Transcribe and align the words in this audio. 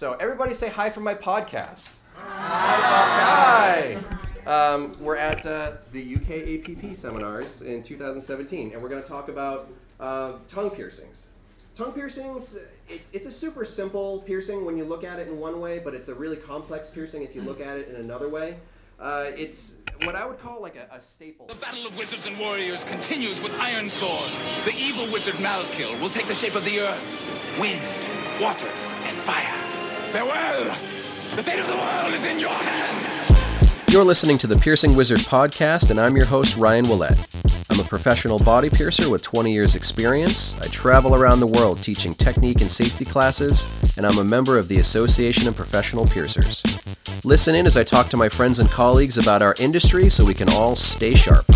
So 0.00 0.16
everybody 0.18 0.54
say 0.54 0.70
hi 0.70 0.88
from 0.88 1.04
my 1.04 1.14
podcast. 1.14 1.98
Hi. 2.16 3.98
Um, 4.46 4.96
we're 4.98 5.16
at 5.18 5.44
uh, 5.44 5.72
the 5.92 6.14
UK 6.16 6.30
APP 6.66 6.96
seminars 6.96 7.60
in 7.60 7.82
2017, 7.82 8.72
and 8.72 8.82
we're 8.82 8.88
going 8.88 9.02
to 9.02 9.06
talk 9.06 9.28
about 9.28 9.68
uh, 10.00 10.36
tongue 10.48 10.70
piercings. 10.70 11.28
Tongue 11.74 11.92
piercings, 11.92 12.56
it's, 12.88 13.10
it's 13.12 13.26
a 13.26 13.30
super 13.30 13.66
simple 13.66 14.20
piercing 14.22 14.64
when 14.64 14.78
you 14.78 14.84
look 14.84 15.04
at 15.04 15.18
it 15.18 15.28
in 15.28 15.38
one 15.38 15.60
way, 15.60 15.80
but 15.80 15.92
it's 15.92 16.08
a 16.08 16.14
really 16.14 16.38
complex 16.38 16.88
piercing 16.88 17.22
if 17.22 17.34
you 17.34 17.42
look 17.42 17.60
at 17.60 17.76
it 17.76 17.90
in 17.90 17.96
another 17.96 18.30
way. 18.30 18.56
Uh, 18.98 19.32
it's 19.36 19.76
what 20.04 20.16
I 20.16 20.24
would 20.24 20.38
call 20.38 20.62
like 20.62 20.76
a, 20.76 20.88
a 20.96 21.00
staple. 21.02 21.46
The 21.46 21.56
battle 21.56 21.86
of 21.86 21.94
wizards 21.94 22.22
and 22.24 22.38
warriors 22.38 22.80
continues 22.84 23.38
with 23.42 23.52
iron 23.52 23.90
swords. 23.90 24.64
The 24.64 24.74
evil 24.74 25.12
wizard 25.12 25.34
Malkil 25.34 26.00
will 26.00 26.08
take 26.08 26.26
the 26.26 26.36
shape 26.36 26.54
of 26.54 26.64
the 26.64 26.80
earth, 26.80 27.58
wind, 27.60 27.82
water. 28.40 28.72
Farewell! 30.12 30.64
The 31.36 31.44
fate 31.44 31.60
of 31.60 31.68
the 31.68 31.76
world 31.76 32.12
is 32.14 32.24
in 32.24 32.40
your 32.40 32.50
hands! 32.50 33.92
You're 33.92 34.04
listening 34.04 34.38
to 34.38 34.48
the 34.48 34.56
Piercing 34.56 34.96
Wizard 34.96 35.20
podcast, 35.20 35.92
and 35.92 36.00
I'm 36.00 36.16
your 36.16 36.26
host, 36.26 36.56
Ryan 36.56 36.86
Ouellette. 36.86 37.28
I'm 37.70 37.78
a 37.78 37.84
professional 37.84 38.40
body 38.40 38.68
piercer 38.68 39.08
with 39.08 39.22
20 39.22 39.52
years' 39.52 39.76
experience. 39.76 40.60
I 40.60 40.66
travel 40.66 41.14
around 41.14 41.38
the 41.38 41.46
world 41.46 41.80
teaching 41.80 42.16
technique 42.16 42.60
and 42.60 42.68
safety 42.68 43.04
classes, 43.04 43.68
and 43.96 44.04
I'm 44.04 44.18
a 44.18 44.24
member 44.24 44.58
of 44.58 44.66
the 44.66 44.78
Association 44.78 45.46
of 45.46 45.54
Professional 45.54 46.04
Piercers. 46.06 46.64
Listen 47.22 47.54
in 47.54 47.64
as 47.64 47.76
I 47.76 47.84
talk 47.84 48.08
to 48.08 48.16
my 48.16 48.28
friends 48.28 48.58
and 48.58 48.68
colleagues 48.68 49.16
about 49.16 49.42
our 49.42 49.54
industry 49.60 50.08
so 50.08 50.24
we 50.24 50.34
can 50.34 50.48
all 50.50 50.74
stay 50.74 51.14
sharp. 51.14 51.46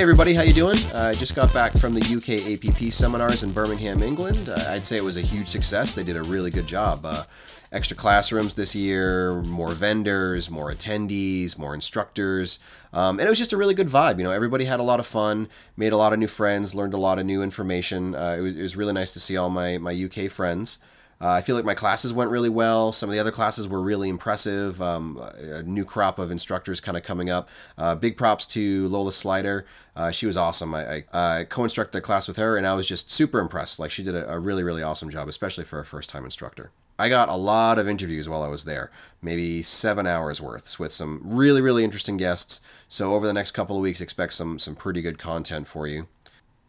Hey 0.00 0.04
everybody, 0.04 0.32
how 0.32 0.40
you 0.40 0.54
doing? 0.54 0.78
Uh, 0.94 1.08
I 1.08 1.12
just 1.12 1.36
got 1.36 1.52
back 1.52 1.76
from 1.76 1.92
the 1.92 2.00
UK 2.00 2.54
APP 2.54 2.90
seminars 2.90 3.42
in 3.42 3.52
Birmingham, 3.52 4.02
England. 4.02 4.48
Uh, 4.48 4.58
I'd 4.70 4.86
say 4.86 4.96
it 4.96 5.04
was 5.04 5.18
a 5.18 5.20
huge 5.20 5.48
success. 5.48 5.92
They 5.92 6.04
did 6.04 6.16
a 6.16 6.22
really 6.22 6.50
good 6.50 6.66
job. 6.66 7.04
Uh, 7.04 7.24
extra 7.70 7.94
classrooms 7.94 8.54
this 8.54 8.74
year, 8.74 9.42
more 9.42 9.72
vendors, 9.72 10.48
more 10.48 10.72
attendees, 10.72 11.58
more 11.58 11.74
instructors, 11.74 12.60
um, 12.94 13.18
and 13.18 13.26
it 13.26 13.28
was 13.28 13.38
just 13.38 13.52
a 13.52 13.58
really 13.58 13.74
good 13.74 13.88
vibe. 13.88 14.16
You 14.16 14.24
know, 14.24 14.32
everybody 14.32 14.64
had 14.64 14.80
a 14.80 14.82
lot 14.82 15.00
of 15.00 15.06
fun, 15.06 15.50
made 15.76 15.92
a 15.92 15.98
lot 15.98 16.14
of 16.14 16.18
new 16.18 16.26
friends, 16.26 16.74
learned 16.74 16.94
a 16.94 16.96
lot 16.96 17.18
of 17.18 17.26
new 17.26 17.42
information. 17.42 18.14
Uh, 18.14 18.36
it 18.38 18.40
was, 18.40 18.56
it 18.56 18.62
was 18.62 18.78
really 18.78 18.94
nice 18.94 19.12
to 19.12 19.20
see 19.20 19.36
all 19.36 19.50
my 19.50 19.76
my 19.76 19.92
UK 19.92 20.30
friends. 20.30 20.78
Uh, 21.20 21.30
I 21.32 21.42
feel 21.42 21.54
like 21.54 21.66
my 21.66 21.74
classes 21.74 22.12
went 22.12 22.30
really 22.30 22.48
well. 22.48 22.92
Some 22.92 23.10
of 23.10 23.12
the 23.12 23.18
other 23.18 23.30
classes 23.30 23.68
were 23.68 23.82
really 23.82 24.08
impressive. 24.08 24.80
Um, 24.80 25.20
a 25.38 25.62
new 25.62 25.84
crop 25.84 26.18
of 26.18 26.30
instructors 26.30 26.80
kind 26.80 26.96
of 26.96 27.02
coming 27.02 27.28
up. 27.28 27.50
Uh, 27.76 27.94
big 27.94 28.16
props 28.16 28.46
to 28.46 28.88
Lola 28.88 29.12
Slider. 29.12 29.66
Uh, 29.94 30.10
she 30.10 30.26
was 30.26 30.36
awesome. 30.38 30.74
I, 30.74 31.04
I 31.12 31.44
co-instructed 31.44 31.98
a 31.98 32.00
class 32.00 32.26
with 32.26 32.38
her, 32.38 32.56
and 32.56 32.66
I 32.66 32.74
was 32.74 32.88
just 32.88 33.10
super 33.10 33.38
impressed. 33.38 33.78
Like 33.78 33.90
she 33.90 34.02
did 34.02 34.14
a, 34.14 34.32
a 34.32 34.38
really, 34.38 34.62
really 34.62 34.82
awesome 34.82 35.10
job, 35.10 35.28
especially 35.28 35.64
for 35.64 35.78
a 35.78 35.84
first-time 35.84 36.24
instructor. 36.24 36.70
I 36.98 37.08
got 37.08 37.30
a 37.30 37.34
lot 37.34 37.78
of 37.78 37.88
interviews 37.88 38.28
while 38.28 38.42
I 38.42 38.48
was 38.48 38.64
there, 38.64 38.90
maybe 39.22 39.62
seven 39.62 40.06
hours 40.06 40.42
worth, 40.42 40.78
with 40.78 40.92
some 40.92 41.22
really, 41.24 41.62
really 41.62 41.82
interesting 41.82 42.18
guests. 42.18 42.60
So 42.88 43.14
over 43.14 43.26
the 43.26 43.32
next 43.32 43.52
couple 43.52 43.76
of 43.76 43.82
weeks, 43.82 44.02
expect 44.02 44.34
some 44.34 44.58
some 44.58 44.76
pretty 44.76 45.00
good 45.00 45.18
content 45.18 45.66
for 45.66 45.86
you. 45.86 46.08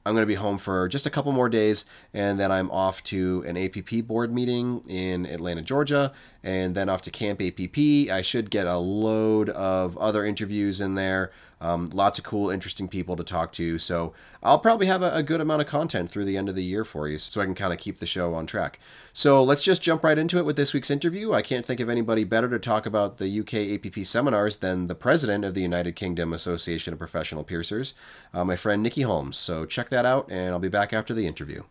I'm 0.05 0.13
going 0.13 0.23
to 0.23 0.27
be 0.27 0.35
home 0.35 0.57
for 0.57 0.87
just 0.87 1.05
a 1.05 1.09
couple 1.09 1.31
more 1.31 1.49
days, 1.49 1.85
and 2.13 2.39
then 2.39 2.51
I'm 2.51 2.71
off 2.71 3.03
to 3.03 3.43
an 3.47 3.57
APP 3.57 4.07
board 4.07 4.33
meeting 4.33 4.81
in 4.89 5.25
Atlanta, 5.25 5.61
Georgia, 5.61 6.11
and 6.43 6.75
then 6.75 6.89
off 6.89 7.01
to 7.03 7.11
Camp 7.11 7.41
APP. 7.41 8.11
I 8.11 8.21
should 8.21 8.49
get 8.49 8.67
a 8.67 8.77
load 8.77 9.49
of 9.49 9.97
other 9.97 10.25
interviews 10.25 10.81
in 10.81 10.95
there. 10.95 11.31
Um, 11.61 11.85
lots 11.93 12.17
of 12.17 12.25
cool, 12.25 12.49
interesting 12.49 12.87
people 12.87 13.15
to 13.15 13.23
talk 13.23 13.51
to. 13.53 13.77
So 13.77 14.13
I'll 14.41 14.57
probably 14.57 14.87
have 14.87 15.03
a, 15.03 15.13
a, 15.13 15.21
good 15.21 15.41
amount 15.41 15.61
of 15.61 15.67
content 15.67 16.09
through 16.09 16.25
the 16.25 16.35
end 16.35 16.49
of 16.49 16.55
the 16.55 16.63
year 16.63 16.83
for 16.83 17.07
you 17.07 17.19
so 17.19 17.39
I 17.39 17.45
can 17.45 17.53
kind 17.53 17.71
of 17.71 17.77
keep 17.77 17.99
the 17.99 18.07
show 18.07 18.33
on 18.33 18.47
track. 18.47 18.79
So 19.13 19.43
let's 19.43 19.61
just 19.61 19.83
jump 19.83 20.03
right 20.03 20.17
into 20.17 20.39
it 20.39 20.45
with 20.45 20.55
this 20.55 20.73
week's 20.73 20.89
interview. 20.89 21.33
I 21.33 21.43
can't 21.43 21.63
think 21.63 21.79
of 21.79 21.87
anybody 21.87 22.23
better 22.23 22.49
to 22.49 22.57
talk 22.57 22.87
about 22.87 23.19
the 23.19 23.39
UK 23.39 23.53
APP 23.75 24.03
seminars 24.07 24.57
than 24.57 24.87
the 24.87 24.95
president 24.95 25.45
of 25.45 25.53
the 25.53 25.61
United 25.61 25.95
Kingdom 25.95 26.33
Association 26.33 26.93
of 26.93 26.97
Professional 26.97 27.43
Piercers, 27.43 27.93
uh, 28.33 28.43
my 28.43 28.55
friend 28.55 28.81
Nikki 28.81 29.03
Holmes. 29.03 29.37
So 29.37 29.67
check 29.67 29.89
that 29.89 30.05
out, 30.05 30.31
and 30.31 30.49
I'll 30.49 30.59
be 30.59 30.67
back 30.67 30.93
after 30.93 31.13
the 31.13 31.27
interview. 31.27 31.61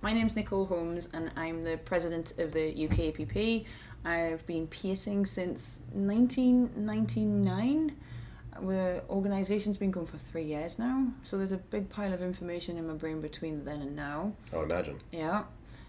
My 0.00 0.14
name's 0.14 0.36
Nicole 0.36 0.66
Holmes, 0.66 1.08
and 1.12 1.30
I'm 1.36 1.62
the 1.62 1.78
president 1.78 2.32
of 2.38 2.52
the 2.52 2.86
UK 2.86 3.20
APP. 3.20 3.66
I've 4.04 4.44
been 4.46 4.66
piercing 4.66 5.26
since 5.26 5.80
1999 5.92 7.94
the 8.62 9.02
organization's 9.10 9.76
been 9.76 9.90
going 9.90 10.06
for 10.06 10.18
three 10.18 10.44
years 10.44 10.78
now, 10.78 11.08
so 11.22 11.36
there's 11.36 11.52
a 11.52 11.56
big 11.56 11.88
pile 11.88 12.12
of 12.12 12.22
information 12.22 12.76
in 12.76 12.86
my 12.86 12.94
brain 12.94 13.20
between 13.20 13.64
then 13.64 13.82
and 13.82 13.96
now. 13.96 14.32
I 14.52 14.58
would 14.58 14.70
imagine. 14.70 15.00
Yeah. 15.12 15.44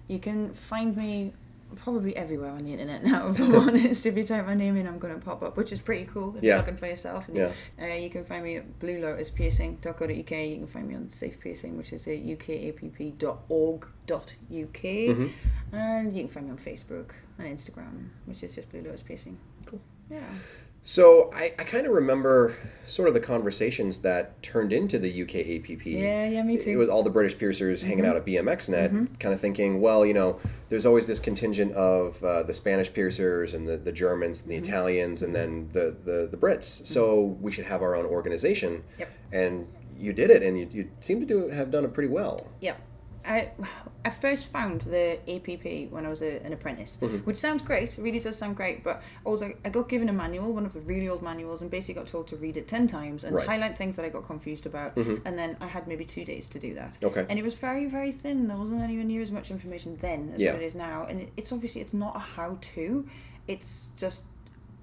You 0.08 0.20
can 0.20 0.54
find 0.54 0.96
me 0.96 1.34
probably 1.76 2.16
everywhere 2.16 2.52
on 2.52 2.64
the 2.64 2.72
internet 2.72 3.04
now, 3.04 3.30
if 3.30 3.40
I'm 3.40 3.56
honest. 3.68 4.06
If 4.06 4.18
you 4.18 4.24
type 4.24 4.46
my 4.46 4.56
name 4.56 4.78
in, 4.78 4.88
I'm 4.88 5.00
going 5.00 5.14
to 5.14 5.20
pop 5.20 5.44
up, 5.44 5.58
which 5.58 5.72
is 5.72 5.80
pretty 5.80 6.06
cool 6.06 6.36
if 6.38 6.44
yeah. 6.44 6.50
you're 6.50 6.58
looking 6.58 6.78
for 6.78 6.88
yourself. 6.88 7.28
And 7.28 7.38
yeah. 7.38 7.52
You, 7.80 7.86
uh, 7.86 7.96
you 7.96 8.10
can 8.10 8.26
find 8.26 8.44
me 8.44 8.58
at 8.58 8.80
Blue 8.80 9.00
Lotus 9.02 9.30
Piercing.co.uk. 9.30 10.10
You 10.10 10.28
can 10.58 10.68
find 10.68 10.88
me 10.88 10.96
on 10.96 11.10
Safe 11.10 11.40
Piercing, 11.40 11.78
which 11.78 11.94
is 11.94 12.08
at 12.08 12.26
ukapp.org.uk. 12.26 13.20
Mm-hmm. 14.10 15.76
And 15.76 16.16
you 16.16 16.24
can 16.24 16.30
find 16.30 16.46
me 16.48 16.52
on 16.52 16.58
Facebook 16.58 17.12
and 17.38 17.48
Instagram, 17.48 18.10
which 18.26 18.44
is 18.44 18.56
just 18.56 18.70
Blue 18.72 18.82
Lotus 18.82 19.02
Piercing. 19.02 19.38
Cool. 19.66 19.82
Yeah. 20.10 20.24
So 20.88 21.32
I, 21.34 21.46
I 21.58 21.64
kind 21.64 21.88
of 21.88 21.94
remember 21.94 22.56
sort 22.86 23.08
of 23.08 23.16
the 23.16 23.20
conversations 23.20 23.98
that 24.00 24.42
turned 24.44 24.72
into 24.72 25.00
the 25.00 25.24
UK 25.24 25.36
APP. 25.38 25.84
Yeah, 25.88 26.28
yeah, 26.28 26.44
me 26.44 26.60
too. 26.60 26.70
It 26.70 26.76
was 26.76 26.90
all 26.90 27.02
the 27.02 27.10
British 27.10 27.36
piercers 27.40 27.80
mm-hmm. 27.80 27.90
hanging 27.90 28.06
out 28.06 28.16
at 28.16 28.24
BMXNet, 28.24 28.90
mm-hmm. 28.90 29.06
kind 29.16 29.34
of 29.34 29.42
thinking, 29.42 29.82
well, 29.82 30.06
you 30.06 30.14
know, 30.14 30.40
there's 30.70 30.86
always 30.86 31.08
this 31.08 31.20
contingent 31.20 31.74
of 31.74 32.24
uh, 32.24 32.44
the 32.44 32.54
Spanish 32.54 32.94
piercers 32.94 33.56
and 33.56 33.68
the, 33.68 33.78
the 33.78 33.92
Germans 33.92 34.44
and 34.44 34.52
the 34.52 34.58
mm-hmm. 34.58 34.66
Italians 34.66 35.24
and 35.24 35.36
then 35.36 35.70
the, 35.74 35.98
the, 36.06 36.28
the 36.30 36.38
Brits. 36.38 36.86
So 36.86 37.36
we 37.42 37.52
should 37.52 37.66
have 37.66 37.82
our 37.82 37.96
own 37.96 38.06
organization. 38.06 38.84
Yep. 39.00 39.10
And 39.32 39.68
you 39.98 40.14
did 40.14 40.30
it, 40.30 40.44
and 40.44 40.60
you, 40.60 40.70
you 40.72 40.92
seem 41.00 41.20
to 41.20 41.26
do 41.26 41.48
have 41.48 41.72
done 41.72 41.84
it 41.84 41.96
pretty 41.96 42.10
well. 42.10 42.52
Yep. 42.62 42.80
I, 43.26 43.52
I 44.04 44.10
first 44.10 44.52
found 44.52 44.82
the 44.82 45.20
APP 45.30 45.92
when 45.92 46.06
I 46.06 46.10
was 46.10 46.22
a, 46.22 46.44
an 46.44 46.54
apprentice, 46.54 46.98
mm-hmm. 47.02 47.18
which 47.18 47.38
sounds 47.38 47.62
great. 47.62 47.98
It 47.98 48.02
really 48.02 48.20
does 48.20 48.38
sound 48.38 48.56
great. 48.56 48.84
But 48.84 49.02
also, 49.24 49.52
I 49.64 49.70
got 49.70 49.90
given 49.90 50.10
a 50.10 50.14
manual, 50.14 50.54
one 50.54 50.66
of 50.66 50.74
the 50.74 50.82
really 50.82 51.10
old 51.10 51.22
manuals, 51.22 51.62
and 51.62 51.72
basically 51.72 52.02
got 52.02 52.08
told 52.08 52.28
to 52.28 52.38
read 52.38 52.58
it 52.58 52.68
10 52.68 52.88
times 52.88 53.24
and 53.24 53.36
right. 53.36 53.46
highlight 53.46 53.78
things 53.78 53.96
that 53.96 54.06
I 54.06 54.10
got 54.10 54.24
confused 54.24 54.66
about. 54.66 54.96
Mm-hmm. 54.96 55.28
And 55.28 55.38
then 55.38 55.58
I 55.62 55.68
had 55.68 55.88
maybe 55.88 56.06
two 56.06 56.26
days 56.26 56.48
to 56.50 56.60
do 56.60 56.74
that. 56.76 56.98
Okay. 57.04 57.26
And 57.30 57.40
it 57.40 57.44
was 57.44 57.56
very, 57.56 57.86
very 57.88 58.12
thin. 58.12 58.48
There 58.48 58.58
wasn't 58.58 58.82
anywhere 58.82 59.06
near 59.06 59.22
as 59.22 59.32
much 59.32 59.52
information 59.52 59.98
then 60.02 60.32
as 60.34 60.42
yeah. 60.42 60.54
what 60.54 60.62
it 60.62 60.66
is 60.66 60.76
now. 60.76 61.06
And 61.06 61.22
it, 61.22 61.34
it's 61.38 61.52
obviously, 61.52 61.82
it's 61.82 61.94
not 61.94 62.16
a 62.16 62.20
how 62.20 62.58
to, 62.76 63.08
it's 63.48 63.92
just 63.98 64.24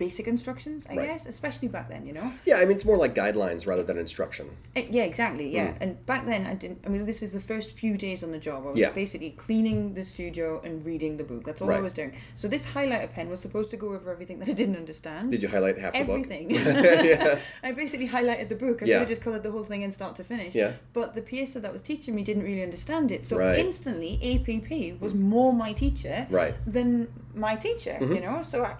basic 0.02 0.26
instructions, 0.26 0.84
I 0.90 0.96
right. 0.96 1.08
guess, 1.08 1.26
especially 1.26 1.68
back 1.68 1.86
then, 1.88 2.02
you 2.08 2.14
know. 2.18 2.28
Yeah, 2.44 2.56
I 2.56 2.64
mean 2.66 2.76
it's 2.78 2.84
more 2.84 2.96
like 3.04 3.14
guidelines 3.14 3.66
rather 3.70 3.84
than 3.88 3.96
instruction. 4.06 4.46
It, 4.74 4.86
yeah, 4.96 5.04
exactly. 5.12 5.46
Yeah, 5.58 5.68
mm. 5.68 5.82
and 5.82 6.06
back 6.06 6.26
then 6.26 6.42
I 6.52 6.54
didn't. 6.54 6.78
I 6.84 6.88
mean, 6.88 7.06
this 7.06 7.22
is 7.22 7.30
the 7.32 7.44
first 7.52 7.68
few 7.82 7.94
days 7.96 8.24
on 8.24 8.30
the 8.36 8.42
job. 8.48 8.58
I 8.66 8.70
was 8.70 8.80
yeah. 8.80 8.90
basically 9.02 9.30
cleaning 9.44 9.94
the 9.94 10.04
studio 10.04 10.60
and 10.64 10.84
reading 10.84 11.16
the 11.20 11.26
book. 11.30 11.44
That's 11.46 11.62
all 11.62 11.68
right. 11.68 11.78
I 11.78 11.88
was 11.88 11.92
doing. 11.92 12.12
So 12.34 12.48
this 12.48 12.66
highlighter 12.66 13.10
pen 13.12 13.28
was 13.30 13.40
supposed 13.46 13.70
to 13.70 13.76
go 13.76 13.88
over 13.94 14.10
everything 14.10 14.40
that 14.40 14.48
I 14.48 14.56
didn't 14.62 14.78
understand. 14.84 15.30
Did 15.30 15.42
you 15.44 15.48
highlight 15.48 15.78
half 15.78 15.94
everything? 15.94 16.48
the 16.48 16.58
book? 16.64 17.04
yeah. 17.12 17.38
I 17.68 17.70
basically 17.70 18.08
highlighted 18.08 18.48
the 18.48 18.56
book. 18.56 18.82
I 18.82 18.86
yeah. 18.86 18.94
should 18.94 19.00
have 19.00 19.12
just 19.14 19.22
coloured 19.22 19.44
the 19.44 19.52
whole 19.52 19.66
thing 19.70 19.82
in 19.82 19.92
start 19.92 20.16
to 20.16 20.24
finish. 20.24 20.52
Yeah. 20.52 20.72
But 20.98 21.14
the 21.14 21.22
piercer 21.22 21.60
that 21.60 21.72
was 21.72 21.82
teaching 21.82 22.14
me 22.16 22.22
didn't 22.24 22.42
really 22.42 22.64
understand 22.64 23.12
it, 23.12 23.24
so 23.24 23.38
right. 23.38 23.58
instantly 23.58 24.12
APP 24.32 25.00
was 25.00 25.14
more 25.14 25.52
my 25.52 25.72
teacher 25.72 26.26
right. 26.28 26.54
than 26.66 27.06
my 27.34 27.54
teacher. 27.54 27.96
Mm-hmm. 28.00 28.14
You 28.14 28.20
know, 28.26 28.42
so. 28.42 28.64
I, 28.64 28.74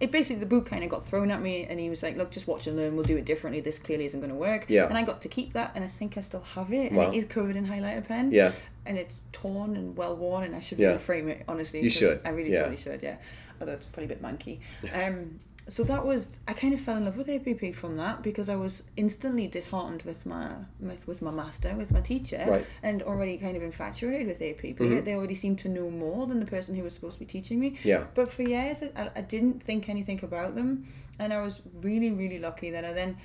it 0.00 0.10
basically 0.10 0.40
the 0.40 0.46
book 0.46 0.66
kind 0.66 0.82
of 0.82 0.88
got 0.88 1.06
thrown 1.06 1.30
at 1.30 1.42
me 1.42 1.66
and 1.68 1.78
he 1.78 1.90
was 1.90 2.02
like 2.02 2.16
look 2.16 2.30
just 2.30 2.46
watch 2.46 2.66
and 2.66 2.76
learn. 2.76 2.96
We'll 2.96 3.04
do 3.04 3.18
it 3.18 3.26
differently. 3.26 3.60
This 3.60 3.78
clearly 3.78 4.06
isn't 4.06 4.18
going 4.18 4.30
to 4.32 4.36
work. 4.36 4.64
Yeah. 4.68 4.86
And 4.86 4.96
i 4.96 5.02
got 5.02 5.20
to 5.20 5.28
keep 5.28 5.52
that 5.52 5.72
and 5.74 5.84
i 5.84 5.88
think 5.88 6.16
i 6.16 6.20
still 6.22 6.40
have 6.40 6.72
it 6.72 6.90
and 6.90 6.96
wow. 6.96 7.10
it 7.10 7.14
is 7.14 7.26
covered 7.26 7.56
in 7.56 7.66
highlighter 7.66 8.06
pen. 8.06 8.32
Yeah. 8.32 8.52
And 8.86 8.98
it's 8.98 9.20
torn 9.32 9.76
and 9.76 9.96
well 9.96 10.16
worn 10.16 10.44
and 10.44 10.56
i 10.56 10.60
should 10.60 10.78
yeah. 10.78 10.96
frame 10.98 11.28
it 11.28 11.44
honestly 11.46 11.82
you 11.82 11.90
should. 11.90 12.20
I 12.24 12.30
really 12.30 12.52
yeah. 12.52 12.60
totally 12.60 12.76
should 12.76 13.02
yeah. 13.02 13.16
Although 13.60 13.72
it's 13.72 13.86
probably 13.86 14.06
a 14.06 14.16
bit 14.16 14.22
manky. 14.22 14.60
Um 14.94 15.38
so 15.70 15.84
that 15.84 16.04
was 16.04 16.30
I 16.48 16.52
kind 16.52 16.74
of 16.74 16.80
fell 16.80 16.96
in 16.96 17.04
love 17.04 17.16
with 17.16 17.28
APP 17.28 17.74
from 17.74 17.96
that 17.96 18.22
because 18.22 18.48
I 18.48 18.56
was 18.56 18.82
instantly 18.96 19.46
disheartened 19.46 20.02
with 20.02 20.26
my 20.26 20.50
with, 20.80 21.06
with 21.06 21.22
my 21.22 21.30
master 21.30 21.74
with 21.76 21.92
my 21.92 22.00
teacher 22.00 22.44
right. 22.46 22.66
and 22.82 23.02
already 23.02 23.38
kind 23.38 23.56
of 23.56 23.62
infatuated 23.62 24.26
with 24.26 24.42
APP. 24.42 24.78
Mm-hmm. 24.78 25.04
They 25.04 25.14
already 25.14 25.34
seemed 25.34 25.60
to 25.60 25.68
know 25.68 25.88
more 25.88 26.26
than 26.26 26.40
the 26.40 26.46
person 26.46 26.74
who 26.74 26.82
was 26.82 26.94
supposed 26.94 27.14
to 27.14 27.20
be 27.20 27.26
teaching 27.26 27.60
me. 27.60 27.78
Yeah. 27.84 28.06
But 28.14 28.32
for 28.32 28.42
years 28.42 28.82
I, 28.96 29.10
I 29.14 29.20
didn't 29.20 29.62
think 29.62 29.88
anything 29.88 30.20
about 30.24 30.54
them, 30.54 30.86
and 31.18 31.32
I 31.32 31.40
was 31.40 31.62
really 31.80 32.10
really 32.10 32.40
lucky 32.40 32.70
that 32.70 32.84
I 32.84 32.92
then 32.92 33.16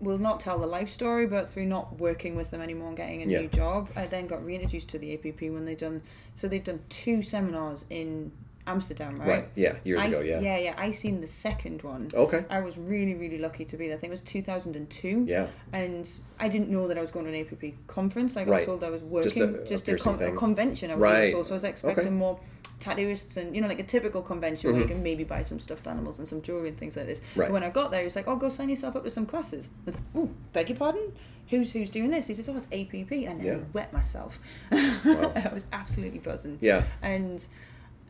will 0.00 0.18
not 0.18 0.40
tell 0.40 0.58
the 0.58 0.66
life 0.66 0.88
story, 0.88 1.26
but 1.26 1.48
through 1.48 1.66
not 1.66 1.98
working 1.98 2.36
with 2.36 2.50
them 2.50 2.60
anymore 2.60 2.88
and 2.88 2.96
getting 2.96 3.22
a 3.22 3.26
yeah. 3.26 3.40
new 3.40 3.48
job, 3.48 3.90
I 3.96 4.06
then 4.06 4.26
got 4.26 4.44
reintroduced 4.44 4.88
to 4.90 4.98
the 4.98 5.14
APP 5.14 5.42
when 5.42 5.64
they 5.64 5.74
done 5.74 6.02
so 6.36 6.48
they've 6.48 6.64
done 6.64 6.80
two 6.88 7.22
seminars 7.22 7.84
in 7.90 8.32
Amsterdam, 8.66 9.18
right? 9.20 9.28
Right. 9.28 9.48
Yeah. 9.54 9.74
Years 9.84 10.00
I 10.00 10.06
ago. 10.06 10.20
Yeah. 10.22 10.40
yeah, 10.40 10.58
yeah. 10.58 10.74
I 10.78 10.90
seen 10.90 11.20
the 11.20 11.26
second 11.26 11.82
one. 11.82 12.08
Okay. 12.14 12.44
I 12.48 12.60
was 12.60 12.78
really, 12.78 13.14
really 13.14 13.38
lucky 13.38 13.64
to 13.66 13.76
be 13.76 13.88
there. 13.88 13.96
I 13.96 14.00
think 14.00 14.10
it 14.10 14.12
was 14.12 14.20
2002. 14.22 15.24
Yeah. 15.28 15.48
And 15.72 16.08
I 16.40 16.48
didn't 16.48 16.70
know 16.70 16.88
that 16.88 16.96
I 16.96 17.00
was 17.02 17.10
going 17.10 17.26
to 17.26 17.32
an 17.32 17.40
APP 17.46 17.74
conference. 17.86 18.36
I 18.36 18.44
got 18.44 18.50
Right. 18.52 18.66
told 18.66 18.82
I 18.82 18.90
was 18.90 19.02
Just 19.02 19.10
working, 19.36 19.42
a- 19.42 19.58
a 19.62 19.66
just 19.66 19.88
a, 19.88 19.96
con- 19.98 20.22
a 20.22 20.32
convention. 20.32 20.90
I 20.90 20.94
was 20.94 21.02
Right. 21.02 21.32
told. 21.32 21.46
So 21.46 21.52
I 21.52 21.56
was 21.56 21.64
expecting 21.64 22.06
Okay. 22.06 22.14
more 22.14 22.40
tattooists 22.80 23.36
and, 23.36 23.54
you 23.54 23.62
know, 23.62 23.68
like 23.68 23.78
a 23.78 23.84
typical 23.84 24.20
convention 24.22 24.72
where 24.72 24.80
you 24.80 24.86
can 24.86 25.02
maybe 25.02 25.24
buy 25.24 25.42
some 25.42 25.58
stuffed 25.60 25.86
animals 25.86 26.18
and 26.18 26.26
some 26.26 26.42
jewelry 26.42 26.68
and 26.68 26.78
things 26.78 26.96
like 26.96 27.06
this. 27.06 27.20
Mm-hmm. 27.20 27.40
Right. 27.40 27.46
But 27.48 27.52
when 27.52 27.62
I 27.62 27.70
got 27.70 27.90
there, 27.90 28.00
he 28.00 28.04
was 28.04 28.16
like, 28.16 28.26
oh, 28.28 28.36
go 28.36 28.48
sign 28.48 28.68
yourself 28.68 28.96
up 28.96 29.04
to 29.04 29.10
some 29.10 29.26
classes. 29.26 29.68
I 29.68 29.84
was 29.86 29.94
like, 29.96 30.04
oh, 30.16 30.28
beg 30.52 30.68
your 30.70 30.78
pardon? 30.78 31.12
Who's 31.50 31.70
who's 31.72 31.90
doing 31.90 32.10
this? 32.10 32.26
He 32.26 32.34
says, 32.34 32.48
oh, 32.48 32.56
it's 32.56 32.66
APP. 32.72 33.12
And 33.28 33.40
then 33.40 33.46
Yeah. 33.46 33.52
I 33.54 33.60
wet 33.74 33.92
myself. 33.92 34.40
Wow. 34.72 35.32
I 35.36 35.50
was 35.52 35.66
absolutely 35.72 36.18
buzzing. 36.18 36.58
Yeah. 36.62 36.82
And 37.02 37.46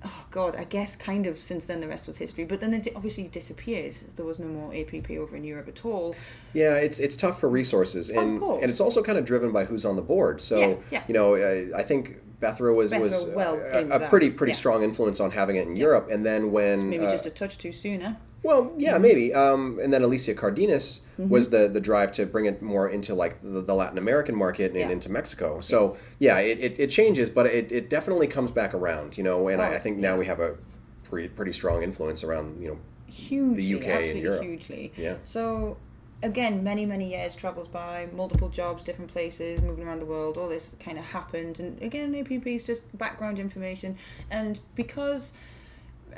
oh 0.05 0.25
god, 0.31 0.56
I 0.56 0.65
guess 0.65 0.97
kind 0.97 1.27
of 1.27 1.39
since 1.39 1.65
then 1.67 1.81
the 1.81 1.89
rest 1.89 2.06
was 2.06 2.17
history. 2.17 2.45
But 2.45 2.61
then 2.61 2.73
it 2.75 2.89
obviously 2.95 3.25
disappeared. 3.25 3.97
There 4.17 4.25
was 4.25 4.39
no 4.39 4.47
more 4.47 4.75
APP 4.75 5.11
over 5.12 5.37
in 5.37 5.45
Europe 5.45 5.69
at 5.69 5.85
all. 5.85 6.15
Yeah, 6.53 6.75
it's 6.75 6.99
it's 6.99 7.17
tough 7.17 7.41
for 7.41 7.49
resources, 7.49 8.11
and 8.11 8.39
course. 8.39 8.62
and 8.62 8.71
it's 8.71 8.81
also 8.81 9.03
kind 9.03 9.19
of 9.19 9.25
driven 9.25 9.53
by 9.53 9.65
who's 9.65 9.85
on 9.85 9.97
the 9.97 10.03
board. 10.03 10.41
So 10.41 10.59
Yeah, 10.59 10.77
yeah. 10.91 11.03
you 11.09 11.15
know, 11.15 11.35
uh, 11.35 11.77
I 11.77 11.83
think 11.83 12.17
Bethra 12.41 12.75
was 12.75 12.91
Bethra 12.91 13.09
was 13.09 13.25
well 13.35 13.59
came 13.73 13.91
a, 13.91 14.09
pretty 14.09 14.31
pretty 14.31 14.53
yeah. 14.53 14.56
strong 14.56 14.83
influence 14.83 15.21
on 15.21 15.31
having 15.31 15.56
it 15.56 15.67
in 15.67 15.77
Europe, 15.77 16.09
and 16.11 16.25
then 16.25 16.53
when 16.53 16.91
Maybe 16.91 17.06
uh, 17.06 17.11
just 17.11 17.27
a 17.27 17.31
touch 17.31 17.59
too 17.59 17.73
soon, 17.73 18.01
huh? 18.01 18.12
Well, 18.44 18.64
Mm-hmm. 18.67 18.81
yeah, 18.81 18.99
maybe, 18.99 19.35
um, 19.35 19.79
and 19.82 19.93
then 19.93 20.02
Alicia 20.02 20.35
Cardenas 20.35 21.00
was 21.19 21.50
the 21.50 21.69
the 21.69 21.81
drive 21.81 22.12
to 22.12 22.26
bring 22.26 22.44
it 22.46 22.61
more 22.62 22.88
into 22.88 23.14
like 23.14 23.41
the, 23.43 23.61
the 23.62 23.75
Latin 23.75 23.99
American 23.99 24.37
market 24.37 24.70
and 24.73 24.81
Yeah. 24.81 24.91
into 24.91 25.11
Mexico. 25.11 25.61
So 25.61 25.96
yeah, 26.19 26.38
it, 26.38 26.58
it, 26.61 26.79
it 26.79 26.91
changes, 26.91 27.29
but 27.31 27.46
it, 27.46 27.73
it 27.73 27.88
definitely 27.91 28.26
comes 28.29 28.50
back 28.52 28.75
around, 28.75 29.17
you 29.19 29.25
know. 29.25 29.49
And 29.49 29.61
I, 29.62 29.70
Oh, 29.73 29.75
I 29.76 29.79
think 29.79 29.99
now 29.99 30.17
we 30.17 30.26
have 30.26 30.41
a 30.41 30.56
pretty 31.05 31.29
pretty 31.29 31.52
strong 31.52 31.82
influence 31.82 32.23
around 32.25 32.62
you 32.62 32.69
know 32.70 32.79
Hugely, 33.06 33.75
UK 33.76 33.87
and 34.11 34.19
Europe. 34.19 34.43
hugely. 34.43 34.93
Yeah. 34.96 35.17
So 35.23 35.76
again, 36.23 36.64
many 36.64 36.85
many 36.87 37.11
years 37.11 37.35
travels 37.37 37.69
by, 37.69 38.08
multiple 38.12 38.49
jobs, 38.49 38.82
different 38.82 39.12
places, 39.12 39.61
moving 39.62 39.87
around 39.87 40.00
the 40.00 40.06
world. 40.06 40.37
All 40.38 40.49
this 40.49 40.75
kind 40.81 40.99
of 40.99 41.05
happened, 41.05 41.61
and 41.61 41.81
again, 41.82 42.14
APP 42.14 42.46
is 42.46 42.64
just 42.67 42.82
background 42.99 43.38
information, 43.38 43.96
and 44.31 44.58
because. 44.75 45.32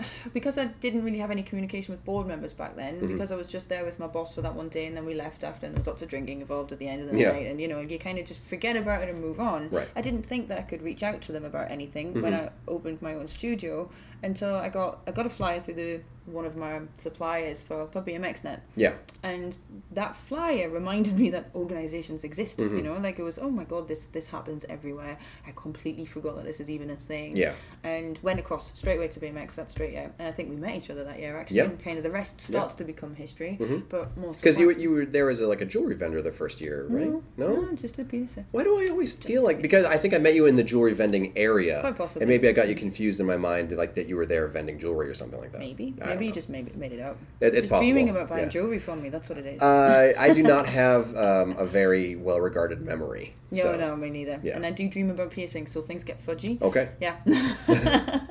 Because 0.33 0.59
I 0.59 0.67
didn't 0.67 1.05
really 1.05 1.19
have 1.19 1.31
any 1.31 1.43
communication 1.43 1.93
with 1.95 2.05
board 2.05 2.27
members 2.27 2.53
back 2.53 2.77
then, 2.77 2.97
Mm-hmm. 2.97 3.07
because 3.13 3.33
I 3.33 3.37
was 3.37 3.49
just 3.49 3.69
there 3.69 3.85
with 3.85 3.99
my 3.99 4.07
boss 4.07 4.35
for 4.35 4.43
that 4.43 4.55
one 4.55 4.69
day, 4.69 4.87
and 4.87 4.97
then 4.97 5.05
we 5.07 5.15
left 5.15 5.45
after, 5.45 5.67
and 5.67 5.75
there 5.75 5.81
was 5.81 5.87
lots 5.87 6.03
of 6.03 6.09
drinking 6.09 6.41
involved 6.41 6.73
at 6.73 6.79
the 6.79 6.89
end 6.89 7.03
of 7.09 7.13
the 7.15 7.21
Yeah. 7.21 7.33
night, 7.33 7.47
and 7.47 7.61
you 7.61 7.69
know, 7.69 7.81
you 7.81 7.99
kind 7.99 8.19
of 8.19 8.27
just 8.27 8.41
forget 8.43 8.77
about 8.77 9.03
it 9.03 9.09
and 9.09 9.21
move 9.21 9.41
on. 9.41 9.69
Right. 9.71 9.89
I 9.97 10.03
didn't 10.03 10.25
think 10.25 10.49
that 10.49 10.59
I 10.59 10.63
could 10.63 10.83
reach 10.83 11.03
out 11.03 11.21
to 11.23 11.33
them 11.33 11.45
about 11.45 11.71
anything 11.71 12.21
when 12.23 12.35
I 12.35 12.51
opened 12.69 13.01
my 13.03 13.15
own 13.15 13.29
studio 13.29 13.91
until 14.23 14.55
I 14.57 14.69
got 14.69 15.01
I 15.07 15.13
got 15.13 15.27
a 15.27 15.31
flyer 15.31 15.61
through 15.61 15.75
the 15.75 16.01
one 16.27 16.45
of 16.45 16.57
my 16.57 16.81
suppliers 16.99 17.63
for, 17.63 17.87
for 17.89 18.03
BMXnet. 18.03 18.61
yeah 18.75 18.95
And 19.23 19.57
that 19.93 20.17
flyer 20.17 20.69
reminded 20.69 21.19
me 21.19 21.31
that 21.31 21.51
organizations 21.55 22.25
exist. 22.25 22.59
You 22.59 22.67
mm-hmm. 22.67 22.85
know, 22.85 22.97
like 22.97 23.19
it 23.19 23.23
was, 23.23 23.39
oh 23.39 23.51
my 23.51 23.65
god, 23.65 23.89
this 23.89 24.07
this 24.07 24.27
happens 24.27 24.65
everywhere. 24.69 25.19
I 25.47 25.53
completely 25.53 26.05
forgot 26.05 26.37
that 26.37 26.45
this 26.45 26.61
is 26.61 26.69
even 26.69 26.91
a 26.91 26.97
thing. 26.97 27.37
Yeah. 27.37 27.53
And 27.85 28.19
went 28.23 28.41
across 28.41 28.77
straight 28.79 28.97
away 28.97 29.09
to 29.09 29.21
BMX 29.21 29.55
that 29.55 29.71
straight 29.71 29.93
year. 29.93 30.11
And 30.19 30.29
I 30.29 30.33
think 30.33 30.51
we 30.51 30.57
met 30.57 30.77
each 30.77 30.91
other 30.91 31.05
that 31.05 31.19
year 31.19 31.37
actually. 31.39 31.59
Yeah. 31.59 31.65
And 31.65 31.83
kind 31.83 31.97
of 31.97 32.05
the 32.05 32.11
rest 32.11 32.41
starts 32.41 32.75
to 32.77 32.85
become 32.85 33.15
history. 33.15 33.57
Mm-hmm. 33.61 33.87
But 33.89 34.17
more 34.17 34.33
because 34.33 34.59
you 34.59 34.67
were- 34.67 34.73
you 34.73 34.91
were 34.91 35.07
there 35.07 35.31
as 35.31 35.41
a, 35.41 35.47
like 35.47 35.61
a 35.61 35.65
jewelry 35.65 35.95
vendor 35.95 36.21
the 36.21 36.33
first 36.33 36.61
year, 36.61 36.87
right? 36.91 37.09
no, 37.09 37.23
no, 37.37 37.73
just 37.75 37.99
a 37.99 38.05
piece. 38.05 38.39
Why 38.51 38.65
do 38.65 38.79
I 38.79 38.89
always 38.91 39.13
feel 39.13 39.43
like 39.43 39.63
because 39.63 39.85
I 39.85 39.97
think 39.97 40.13
I 40.13 40.19
met 40.19 40.35
you 40.35 40.47
in 40.47 40.57
the 40.57 40.63
jewelry 40.65 40.93
vending 40.93 41.33
area, 41.37 41.81
Quite 41.81 41.97
possibly. 41.97 42.23
and 42.23 42.29
maybe 42.29 42.49
I 42.49 42.53
got 42.53 42.69
you 42.69 42.75
confused 42.75 43.21
in 43.21 43.27
my 43.27 43.37
mind, 43.37 43.73
like 43.73 43.95
that 43.95 44.06
you 44.09 44.17
were 44.17 44.27
there 44.27 44.47
vending 44.49 44.79
jewelry 44.79 45.09
or 45.09 45.15
something 45.15 45.41
like 45.41 45.53
that. 45.53 45.61
Maybe. 45.61 45.95
I 46.03 46.09
Maybe 46.11 46.27
you 46.27 46.33
just 46.33 46.49
made, 46.49 46.77
made 46.77 46.93
it 46.93 47.01
up. 47.01 47.17
It- 47.41 47.47
it's 47.49 47.57
just 47.57 47.69
possible, 47.71 47.85
dreaming 47.91 48.11
about 48.11 48.29
buying 48.29 48.45
yeah. 48.45 48.51
jewelry 48.51 48.79
from 48.79 49.03
me. 49.03 49.09
That's 49.09 49.29
what 49.29 49.39
it 49.39 49.47
is. 49.47 49.63
Uh, 49.63 50.13
I 50.19 50.33
do 50.33 50.43
not 50.43 50.67
have 50.83 51.15
um, 51.17 51.57
a 51.59 51.67
very 51.67 52.17
well 52.17 52.41
regarded 52.41 52.81
memory. 52.83 53.35
no, 53.51 53.63
so- 53.63 53.77
no, 53.77 53.97
me 53.97 54.11
neither. 54.11 54.41
yeah. 54.43 54.57
And 54.57 54.65
I 54.67 54.71
do 54.71 54.89
dream 54.89 55.11
about 55.11 55.31
piercing, 55.31 55.67
so 55.67 55.81
things 55.83 56.05
get 56.05 56.25
fudgy. 56.25 56.61
Okay. 56.63 56.91
Yeah. 57.01 57.17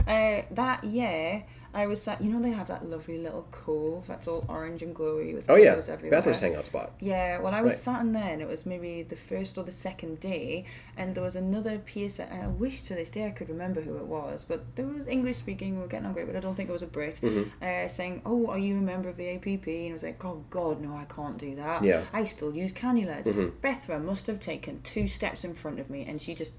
uh, 0.07 0.41
that 0.51 0.83
year, 0.83 1.43
I 1.75 1.87
was 1.87 2.01
sat. 2.01 2.21
You 2.21 2.29
know, 2.31 2.39
they 2.41 2.51
have 2.51 2.67
that 2.67 2.85
lovely 2.87 3.17
little 3.17 3.47
cove 3.51 4.05
that's 4.07 4.27
all 4.27 4.45
orange 4.47 4.83
and 4.83 4.95
glowy 4.95 5.33
with 5.33 5.49
Oh 5.49 5.55
yeah, 5.55 5.75
everywhere. 5.87 6.11
Bathurst 6.19 6.41
hangout 6.41 6.65
spot. 6.67 6.91
Yeah, 6.99 7.39
well, 7.39 7.53
I 7.53 7.61
was 7.61 7.73
Right. 7.73 7.79
sat 7.79 8.01
in 8.01 8.13
there, 8.13 8.31
and 8.31 8.41
it 8.41 8.47
was 8.47 8.65
maybe 8.65 9.01
the 9.01 9.15
first 9.15 9.57
or 9.57 9.63
the 9.63 9.71
second 9.71 10.19
day, 10.19 10.65
and 10.97 11.15
there 11.15 11.23
was 11.23 11.35
another 11.35 11.79
piercer, 11.79 12.27
and 12.29 12.43
I 12.43 12.47
wish 12.47 12.83
to 12.83 12.93
this 12.95 13.09
day 13.09 13.25
I 13.25 13.31
could 13.31 13.49
remember 13.49 13.81
who 13.81 13.97
it 13.97 14.05
was, 14.05 14.43
but 14.47 14.63
there 14.75 14.85
was 14.85 15.07
English 15.07 15.37
speaking, 15.37 15.75
we 15.75 15.81
were 15.81 15.87
getting 15.87 16.05
on 16.05 16.13
great, 16.13 16.27
but 16.27 16.35
I 16.35 16.39
don't 16.41 16.53
think 16.55 16.69
it 16.69 16.73
was 16.73 16.83
a 16.83 16.87
Brit, 16.87 17.19
Mm-hmm. 17.23 17.63
uh, 17.63 17.87
saying, 17.87 18.21
Oh, 18.25 18.47
are 18.47 18.59
you 18.59 18.77
a 18.77 18.81
member 18.81 19.09
of 19.09 19.17
the 19.17 19.29
APP? 19.29 19.67
And 19.67 19.89
I 19.89 19.93
was 19.93 20.03
like, 20.03 20.23
Oh, 20.23 20.43
God, 20.51 20.79
no, 20.79 20.95
I 20.95 21.05
can't 21.05 21.37
do 21.37 21.55
that. 21.55 21.83
Yeah. 21.83 22.01
Mm-hmm. 22.01 22.15
I 22.15 22.23
still 22.25 22.53
use 22.55 22.71
cannulas. 22.71 23.25
Mhm. 23.25 23.51
Bethra 23.61 23.99
must 23.99 24.27
have 24.27 24.39
taken 24.39 24.81
two 24.83 25.07
steps 25.07 25.43
in 25.43 25.53
front 25.55 25.79
of 25.79 25.89
me, 25.89 26.05
and 26.07 26.21
she 26.21 26.35
just 26.35 26.51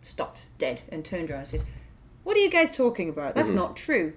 stopped 0.00 0.46
dead 0.58 0.80
and 0.88 1.04
turned 1.04 1.30
around 1.30 1.40
and 1.40 1.48
says, 1.48 1.64
What 2.24 2.36
are 2.36 2.40
you 2.40 2.50
guys 2.50 2.72
talking 2.72 3.08
about? 3.08 3.34
That's 3.34 3.48
Mm-hmm. 3.48 3.56
not 3.58 3.76
true. 3.76 4.14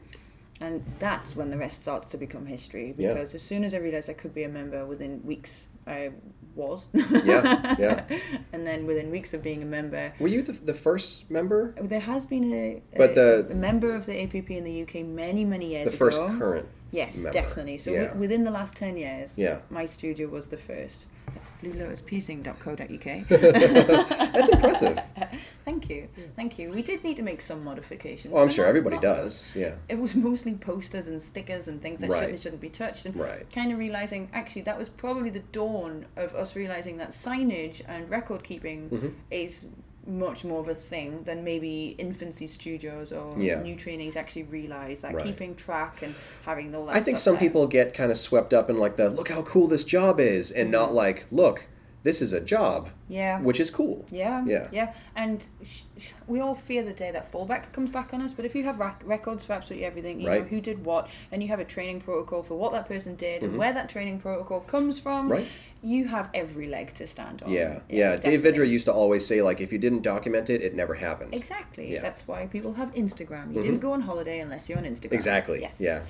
And 0.61 0.83
that's 0.99 1.35
when 1.35 1.49
the 1.49 1.57
rest 1.57 1.81
starts 1.81 2.11
to 2.11 2.17
become 2.17 2.45
history 2.45 2.93
Yeah. 2.97 3.13
because 3.13 3.35
as 3.35 3.41
soon 3.41 3.63
as 3.63 3.73
I 3.73 3.77
realised 3.79 4.09
I 4.09 4.13
could 4.13 4.33
be 4.33 4.43
a 4.43 4.49
member 4.49 4.85
within 4.85 5.21
weeks, 5.25 5.67
I 5.85 6.11
was. 6.55 6.87
Yeah, 6.93 7.75
yeah. 7.77 8.03
and 8.53 8.65
then 8.65 8.85
within 8.85 9.11
weeks 9.11 9.33
of 9.33 9.43
being 9.43 9.61
a 9.61 9.65
member, 9.65 10.13
Were 10.19 10.29
you 10.29 10.41
the, 10.41 10.53
the 10.53 10.73
first 10.73 11.29
member? 11.29 11.75
there 11.81 11.99
has 11.99 12.25
been 12.25 12.45
a, 12.53 12.81
a, 12.93 12.97
But 12.97 13.15
the- 13.15 13.47
a 13.51 13.53
member 13.53 13.93
of 13.93 14.05
the 14.05 14.23
APP 14.23 14.49
in 14.51 14.63
the 14.63 14.81
UK 14.83 15.05
many, 15.05 15.43
many 15.43 15.71
years 15.71 15.91
The 15.91 15.97
first 15.97 16.17
ago. 16.17 16.37
current. 16.37 16.67
Yes, 16.91 17.17
member. 17.17 17.31
definitely. 17.31 17.77
So 17.77 17.91
Yeah. 17.91 17.99
wi- 18.05 18.19
within 18.19 18.43
the 18.43 18.51
last 18.51 18.75
10 18.77 18.95
years, 18.97 19.33
Yeah. 19.35 19.59
my 19.69 19.85
studio 19.85 20.27
was 20.29 20.47
the 20.47 20.57
first. 20.57 21.05
That's 21.33 21.49
bluelotuspiercing.co.uk. 21.63 23.27
That's 24.33 24.49
impressive. 24.49 24.99
Thank 25.65 25.89
you. 25.89 26.07
Thank 26.35 26.59
you. 26.59 26.69
We 26.69 26.81
did 26.81 27.03
need 27.03 27.17
to 27.17 27.23
make 27.23 27.41
some 27.41 27.63
modifications. 27.63 28.33
Well, 28.33 28.43
I'm 28.43 28.49
sure 28.49 28.65
not- 28.65 28.69
everybody 28.69 28.95
not 28.97 29.01
does. 29.01 29.51
Yeah. 29.55 29.75
it 29.89 29.97
was 29.97 30.15
mostly 30.29 30.53
posters 30.55 31.07
and 31.07 31.21
stickers 31.21 31.67
and 31.67 31.81
things 31.81 31.99
that 32.01 32.09
Right. 32.09 32.21
should 32.21 32.29
and 32.29 32.39
shouldn't 32.39 32.61
be 32.61 32.69
touched 32.69 33.05
and 33.05 33.15
Right. 33.15 33.49
kind 33.51 33.71
of 33.71 33.79
realizing 33.79 34.29
actually 34.33 34.61
that 34.63 34.77
was 34.77 34.89
probably 34.89 35.29
the 35.31 35.43
dawn 35.51 36.05
of 36.15 36.33
us 36.35 36.55
realizing 36.55 36.97
that 36.97 37.09
signage 37.09 37.81
and 37.87 38.09
record 38.09 38.43
keeping 38.43 38.89
Mm-hmm. 38.89 39.07
is 39.31 39.65
much 40.07 40.43
more 40.45 40.59
of 40.59 40.67
a 40.67 40.75
thing 40.75 41.23
than 41.23 41.43
maybe 41.43 41.95
infancy 41.97 42.45
studios 42.47 43.11
or 43.11 43.37
Yeah. 43.39 43.61
new 43.61 43.75
trainees 43.75 44.15
actually 44.15 44.43
realize 44.43 45.01
that 45.01 45.15
Right. 45.15 45.25
keeping 45.25 45.55
track 45.55 46.01
and 46.03 46.13
having 46.45 46.73
all 46.75 46.85
that 46.85 46.95
I 46.95 46.99
think 46.99 47.17
some 47.17 47.35
there. 47.35 47.41
people 47.41 47.65
get 47.67 47.93
kind 47.93 48.11
of 48.11 48.17
swept 48.17 48.53
up 48.53 48.69
in 48.69 48.77
like 48.77 48.97
the 48.97 49.09
look 49.09 49.29
how 49.29 49.41
cool 49.41 49.67
this 49.67 49.83
job 49.83 50.19
is, 50.19 50.51
and 50.51 50.69
not 50.69 50.87
mm-hmm. 50.89 50.97
like 50.97 51.25
look, 51.31 51.65
this 52.05 52.21
is 52.21 52.31
a 52.31 52.39
job, 52.39 52.89
yeah 53.09 53.39
which 53.41 53.59
is 53.59 53.69
cool. 53.69 54.05
Yeah, 54.09 54.45
Yeah. 54.45 54.67
yeah, 54.71 54.93
and 55.15 55.43
sh- 55.63 55.81
sh- 55.97 56.11
we 56.27 56.39
all 56.39 56.55
fear 56.55 56.81
the 56.83 56.93
day 56.93 57.11
that 57.11 57.31
fallback 57.31 57.63
comes 57.73 57.89
back 57.97 58.13
on 58.13 58.21
us. 58.21 58.31
But 58.33 58.45
if 58.45 58.53
you 58.55 58.63
have 58.63 58.77
rac- 58.79 59.01
records 59.15 59.43
for 59.45 59.53
absolutely 59.53 59.85
everything, 59.85 60.19
you 60.21 60.27
know 60.27 60.37
Right. 60.39 60.47
who 60.47 60.61
did 60.61 60.85
what, 60.85 61.09
and 61.31 61.41
you 61.43 61.49
have 61.49 61.59
a 61.59 61.65
training 61.75 61.99
protocol 62.01 62.41
for 62.43 62.55
what 62.61 62.71
that 62.73 62.85
person 62.87 63.15
did 63.15 63.43
and 63.43 63.57
where 63.57 63.73
that 63.73 63.89
training 63.89 64.19
protocol 64.19 64.59
comes 64.61 64.99
from, 64.99 65.23
Mm-hmm. 65.25 65.31
Right. 65.37 65.47
you 65.81 66.05
have 66.15 66.29
every 66.33 66.67
leg 66.67 66.93
to 66.93 67.05
stand 67.07 67.41
on. 67.43 67.49
Yeah, 67.51 67.79
yeah. 67.89 68.15
Dave. 68.17 68.41
Vidra 68.43 68.67
used 68.77 68.85
to 68.85 68.93
always 68.93 69.25
say 69.25 69.41
like, 69.41 69.59
if 69.59 69.73
you 69.73 69.79
didn't 69.79 70.03
document 70.03 70.49
it, 70.49 70.61
it 70.61 70.73
never 70.75 70.93
happened. 70.93 71.33
Exactly. 71.33 71.85
Yeah. 71.85 71.97
Mm-hmm. 71.97 72.05
That's 72.05 72.27
why 72.27 72.45
people 72.47 72.73
have 72.81 72.93
Instagram. 72.93 73.45
You 73.55 73.61
didn't 73.61 73.79
go 73.87 73.91
on 73.93 74.01
holiday 74.01 74.39
unless 74.45 74.69
you're 74.69 74.77
on 74.77 74.85
Instagram. 74.85 75.13
Exactly. 75.19 75.59
Yes. 75.61 75.81
Yeah. 75.81 76.01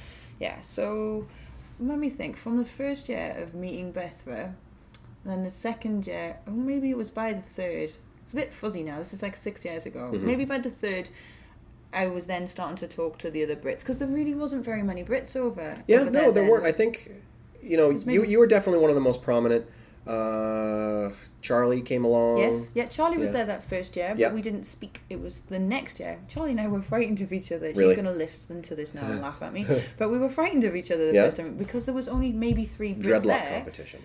Yeah. 0.45 0.59
So 0.59 1.25
let 1.79 1.97
me 1.99 2.09
think. 2.09 2.37
From 2.37 2.57
the 2.57 2.65
first 2.65 3.07
year 3.09 3.35
of 3.41 3.53
meeting 3.53 3.91
Bethra, 3.91 4.55
then 5.25 5.44
the 5.44 5.51
second 5.51 6.05
year, 6.08 6.38
or 6.48 6.53
maybe 6.53 6.89
it 6.89 6.98
was 6.98 7.10
by 7.12 7.34
the 7.34 7.41
third. 7.41 7.91
It's 8.24 8.34
a 8.34 8.36
bit 8.36 8.53
fuzzy 8.53 8.84
now. 8.84 8.98
This 9.00 9.13
is 9.13 9.22
like 9.22 9.36
six 9.36 9.63
years 9.65 9.86
ago. 9.86 10.12
Mm-hmm. 10.13 10.25
Maybe 10.25 10.46
by 10.46 10.60
the 10.60 10.70
third. 10.70 11.10
I 11.94 12.08
was 12.08 12.27
then 12.27 12.46
starting 12.48 12.75
to 12.77 12.88
talk 12.88 13.17
to 13.20 13.29
the 13.32 13.44
other 13.44 13.55
Brits 13.55 13.79
because 13.79 13.98
there 14.00 14.08
really 14.08 14.36
wasn't 14.36 14.65
very 14.65 14.84
many 14.84 15.03
Brits 15.03 15.36
over. 15.36 15.82
Yeah, 15.88 15.98
over 16.01 16.05
no, 16.12 16.12
there 16.12 16.32
there 16.32 16.50
weren't. 16.50 16.65
I 16.65 16.72
think, 16.72 17.12
you 17.62 17.77
know, 17.77 17.89
you, 17.89 18.03
maybe- 18.05 18.27
you 18.27 18.39
were 18.39 18.48
definitely 18.48 18.82
one 18.82 18.89
of 18.89 18.96
the 18.96 19.01
most 19.01 19.22
prominent. 19.22 19.65
Uh, 20.05 21.10
Charlie 21.41 21.82
came 21.82 22.03
along. 22.05 22.38
Yes, 22.39 22.70
yeah. 22.74 22.86
Charlie 22.88 23.17
was 23.17 23.29
Yeah. 23.29 23.34
there 23.38 23.46
that 23.46 23.63
first 23.63 23.96
year, 23.96 24.10
but 24.10 24.20
Yeah. 24.20 24.34
we 24.34 24.41
didn't 24.41 24.63
speak. 24.65 25.01
It 25.10 25.20
was 25.22 25.41
the 25.41 25.60
next 25.60 26.00
year. 26.00 26.20
Charlie 26.27 26.51
and 26.51 26.60
I 26.62 26.67
were 26.67 26.82
frightened 26.82 27.22
of 27.22 27.32
each 27.34 27.51
other. 27.51 27.67
Really? 27.67 27.88
She's 27.96 28.01
going 28.01 28.05
to 28.13 28.20
listen 28.25 28.62
to 28.63 28.75
this 28.75 28.94
now 28.94 29.05
and 29.05 29.22
laugh 29.27 29.41
at 29.41 29.53
me. 29.53 29.65
But 29.98 30.10
we 30.12 30.17
were 30.20 30.29
frightened 30.29 30.63
of 30.63 30.75
each 30.75 30.91
other 30.91 31.08
the 31.08 31.13
Yeah. 31.13 31.24
first 31.25 31.38
time 31.38 31.55
because 31.55 31.86
there 31.86 31.96
was 31.96 32.08
only 32.08 32.32
maybe 32.34 32.65
three 32.65 32.94
Brits 32.94 33.03
Dreadlock 33.24 33.24
there. 33.44 33.53
competition. 33.55 34.01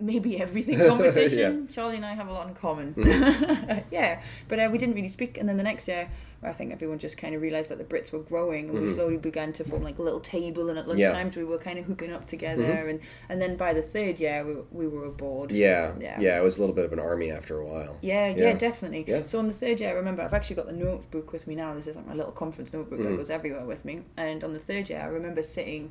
Maybe 0.00 0.40
everything 0.40 0.78
competition. 0.88 1.68
Charlie 1.68 1.96
and 1.96 2.06
I 2.06 2.14
have 2.14 2.28
a 2.28 2.32
lot 2.32 2.48
in 2.48 2.54
common. 2.54 2.94
yeah, 3.90 4.20
but 4.48 4.58
uh, 4.58 4.68
we 4.70 4.78
didn't 4.78 4.94
really 4.94 5.08
speak. 5.08 5.38
And 5.38 5.48
then 5.48 5.56
the 5.56 5.62
next 5.62 5.88
year, 5.88 6.08
I 6.42 6.52
think 6.52 6.72
everyone 6.72 6.98
just 6.98 7.18
kind 7.18 7.34
of 7.34 7.42
realised 7.42 7.68
that 7.70 7.78
the 7.78 7.84
Brits 7.84 8.12
were 8.12 8.20
growing, 8.20 8.68
and 8.70 8.80
we 8.80 8.88
slowly 8.88 9.16
began 9.16 9.52
to 9.54 9.64
form 9.64 9.82
like 9.82 9.98
a 9.98 10.02
little 10.02 10.20
table. 10.20 10.68
And 10.70 10.78
at 10.78 10.86
Yeah. 10.96 11.12
lunchtimes, 11.12 11.36
we 11.36 11.44
were 11.44 11.58
kind 11.58 11.78
of 11.80 11.84
hooking 11.84 12.12
up 12.12 12.26
together. 12.26 12.86
And 12.88 13.00
and 13.28 13.42
then 13.42 13.56
by 13.56 13.72
the 13.74 13.82
third 13.82 14.20
year, 14.20 14.44
we, 14.44 14.84
we 14.84 14.88
were 14.88 15.06
aboard. 15.06 15.50
Yeah, 15.50 15.94
Yeah. 15.98 16.20
yeah, 16.20 16.38
It 16.38 16.42
was 16.42 16.56
a 16.56 16.60
little 16.60 16.74
bit 16.76 16.84
of 16.84 16.92
an 16.92 17.00
army 17.00 17.30
after 17.32 17.58
a 17.58 17.66
while. 17.66 17.98
Yeah, 18.02 18.28
yeah, 18.36 18.52
definitely. 18.54 19.04
Yeah. 19.06 19.22
So 19.26 19.38
on 19.40 19.48
the 19.48 19.52
third 19.52 19.80
year, 19.80 19.90
I 19.90 19.94
remember 19.94 20.22
I've 20.22 20.34
actually 20.34 20.56
got 20.56 20.66
the 20.66 20.72
notebook 20.72 21.32
with 21.32 21.46
me 21.48 21.54
now. 21.56 21.74
This 21.74 21.88
is 21.88 21.96
like 21.96 22.06
my 22.06 22.14
little 22.14 22.32
conference 22.32 22.72
notebook 22.72 23.00
Mm-hmm. 23.00 23.10
that 23.10 23.16
goes 23.16 23.30
everywhere 23.30 23.66
with 23.66 23.84
me. 23.84 24.02
And 24.16 24.44
on 24.44 24.52
the 24.52 24.58
third 24.60 24.88
year, 24.90 25.00
I 25.00 25.06
remember 25.06 25.42
sitting. 25.42 25.90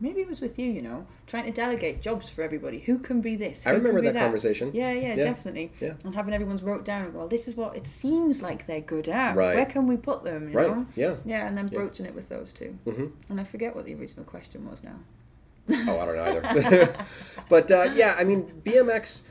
Maybe 0.00 0.20
it 0.20 0.28
was 0.28 0.40
with 0.40 0.58
you, 0.58 0.70
you 0.70 0.80
know, 0.82 1.06
trying 1.26 1.46
to 1.46 1.50
delegate 1.50 2.00
jobs 2.00 2.30
for 2.30 2.42
everybody. 2.42 2.78
Who 2.80 2.98
can 2.98 3.20
be 3.20 3.34
this? 3.36 3.66
I 3.66 3.70
Who 3.70 3.76
can 3.76 3.84
remember 3.86 4.00
be 4.02 4.10
that 4.12 4.22
conversation. 4.22 4.70
Yeah, 4.72 4.92
yeah, 4.92 5.14
Yeah. 5.14 5.24
definitely. 5.24 5.72
Yeah. 5.80 5.94
And 6.04 6.14
having 6.14 6.32
everyone's 6.34 6.62
wrote 6.62 6.84
down 6.84 7.02
and 7.02 7.12
go, 7.12 7.18
well, 7.20 7.28
this 7.28 7.48
is 7.48 7.56
what 7.56 7.74
it 7.76 7.84
seems 7.84 8.40
like 8.40 8.66
they're 8.66 8.80
good 8.80 9.08
at. 9.08 9.34
Right. 9.34 9.56
Where 9.56 9.66
can 9.66 9.86
we 9.88 9.96
put 9.96 10.22
them? 10.22 10.48
You 10.50 10.54
Right, 10.56 10.68
Know? 10.68 10.86
yeah. 10.94 11.16
Yeah, 11.24 11.46
and 11.48 11.58
then 11.58 11.66
broaching 11.66 12.06
it 12.06 12.14
with 12.14 12.28
those 12.28 12.52
2 12.52 12.78
Mm-hmm. 12.86 13.06
And 13.30 13.40
I 13.40 13.44
forget 13.44 13.74
what 13.74 13.86
the 13.86 13.94
original 13.94 14.24
question 14.24 14.68
was 14.70 14.82
now. 14.84 14.96
Oh, 15.70 15.98
I 15.98 16.06
don't 16.06 16.16
know 16.16 16.40
either. 16.48 16.94
but 17.50 17.70
uh, 17.70 17.88
yeah, 17.94 18.14
I 18.18 18.24
mean, 18.24 18.62
BMX. 18.64 19.22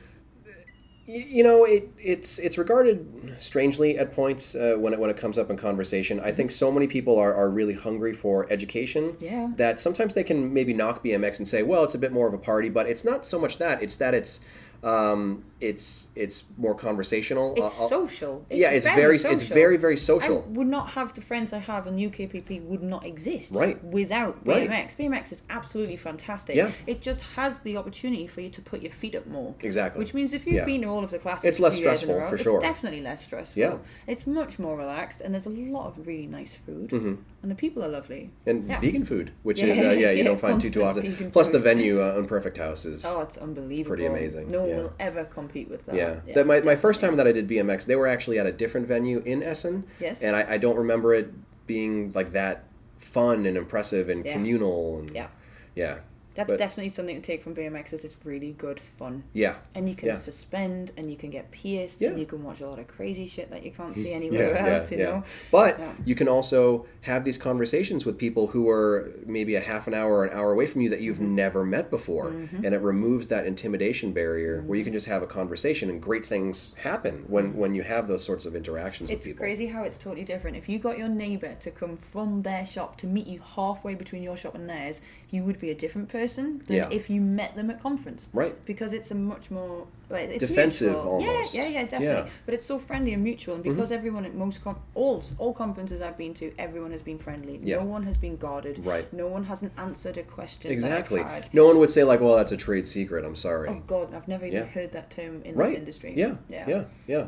You 1.10 1.42
know, 1.42 1.64
it, 1.64 1.90
it's 1.96 2.38
it's 2.38 2.58
regarded 2.58 3.34
strangely 3.38 3.96
at 3.96 4.12
points 4.12 4.54
uh, 4.54 4.74
when 4.76 4.92
it 4.92 4.98
when 4.98 5.08
it 5.08 5.16
comes 5.16 5.38
up 5.38 5.48
in 5.48 5.56
conversation. 5.56 6.20
I 6.20 6.32
think 6.32 6.50
so 6.50 6.70
many 6.70 6.86
people 6.86 7.18
are, 7.18 7.34
are 7.34 7.48
really 7.48 7.72
hungry 7.72 8.12
for 8.12 8.46
education 8.52 9.16
Yeah. 9.18 9.48
that 9.56 9.80
sometimes 9.80 10.12
they 10.12 10.22
can 10.22 10.52
maybe 10.52 10.74
knock 10.74 11.02
BMX 11.02 11.38
and 11.38 11.48
say, 11.48 11.62
well, 11.62 11.82
it's 11.82 11.94
a 11.94 11.98
bit 11.98 12.12
more 12.12 12.28
of 12.28 12.34
a 12.34 12.38
party, 12.38 12.68
but 12.68 12.86
it's 12.86 13.06
not 13.06 13.24
so 13.24 13.38
much 13.38 13.56
that. 13.56 13.82
It's 13.82 13.96
that 13.96 14.12
it's 14.12 14.40
um, 14.84 15.42
it's 15.60 16.08
it's 16.14 16.44
more 16.56 16.74
conversational. 16.74 17.52
It's 17.56 17.80
Uh, 17.80 17.84
uh, 17.86 17.88
social. 17.88 18.46
yeah, 18.50 18.70
it's 18.70 18.86
very 18.86 19.14
it's 19.16 19.24
social. 19.24 19.54
very 19.54 19.76
very 19.76 19.96
social. 19.96 20.44
I 20.44 20.48
would 20.50 20.68
not 20.68 20.90
have 20.90 21.14
the 21.14 21.20
friends 21.20 21.52
I 21.52 21.58
have 21.58 21.86
in 21.88 21.96
UKPP 21.96 22.62
would 22.62 22.82
not 22.82 23.04
exist 23.04 23.52
Right. 23.52 23.82
without 23.84 24.46
Right. 24.46 24.68
BMX. 24.70 24.94
BMX 24.96 25.32
is 25.32 25.42
absolutely 25.50 25.96
fantastic. 25.96 26.54
Yeah. 26.54 26.70
It 26.86 27.00
just 27.00 27.22
has 27.34 27.58
the 27.60 27.76
opportunity 27.76 28.28
for 28.28 28.40
you 28.40 28.50
to 28.50 28.62
put 28.62 28.80
your 28.80 28.92
feet 28.92 29.16
up 29.16 29.26
more. 29.26 29.54
Exactly. 29.60 29.98
Which 29.98 30.14
means 30.14 30.32
if 30.32 30.46
you've 30.46 30.54
Yeah. 30.56 30.64
been 30.64 30.82
to 30.82 30.88
all 30.88 31.02
of 31.02 31.10
the 31.10 31.18
classes, 31.18 31.44
It's 31.46 31.58
less 31.60 31.78
a 31.78 31.82
years 31.82 32.02
in 32.04 32.10
a 32.10 32.12
stressful, 32.12 32.20
row, 32.24 32.30
for 32.30 32.38
sure. 32.38 32.54
it's 32.56 32.62
definitely 32.62 33.00
less 33.00 33.24
stressful. 33.24 33.60
Yeah. 33.60 33.78
It's 34.06 34.26
much 34.28 34.60
more 34.60 34.76
relaxed, 34.76 35.20
and 35.22 35.34
there's 35.34 35.46
a 35.46 35.50
lot 35.50 35.86
of 35.88 36.06
really 36.06 36.26
nice 36.28 36.56
food, 36.64 37.18
and 37.42 37.50
the 37.50 37.54
people 37.54 37.84
are 37.84 37.88
lovely. 37.88 38.30
and 38.46 38.68
Yeah. 38.68 38.80
vegan 38.80 39.04
food, 39.04 39.30
which 39.42 39.60
is 39.62 39.76
Yeah, 39.76 39.90
uh, 39.90 39.92
yeah 39.92 40.10
you 40.10 40.18
yeah, 40.18 40.24
don't 40.24 40.40
find 40.40 40.60
too 40.60 40.70
too 40.70 40.82
often. 40.82 41.02
vegan 41.02 41.30
Plus 41.30 41.48
the 41.50 41.58
venue 41.58 42.00
uh, 42.02 42.16
on 42.16 42.26
Perfect 42.26 42.58
House 42.58 42.84
is 42.84 43.04
Oh, 43.06 43.20
it's 43.20 43.36
unbelievable. 43.38 43.90
Pretty 43.96 44.06
amazing, 44.06 44.48
No 44.48 44.64
one 44.64 44.76
will 44.76 44.94
ever 44.98 45.24
compete 45.24 45.68
with 45.70 45.86
that. 45.86 45.94
Yeah, 45.94 46.20
that 46.34 46.46
my, 46.46 46.60
my 46.62 46.74
first 46.76 47.00
time 47.00 47.16
that 47.16 47.26
I 47.26 47.32
did 47.32 47.46
BMX, 47.48 47.86
they 47.86 47.96
were 47.96 48.06
actually 48.08 48.38
at 48.38 48.46
a 48.46 48.52
different 48.52 48.86
venue 48.88 49.20
in 49.24 49.42
Essen. 49.42 49.84
Yes. 50.00 50.22
And 50.22 50.34
I, 50.34 50.54
I 50.54 50.58
don't 50.58 50.76
remember 50.76 51.14
it 51.14 51.32
being 51.66 52.10
like 52.14 52.32
that 52.32 52.64
fun 52.98 53.46
and 53.46 53.56
impressive 53.56 54.08
and 54.08 54.24
Yeah. 54.26 54.32
communal. 54.32 54.98
And, 55.00 55.10
Yeah. 55.14 55.28
Yeah. 55.76 55.98
That's 56.38 56.50
But- 56.52 56.58
definitely 56.60 56.90
something 56.90 57.16
to 57.16 57.20
take 57.20 57.42
from 57.42 57.52
BMX. 57.52 57.92
Is 57.92 58.04
it's 58.04 58.14
really 58.24 58.52
good 58.52 58.78
fun. 58.78 59.24
Yeah. 59.32 59.56
And 59.74 59.88
you 59.88 59.96
can 59.96 60.06
Yeah. 60.10 60.14
suspend, 60.14 60.92
and 60.96 61.10
you 61.10 61.16
can 61.16 61.30
get 61.30 61.50
pierced, 61.50 62.00
Yeah. 62.00 62.10
and 62.10 62.18
you 62.20 62.26
can 62.26 62.44
watch 62.44 62.60
a 62.60 62.68
lot 62.68 62.78
of 62.78 62.86
crazy 62.86 63.26
shit 63.26 63.50
that 63.50 63.64
you 63.64 63.72
can't 63.72 63.96
see 64.02 64.12
anywhere 64.12 64.52
Yeah, 64.54 64.66
else. 64.76 64.92
You 64.92 64.98
yeah. 64.98 65.04
know. 65.06 65.24
But 65.50 65.80
you 66.04 66.14
can 66.14 66.28
also 66.28 66.86
have 67.00 67.24
these 67.24 67.38
conversations 67.38 68.06
with 68.06 68.18
people 68.18 68.46
who 68.48 68.68
are 68.70 69.10
maybe 69.26 69.56
a 69.56 69.60
half 69.60 69.88
an 69.88 69.94
hour 69.94 70.18
or 70.18 70.24
an 70.24 70.30
hour 70.32 70.52
away 70.52 70.66
from 70.66 70.80
you 70.80 70.88
that 70.90 71.00
you've 71.00 71.16
Mm-hmm. 71.16 71.34
never 71.34 71.64
met 71.64 71.90
before. 71.90 72.28
And 72.28 72.72
it 72.72 72.80
removes 72.82 73.26
that 73.28 73.44
intimidation 73.44 74.12
barrier 74.12 74.62
where 74.64 74.78
you 74.78 74.84
can 74.84 74.92
just 74.92 75.06
have 75.08 75.24
a 75.24 75.26
conversation 75.26 75.90
and 75.90 76.00
great 76.00 76.24
things 76.24 76.72
happen 76.78 77.24
when, 77.26 77.56
when 77.56 77.74
you 77.74 77.82
have 77.82 78.06
those 78.06 78.22
sorts 78.22 78.46
of 78.46 78.54
interactions 78.54 79.08
Mm-hmm. 79.10 79.16
It's 79.16 79.26
with 79.26 79.34
people. 79.34 79.42
crazy 79.44 79.66
how 79.66 79.82
it's 79.82 79.98
totally 79.98 80.22
different. 80.24 80.56
If 80.56 80.68
you 80.68 80.78
got 80.78 80.98
your 80.98 81.08
neighbour 81.08 81.56
to 81.58 81.70
come 81.72 81.96
from 81.96 82.42
their 82.42 82.64
shop 82.64 82.96
to 82.98 83.08
meet 83.08 83.26
you 83.26 83.40
halfway 83.56 83.96
between 83.96 84.22
your 84.22 84.36
shop 84.36 84.54
and 84.54 84.70
theirs, 84.70 85.00
you 85.30 85.42
would 85.42 85.58
be 85.58 85.70
a 85.70 85.74
different 85.74 86.08
person 86.08 86.27
than 86.36 86.62
Yeah. 86.68 86.88
if 86.90 87.08
you 87.10 87.20
met 87.20 87.56
them 87.56 87.70
at 87.70 87.80
conference. 87.82 88.28
Right. 88.32 88.54
Because 88.66 88.92
it's 88.92 89.10
a 89.10 89.14
much 89.14 89.50
more 89.50 89.86
like, 90.10 90.30
it's 90.30 90.38
Defensive 90.40 90.92
mutual. 90.92 91.12
almost. 91.12 91.54
Yeah, 91.54 91.62
yeah, 91.64 91.68
yeah, 91.68 91.82
definitely. 91.82 92.06
Yeah. 92.06 92.20
Mm-hmm. 92.20 92.28
But 92.46 92.54
it's 92.54 92.64
so 92.64 92.78
friendly 92.78 93.12
and 93.12 93.22
mutual, 93.22 93.56
and 93.56 93.62
because 93.62 93.92
everyone 93.92 94.24
at 94.24 94.34
most 94.34 94.64
com- 94.64 94.80
all 94.94 95.22
all 95.36 95.52
conferences 95.52 96.00
I've 96.00 96.16
been 96.16 96.32
to, 96.34 96.50
everyone 96.58 96.92
has 96.92 97.02
been 97.02 97.18
friendly. 97.18 97.60
Yeah. 97.62 97.76
No 97.76 97.84
one 97.84 98.04
has 98.04 98.16
been 98.16 98.36
guarded. 98.36 98.84
Right. 98.86 99.12
No 99.12 99.26
one 99.28 99.44
hasn't 99.44 99.72
answered 99.76 100.16
a 100.16 100.22
question. 100.22 100.70
Exactly. 100.72 101.20
That 101.22 101.26
I've 101.26 101.42
had. 101.44 101.54
No 101.54 101.66
one 101.66 101.78
would 101.78 101.90
say 101.90 102.04
like, 102.04 102.20
"Well, 102.20 102.36
that's 102.36 102.52
a 102.52 102.56
trade 102.56 102.88
secret." 102.88 103.24
I'm 103.24 103.36
sorry. 103.36 103.68
Oh 103.68 103.82
God, 103.86 104.14
I've 104.14 104.28
never 104.28 104.46
even 104.46 104.66
heard 104.66 104.92
that 104.92 105.10
term 105.10 105.42
in 105.44 105.54
right. 105.54 105.66
this 105.68 105.74
industry. 105.78 106.14
Yeah. 106.16 106.36
yeah, 106.48 106.64
Yeah. 106.66 106.84
Yeah. 107.06 107.26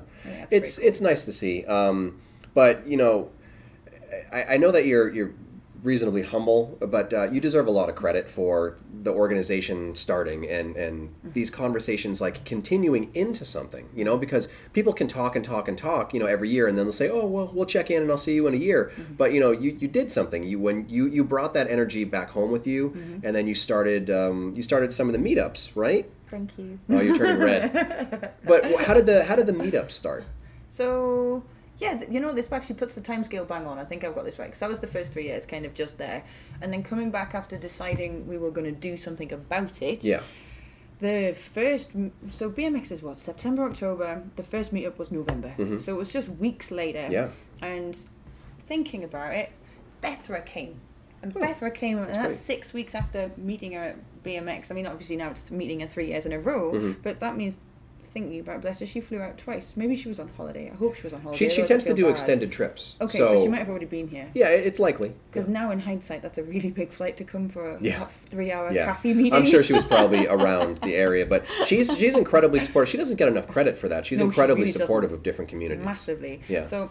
It's 0.50 0.78
cool. 0.78 0.88
it's 0.88 1.00
nice 1.02 1.24
to 1.26 1.32
see. 1.34 1.66
Um, 1.66 2.18
but 2.54 2.86
you 2.86 2.96
know, 2.96 3.28
I, 4.32 4.54
I 4.54 4.56
know 4.56 4.70
that 4.72 4.86
you're 4.86 5.08
you're 5.10 5.34
reasonably 5.82 6.22
humble, 6.22 6.76
but 6.80 7.12
uh, 7.14 7.30
you 7.30 7.40
deserve 7.40 7.66
a 7.66 7.70
lot 7.70 7.88
of 7.88 7.94
credit 7.94 8.28
for 8.28 8.76
the 9.02 9.10
organization 9.12 9.94
starting 9.96 10.48
and 10.48 10.76
and 10.76 11.08
Mm-hmm. 11.10 11.32
these 11.32 11.50
conversations 11.50 12.20
like 12.20 12.44
continuing 12.44 13.10
into 13.14 13.44
something. 13.44 13.88
You 13.94 14.04
know, 14.04 14.16
because 14.16 14.48
people 14.72 14.92
can 14.92 15.06
talk 15.08 15.36
and 15.36 15.44
talk 15.44 15.68
and 15.68 15.76
talk, 15.78 16.12
you 16.14 16.20
know, 16.20 16.26
every 16.26 16.48
year, 16.48 16.66
and 16.66 16.76
then 16.76 16.86
they'll 16.86 16.92
say, 16.92 17.08
"Oh, 17.10 17.26
well, 17.26 17.50
we'll 17.54 17.66
check 17.66 17.90
in 17.90 18.02
and 18.02 18.10
I'll 18.10 18.16
see 18.16 18.34
you 18.34 18.46
in 18.46 18.54
a 18.54 18.58
year." 18.58 18.90
Mm-hmm. 18.92 19.14
But 19.14 19.32
you 19.32 19.40
know, 19.40 19.50
you, 19.50 19.76
you 19.80 19.88
did 19.88 20.10
something. 20.12 20.42
You 20.44 20.58
when 20.58 20.88
you 20.88 21.06
you 21.06 21.24
brought 21.24 21.54
that 21.54 21.68
energy 21.68 22.04
back 22.04 22.30
home 22.30 22.50
with 22.50 22.66
you, 22.66 22.90
Mm-hmm. 22.90 23.26
and 23.26 23.34
then 23.36 23.46
you 23.46 23.54
started 23.54 24.10
um, 24.10 24.52
you 24.56 24.62
started 24.62 24.92
some 24.92 25.08
of 25.08 25.12
the 25.12 25.18
meetups, 25.18 25.70
right? 25.74 26.10
Thank 26.28 26.56
you. 26.58 26.78
Oh, 26.88 27.00
you're 27.00 27.16
turning 27.16 27.40
red. 27.40 28.32
But 28.44 28.64
how 28.86 28.94
did 28.94 29.06
the 29.06 29.24
how 29.24 29.36
did 29.36 29.46
the 29.46 29.52
meetups 29.52 29.90
start? 29.92 30.24
So 30.68 31.42
yeah, 31.80 32.02
you 32.10 32.20
know, 32.20 32.32
this 32.32 32.50
actually 32.52 32.76
puts 32.76 32.94
the 32.94 33.00
timescale 33.00 33.46
bang 33.48 33.66
on. 33.66 33.78
I 33.78 33.84
think 33.84 34.04
I've 34.04 34.14
got 34.14 34.24
this 34.24 34.38
right 34.38 34.46
because 34.46 34.60
that 34.60 34.68
was 34.68 34.80
the 34.80 34.86
first 34.86 35.12
three 35.12 35.24
years, 35.24 35.46
kind 35.46 35.64
of 35.66 35.74
just 35.74 35.98
there, 35.98 36.22
and 36.60 36.72
then 36.72 36.82
coming 36.82 37.10
back 37.10 37.34
after 37.34 37.56
deciding 37.56 38.26
we 38.28 38.36
were 38.38 38.50
going 38.50 38.66
to 38.72 38.78
do 38.80 38.96
something 38.96 39.32
about 39.32 39.80
it. 39.82 40.04
Yeah. 40.04 40.20
The 40.98 41.32
first, 41.34 41.92
so 42.28 42.50
BMX 42.50 42.92
is 42.92 43.02
what 43.02 43.16
September, 43.16 43.64
October. 43.64 44.22
The 44.36 44.42
first 44.42 44.74
meetup 44.74 44.98
was 44.98 45.10
November, 45.10 45.54
so 45.78 45.94
it 45.94 45.96
was 45.98 46.12
just 46.12 46.28
weeks 46.28 46.70
later. 46.70 46.98
Mm-hmm. 47.00 47.12
Yeah. 47.12 47.28
And 47.62 47.96
thinking 48.66 49.02
about 49.02 49.32
it, 49.34 49.50
Bethra 50.02 50.42
came. 50.42 50.80
And 51.22 51.32
Bethra 51.34 51.70
came, 51.70 51.98
and 51.98 52.08
that's 52.14 52.18
Oh, 52.28 52.30
six 52.30 52.72
weeks 52.74 52.94
after 52.94 53.30
meeting 53.36 53.72
her 53.72 53.80
at 53.82 54.22
BMX. 54.24 54.70
I 54.70 54.74
mean, 54.74 54.86
obviously 54.86 55.16
now 55.16 55.30
it's 55.30 55.50
meeting 55.50 55.80
her 55.80 55.86
three 55.86 56.06
years 56.08 56.26
in 56.26 56.32
a 56.32 56.38
row, 56.38 56.72
Mm-hmm. 56.72 57.00
but 57.02 57.20
that 57.20 57.34
means 57.36 57.60
thinking 58.12 58.40
about 58.40 58.60
bless 58.60 58.80
her, 58.80 58.86
she 58.86 59.00
flew 59.00 59.20
out 59.20 59.38
twice. 59.38 59.74
Maybe 59.76 59.96
she 59.96 60.08
was 60.08 60.18
on 60.20 60.28
holiday. 60.36 60.70
I 60.72 60.76
hope 60.76 60.94
she 60.94 61.02
was 61.04 61.12
on 61.12 61.20
holiday. 61.22 61.48
She, 61.48 61.48
she 61.48 61.62
tends 61.62 61.84
to 61.84 61.94
do 61.94 62.04
bad. 62.04 62.12
extended 62.12 62.50
trips. 62.52 62.96
Okay, 63.00 63.18
so, 63.18 63.34
so, 63.36 63.42
she 63.42 63.48
might 63.48 63.58
have 63.58 63.68
already 63.68 63.86
been 63.86 64.08
here. 64.08 64.30
Yeah, 64.34 64.48
it's 64.48 64.78
likely. 64.78 65.14
Because 65.30 65.48
now 65.48 65.70
in 65.70 65.80
hindsight, 65.80 66.22
that's 66.22 66.38
a 66.38 66.42
really 66.44 66.70
big 66.70 66.92
flight 66.92 67.16
to 67.18 67.24
come 67.24 67.48
for 67.48 67.76
a 67.76 67.78
Yeah. 67.80 68.04
three-hour 68.06 68.72
Yeah, 68.72 68.86
coffee 68.86 69.14
meeting. 69.14 69.34
I'm 69.34 69.46
sure 69.46 69.62
she 69.62 69.72
was 69.72 69.84
probably 69.84 70.26
around 70.36 70.78
the 70.78 70.94
area, 70.94 71.24
but 71.26 71.44
she's 71.66 71.96
she's 71.96 72.14
incredibly 72.16 72.60
supportive. 72.60 72.90
She 72.90 72.96
doesn't 72.98 73.16
get 73.16 73.28
enough 73.28 73.46
credit 73.48 73.76
for 73.76 73.88
that. 73.88 74.06
She's 74.06 74.18
No, 74.18 74.24
she 74.24 74.26
incredibly 74.28 74.62
really 74.62 74.72
supportive 74.72 75.08
doesn't. 75.10 75.18
of 75.18 75.22
different 75.22 75.48
communities. 75.50 75.84
massively. 75.84 76.40
Yeah. 76.48 76.64
So 76.64 76.90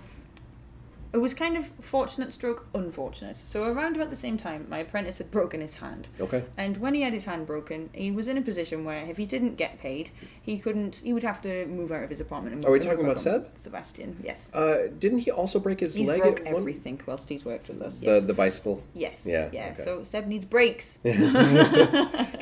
it 1.11 1.17
was 1.17 1.33
kind 1.33 1.57
of 1.57 1.67
fortunate 1.81 2.31
stroke 2.33 2.67
unfortunate. 2.73 3.37
So 3.37 3.63
around 3.65 3.95
about 3.95 4.09
the 4.09 4.15
same 4.15 4.37
time, 4.37 4.67
my 4.69 4.79
apprentice 4.79 5.17
had 5.17 5.31
broken 5.31 5.59
his 5.61 5.75
hand. 5.75 6.07
Okay. 6.19 6.43
And 6.57 6.77
when 6.77 6.93
he 6.93 7.01
had 7.01 7.13
his 7.13 7.25
hand 7.25 7.47
broken, 7.47 7.89
he 7.93 8.11
was 8.11 8.27
in 8.27 8.37
a 8.37 8.41
position 8.41 8.85
where 8.85 9.03
if 9.05 9.17
he 9.17 9.25
didn't 9.25 9.55
get 9.55 9.79
paid, 9.79 10.11
he 10.41 10.59
couldn't. 10.59 10.97
He 11.03 11.13
would 11.13 11.23
have 11.23 11.41
to 11.41 11.65
move 11.67 11.91
out 11.91 12.03
of 12.03 12.09
his 12.09 12.21
apartment. 12.21 12.55
And 12.57 12.65
Are 12.65 12.71
we 12.71 12.77
and 12.77 12.85
talking 12.85 12.99
work 13.07 13.17
about. 13.17 13.19
Seb? 13.19 13.49
Sebastian, 13.55 14.17
yes. 14.23 14.53
Uh, 14.53 14.87
didn't 14.99 15.19
he 15.19 15.31
also 15.31 15.59
break 15.59 15.79
his 15.79 15.95
He's 15.95 16.07
leg? 16.07 16.21
broke 16.21 16.39
at 16.41 16.53
one- 16.53 16.61
everything 16.61 17.01
whilst 17.05 17.27
he's 17.29 17.43
worked 17.45 17.67
with 17.69 17.81
us. 17.81 17.97
The 17.99 18.05
Yes. 18.05 18.25
the 18.25 18.33
bicycles. 18.33 18.87
yes. 18.93 19.25
Yeah, 19.27 19.49
Yeah. 19.51 19.71
okay. 19.73 19.83
So 19.83 20.03
Seb 20.03 20.27
needs 20.27 20.45
brakes. 20.45 20.97
Get 21.03 21.15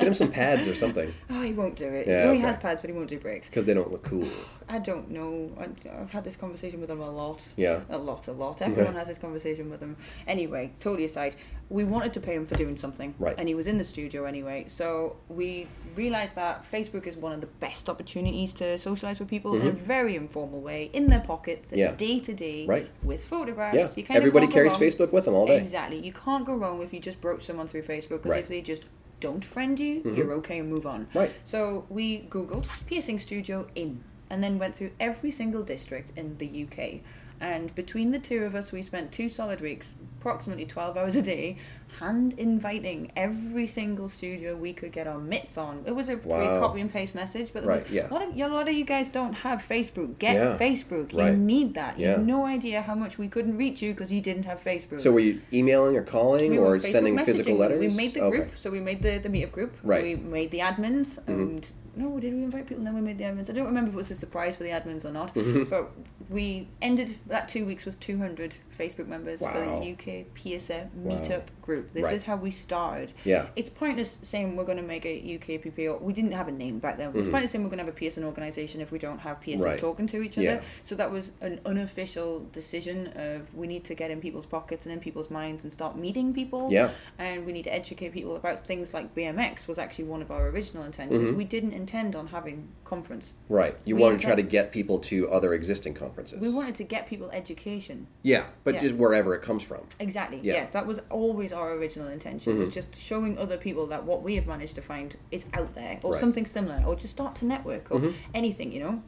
him 0.02 0.14
some 0.14 0.30
pads 0.30 0.66
or 0.68 0.74
something 0.74 1.12
Oh, 1.30 1.42
he 1.42 1.52
won't 1.52 1.76
do 1.76 1.86
it. 1.86 2.06
Yeah, 2.06 2.24
he 2.24 2.28
okay. 2.30 2.38
has 2.40 2.56
pads, 2.56 2.80
but 2.80 2.90
he 2.90 2.96
won't 2.96 3.08
do 3.08 3.18
brakes. 3.18 3.48
because 3.48 3.64
they 3.64 3.74
don't 3.74 3.90
look 3.90 4.04
cool. 4.04 4.28
I 4.68 4.78
don't 4.78 5.10
know. 5.10 5.50
I, 5.58 5.64
I've 6.00 6.10
had 6.10 6.24
this 6.24 6.36
conversation 6.36 6.80
with 6.80 6.90
him 6.90 7.00
a 7.00 7.10
lot. 7.10 7.42
Yeah. 7.56 7.80
A 7.88 7.96
lot, 7.98 8.28
a 8.28 8.32
lot. 8.32 8.57
Everyone 8.62 8.94
has 8.94 9.08
this 9.08 9.18
conversation 9.18 9.70
with 9.70 9.80
him. 9.80 9.96
Anyway, 10.26 10.72
totally 10.80 11.04
aside, 11.04 11.36
we 11.70 11.84
wanted 11.84 12.12
to 12.14 12.20
pay 12.20 12.34
him 12.34 12.46
for 12.46 12.54
doing 12.54 12.76
something. 12.76 13.14
Right. 13.18 13.34
And 13.38 13.48
he 13.48 13.54
was 13.54 13.66
in 13.66 13.78
the 13.78 13.84
studio 13.84 14.24
anyway. 14.24 14.64
So 14.68 15.16
we 15.28 15.66
realised 15.94 16.34
that 16.36 16.64
Facebook 16.70 17.06
is 17.06 17.16
one 17.16 17.32
of 17.32 17.40
the 17.40 17.46
best 17.46 17.88
opportunities 17.88 18.54
to 18.54 18.64
socialise 18.76 19.18
with 19.18 19.28
people 19.28 19.54
in 19.54 19.66
a 19.66 19.72
very 19.72 20.16
informal 20.16 20.60
way, 20.60 20.90
in 20.92 21.08
their 21.10 21.20
pockets, 21.20 21.68
Mm-hmm. 21.70 21.78
Yeah. 21.78 21.92
day 21.92 22.20
to 22.20 22.32
day, 22.32 22.86
with 23.02 23.24
photographs. 23.24 23.76
Yeah, 23.76 23.88
You 23.96 24.04
everybody 24.10 24.46
carries 24.46 24.72
wrong. 24.74 24.82
Facebook 24.82 25.12
with 25.12 25.24
them 25.26 25.34
all 25.34 25.46
day. 25.46 25.56
Exactly. 25.58 25.98
You 25.98 26.12
can't 26.12 26.44
go 26.46 26.54
wrong 26.54 26.82
if 26.82 26.92
you 26.92 27.00
just 27.00 27.20
broach 27.20 27.44
someone 27.44 27.66
through 27.66 27.82
Facebook 27.82 28.18
because 28.22 28.30
Right. 28.32 28.42
if 28.42 28.48
they 28.48 28.60
just 28.60 28.84
don't 29.20 29.44
friend 29.44 29.78
you, 29.80 30.00
you're 30.16 30.32
okay 30.34 30.58
and 30.60 30.70
move 30.70 30.86
on. 30.86 31.06
Mm-hmm. 31.06 31.18
Right. 31.18 31.32
So 31.44 31.84
we 31.88 32.20
Googled 32.30 32.66
piercing 32.86 33.18
studio 33.18 33.66
in 33.74 34.02
and 34.30 34.42
then 34.44 34.58
went 34.58 34.76
through 34.76 34.90
every 35.00 35.30
single 35.30 35.62
district 35.62 36.12
in 36.16 36.36
the 36.38 36.46
UK 36.64 37.00
And 37.40 37.74
between 37.74 38.10
the 38.10 38.18
two 38.18 38.44
of 38.44 38.54
us, 38.54 38.72
we 38.72 38.82
spent 38.82 39.12
two 39.12 39.28
solid 39.28 39.60
weeks, 39.60 39.94
approximately 40.18 40.66
12 40.66 40.96
hours 40.96 41.14
a 41.14 41.22
day, 41.22 41.56
hand 42.00 42.34
inviting 42.36 43.12
every 43.16 43.66
single 43.66 44.08
studio 44.08 44.56
we 44.56 44.72
could 44.72 44.92
get 44.92 45.06
our 45.06 45.18
mitts 45.18 45.56
on. 45.56 45.82
It 45.86 45.92
was 45.92 46.08
a 46.08 46.16
wow. 46.16 46.58
copy 46.58 46.80
and 46.80 46.92
paste 46.92 47.14
message, 47.14 47.52
but 47.52 47.64
Right, 47.64 47.82
was, 47.82 47.90
yeah. 47.90 48.08
a, 48.08 48.12
lot 48.12 48.22
of, 48.28 48.36
a 48.36 48.48
lot 48.48 48.68
of 48.68 48.74
you 48.74 48.84
guys 48.84 49.08
don't 49.08 49.32
have 49.34 49.60
Facebook. 49.60 50.18
Get 50.18 50.34
Yeah, 50.34 50.58
Facebook. 50.58 51.12
You 51.12 51.18
right. 51.18 51.36
need 51.36 51.74
that. 51.74 51.98
You 51.98 52.08
have 52.08 52.26
no 52.26 52.44
idea 52.44 52.82
how 52.82 52.94
much 52.94 53.18
we 53.18 53.28
couldn't 53.28 53.56
reach 53.56 53.82
you 53.82 53.92
because 53.92 54.12
you 54.12 54.20
didn't 54.20 54.44
have 54.44 54.62
Facebook. 54.62 55.00
So 55.00 55.12
were 55.12 55.20
you 55.20 55.40
emailing 55.52 55.96
or 55.96 56.02
calling 56.02 56.52
We 56.52 56.58
or 56.58 56.80
sending 56.80 57.18
physical 57.18 57.54
letters? 57.54 57.80
We 57.80 57.88
made 57.88 58.14
the 58.14 58.22
Okay. 58.22 58.36
group, 58.38 58.56
so 58.56 58.70
we 58.70 58.80
made 58.80 59.02
the, 59.02 59.18
the 59.18 59.28
meetup 59.28 59.52
group. 59.52 59.76
Right. 59.82 60.02
We 60.02 60.16
made 60.16 60.50
the 60.50 60.58
admins, 60.58 61.20
mm-hmm. 61.20 61.32
and 61.32 61.70
no, 61.98 62.18
did 62.20 62.32
we 62.34 62.42
invite 62.44 62.66
people? 62.66 62.84
Then 62.84 62.94
we 62.94 63.00
made 63.00 63.18
the 63.18 63.24
admins. 63.24 63.50
I 63.50 63.52
don't 63.52 63.66
remember 63.66 63.90
if 63.90 63.94
it 63.94 63.96
was 63.98 64.10
a 64.10 64.14
surprise 64.14 64.56
for 64.56 64.62
the 64.62 64.70
admins 64.70 65.04
or 65.04 65.10
not, 65.12 65.34
Mm-hmm. 65.34 65.64
but 65.64 65.90
we 66.30 66.68
ended 66.82 67.18
that 67.26 67.48
two 67.48 67.64
weeks 67.66 67.84
with 67.84 67.98
200 68.00 68.56
Facebook 68.78 69.06
members 69.08 69.40
for 69.40 69.52
the 69.52 69.92
UK 69.92 70.26
PSA 70.36 70.88
Wow. 70.94 71.16
meetup 71.16 71.42
group. 71.62 71.92
This 71.92 72.04
Right. 72.04 72.14
is 72.14 72.22
how 72.24 72.36
we 72.36 72.50
started. 72.50 73.12
Yeah. 73.24 73.46
It's 73.56 73.70
pointless 73.70 74.18
saying 74.22 74.56
we're 74.56 74.64
going 74.64 74.78
to 74.78 74.82
make 74.84 75.04
a 75.04 75.08
UKPP, 75.38 75.86
or 75.86 75.98
we 75.98 76.12
didn't 76.12 76.32
have 76.32 76.48
a 76.48 76.52
name 76.52 76.78
back 76.78 76.96
then. 76.98 77.10
It's 77.14 77.26
pointless 77.28 77.50
saying 77.52 77.62
we're 77.64 77.70
going 77.70 77.78
to 77.78 77.84
have 77.84 77.94
a 77.94 77.98
PSN 77.98 78.24
organisation 78.24 78.80
if 78.80 78.90
we 78.92 78.98
don't 78.98 79.18
have 79.20 79.40
PSNs 79.40 79.54
Mm-hmm. 79.58 79.62
Right. 79.64 79.78
talking 79.78 80.06
to 80.08 80.22
each 80.22 80.36
Yeah. 80.38 80.52
other. 80.54 80.62
So 80.84 80.94
that 80.94 81.10
was 81.10 81.32
an 81.40 81.60
unofficial 81.66 82.46
decision 82.52 83.08
of 83.16 83.54
we 83.54 83.66
need 83.66 83.84
to 83.84 83.94
get 83.94 84.10
in 84.10 84.20
people's 84.20 84.46
pockets 84.46 84.86
and 84.86 84.92
in 84.92 85.00
people's 85.00 85.30
minds 85.30 85.64
and 85.64 85.72
start 85.72 85.96
meeting 85.96 86.32
people. 86.32 86.70
Yeah. 86.70 86.90
And 87.18 87.44
we 87.46 87.52
need 87.52 87.64
to 87.64 87.74
educate 87.74 88.10
people 88.12 88.36
about 88.36 88.66
things 88.66 88.94
like 88.94 89.14
BMX 89.14 89.66
was 89.66 89.78
actually 89.78 90.04
one 90.04 90.22
of 90.22 90.30
our 90.30 90.46
original 90.48 90.84
intentions. 90.84 91.28
Mm-hmm. 91.28 91.36
We 91.36 91.44
didn't 91.44 91.72
intend 91.88 92.14
on 92.14 92.26
having 92.28 92.68
conference. 92.84 93.32
Right. 93.48 93.74
You 93.86 93.96
We 93.96 94.02
want 94.02 94.20
to 94.20 94.24
try 94.26 94.34
to 94.34 94.42
get 94.42 94.72
people 94.72 94.98
to 95.00 95.30
other 95.30 95.54
existing 95.54 95.94
conferences. 95.94 96.38
We 96.40 96.52
wanted 96.52 96.74
to 96.76 96.84
get 96.84 97.06
people 97.06 97.30
education. 97.30 98.06
Yeah, 98.22 98.44
but 98.64 98.74
Yeah. 98.74 98.80
just 98.82 98.94
wherever 98.96 99.34
it 99.34 99.40
comes 99.42 99.62
from. 99.62 99.80
Exactly. 99.98 100.40
Yeah. 100.42 100.54
Yes, 100.54 100.72
that 100.74 100.86
was 100.86 101.00
always 101.10 101.50
our 101.52 101.72
original 101.72 102.08
intention. 102.08 102.52
Mm-hmm. 102.52 102.60
Was 102.60 102.70
just 102.70 102.94
showing 102.94 103.38
other 103.38 103.56
people 103.56 103.86
that 103.86 104.04
what 104.04 104.22
we 104.22 104.34
have 104.36 104.46
managed 104.46 104.74
to 104.74 104.82
find 104.82 105.16
is 105.30 105.46
out 105.54 105.74
there, 105.74 105.98
or 106.02 106.12
Right. 106.12 106.20
something 106.20 106.44
similar, 106.46 106.82
or 106.86 106.94
just 106.94 107.10
start 107.10 107.34
to 107.36 107.46
network, 107.46 107.90
or 107.90 107.98
Mm-hmm. 108.00 108.10
anything. 108.34 108.72
You 108.72 108.80
know. 108.80 109.02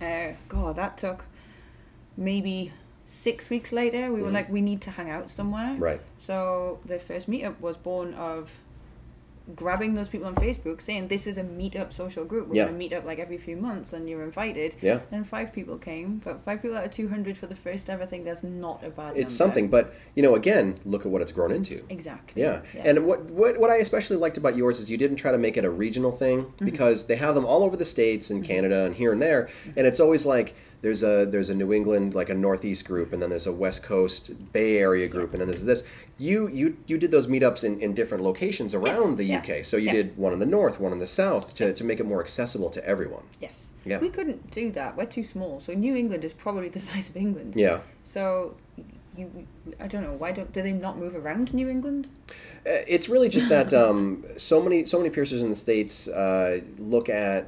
Uh, 0.00 0.32
God, 0.48 0.76
that 0.76 0.96
took 0.98 1.24
maybe 2.16 2.72
six 3.04 3.50
weeks 3.50 3.72
later. 3.72 4.12
We 4.12 4.22
were 4.22 4.30
like, 4.30 4.48
we 4.50 4.60
need 4.62 4.80
to 4.82 4.90
hang 4.90 5.10
out 5.10 5.28
somewhere. 5.30 5.72
Mm-hmm. 5.74 5.82
Right. 5.82 6.00
So 6.18 6.80
the 6.84 6.98
first 6.98 7.28
meetup 7.30 7.60
was 7.60 7.76
born 7.76 8.14
of 8.14 8.50
grabbing 9.54 9.94
those 9.94 10.08
people 10.08 10.26
on 10.26 10.34
Facebook, 10.34 10.80
saying 10.80 11.08
this 11.08 11.26
is 11.26 11.38
a 11.38 11.42
meetup 11.44 11.92
social 11.92 12.24
group. 12.24 12.48
We're 12.48 12.56
Yeah. 12.56 12.62
going 12.64 12.74
to 12.74 12.78
meet 12.78 12.92
up 12.92 13.04
like 13.04 13.18
every 13.18 13.38
few 13.38 13.56
months, 13.56 13.92
and 13.92 14.08
you're 14.08 14.22
invited. 14.24 14.74
Yeah. 14.82 15.00
Then 15.10 15.22
five 15.24 15.52
people 15.52 15.78
came, 15.78 16.20
but 16.24 16.40
five 16.42 16.62
people 16.62 16.76
out 16.76 16.84
of 16.84 16.90
two 16.90 17.08
hundred 17.08 17.38
for 17.38 17.46
the 17.46 17.54
first 17.54 17.88
ever 17.88 18.06
thing. 18.06 18.24
That's 18.24 18.42
not 18.42 18.82
a 18.84 18.90
bad. 18.90 19.10
It's 19.16 19.16
number. 19.18 19.30
something, 19.30 19.68
but 19.68 19.94
you 20.14 20.22
know, 20.22 20.34
again, 20.34 20.78
look 20.84 21.06
at 21.06 21.12
what 21.12 21.22
it's 21.22 21.32
grown 21.32 21.52
into. 21.52 21.84
Exactly. 21.88 22.42
Yeah. 22.42 22.62
And 22.76 23.06
what, 23.06 23.24
what 23.30 23.58
what 23.58 23.70
I 23.70 23.76
especially 23.76 24.16
liked 24.16 24.36
about 24.36 24.56
yours 24.56 24.78
is 24.80 24.90
you 24.90 24.96
didn't 24.98 25.16
try 25.16 25.30
to 25.30 25.38
make 25.38 25.56
it 25.56 25.64
a 25.64 25.70
regional 25.70 26.12
thing 26.12 26.26
Mm-hmm. 26.46 26.64
because 26.64 27.06
they 27.06 27.16
have 27.16 27.34
them 27.34 27.44
all 27.46 27.62
over 27.62 27.76
the 27.76 27.84
states 27.84 28.30
and 28.30 28.42
Canada 28.44 28.84
and 28.84 28.94
here 28.96 29.12
and 29.12 29.22
there, 29.22 29.48
and 29.76 29.86
it's 29.86 30.00
always 30.00 30.26
like 30.26 30.54
there's 30.86 31.02
a 31.02 31.26
there's 31.32 31.50
a 31.50 31.54
New 31.62 31.72
England 31.72 32.14
like 32.14 32.30
a 32.30 32.34
Northeast 32.34 32.82
group 32.86 33.12
and 33.12 33.20
then 33.20 33.28
there's 33.30 33.48
a 33.48 33.52
West 33.64 33.82
Coast 33.82 34.22
Bay 34.52 34.78
Area 34.78 35.08
group 35.08 35.32
and 35.32 35.40
then 35.40 35.48
there's 35.48 35.64
this. 35.64 35.82
You 36.16 36.46
you 36.60 36.66
you 36.86 36.96
did 36.96 37.10
those 37.10 37.26
meetups 37.26 37.64
in, 37.64 37.80
in 37.80 37.92
different 37.92 38.22
locations 38.22 38.72
around 38.72 39.16
the 39.16 39.24
yeah. 39.24 39.38
UK. 39.38 39.64
So 39.64 39.76
you 39.76 39.86
Yeah. 39.86 39.92
did 39.98 40.16
one 40.16 40.32
in 40.32 40.38
the 40.38 40.46
north, 40.58 40.78
one 40.86 40.92
in 40.92 41.00
the 41.00 41.12
south 41.22 41.54
to, 41.58 41.72
to 41.78 41.82
make 41.84 41.98
it 41.98 42.06
more 42.06 42.20
accessible 42.26 42.70
to 42.70 42.80
everyone. 42.92 43.24
yes. 43.40 43.56
Yeah. 43.84 44.00
We 44.00 44.10
couldn't 44.16 44.50
do 44.50 44.72
that. 44.72 44.96
We're 44.96 45.06
too 45.18 45.22
small. 45.22 45.60
So 45.60 45.72
New 45.72 45.94
England 46.02 46.24
is 46.24 46.32
probably 46.32 46.68
the 46.68 46.82
size 46.90 47.08
of 47.10 47.16
England. 47.16 47.54
Yeah. 47.56 47.78
So 48.02 48.56
you, 49.16 49.24
I 49.84 49.86
don't 49.92 50.02
know 50.06 50.12
why 50.22 50.30
don't 50.36 50.50
do 50.56 50.60
they 50.62 50.72
not 50.86 50.94
move 50.98 51.14
around 51.16 51.52
New 51.60 51.68
England? 51.76 52.02
Uh, 52.70 52.82
It's 52.94 53.08
really 53.08 53.28
just 53.28 53.48
that 53.48 53.72
um, 53.84 54.24
so 54.36 54.56
many 54.66 54.78
so 54.92 54.96
many 55.00 55.10
piercers 55.16 55.40
in 55.42 55.50
the 55.50 55.60
states 55.68 55.94
uh, 56.08 56.60
look 56.94 57.08
at 57.08 57.40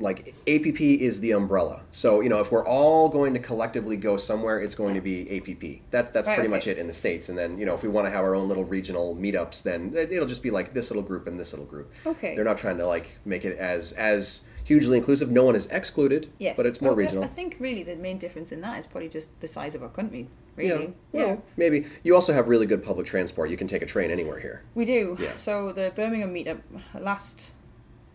like 0.00 0.34
APP 0.48 0.80
is 0.80 1.20
the 1.20 1.32
umbrella. 1.32 1.82
So 1.90 2.20
you 2.20 2.28
know 2.28 2.40
if 2.40 2.50
we're 2.52 2.66
all 2.66 3.08
going 3.08 3.34
to 3.34 3.40
collectively 3.40 3.96
go 3.96 4.16
somewhere, 4.16 4.60
it's 4.60 4.74
going 4.74 4.94
to 4.94 5.00
be 5.00 5.36
APP. 5.36 5.82
That 5.90 6.12
that's 6.12 6.28
Right, 6.28 6.34
pretty 6.34 6.48
okay. 6.48 6.56
much 6.56 6.66
it 6.66 6.78
in 6.78 6.86
the 6.86 6.92
states. 6.94 7.28
And 7.28 7.36
then 7.38 7.58
you 7.58 7.66
know 7.66 7.74
if 7.74 7.82
we 7.82 7.88
want 7.88 8.06
to 8.06 8.10
have 8.10 8.24
our 8.24 8.34
own 8.34 8.48
little 8.48 8.64
regional 8.64 9.16
meetups, 9.16 9.62
then 9.62 9.92
it- 9.94 10.12
it'll 10.12 10.28
just 10.28 10.42
be 10.42 10.50
like 10.50 10.72
this 10.74 10.90
little 10.90 11.02
group 11.02 11.26
and 11.26 11.38
this 11.38 11.52
little 11.52 11.66
group. 11.66 11.90
Okay. 12.06 12.34
They're 12.34 12.44
not 12.44 12.58
trying 12.58 12.78
to 12.78 12.86
like 12.86 13.18
make 13.24 13.44
it 13.44 13.56
as 13.58 13.92
as 13.92 14.44
hugely 14.64 14.96
inclusive. 14.96 15.28
No 15.30 15.42
one 15.44 15.56
is 15.56 15.66
excluded. 15.66 16.28
Yes. 16.38 16.56
But 16.56 16.66
it's 16.66 16.80
more 16.80 16.90
Well, 16.92 16.96
regional. 16.98 17.24
I 17.24 17.28
think 17.28 17.56
really 17.58 17.82
the 17.82 17.96
main 17.96 18.18
difference 18.18 18.52
in 18.52 18.60
that 18.60 18.78
is 18.78 18.86
probably 18.86 19.08
just 19.08 19.28
the 19.40 19.48
size 19.48 19.74
of 19.74 19.82
our 19.82 19.88
country. 19.88 20.28
Really. 20.54 20.94
yeah. 21.12 21.24
Well, 21.24 21.42
maybe 21.56 21.86
you 22.04 22.14
also 22.14 22.32
have 22.34 22.46
really 22.46 22.66
good 22.66 22.84
public 22.84 23.06
transport. 23.06 23.50
You 23.50 23.56
can 23.56 23.66
take 23.66 23.82
a 23.82 23.86
train 23.86 24.10
anywhere 24.10 24.38
here. 24.38 24.62
We 24.74 24.84
do. 24.84 25.16
Yeah. 25.20 25.34
So 25.34 25.72
the 25.72 25.90
Birmingham 25.96 26.32
meetup 26.34 26.60
last 27.00 27.52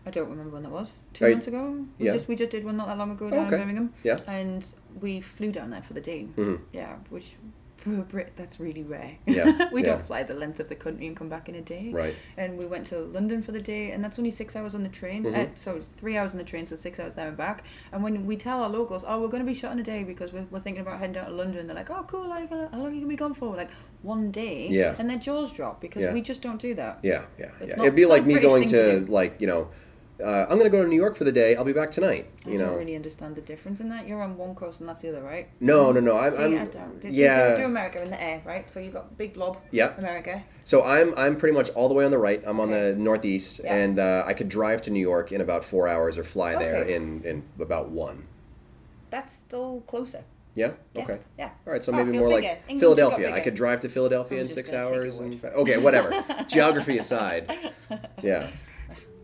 I 0.07 0.11
don't 0.11 0.29
remember 0.29 0.53
when 0.53 0.63
that 0.63 0.71
was. 0.71 0.99
Two 1.13 1.25
Right. 1.25 1.31
months 1.33 1.47
ago. 1.47 1.85
We 1.99 2.05
Yeah. 2.05 2.13
just 2.13 2.27
we 2.27 2.35
just 2.35 2.51
did 2.51 2.63
one 2.63 2.77
not 2.77 2.87
that 2.87 2.97
long 2.97 3.11
ago 3.11 3.29
down 3.29 3.45
Okay. 3.47 3.55
in 3.55 3.61
Birmingham. 3.61 3.93
Yeah. 4.03 4.17
And 4.27 4.65
we 5.01 5.21
flew 5.21 5.51
down 5.51 5.69
there 5.71 5.81
for 5.83 5.93
the 5.93 6.01
day. 6.01 6.27
Mhm. 6.37 6.59
Yeah, 6.71 6.95
which 7.09 7.35
for 7.75 7.91
a 7.99 8.01
Brit 8.01 8.31
that's 8.35 8.59
really 8.59 8.81
rare. 8.81 9.17
Yeah, 9.27 9.69
we 9.71 9.81
yeah. 9.81 9.89
don't 9.89 10.05
fly 10.07 10.23
the 10.23 10.33
length 10.33 10.59
of 10.59 10.67
the 10.67 10.73
country 10.75 11.05
and 11.05 11.15
come 11.15 11.29
back 11.29 11.47
in 11.47 11.53
a 11.53 11.61
day. 11.61 11.91
Right. 11.93 12.15
And 12.35 12.57
we 12.57 12.65
went 12.65 12.87
to 12.87 12.97
London 12.99 13.43
for 13.43 13.51
the 13.51 13.61
day, 13.61 13.91
and 13.91 14.03
that's 14.03 14.17
only 14.17 14.31
six 14.31 14.55
hours 14.55 14.73
on 14.73 14.81
the 14.81 14.89
train. 14.89 15.23
Mm-hmm. 15.23 15.35
Uh, 15.39 15.45
so 15.55 15.79
three 15.97 16.17
hours 16.17 16.31
on 16.31 16.39
the 16.39 16.43
train, 16.43 16.65
so 16.65 16.75
six 16.75 16.99
hours 16.99 17.13
there 17.13 17.27
and 17.27 17.37
back. 17.37 17.63
And 17.91 18.01
when 18.03 18.25
we 18.25 18.35
tell 18.35 18.63
our 18.63 18.69
locals, 18.69 19.03
oh, 19.07 19.21
we're 19.21 19.27
going 19.27 19.43
to 19.43 19.47
be 19.47 19.53
shut 19.53 19.71
in 19.73 19.79
a 19.79 19.83
day 19.83 20.03
because 20.03 20.33
we're, 20.33 20.47
we're 20.49 20.59
thinking 20.59 20.81
about 20.81 20.99
heading 20.99 21.13
down 21.13 21.27
to 21.27 21.31
London, 21.33 21.67
they're 21.67 21.75
like, 21.75 21.91
oh, 21.91 22.03
cool. 22.07 22.31
How, 22.31 22.43
gonna, 22.47 22.67
how 22.71 22.77
long 22.79 22.87
are 22.87 22.95
you 22.95 23.01
going 23.01 23.01
to 23.01 23.07
be 23.09 23.15
gone 23.15 23.35
for? 23.35 23.51
We're 23.51 23.57
like, 23.57 23.71
one 24.01 24.31
day. 24.31 24.67
Yeah. 24.69 24.95
And 24.97 25.07
their 25.07 25.19
jaws 25.19 25.53
drop 25.53 25.79
because 25.79 26.11
we 26.15 26.21
just 26.21 26.41
don't 26.41 26.59
do 26.59 26.73
that. 26.73 26.99
Yeah, 27.03 27.25
yeah, 27.37 27.51
It's 27.59 27.69
yeah. 27.69 27.75
not- 27.75 27.85
It'd 27.85 27.95
be 27.95 28.07
like 28.07 28.25
me 28.25 28.39
going 28.39 28.65
to, 28.69 29.01
to 29.05 29.11
like 29.11 29.39
you 29.39 29.45
know, 29.45 29.69
uh, 30.23 30.43
I'm 30.49 30.57
going 30.57 30.63
to 30.63 30.69
go 30.69 30.81
to 30.81 30.87
New 30.87 30.95
York 30.95 31.15
for 31.15 31.23
the 31.23 31.31
day. 31.31 31.55
I'll 31.55 31.63
be 31.65 31.73
back 31.73 31.91
tonight. 31.91 32.27
You 32.45 32.49
I 32.49 32.53
You 32.53 32.57
don't 32.59 32.77
really 32.77 32.95
understand 32.95 33.35
the 33.35 33.41
difference 33.41 33.79
in 33.79 33.89
that. 33.89 34.07
You're 34.07 34.21
on 34.21 34.37
one 34.37 34.55
coast 34.55 34.79
and 34.79 34.89
that's 34.89 35.01
the 35.01 35.09
other, 35.09 35.21
right? 35.23 35.47
No, 35.59 35.91
no, 35.91 35.99
no. 35.99 36.17
I'm. 36.17 36.31
See, 36.31 36.43
I'm 36.43 36.57
I 36.61 36.65
don't. 36.65 36.99
Do, 37.01 37.09
yeah. 37.09 37.49
Do, 37.49 37.55
do, 37.55 37.61
do 37.61 37.65
America 37.67 38.01
in 38.01 38.09
the 38.09 38.21
air, 38.21 38.41
right? 38.45 38.69
So 38.69 38.79
you've 38.79 38.93
got 38.93 39.17
big 39.17 39.33
blob. 39.33 39.57
Yeah. 39.71 39.95
America. 39.97 40.43
So 40.63 40.83
I'm 40.83 41.13
I'm 41.17 41.35
pretty 41.37 41.53
much 41.55 41.69
all 41.71 41.87
the 41.87 41.93
way 41.95 42.03
on 42.05 42.11
the 42.11 42.17
right. 42.17 42.41
I'm 42.45 42.59
on 42.59 42.71
the 42.71 42.93
northeast, 42.97 43.61
Yeah. 43.63 43.73
and 43.75 43.99
uh, 43.99 44.23
I 44.25 44.33
could 44.33 44.49
drive 44.49 44.81
to 44.83 44.89
New 44.91 44.99
York 44.99 45.31
in 45.31 45.39
about 45.41 45.63
four 45.63 45.87
hours 45.87 46.17
or 46.17 46.23
fly 46.23 46.55
there 46.55 46.83
in 46.83 47.23
in 47.23 47.43
about 47.59 47.89
one. 47.89 48.27
That's 49.09 49.31
still 49.33 49.81
closer. 49.87 50.23
Yeah. 50.55 50.71
Yeah, 50.95 51.03
Okay. 51.03 51.19
yeah. 51.37 51.51
All 51.67 51.71
right. 51.73 51.83
So 51.83 51.93
Oh, 51.93 51.95
maybe 52.03 52.17
more 52.17 52.29
bigger. 52.29 52.41
like 52.47 52.61
England 52.67 52.79
Philadelphia. 52.79 53.31
I 53.31 53.41
could 53.41 53.53
drive 53.53 53.79
to 53.81 53.89
Philadelphia 53.89 54.39
I'm 54.39 54.45
in 54.45 54.49
six 54.49 54.71
gonna 54.71 54.83
take 54.85 54.91
your 54.93 55.03
hours. 55.03 55.19
And 55.19 55.45
okay, 55.45 55.77
whatever. 55.77 56.11
Geography 56.47 56.97
aside. 56.97 57.73
Yeah. 58.23 58.49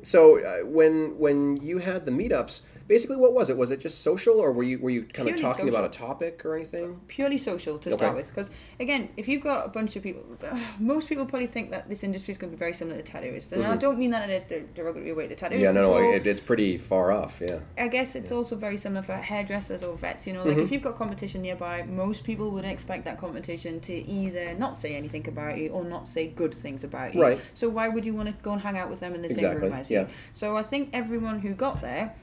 So 0.04 0.40
uh, 0.40 0.66
when 0.66 1.18
when 1.18 1.58
you 1.58 1.80
had 1.80 2.06
the 2.06 2.12
meetups, 2.12 2.62
basically, 2.88 3.18
what 3.18 3.34
was 3.34 3.50
it? 3.50 3.58
Was 3.58 3.72
it 3.72 3.80
just 3.80 4.02
social, 4.02 4.40
or 4.40 4.52
were 4.52 4.64
you 4.64 4.80
were 4.80 4.90
you 4.90 5.04
kind 5.04 5.30
of 5.30 5.36
Purely 5.36 5.42
talking 5.42 5.70
about 5.70 5.86
a 5.86 5.90
topic 5.90 6.46
or 6.46 6.56
anything? 6.56 7.00
purely 7.08 7.38
social 7.38 7.78
to 7.78 7.90
Okay. 7.90 7.98
start 7.98 8.16
with 8.16 8.28
because 8.28 8.50
again 8.80 9.10
if 9.18 9.28
you've 9.28 9.44
got 9.44 9.66
a 9.66 9.70
bunch 9.70 9.96
of 9.96 10.04
people 10.04 10.24
most 10.80 11.08
people 11.08 11.26
probably 11.26 11.48
think 11.48 11.70
that 11.72 11.88
this 11.90 12.04
industry 12.04 12.32
is 12.32 12.38
going 12.38 12.52
to 12.52 12.56
be 12.56 12.60
very 12.60 12.74
similar 12.74 13.00
to 13.02 13.12
tattooists 13.12 13.52
and 13.52 13.64
I 13.64 13.76
don't 13.78 13.98
mean 14.00 14.12
that 14.12 14.30
in 14.30 14.36
a 14.36 14.40
de- 14.46 14.68
derogatory 14.74 15.14
way 15.14 15.28
to 15.28 15.36
tattooists 15.36 15.54
Mm-hmm. 15.54 15.62
Yeah, 15.62 15.72
no, 15.72 15.82
no, 16.00 16.12
it, 16.14 16.26
it's 16.26 16.42
pretty 16.42 16.78
far 16.78 17.12
off. 17.12 17.40
Yeah. 17.42 17.60
I 17.78 17.88
guess 17.88 18.16
it's 18.16 18.32
also 18.32 18.56
very 18.56 18.78
similar 18.78 19.04
for 19.04 19.14
hairdressers 19.14 19.84
or 19.84 19.96
vets. 19.96 20.26
You 20.28 20.34
know, 20.34 20.44
like 20.44 20.54
Mm-hmm. 20.54 20.66
if 20.66 20.72
you've 20.72 20.82
got 20.82 20.96
competition 20.96 21.42
nearby, 21.42 21.84
most 21.84 22.24
people 22.24 22.50
would 22.52 22.66
expect 22.66 23.06
that 23.06 23.18
competition 23.18 23.80
to 23.82 23.94
either 23.94 24.54
not 24.56 24.76
say 24.78 24.96
anything 24.96 25.28
about 25.28 25.58
you 25.58 25.70
or 25.70 25.84
not 25.84 26.08
say 26.08 26.28
good 26.28 26.54
things 26.54 26.84
about 26.84 27.14
you. 27.16 27.22
Right. 27.22 27.40
So 27.54 27.70
why 27.70 27.88
would 27.88 28.06
you 28.06 28.14
want 28.14 28.30
to 28.30 28.36
go 28.42 28.52
and 28.54 28.62
hang 28.62 28.78
out 28.78 28.90
with 28.90 29.00
them 29.00 29.14
in 29.16 29.22
the 29.22 29.30
same 29.30 29.58
room 29.58 29.74
as 29.74 29.90
yeah. 29.92 30.02
you? 30.02 30.08
So 30.32 30.58
I 30.58 30.64
think 30.64 30.90
everyone 30.94 31.40
who 31.40 31.54
got 31.54 31.82
there, 31.82 32.14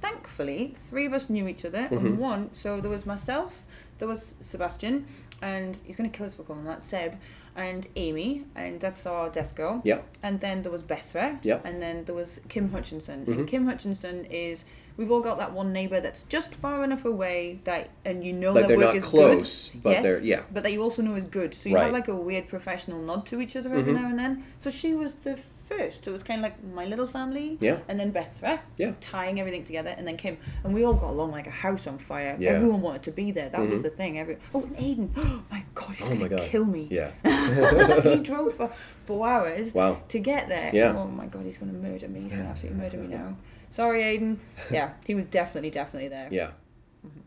thankfully, 0.00 0.74
three 0.88 1.06
of 1.06 1.12
us 1.12 1.28
knew 1.30 1.46
each 1.48 1.64
other, 1.64 1.88
Mm-hmm. 1.88 2.06
and 2.06 2.18
one. 2.18 2.50
So 2.54 2.80
there 2.80 2.90
was 2.90 3.06
myself, 3.06 3.62
there 3.98 4.08
was 4.08 4.34
Sebastian, 4.40 5.06
and 5.42 5.80
he's 5.84 5.96
going 5.96 6.10
to 6.10 6.16
kill 6.16 6.26
us 6.26 6.34
for 6.34 6.42
calling 6.42 6.64
that 6.64 6.82
Seb. 6.82 7.14
And 7.56 7.88
Amy, 7.96 8.44
and 8.54 8.78
that's 8.80 9.06
our 9.06 9.28
desk 9.28 9.56
girl. 9.56 9.82
Yeah. 9.84 10.02
And 10.22 10.38
then 10.40 10.62
there 10.62 10.70
was 10.70 10.82
Bethra. 10.82 11.40
Yeah. 11.42 11.56
Mm-hmm. 11.56 11.66
And 11.66 11.82
then 11.82 12.04
there 12.04 12.14
was 12.14 12.40
Kim 12.48 12.70
Hutchinson. 12.70 13.24
And 13.26 13.46
Kim 13.48 13.66
Hutchinson 13.66 14.24
is 14.26 14.64
we've 14.96 15.10
all 15.10 15.20
got 15.20 15.36
that 15.38 15.52
one 15.52 15.72
neighbour 15.72 16.00
that's 16.00 16.22
just 16.22 16.54
far 16.54 16.84
enough 16.84 17.04
away 17.04 17.58
that 17.64 17.90
and 18.04 18.24
you 18.24 18.32
know 18.32 18.54
their 18.54 18.68
they're 18.68 18.76
work 18.78 18.94
is 18.94 19.04
close, 19.04 19.70
good. 19.70 19.82
but 19.82 19.90
yes, 19.90 20.02
they're- 20.04 20.22
yeah. 20.22 20.42
But 20.52 20.62
that 20.62 20.72
you 20.72 20.80
also 20.80 21.02
know 21.02 21.16
is 21.16 21.24
good. 21.24 21.52
So 21.52 21.68
you 21.68 21.74
Right. 21.74 21.82
have 21.84 21.92
like 21.92 22.06
a 22.06 22.14
weird 22.14 22.46
professional 22.46 23.02
nod 23.02 23.26
to 23.26 23.40
each 23.40 23.56
other 23.56 23.74
every 23.74 23.92
Mhm. 23.92 24.00
now 24.00 24.08
and 24.10 24.18
then. 24.18 24.44
So 24.60 24.70
she 24.70 24.94
was 24.94 25.16
the 25.16 25.38
first. 25.70 26.04
So 26.04 26.10
it 26.10 26.12
was 26.12 26.22
kind 26.22 26.40
of 26.40 26.42
like 26.42 26.62
my 26.64 26.84
little 26.84 27.06
family. 27.06 27.56
Yeah. 27.60 27.78
And 27.88 27.98
then 27.98 28.10
Bethra. 28.10 28.60
Yeah. 28.76 28.92
Tying 29.00 29.38
everything 29.40 29.64
together, 29.64 29.94
and 29.96 30.06
then 30.06 30.16
Kim, 30.16 30.36
and 30.64 30.74
we 30.74 30.84
all 30.84 30.94
got 30.94 31.10
along 31.10 31.30
like 31.32 31.46
a 31.46 31.50
house 31.66 31.86
on 31.86 31.98
fire. 31.98 32.36
Yeah. 32.38 32.50
Everyone 32.52 32.80
wanted 32.82 33.02
to 33.04 33.12
be 33.12 33.30
there. 33.30 33.48
That 33.48 33.60
was 33.60 33.80
Mhm. 33.80 33.82
the 33.82 33.90
thing. 33.90 34.18
Every 34.18 34.36
oh, 34.54 34.62
and 34.62 34.76
Aiden, 34.76 35.10
oh 35.16 35.42
my 35.50 35.64
god, 35.74 35.94
he's 35.96 36.08
Oh 36.10 36.16
gonna 36.16 36.38
kill 36.40 36.64
me. 36.64 36.88
Yeah. 36.90 37.10
he 38.02 38.18
drove 38.30 38.54
for 38.54 38.68
four 39.06 39.26
hours 39.28 39.72
Wow. 39.74 40.02
to 40.08 40.18
get 40.18 40.48
there. 40.48 40.70
Yeah. 40.72 40.94
Oh 40.96 41.06
my 41.06 41.26
god, 41.26 41.44
he's 41.44 41.58
going 41.58 41.72
to 41.72 41.78
murder 41.78 42.08
me. 42.08 42.20
He's 42.20 42.32
going 42.32 42.44
to 42.44 42.50
absolutely 42.50 42.80
murder 42.80 42.96
me 42.98 43.06
now. 43.08 43.36
Sorry, 43.70 44.02
Aiden. 44.02 44.38
Yeah, 44.70 44.90
he 45.06 45.14
was 45.14 45.26
definitely, 45.26 45.70
definitely 45.70 46.08
there. 46.08 46.28
Yeah. 46.30 46.50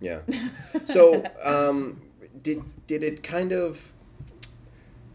Yeah. 0.01 0.19
So, 0.85 1.23
um, 1.43 2.01
did 2.41 2.61
did 2.87 3.03
it 3.03 3.23
kind 3.23 3.51
of 3.51 3.93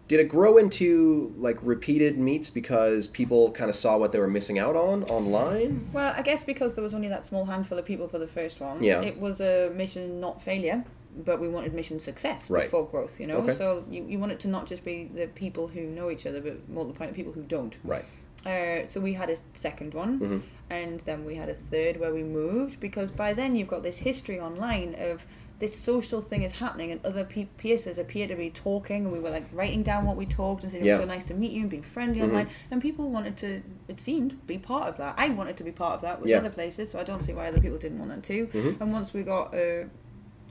did 0.08 0.20
it 0.20 0.28
grow 0.28 0.56
into 0.56 1.32
like 1.36 1.58
repeated 1.62 2.18
meets 2.18 2.48
because 2.50 3.06
people 3.06 3.50
kind 3.52 3.68
of 3.70 3.76
saw 3.76 3.96
what 3.98 4.10
they 4.12 4.18
were 4.18 4.26
missing 4.28 4.58
out 4.58 4.74
on 4.74 5.04
online? 5.04 5.88
Well, 5.92 6.14
I 6.16 6.22
guess 6.22 6.42
because 6.42 6.74
there 6.74 6.82
was 6.82 6.94
only 6.94 7.08
that 7.08 7.24
small 7.24 7.44
handful 7.44 7.78
of 7.78 7.84
people 7.84 8.08
for 8.08 8.18
the 8.18 8.26
first 8.26 8.58
one, 8.60 8.82
Yeah. 8.82 9.02
it 9.02 9.18
was 9.20 9.40
a 9.40 9.70
mission 9.74 10.18
not 10.20 10.42
failure, 10.42 10.84
but 11.24 11.40
we 11.40 11.48
wanted 11.48 11.74
mission 11.74 11.98
success 12.00 12.48
Right. 12.48 12.64
before 12.64 12.86
growth, 12.86 13.20
you 13.20 13.26
know? 13.26 13.38
Okay. 13.38 13.54
So 13.54 13.84
you, 13.90 14.04
you 14.08 14.18
want 14.18 14.32
it 14.32 14.40
to 14.40 14.48
not 14.48 14.66
just 14.66 14.82
be 14.84 15.10
the 15.14 15.26
people 15.28 15.68
who 15.68 15.82
know 15.82 16.10
each 16.10 16.24
other, 16.26 16.40
but 16.40 16.68
more 16.68 16.84
the 16.86 16.92
point, 16.94 17.12
people 17.14 17.32
who 17.32 17.42
don't. 17.42 17.76
Right. 17.84 18.04
Uh, 18.46 18.86
so 18.86 19.00
we 19.00 19.12
had 19.14 19.28
a 19.28 19.36
second 19.52 19.92
one, 19.94 20.20
Mm-hmm. 20.20 20.38
and 20.70 21.00
then 21.00 21.24
we 21.24 21.34
had 21.34 21.48
a 21.48 21.54
third 21.54 21.98
where 21.98 22.14
we 22.14 22.22
moved 22.22 22.78
because 22.80 23.10
by 23.10 23.34
then 23.34 23.56
you've 23.56 23.68
got 23.68 23.82
this 23.82 23.98
history 23.98 24.40
online 24.40 24.94
of 24.98 25.26
this 25.58 25.76
social 25.80 26.20
thing 26.22 26.42
is 26.44 26.52
happening 26.52 26.92
and 26.92 27.04
other 27.04 27.24
pe- 27.24 27.46
peers 27.56 27.86
appear 27.98 28.28
to 28.28 28.36
be 28.36 28.48
talking 28.48 29.04
and 29.04 29.12
we 29.12 29.18
were 29.18 29.30
like 29.30 29.44
writing 29.52 29.82
down 29.82 30.06
what 30.06 30.16
we 30.16 30.24
talked 30.24 30.62
and 30.62 30.70
saying 30.70 30.84
it 30.84 30.86
Yeah. 30.86 30.92
Mm-hmm. 30.94 31.00
was 31.00 31.08
so 31.08 31.14
nice 31.14 31.24
to 31.26 31.34
meet 31.34 31.50
you 31.50 31.62
and 31.62 31.70
being 31.70 31.82
friendly 31.82 32.22
online 32.22 32.48
and 32.70 32.80
people 32.80 33.10
wanted 33.10 33.36
to 33.38 33.62
it 33.88 33.98
seemed 33.98 34.46
be 34.46 34.56
part 34.56 34.88
of 34.88 34.96
that 34.98 35.14
I 35.18 35.30
wanted 35.30 35.56
to 35.56 35.64
be 35.64 35.72
part 35.72 35.94
of 35.94 36.00
that 36.02 36.20
with 36.20 36.30
Yeah. 36.30 36.36
other 36.38 36.50
places 36.50 36.90
so 36.92 37.00
I 37.00 37.02
don't 37.02 37.22
see 37.22 37.32
why 37.32 37.48
other 37.48 37.60
people 37.60 37.76
didn't 37.78 37.98
want 37.98 38.10
that 38.12 38.22
too 38.22 38.46
Mm-hmm. 38.52 38.80
and 38.82 38.92
once 38.92 39.12
we 39.12 39.24
got 39.24 39.52
a 39.54 39.88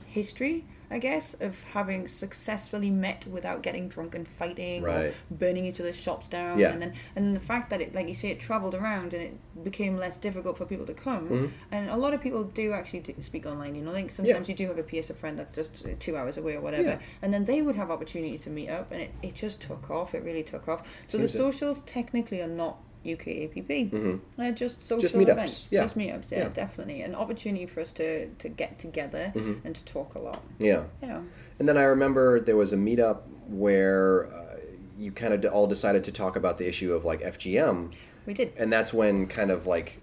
history 0.06 0.66
I 0.90 0.98
guess 0.98 1.34
of 1.40 1.62
having 1.64 2.08
successfully 2.08 2.90
met 2.90 3.26
without 3.26 3.62
getting 3.62 3.88
drunk 3.88 4.14
and 4.14 4.26
fighting 4.26 4.82
Right. 4.82 5.06
or 5.06 5.14
burning 5.30 5.64
each 5.66 5.80
other's 5.80 5.96
shops 6.00 6.28
down 6.28 6.58
Yeah. 6.58 6.72
and 6.72 6.80
then 6.82 6.92
and 7.16 7.36
the 7.36 7.40
fact 7.40 7.70
that 7.70 7.80
it 7.80 7.94
like 7.94 8.08
you 8.08 8.14
say 8.14 8.30
it 8.30 8.40
traveled 8.40 8.74
around 8.74 9.12
and 9.14 9.22
it 9.22 9.64
became 9.64 9.96
less 9.96 10.16
difficult 10.16 10.56
for 10.58 10.64
people 10.64 10.86
to 10.86 10.94
come 10.94 11.28
Mm-hmm. 11.28 11.46
and 11.72 11.90
a 11.90 11.96
lot 11.96 12.14
of 12.14 12.20
people 12.22 12.44
do 12.44 12.72
actually 12.72 13.04
speak 13.20 13.44
online 13.46 13.74
you 13.74 13.82
know 13.82 13.92
like 13.92 14.10
sometimes 14.10 14.48
you 14.48 14.54
do 14.54 14.66
have 14.68 14.78
a 14.78 14.82
PS 14.82 15.10
friend 15.12 15.38
that's 15.38 15.52
just 15.54 15.84
uh, 15.84 15.90
two 15.98 16.16
hours 16.16 16.38
away 16.38 16.54
or 16.56 16.60
whatever 16.60 16.88
Yeah. 16.90 16.98
and 17.22 17.32
then 17.34 17.44
they 17.44 17.60
would 17.62 17.76
have 17.76 17.90
opportunity 17.90 18.38
to 18.38 18.50
meet 18.50 18.68
up 18.70 18.90
and 18.92 19.02
it, 19.02 19.10
it 19.22 19.34
just 19.34 19.60
took 19.60 19.90
off 19.90 20.14
it 20.14 20.22
really 20.24 20.42
took 20.42 20.68
off 20.68 20.80
so 21.06 21.18
the 21.18 21.28
Seems 21.28 21.34
it. 21.34 21.38
socials 21.38 21.80
technically 21.82 22.40
are 22.40 22.46
not 22.48 22.78
UK 23.06 23.28
APP 23.44 23.90
they're 24.36 24.52
just 24.52 24.80
social 24.80 25.00
Just 25.00 25.14
events 25.14 25.68
yeah. 25.70 25.82
just 25.82 25.96
meetups 25.96 26.30
yeah, 26.30 26.38
Yeah. 26.38 26.48
definitely 26.48 27.02
an 27.02 27.14
opportunity 27.14 27.66
for 27.66 27.80
us 27.80 27.92
to 27.92 28.28
to 28.28 28.48
get 28.48 28.78
together 28.78 29.32
Mm-hmm. 29.34 29.66
and 29.66 29.74
to 29.74 29.84
talk 29.84 30.14
a 30.14 30.18
lot 30.18 30.42
Yeah. 30.58 30.84
yeah 31.02 31.20
And 31.58 31.68
then 31.68 31.76
I 31.76 31.82
remember 31.84 32.40
there 32.40 32.56
was 32.56 32.72
a 32.72 32.76
meetup 32.76 33.18
where 33.48 34.26
uh, 34.26 34.56
you 34.98 35.12
kind 35.12 35.32
of 35.34 35.44
all 35.52 35.66
decided 35.66 36.04
to 36.04 36.12
talk 36.12 36.36
about 36.36 36.58
the 36.58 36.66
issue 36.68 36.92
of 36.92 37.04
like 37.04 37.20
FGM, 37.22 37.92
we 38.26 38.34
did 38.34 38.52
and 38.58 38.72
that's 38.72 38.92
when 38.92 39.26
kind 39.26 39.50
of 39.50 39.66
like 39.66 40.00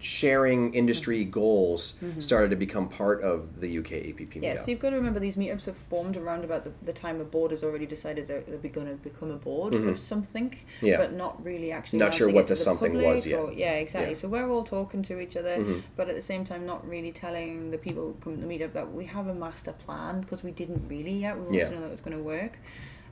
sharing 0.00 0.72
industry 0.74 1.24
goals 1.24 1.94
started 2.18 2.50
to 2.50 2.56
become 2.56 2.88
part 2.88 3.22
of 3.22 3.60
the 3.60 3.78
UK 3.78 3.92
APP 3.92 4.18
meetup. 4.18 4.28
Mm-hmm. 4.30 4.42
Yeah, 4.44 4.56
so 4.56 4.70
you've 4.70 4.80
got 4.80 4.90
to 4.90 4.96
remember 4.96 5.18
these 5.20 5.36
meetups 5.36 5.64
have 5.66 5.76
formed 5.76 6.16
around 6.16 6.44
about 6.44 6.64
the, 6.64 6.72
the 6.84 6.92
time 6.92 7.20
a 7.20 7.24
board 7.24 7.50
has 7.50 7.62
already 7.64 7.86
decided 7.86 8.26
they're, 8.28 8.42
they're 8.42 8.70
going 8.70 8.86
to 8.86 8.94
become 8.94 9.30
a 9.30 9.36
board 9.36 9.74
of 9.74 9.98
something, 9.98 10.50
Mm-hmm. 10.50 10.86
Yeah. 10.86 10.98
but 10.98 11.12
not 11.14 11.42
really 11.44 11.72
actually 11.72 11.98
Not 11.98 12.14
sure 12.14 12.28
what 12.30 12.44
it 12.44 12.48
the 12.48 12.56
something 12.56 12.94
was 13.02 13.26
yet. 13.26 13.38
Or, 13.40 13.52
yeah, 13.52 13.72
exactly. 13.72 14.10
Yeah. 14.10 14.12
Mm-hmm. 14.14 14.20
So 14.20 14.28
we're 14.28 14.48
all 14.50 14.64
talking 14.64 15.02
to 15.02 15.18
each 15.20 15.36
other, 15.36 15.64
but 15.96 16.08
at 16.08 16.14
the 16.14 16.22
same 16.22 16.44
time, 16.44 16.64
not 16.66 16.86
really 16.88 17.12
telling 17.12 17.70
the 17.70 17.78
people 17.78 18.16
coming 18.22 18.40
to 18.40 18.46
the 18.46 18.52
meetup 18.58 18.72
that 18.74 18.92
we 18.92 19.04
have 19.06 19.26
a 19.26 19.34
master 19.34 19.72
plan 19.72 20.20
because 20.20 20.42
we 20.42 20.50
didn't 20.52 20.86
really 20.88 21.12
yet. 21.12 21.36
We 21.36 21.44
wanted 21.44 21.58
Yeah. 21.58 21.68
to 21.68 21.74
know 21.74 21.80
that 21.80 21.88
it 21.88 21.90
was 21.92 22.00
going 22.00 22.16
to 22.16 22.22
work. 22.22 22.58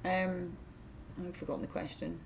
Um, 0.05 0.57
I've 1.27 1.37
forgotten 1.37 1.62
the 1.62 1.68
question. 1.68 2.20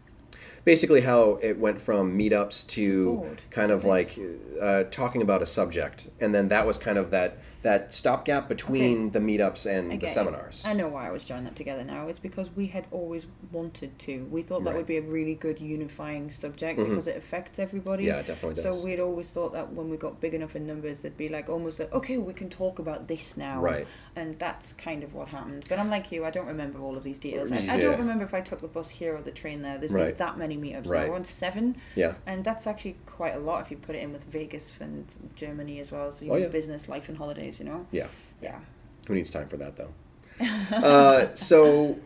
Basically, 0.64 1.00
how 1.00 1.38
it 1.42 1.59
went 1.59 1.81
from 1.81 2.18
meetups 2.18 2.66
to 2.68 3.16
board. 3.16 3.42
kind 3.50 3.72
of 3.72 3.85
like 3.85 4.18
uh, 4.61 4.85
talking 4.90 5.22
about 5.22 5.42
a 5.42 5.46
subject, 5.46 6.09
and 6.20 6.35
then 6.35 6.48
that 6.48 6.66
was 6.66 6.76
kind 6.79 6.98
of 6.98 7.11
that 7.11 7.38
that 7.62 7.92
stopgap 7.92 8.49
between 8.49 9.09
Okay. 9.09 9.18
the 9.18 9.20
meetups 9.20 9.66
and 9.66 10.01
the 10.01 10.09
seminars. 10.09 10.62
I 10.64 10.73
know 10.73 10.88
why 10.88 11.07
I 11.09 11.11
was 11.11 11.25
joining 11.25 11.44
that 11.44 11.57
together 11.57 11.85
now. 11.85 12.07
It's 12.09 12.18
because 12.18 12.51
we 12.57 12.68
had 12.68 12.87
always 12.90 13.27
wanted 13.53 13.99
to. 14.01 14.25
We 14.31 14.42
thought 14.42 14.64
that 14.64 14.70
Right. 14.70 14.77
would 14.79 14.87
be 14.87 14.96
a 14.96 15.03
really 15.03 15.35
good 15.35 15.61
unifying 15.61 16.31
subject 16.31 16.79
because 16.79 17.07
it 17.07 17.16
affects 17.16 17.59
everybody. 17.59 18.05
Mm-hmm. 18.05 18.14
Yeah, 18.14 18.20
it 18.20 18.27
definitely 18.27 18.62
does. 18.62 18.64
So 18.79 18.85
we'd 18.85 19.01
always 19.01 19.31
thought 19.31 19.53
that 19.53 19.73
when 19.73 19.90
we 19.90 19.96
got 19.96 20.20
big 20.20 20.35
enough 20.35 20.57
in 20.57 20.66
numbers, 20.66 21.01
there'd 21.03 21.16
be 21.16 21.29
like 21.29 21.49
almost 21.49 21.79
like, 21.81 21.92
okay, 21.92 22.18
we 22.18 22.33
can 22.33 22.49
talk 22.49 22.79
about 22.79 23.09
this 23.09 23.37
now. 23.37 23.61
Right. 23.61 23.87
And 24.16 24.38
that's 24.38 24.73
kind 24.75 25.03
of 25.03 25.12
what 25.14 25.29
happened. 25.29 25.64
But 25.68 25.79
I'm 25.79 25.90
like 25.90 26.11
you, 26.12 26.25
I 26.25 26.31
don't 26.31 26.46
remember 26.46 26.81
all 26.81 26.96
of 26.96 27.03
these 27.05 27.18
details. 27.18 27.53
I, 27.53 27.59
I 27.75 27.77
don't 27.77 27.99
remember 27.99 28.25
if 28.25 28.35
I 28.35 28.40
took 28.40 28.61
the 28.61 28.68
bus 28.68 28.88
here 28.90 29.16
or 29.16 29.23
the 29.23 29.31
train 29.33 29.62
there. 29.62 29.79
There's 29.79 29.92
Right. 29.92 30.07
been 30.09 30.16
that 30.16 30.38
many 30.38 30.57
meetups 30.57 30.88
Right. 30.88 31.03
now. 31.05 31.11
We're 31.11 31.16
on 31.16 31.25
seven. 31.25 31.77
Yeah. 31.94 32.14
And 32.27 32.44
that's 32.44 32.66
actually 32.66 32.96
quite 33.07 33.35
a 33.35 33.38
lot 33.38 33.62
if 33.62 33.70
you 33.70 33.77
put 33.77 33.96
it 33.96 34.03
in 34.03 34.12
with 34.12 34.25
Vegas 34.25 34.75
and 34.81 35.07
Germany 35.35 35.79
as 35.81 35.92
well. 35.92 36.11
So 36.12 36.25
you 36.25 36.33
Oh, 36.33 36.37
yeah. 36.37 36.49
business, 36.49 36.88
life, 36.88 37.09
and 37.09 37.18
holidays, 37.18 37.49
you 37.58 37.66
know? 37.66 37.86
Yeah. 37.90 38.08
Yeah. 38.42 38.58
Who 39.06 39.14
needs 39.14 39.30
time 39.30 39.48
for 39.48 39.56
that 39.56 39.76
though? 39.76 39.92
uh, 40.76 41.34
so 41.34 41.98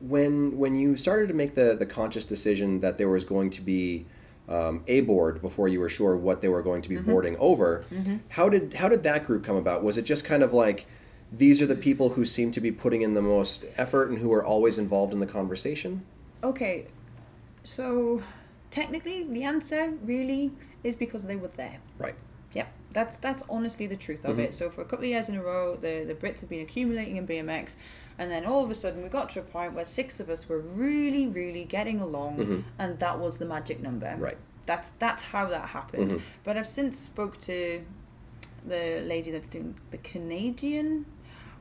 when 0.00 0.56
when 0.56 0.74
you 0.74 0.96
started 0.96 1.28
to 1.28 1.34
make 1.34 1.54
the 1.54 1.76
the 1.78 1.86
conscious 1.86 2.24
decision 2.24 2.80
that 2.80 2.98
there 2.98 3.08
was 3.08 3.24
going 3.24 3.50
to 3.50 3.60
be 3.60 4.06
um, 4.48 4.84
a 4.86 5.00
board 5.00 5.40
before 5.40 5.68
you 5.68 5.80
were 5.80 5.88
sure 5.88 6.16
what 6.16 6.42
they 6.42 6.48
were 6.48 6.62
going 6.62 6.82
to 6.82 6.88
be 6.88 6.98
boarding 6.98 7.36
over, 7.38 7.84
how 8.28 8.48
did 8.48 8.74
how 8.74 8.88
did 8.88 9.02
that 9.02 9.26
group 9.26 9.44
come 9.44 9.56
about? 9.56 9.82
Was 9.82 9.96
it 9.96 10.02
just 10.02 10.24
kind 10.24 10.42
of 10.42 10.52
like 10.52 10.86
these 11.32 11.62
are 11.62 11.66
the 11.66 11.74
people 11.74 12.10
who 12.10 12.24
seem 12.24 12.50
to 12.52 12.60
be 12.60 12.70
putting 12.70 13.02
in 13.02 13.14
the 13.14 13.22
most 13.22 13.64
effort 13.76 14.10
and 14.10 14.18
who 14.18 14.32
are 14.32 14.44
always 14.44 14.78
involved 14.78 15.12
in 15.12 15.20
the 15.20 15.26
conversation? 15.26 16.04
Okay, 16.42 16.86
so 17.62 18.22
technically 18.70 19.24
the 19.24 19.42
answer 19.42 19.94
really 20.04 20.52
is 20.82 20.94
because 20.94 21.24
they 21.24 21.36
were 21.36 21.48
there. 21.56 21.78
Right. 21.98 22.14
That's 22.94 23.16
that's 23.16 23.42
honestly 23.50 23.86
the 23.86 23.96
truth 23.96 24.24
of 24.24 24.32
mm-hmm. 24.32 24.46
it. 24.46 24.54
So 24.54 24.70
for 24.70 24.80
a 24.80 24.84
couple 24.84 25.04
of 25.04 25.10
years 25.10 25.28
in 25.28 25.34
a 25.36 25.42
row, 25.42 25.76
the 25.76 26.04
the 26.06 26.14
Brits 26.14 26.40
have 26.40 26.48
been 26.48 26.62
accumulating 26.62 27.16
in 27.16 27.26
BMX, 27.26 27.76
and 28.18 28.30
then 28.30 28.46
all 28.46 28.64
of 28.64 28.70
a 28.70 28.74
sudden 28.74 29.02
we 29.02 29.10
got 29.10 29.28
to 29.30 29.40
a 29.40 29.42
point 29.42 29.74
where 29.74 29.84
six 29.84 30.20
of 30.20 30.30
us 30.30 30.48
were 30.48 30.60
really, 30.60 31.26
really 31.26 31.64
getting 31.64 32.00
along, 32.00 32.36
mm-hmm. 32.38 32.60
and 32.78 32.98
that 33.00 33.20
was 33.20 33.36
the 33.36 33.44
magic 33.44 33.80
number. 33.82 34.14
Right. 34.18 34.38
That's 34.64 34.90
that's 34.98 35.22
how 35.22 35.46
that 35.46 35.68
happened. 35.68 36.12
Mm-hmm. 36.12 36.24
But 36.44 36.56
I've 36.56 36.68
since 36.68 36.98
spoke 36.98 37.38
to 37.40 37.84
the 38.66 39.02
lady 39.04 39.30
that's 39.30 39.48
doing 39.48 39.74
the 39.90 39.98
Canadian. 39.98 41.04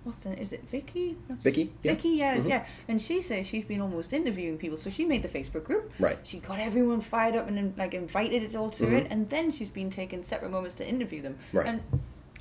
What's 0.03 0.25
it? 0.25 0.37
Is 0.39 0.51
it 0.53 0.67
Vicky? 0.69 1.15
What's- 1.27 1.43
Vicky, 1.43 1.71
yeah. 1.81 1.93
Vicky, 1.93 2.09
yes, 2.09 2.45
yeah. 2.45 2.65
And 2.87 3.01
she 3.01 3.21
says 3.21 3.47
she's 3.47 3.63
been 3.63 3.79
almost 3.81 4.11
interviewing 4.13 4.57
people, 4.57 4.77
so 4.77 4.89
she 4.89 5.05
made 5.05 5.21
the 5.23 5.29
Facebook 5.29 5.63
group. 5.63 5.91
Right. 5.99 6.15
Mm-hmm. 6.17 6.25
She 6.25 6.37
got 6.39 6.59
everyone 6.59 7.01
fired 7.01 7.35
up 7.35 7.47
and 7.47 7.77
like 7.77 7.93
invited 7.93 8.43
it 8.43 8.55
all 8.55 8.69
to 8.71 8.93
it, 8.95 9.07
and 9.09 9.29
then 9.29 9.51
she's 9.51 9.69
been 9.69 9.89
taking 9.89 10.23
separate 10.23 10.51
moments 10.51 10.75
to 10.75 10.87
interview 10.87 11.21
them. 11.21 11.37
Right. 11.53 11.65
And 11.67 11.81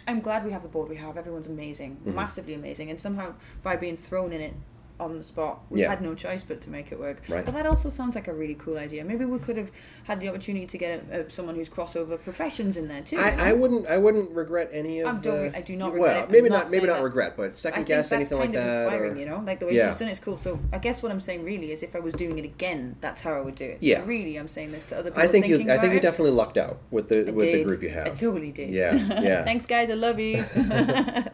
I'm 0.09 0.19
glad 0.21 0.45
we 0.45 0.51
have 0.51 0.63
the 0.63 0.69
board 0.69 0.89
we 0.89 0.97
have. 0.97 1.17
Everyone's 1.17 1.47
amazing, 1.47 1.97
Mm-hmm. 1.99 2.15
massively 2.17 2.55
amazing, 2.55 2.91
and 2.91 3.01
somehow 3.01 3.35
by 3.63 3.77
being 3.77 3.97
thrown 3.97 4.33
in 4.33 4.41
it 4.41 4.55
on 5.03 5.19
the 5.19 5.25
spot, 5.25 5.61
we 5.71 5.81
Yeah. 5.83 5.91
had 5.91 6.01
no 6.01 6.15
choice 6.15 6.43
but 6.45 6.61
to 6.63 6.71
make 6.71 6.93
it 6.93 6.99
work. 6.99 7.19
Right. 7.29 7.45
But 7.45 7.55
that 7.55 7.67
also 7.67 7.91
sounds 7.91 8.15
like 8.15 8.29
a 8.29 8.33
really 8.33 8.55
cool 8.55 8.79
idea. 8.79 9.05
Maybe 9.05 9.25
we 9.25 9.39
could 9.39 9.57
have 9.57 9.71
had 10.05 10.21
the 10.21 10.29
opportunity 10.29 10.67
to 10.67 10.79
get 10.79 11.05
a, 11.11 11.21
a, 11.27 11.31
someone 11.31 11.55
who's 11.55 11.69
crossover 11.69 12.23
professions 12.23 12.77
in 12.77 12.89
there 12.89 13.03
too. 13.03 13.19
I, 13.19 13.51
I 13.51 13.53
wouldn't 13.53 13.87
I 13.87 13.99
wouldn't 13.99 14.31
regret 14.31 14.71
any 14.73 15.01
of 15.01 15.09
I 15.09 15.13
don't- 15.13 15.23
the. 15.53 15.59
I 15.59 15.61
do 15.61 15.77
not 15.77 15.93
well, 15.93 16.03
regret 16.03 16.25
it. 16.25 16.31
maybe 16.31 16.49
not, 16.49 16.63
not 16.65 16.71
maybe 16.71 16.87
not 16.87 16.97
that- 16.97 17.05
regret, 17.05 17.35
but 17.37 17.51
I 17.51 17.55
second 17.55 17.87
guess 17.87 18.13
anything 18.13 18.39
like 18.39 18.53
that. 18.53 18.83
inspiring, 18.83 19.13
or- 19.13 19.17
you 19.19 19.27
know, 19.27 19.43
like 19.47 19.61
the 19.61 19.67
way 19.67 19.75
Yeah. 19.77 19.91
she's 19.91 19.99
done 19.99 20.09
it's 20.09 20.21
cool. 20.21 20.39
So 20.39 20.59
I 20.73 20.79
guess 20.79 21.03
what 21.03 21.13
I'm 21.13 21.21
saying 21.21 21.45
really 21.45 21.73
is, 21.73 21.83
if 21.83 21.95
I 21.97 22.01
was 22.01 22.15
doing 22.15 22.39
it 22.39 22.45
again, 22.45 22.97
that's 23.01 23.21
how 23.21 23.33
I 23.33 23.41
would 23.41 23.55
do 23.57 23.65
it. 23.65 23.79
So 23.81 23.87
Yeah. 23.87 24.03
really, 24.07 24.37
I'm 24.37 24.49
saying 24.49 24.73
this 24.73 24.87
to 24.87 24.99
other 24.99 25.11
people. 25.11 25.23
I 25.23 25.27
think 25.29 25.47
you 25.49 25.57
I 25.71 25.79
think 25.79 25.93
you 25.95 26.01
definitely 26.01 26.33
lucked 26.33 26.57
out 26.59 26.79
with 26.91 27.09
the 27.09 27.29
I 27.29 27.31
with 27.31 27.53
the 27.53 27.65
group 27.65 27.83
you 27.83 27.89
I 27.91 27.93
have. 27.93 28.19
totally 28.19 28.53
did. 28.53 28.71
Yeah, 28.71 28.95
yeah. 29.21 29.45
Thanks, 29.45 29.67
guys. 29.67 29.91
I 29.91 29.95
love 29.95 30.19
you. 30.21 30.45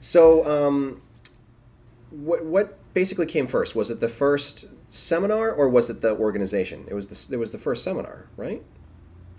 So, 0.00 0.46
um, 0.46 1.00
what 2.10 2.44
what 2.44 2.78
basically 2.98 3.26
came 3.26 3.46
first? 3.46 3.76
Was 3.76 3.90
it 3.90 4.00
the 4.00 4.08
first 4.08 4.64
seminar 4.88 5.52
or 5.52 5.68
was 5.68 5.88
it 5.88 6.00
the 6.00 6.16
organization? 6.16 6.84
It 6.88 6.94
was 6.94 7.06
the 7.06 7.34
it 7.34 7.38
was 7.38 7.52
the 7.52 7.58
first 7.58 7.84
seminar, 7.84 8.26
right? 8.36 8.60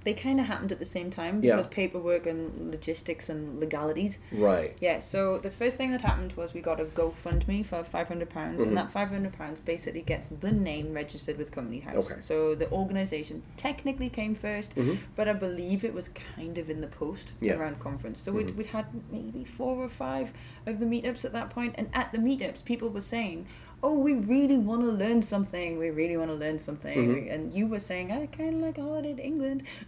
They 0.09 0.19
kind 0.19 0.39
of 0.39 0.47
happened 0.47 0.71
at 0.71 0.79
the 0.79 0.85
same 0.97 1.09
time 1.11 1.43
Yeah. 1.43 1.57
because 1.57 1.67
paperwork 1.67 2.25
and 2.25 2.71
logistics 2.71 3.29
and 3.29 3.59
legalities. 3.59 4.17
Right. 4.31 4.75
Yeah, 4.81 4.99
so 4.99 5.37
the 5.37 5.51
first 5.51 5.77
thing 5.77 5.91
that 5.91 6.01
happened 6.01 6.33
was 6.33 6.53
we 6.53 6.61
got 6.61 6.79
a 6.81 6.85
GoFundMe 6.85 7.63
for 7.65 7.83
five 7.83 8.07
hundred 8.07 8.29
pounds, 8.29 8.59
Mm-hmm. 8.59 8.69
and 8.69 8.77
that 8.77 8.91
five 8.91 9.09
hundred 9.09 9.33
pounds 9.33 9.59
basically 9.59 10.01
gets 10.01 10.29
the 10.29 10.51
name 10.51 10.93
registered 10.93 11.37
with 11.37 11.51
Company 11.51 11.79
House. 11.81 12.09
Okay. 12.11 12.21
So 12.21 12.55
the 12.55 12.69
organisation 12.71 13.43
technically 13.57 14.09
came 14.09 14.35
1st 14.35 14.69
but 15.15 15.27
I 15.27 15.33
believe 15.33 15.83
it 15.83 15.93
was 15.93 16.09
kind 16.35 16.57
of 16.57 16.69
in 16.69 16.81
the 16.81 16.87
post 16.87 17.27
Mm-hmm. 17.29 17.45
Yeah. 17.45 17.51
Mm-hmm. 17.53 17.61
around 17.61 17.79
conference. 17.79 18.19
So 18.21 18.31
we'd, 18.31 18.51
we'd 18.57 18.67
had 18.77 18.85
maybe 19.11 19.43
four 19.45 19.73
or 19.83 19.89
five 19.89 20.27
of 20.65 20.79
the 20.79 20.85
meetups 20.85 21.23
at 21.25 21.33
that 21.33 21.49
point, 21.51 21.75
and 21.77 21.87
at 21.93 22.11
the 22.11 22.17
meetups, 22.17 22.63
people 22.65 22.89
were 22.89 23.01
saying. 23.17 23.45
Oh, 23.81 23.97
we 23.97 24.13
really 24.13 24.57
want 24.57 24.81
to 24.81 24.91
learn 24.91 25.21
something. 25.21 25.77
We 25.77 25.89
really 25.89 26.17
want 26.17 26.29
to 26.31 26.35
learn 26.35 26.59
something. 26.59 26.97
Mm-hmm. 26.97 27.31
And 27.31 27.53
you 27.53 27.67
were 27.67 27.79
saying, 27.79 28.11
I 28.11 28.25
kind 28.25 28.55
of 28.55 28.61
like 28.61 28.77
a 28.77 28.81
holiday 28.81 29.13
to 29.13 29.23
England. 29.23 29.63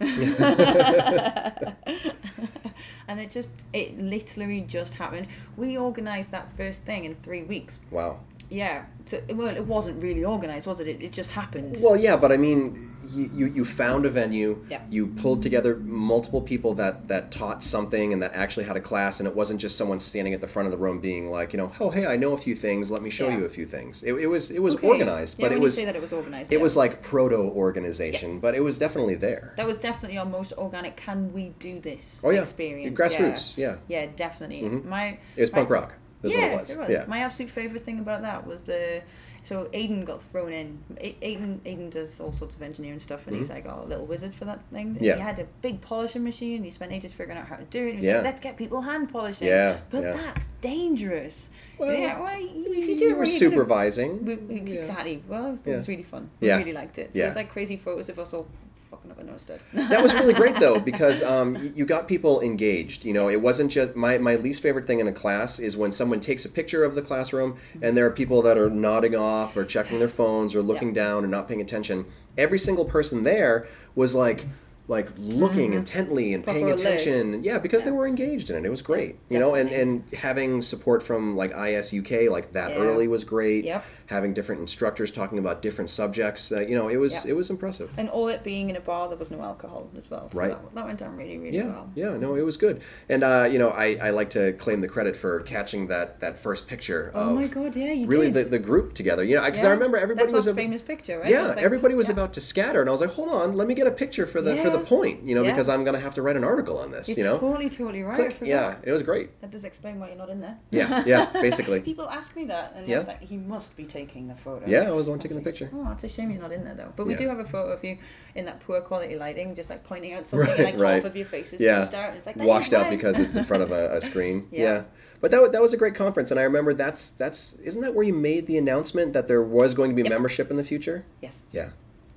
and 3.08 3.20
it 3.20 3.30
just 3.30 3.50
it 3.72 3.98
literally 3.98 4.60
just 4.62 4.94
happened 4.94 5.26
we 5.56 5.76
organized 5.76 6.30
that 6.30 6.50
first 6.56 6.84
thing 6.84 7.04
in 7.04 7.14
three 7.16 7.42
weeks 7.42 7.80
Wow. 7.90 8.20
Yeah. 8.52 8.84
So, 9.04 9.20
well, 9.30 9.48
it 9.48 9.66
wasn't 9.66 10.00
really 10.00 10.24
organized, 10.24 10.66
was 10.66 10.78
it? 10.78 10.86
It, 10.86 11.02
it 11.02 11.12
just 11.12 11.32
happened. 11.32 11.76
Well, 11.80 11.96
yeah, 11.96 12.16
but 12.16 12.30
I 12.30 12.36
mean, 12.36 12.94
you, 13.08 13.28
you, 13.34 13.46
you 13.46 13.64
found 13.64 14.06
a 14.06 14.10
venue. 14.10 14.64
Yeah. 14.70 14.80
You 14.90 15.08
pulled 15.08 15.42
together 15.42 15.74
multiple 15.76 16.40
people 16.40 16.72
that, 16.74 17.08
that 17.08 17.32
taught 17.32 17.64
something 17.64 18.12
and 18.12 18.22
that 18.22 18.32
actually 18.32 18.64
had 18.66 18.76
a 18.76 18.80
class, 18.80 19.18
and 19.18 19.26
it 19.26 19.34
wasn't 19.34 19.60
just 19.60 19.76
someone 19.76 19.98
standing 19.98 20.34
at 20.34 20.40
the 20.40 20.46
front 20.46 20.66
of 20.68 20.72
the 20.72 20.78
room 20.78 21.00
being 21.00 21.30
like, 21.30 21.52
you 21.52 21.56
know, 21.56 21.72
oh 21.80 21.90
hey, 21.90 22.06
I 22.06 22.16
know 22.16 22.32
a 22.32 22.38
few 22.38 22.54
things. 22.54 22.92
Let 22.92 23.02
me 23.02 23.10
show 23.10 23.28
Yeah. 23.28 23.38
you 23.38 23.44
a 23.44 23.48
few 23.48 23.66
things. 23.66 24.04
It, 24.04 24.12
it 24.14 24.28
was 24.28 24.52
it 24.52 24.60
was 24.62 24.76
Okay. 24.76 24.86
organized, 24.86 25.36
Yeah, 25.40 25.46
but 25.48 25.52
it 25.56 25.60
was 25.60 25.76
you 25.76 25.80
say 25.82 25.86
that 25.86 25.96
it 25.96 26.02
was 26.02 26.12
organized. 26.12 26.52
it 26.52 26.56
yeah. 26.58 26.62
was 26.62 26.76
like 26.76 27.02
proto 27.02 27.34
organization, 27.66 28.34
Yes. 28.34 28.40
but 28.40 28.54
it 28.54 28.60
was 28.60 28.78
definitely 28.78 29.16
there. 29.16 29.54
That 29.56 29.66
was 29.66 29.78
definitely 29.80 30.18
our 30.18 30.26
most 30.26 30.52
organic. 30.56 30.96
Can 30.96 31.32
we 31.32 31.48
do 31.58 31.80
this? 31.80 32.20
Oh, 32.22 32.30
yeah. 32.30 32.42
experience. 32.42 32.96
Grassroots, 32.98 33.56
yeah. 33.56 33.76
yeah, 33.88 34.06
definitely. 34.14 34.62
Mm-hmm. 34.62 34.88
My 34.88 35.18
It 35.36 35.40
was 35.40 35.50
my- 35.52 35.58
punk 35.58 35.70
rock. 35.70 35.94
That's 36.22 36.34
yeah, 36.34 36.54
what 36.54 36.70
it 36.70 36.78
was. 36.78 36.88
Yeah. 36.88 37.04
My 37.08 37.18
absolute 37.18 37.50
favorite 37.50 37.84
thing 37.84 37.98
about 37.98 38.22
that 38.22 38.46
was 38.46 38.62
the. 38.62 39.02
So 39.44 39.64
Aiden 39.74 40.04
got 40.04 40.22
thrown 40.22 40.52
in. 40.52 40.78
Aiden, 41.00 41.58
Aiden 41.66 41.90
does 41.90 42.20
all 42.20 42.30
sorts 42.32 42.54
of 42.54 42.62
engineering 42.62 43.00
stuff, 43.00 43.26
and 43.26 43.34
he's 43.36 43.50
like 43.50 43.64
a 43.64 43.80
little 43.84 44.06
wizard 44.06 44.32
for 44.36 44.44
that 44.44 44.60
thing. 44.72 44.94
Mm-hmm. 44.94 45.02
Yeah. 45.04 45.16
He 45.16 45.20
had 45.20 45.40
a 45.40 45.46
big 45.62 45.80
polishing 45.80 46.22
machine. 46.22 46.56
And 46.56 46.64
He 46.64 46.70
spent 46.70 46.92
ages 46.92 47.12
figuring 47.12 47.38
out 47.38 47.48
how 47.48 47.56
to 47.56 47.64
do 47.64 47.84
it. 47.88 47.90
He 47.90 47.96
was 47.96 48.04
Yeah. 48.06 48.14
like, 48.18 48.24
"Let's 48.24 48.40
get 48.40 48.56
people 48.56 48.82
hand 48.82 49.10
polishing." 49.12 49.48
Yeah, 49.48 49.78
but 49.90 50.04
yeah. 50.04 50.12
that's 50.12 50.48
dangerous. 50.60 51.50
Well, 51.76 51.92
yeah, 51.92 52.20
well, 52.20 52.32
if 52.38 52.54
you 52.54 52.94
you 52.94 52.98
do, 52.98 53.14
were 53.16 53.22
well, 53.22 53.26
you're 53.28 53.50
gonna- 53.50 53.56
supervising. 53.56 54.24
we, 54.24 54.36
we. 54.36 54.78
Exactly. 54.78 55.24
Well, 55.26 55.46
it 55.46 55.50
was, 55.50 55.60
was 55.66 55.88
really 55.88 56.04
fun. 56.04 56.30
We 56.40 56.48
really 56.52 56.72
liked 56.72 56.98
it. 56.98 57.12
So 57.12 57.18
Yeah. 57.18 57.24
there's 57.26 57.36
like 57.36 57.50
crazy 57.50 57.76
photos 57.76 58.08
of 58.08 58.20
us 58.20 58.32
all 58.32 58.46
fucking 58.92 59.10
up 59.10 59.18
a 59.18 59.24
nose 59.24 59.46
that 59.72 60.02
was 60.02 60.12
really 60.12 60.34
great 60.34 60.54
though 60.56 60.78
because 60.78 61.22
um, 61.22 61.72
you 61.74 61.86
got 61.86 62.06
people 62.06 62.42
engaged 62.42 63.06
you 63.06 63.12
know? 63.14 63.28
It 63.28 63.40
wasn't 63.40 63.72
just 63.72 63.96
my, 63.96 64.18
my 64.18 64.34
least 64.34 64.62
favorite 64.62 64.86
thing 64.86 65.00
in 65.00 65.08
a 65.08 65.12
class 65.12 65.58
is 65.58 65.76
when 65.78 65.90
someone 65.92 66.20
takes 66.20 66.44
a 66.44 66.48
picture 66.50 66.84
of 66.84 66.94
the 66.94 67.00
classroom 67.00 67.56
and 67.80 67.96
there 67.96 68.04
are 68.04 68.10
people 68.10 68.42
that 68.42 68.58
are 68.58 68.68
nodding 68.68 69.14
off 69.16 69.56
or 69.56 69.64
checking 69.64 69.98
their 69.98 70.08
phones 70.08 70.54
or 70.54 70.62
looking 70.62 70.88
Yeah. 70.88 70.94
down 71.04 71.22
and 71.24 71.30
not 71.30 71.48
paying 71.48 71.60
attention. 71.62 72.04
Every 72.36 72.58
single 72.58 72.84
person 72.84 73.22
there 73.22 73.66
was 73.94 74.14
like 74.14 74.46
like 74.92 75.08
looking 75.18 75.72
intently 75.74 76.32
and 76.34 76.44
Proper 76.44 76.58
paying 76.58 76.70
alert. 76.70 76.80
attention 76.80 77.42
yeah 77.42 77.58
because 77.58 77.82
they 77.84 77.88
Mm-hmm. 77.92 77.98
Were 77.98 78.06
engaged 78.06 78.48
in 78.50 78.56
it 78.56 78.64
it 78.64 78.70
was 78.70 78.80
great 78.80 79.16
you 79.28 79.38
know 79.38 79.54
and 79.54 79.68
and 79.70 80.04
having 80.28 80.62
support 80.62 81.02
from 81.02 81.36
like 81.36 81.52
ISUK 81.52 82.30
like 82.30 82.52
that 82.52 82.70
Yeah. 82.70 82.76
early 82.84 83.06
was 83.08 83.22
great 83.24 83.64
Yep. 83.64 83.84
having 84.06 84.32
different 84.32 84.60
instructors 84.60 85.10
talking 85.10 85.38
about 85.38 85.60
different 85.62 85.90
subjects 85.90 86.50
uh, 86.52 86.60
you 86.60 86.74
know 86.78 86.88
it 86.88 86.96
was 86.96 87.12
Yep. 87.14 87.26
it 87.26 87.34
was 87.34 87.50
impressive 87.50 87.90
And 87.98 88.08
all 88.08 88.28
it 88.28 88.42
being 88.44 88.70
in 88.70 88.76
a 88.76 88.80
bar, 88.80 89.08
there 89.08 89.18
was 89.18 89.30
no 89.30 89.40
alcohol 89.42 89.88
as 89.96 90.10
well. 90.10 90.28
So 90.30 90.38
Right. 90.38 90.50
that, 90.50 90.74
that 90.74 90.84
went 90.86 90.98
down 91.00 91.16
really, 91.16 91.38
really 91.38 91.56
Yeah, 91.56 91.66
well. 91.66 91.90
yeah, 91.94 92.16
no, 92.24 92.34
it 92.34 92.44
was 92.50 92.56
good, 92.56 92.76
and 93.08 93.22
uh, 93.24 93.48
you 93.52 93.58
know, 93.58 93.70
I, 93.84 93.86
I 94.06 94.10
like 94.10 94.30
to 94.30 94.52
claim 94.64 94.80
the 94.80 94.88
credit 94.88 95.14
for 95.16 95.40
catching 95.40 95.82
that 95.88 96.20
that 96.20 96.34
first 96.38 96.66
picture. 96.72 97.10
Oh 97.14 97.30
of 97.30 97.34
my 97.34 97.46
god, 97.46 97.74
yeah, 97.76 97.92
you 97.92 98.06
really 98.06 98.30
did. 98.30 98.46
the, 98.46 98.50
the 98.56 98.58
group 98.70 98.94
together. 98.94 99.22
You 99.24 99.34
know, 99.36 99.44
because 99.44 99.64
I 99.64 99.70
remember 99.70 99.96
everybody 99.96 100.26
That's 100.26 100.34
was 100.34 100.46
a, 100.46 100.54
famous 100.54 100.82
picture, 100.82 101.18
right? 101.20 101.30
yeah, 101.30 101.48
like- 101.48 101.58
everybody 101.68 101.94
was 101.94 102.08
yeah. 102.08 102.14
about 102.18 102.32
to 102.34 102.40
scatter, 102.40 102.80
and 102.80 102.88
I 102.88 102.92
was 102.92 103.00
like, 103.00 103.10
hold 103.18 103.28
on, 103.28 103.52
let 103.60 103.66
me 103.68 103.74
get 103.74 103.86
a 103.86 103.90
picture 104.04 104.26
for 104.26 104.40
the 104.42 104.56
for 104.56 104.70
the 104.70 104.78
Yeah. 104.78 104.81
Point, 104.82 105.22
you 105.24 105.34
know, 105.34 105.42
Yeah. 105.42 105.50
because 105.50 105.68
I'm 105.68 105.84
gonna 105.84 105.98
have 106.00 106.14
to 106.14 106.22
write 106.22 106.36
an 106.36 106.44
article 106.44 106.78
on 106.78 106.90
this, 106.90 107.08
You're 107.08 107.18
you 107.18 107.24
know. 107.24 107.38
totally, 107.38 107.70
totally 107.70 108.02
right. 108.02 108.14
Click. 108.14 108.36
Yeah, 108.42 108.76
it 108.82 108.92
was 108.92 109.02
great. 109.02 109.40
That 109.40 109.50
does 109.50 109.64
explain 109.64 109.98
why 110.00 110.08
you're 110.08 110.16
not 110.16 110.30
in 110.30 110.40
there. 110.40 110.58
Yeah, 110.70 111.02
yeah, 111.06 111.30
basically. 111.40 111.80
People 111.80 112.08
ask 112.08 112.34
me 112.36 112.44
that, 112.46 112.72
and 112.76 112.86
Yeah. 112.88 113.00
I'm 113.00 113.06
like, 113.06 113.22
he 113.22 113.36
must 113.36 113.76
be 113.76 113.84
taking 113.84 114.28
the 114.28 114.34
photo. 114.34 114.64
Yeah, 114.66 114.88
I 114.88 114.90
was 114.90 115.06
the 115.06 115.10
one 115.10 115.18
taking 115.18 115.36
the 115.36 115.42
picture. 115.42 115.70
Oh, 115.74 115.90
it's 115.92 116.04
a 116.04 116.08
shame 116.08 116.30
you're 116.30 116.40
not 116.42 116.52
in 116.52 116.64
there 116.64 116.74
though. 116.74 116.92
But 116.96 117.06
we 117.06 117.12
Yeah. 117.12 117.18
do 117.18 117.28
have 117.28 117.38
a 117.38 117.44
photo 117.44 117.72
of 117.72 117.82
you 117.84 117.98
in 118.34 118.44
that 118.46 118.60
poor 118.60 118.80
quality 118.80 119.16
lighting, 119.16 119.54
just 119.54 119.70
like 119.70 119.84
pointing 119.84 120.12
out 120.14 120.26
something, 120.26 120.48
Right, 120.48 120.58
and 120.58 120.66
like 120.78 120.78
right. 120.82 120.94
half 120.96 121.04
of 121.04 121.16
your 121.16 121.26
face 121.26 121.52
is 121.52 121.60
Yeah, 121.60 121.80
washed 121.80 121.94
out. 121.94 122.14
It's 122.16 122.26
like 122.26 122.36
washed 122.36 122.72
out 122.72 122.90
because 122.90 123.18
it's 123.20 123.36
in 123.36 123.44
front 123.44 123.62
of 123.62 123.70
a, 123.72 123.96
a 123.96 124.00
screen. 124.10 124.48
yeah. 124.50 124.60
Yeah. 124.62 124.82
But 125.20 125.30
that, 125.30 125.52
that 125.52 125.62
was 125.62 125.72
a 125.72 125.76
great 125.76 125.94
conference, 125.94 126.32
and 126.32 126.40
I 126.40 126.42
remember 126.42 126.74
that's 126.74 127.10
that's 127.10 127.54
isn't 127.62 127.80
that 127.82 127.94
where 127.94 128.04
you 128.04 128.12
made 128.12 128.48
the 128.48 128.58
announcement 128.58 129.12
that 129.12 129.28
there 129.28 129.40
was 129.42 129.72
going 129.72 129.90
to 129.90 129.94
be 129.94 130.02
Yep. 130.02 130.10
membership 130.10 130.50
in 130.50 130.56
the 130.56 130.64
future? 130.64 131.04
yes. 131.20 131.44
Yeah, 131.52 131.68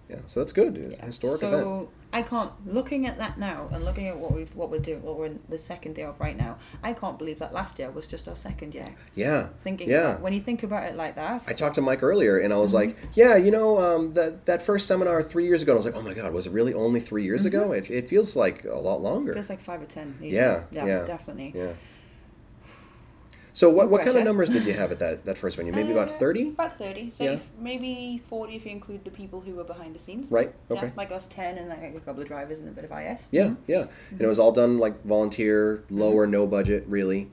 yeah. 0.10 0.17
So 0.25 0.39
that's 0.39 0.51
good. 0.51 0.75
Was 0.89 0.97
historic 1.06 1.39
so 1.41 1.47
event. 1.47 1.89
I 2.17 2.21
can't 2.21 2.51
looking 2.78 3.06
at 3.10 3.17
that 3.23 3.38
now 3.38 3.60
and 3.73 3.84
looking 3.84 4.08
at 4.08 4.17
what 4.17 4.32
we've 4.38 4.54
what 4.56 4.67
we're 4.71 4.80
doing 4.89 5.01
what 5.08 5.15
we're 5.17 5.25
in 5.32 5.39
the 5.49 5.58
second 5.71 5.93
day 5.95 6.04
of 6.04 6.17
right 6.25 6.38
now. 6.45 6.54
I 6.82 6.93
can't 7.01 7.17
believe 7.21 7.39
that 7.39 7.51
last 7.60 7.78
year 7.80 7.89
was 7.91 8.08
just 8.08 8.28
our 8.30 8.36
second 8.38 8.73
year. 8.73 8.89
Yeah. 9.15 9.41
Thinking 9.67 9.89
Yeah. 9.89 10.12
about, 10.12 10.21
when 10.21 10.34
you 10.38 10.39
think 10.49 10.63
about 10.63 10.84
it 10.89 10.95
like 10.95 11.15
that, 11.15 11.43
I 11.47 11.54
talked 11.54 11.75
to 11.75 11.82
Mike 11.82 12.01
earlier, 12.12 12.36
and 12.43 12.54
I 12.54 12.58
was 12.58 12.71
Mm-hmm. 12.73 12.89
like, 12.89 12.97
"Yeah, 13.21 13.36
you 13.45 13.51
know, 13.58 13.69
um, 13.88 14.13
that 14.13 14.45
that 14.49 14.62
first 14.69 14.88
seminar 14.88 15.21
three 15.21 15.45
years 15.49 15.62
ago." 15.62 15.73
I 15.73 15.75
was 15.75 15.86
like, 15.89 15.97
"Oh 15.97 16.01
my 16.10 16.13
God, 16.13 16.32
was 16.32 16.47
it 16.47 16.54
really 16.60 16.73
only 16.73 17.01
three 17.10 17.23
years 17.30 17.41
Mm-hmm. 17.45 17.58
ago? 17.62 17.71
It, 17.73 17.91
it 17.99 18.06
feels 18.10 18.30
like 18.43 18.63
a 18.65 18.80
lot 18.89 19.01
longer." 19.01 19.32
It 19.32 19.36
feels 19.39 19.49
like 19.49 19.60
five 19.71 19.82
or 19.82 19.89
ten. 19.97 20.08
Yeah, 20.21 20.63
yeah, 20.71 20.86
yeah. 20.91 21.01
definitely. 21.06 21.51
yeah. 21.54 21.73
So 23.56 23.70
what, 23.70 23.89
what 23.89 24.04
kind 24.04 24.18
of 24.18 24.24
numbers 24.26 24.50
did 24.50 24.65
you 24.65 24.74
have 24.74 24.91
at 24.91 25.00
that, 25.00 25.24
that 25.26 25.38
first 25.38 25.56
venue? 25.56 25.72
Maybe 25.72 25.94
about 25.94 26.10
Uh, 26.10 26.12
thirty, 26.12 26.50
About 26.50 26.78
thirty. 26.78 27.13
Yeah. 27.18 27.38
maybe 27.58 28.22
forty 28.30 28.58
if 28.58 28.65
you 28.65 28.72
include 28.72 29.06
the 29.06 29.12
people 29.12 29.39
who 29.39 29.54
were 29.56 29.63
behind 29.63 29.96
the 29.96 30.00
scenes. 30.00 30.30
right? 30.30 30.54
Yeah, 30.70 30.78
Okay. 30.78 30.91
like 30.98 31.12
us 31.13 31.26
ten 31.28 31.58
and 31.58 31.70
like 31.70 31.82
a 31.96 32.00
couple 32.02 32.22
of 32.22 32.28
drivers 32.28 32.60
and 32.60 32.68
a 32.68 32.72
bit 32.74 32.84
of 32.84 32.91
IS. 32.91 33.28
Yeah, 33.32 33.54
yeah. 33.65 33.86
And 34.12 34.20
it 34.22 34.28
was 34.28 34.39
all 34.39 34.52
done 34.52 34.78
like 34.78 35.02
volunteer, 35.06 35.84
low 35.89 36.12
or 36.12 36.28
no 36.28 36.46
budget, 36.46 36.84
really. 36.88 37.32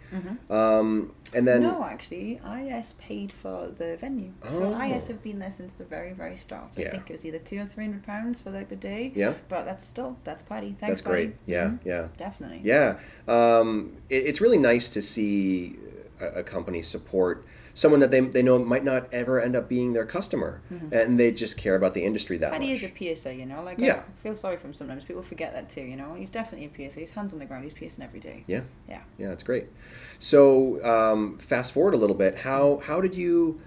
Um, 0.49 1.13
and 1.35 1.47
then 1.49 1.63
Mm-hmm. 1.63 1.81
no, 1.81 1.85
actually, 1.85 2.41
IS 2.45 2.95
paid 2.99 3.33
for 3.33 3.69
the 3.69 3.97
venue. 3.97 4.33
So 4.51 4.75
Oh. 4.75 4.83
IS 4.83 5.07
have 5.09 5.23
been 5.23 5.39
there 5.39 5.51
since 5.51 5.73
the 5.75 5.85
very, 5.85 6.13
very 6.13 6.37
start. 6.37 6.71
I 6.77 6.83
Yeah. 6.83 6.91
think 6.91 7.11
it 7.11 7.13
was 7.13 7.25
either 7.25 7.39
two 7.39 7.61
or 7.61 7.65
three 7.67 7.85
hundred 7.85 8.03
pounds 8.05 8.41
for 8.41 8.51
like 8.51 8.69
the 8.69 8.77
day. 8.77 9.13
Yeah. 9.15 9.35
But 9.49 9.65
that's 9.65 9.87
still 9.87 10.17
that's 10.25 10.43
Paddy. 10.43 10.69
Thanks, 10.79 11.01
that's 11.01 11.03
great. 11.03 11.31
Paddy. 11.31 11.53
Yeah, 11.53 11.65
Mhm. 11.69 11.79
yeah. 11.85 12.09
Definitely. 12.17 12.61
Yeah, 12.65 12.99
um, 13.29 13.97
it, 14.09 14.27
it's 14.27 14.41
really 14.41 14.59
nice 14.59 14.89
to 14.91 15.01
see 15.03 15.77
a, 16.21 16.41
a 16.41 16.43
company 16.43 16.83
support 16.83 17.45
someone 17.75 18.01
that 18.01 18.11
they, 18.11 18.21
they 18.21 18.43
know 18.43 18.59
might 18.59 18.85
not 18.85 19.13
ever 19.13 19.41
end 19.41 19.57
up 19.57 19.69
being 19.69 19.93
their 19.93 20.05
customer, 20.05 20.61
and 20.91 21.19
they 21.19 21.31
just 21.33 21.57
care 21.57 21.75
about 21.75 21.95
the 21.95 22.05
industry 22.05 22.37
that 22.39 22.53
Paddy 22.53 22.69
much. 22.73 22.83
is 22.83 22.91
a 22.91 23.15
PSA, 23.17 23.35
you 23.35 23.47
know. 23.47 23.63
Like 23.63 23.79
Yeah. 23.79 24.03
I 24.07 24.23
feel 24.23 24.37
sorry 24.37 24.57
for 24.57 24.67
him 24.69 24.75
sometimes. 24.75 25.05
People 25.05 25.23
forget 25.23 25.53
that 25.55 25.71
too, 25.71 25.83
you 25.83 25.97
know. 25.97 26.15
He's 26.15 26.31
definitely 26.31 26.67
a 26.85 26.91
PSA. 26.91 27.01
He's 27.01 27.11
hands 27.13 27.33
on 27.33 27.39
the 27.39 27.45
ground. 27.47 27.65
He's 27.65 27.73
piercing 27.73 28.05
every 28.05 28.21
day. 28.21 28.45
yeah, 28.47 28.61
Yeah. 28.89 29.01
yeah, 29.19 29.31
it's 29.31 29.43
great. 29.43 29.67
So 30.19 30.83
um, 30.85 31.39
fast 31.39 31.73
forward 31.73 31.95
a 31.95 31.99
little 31.99 32.17
bit. 32.17 32.39
How 32.41 32.81
how 32.87 33.01
did 33.01 33.15
you 33.15 33.61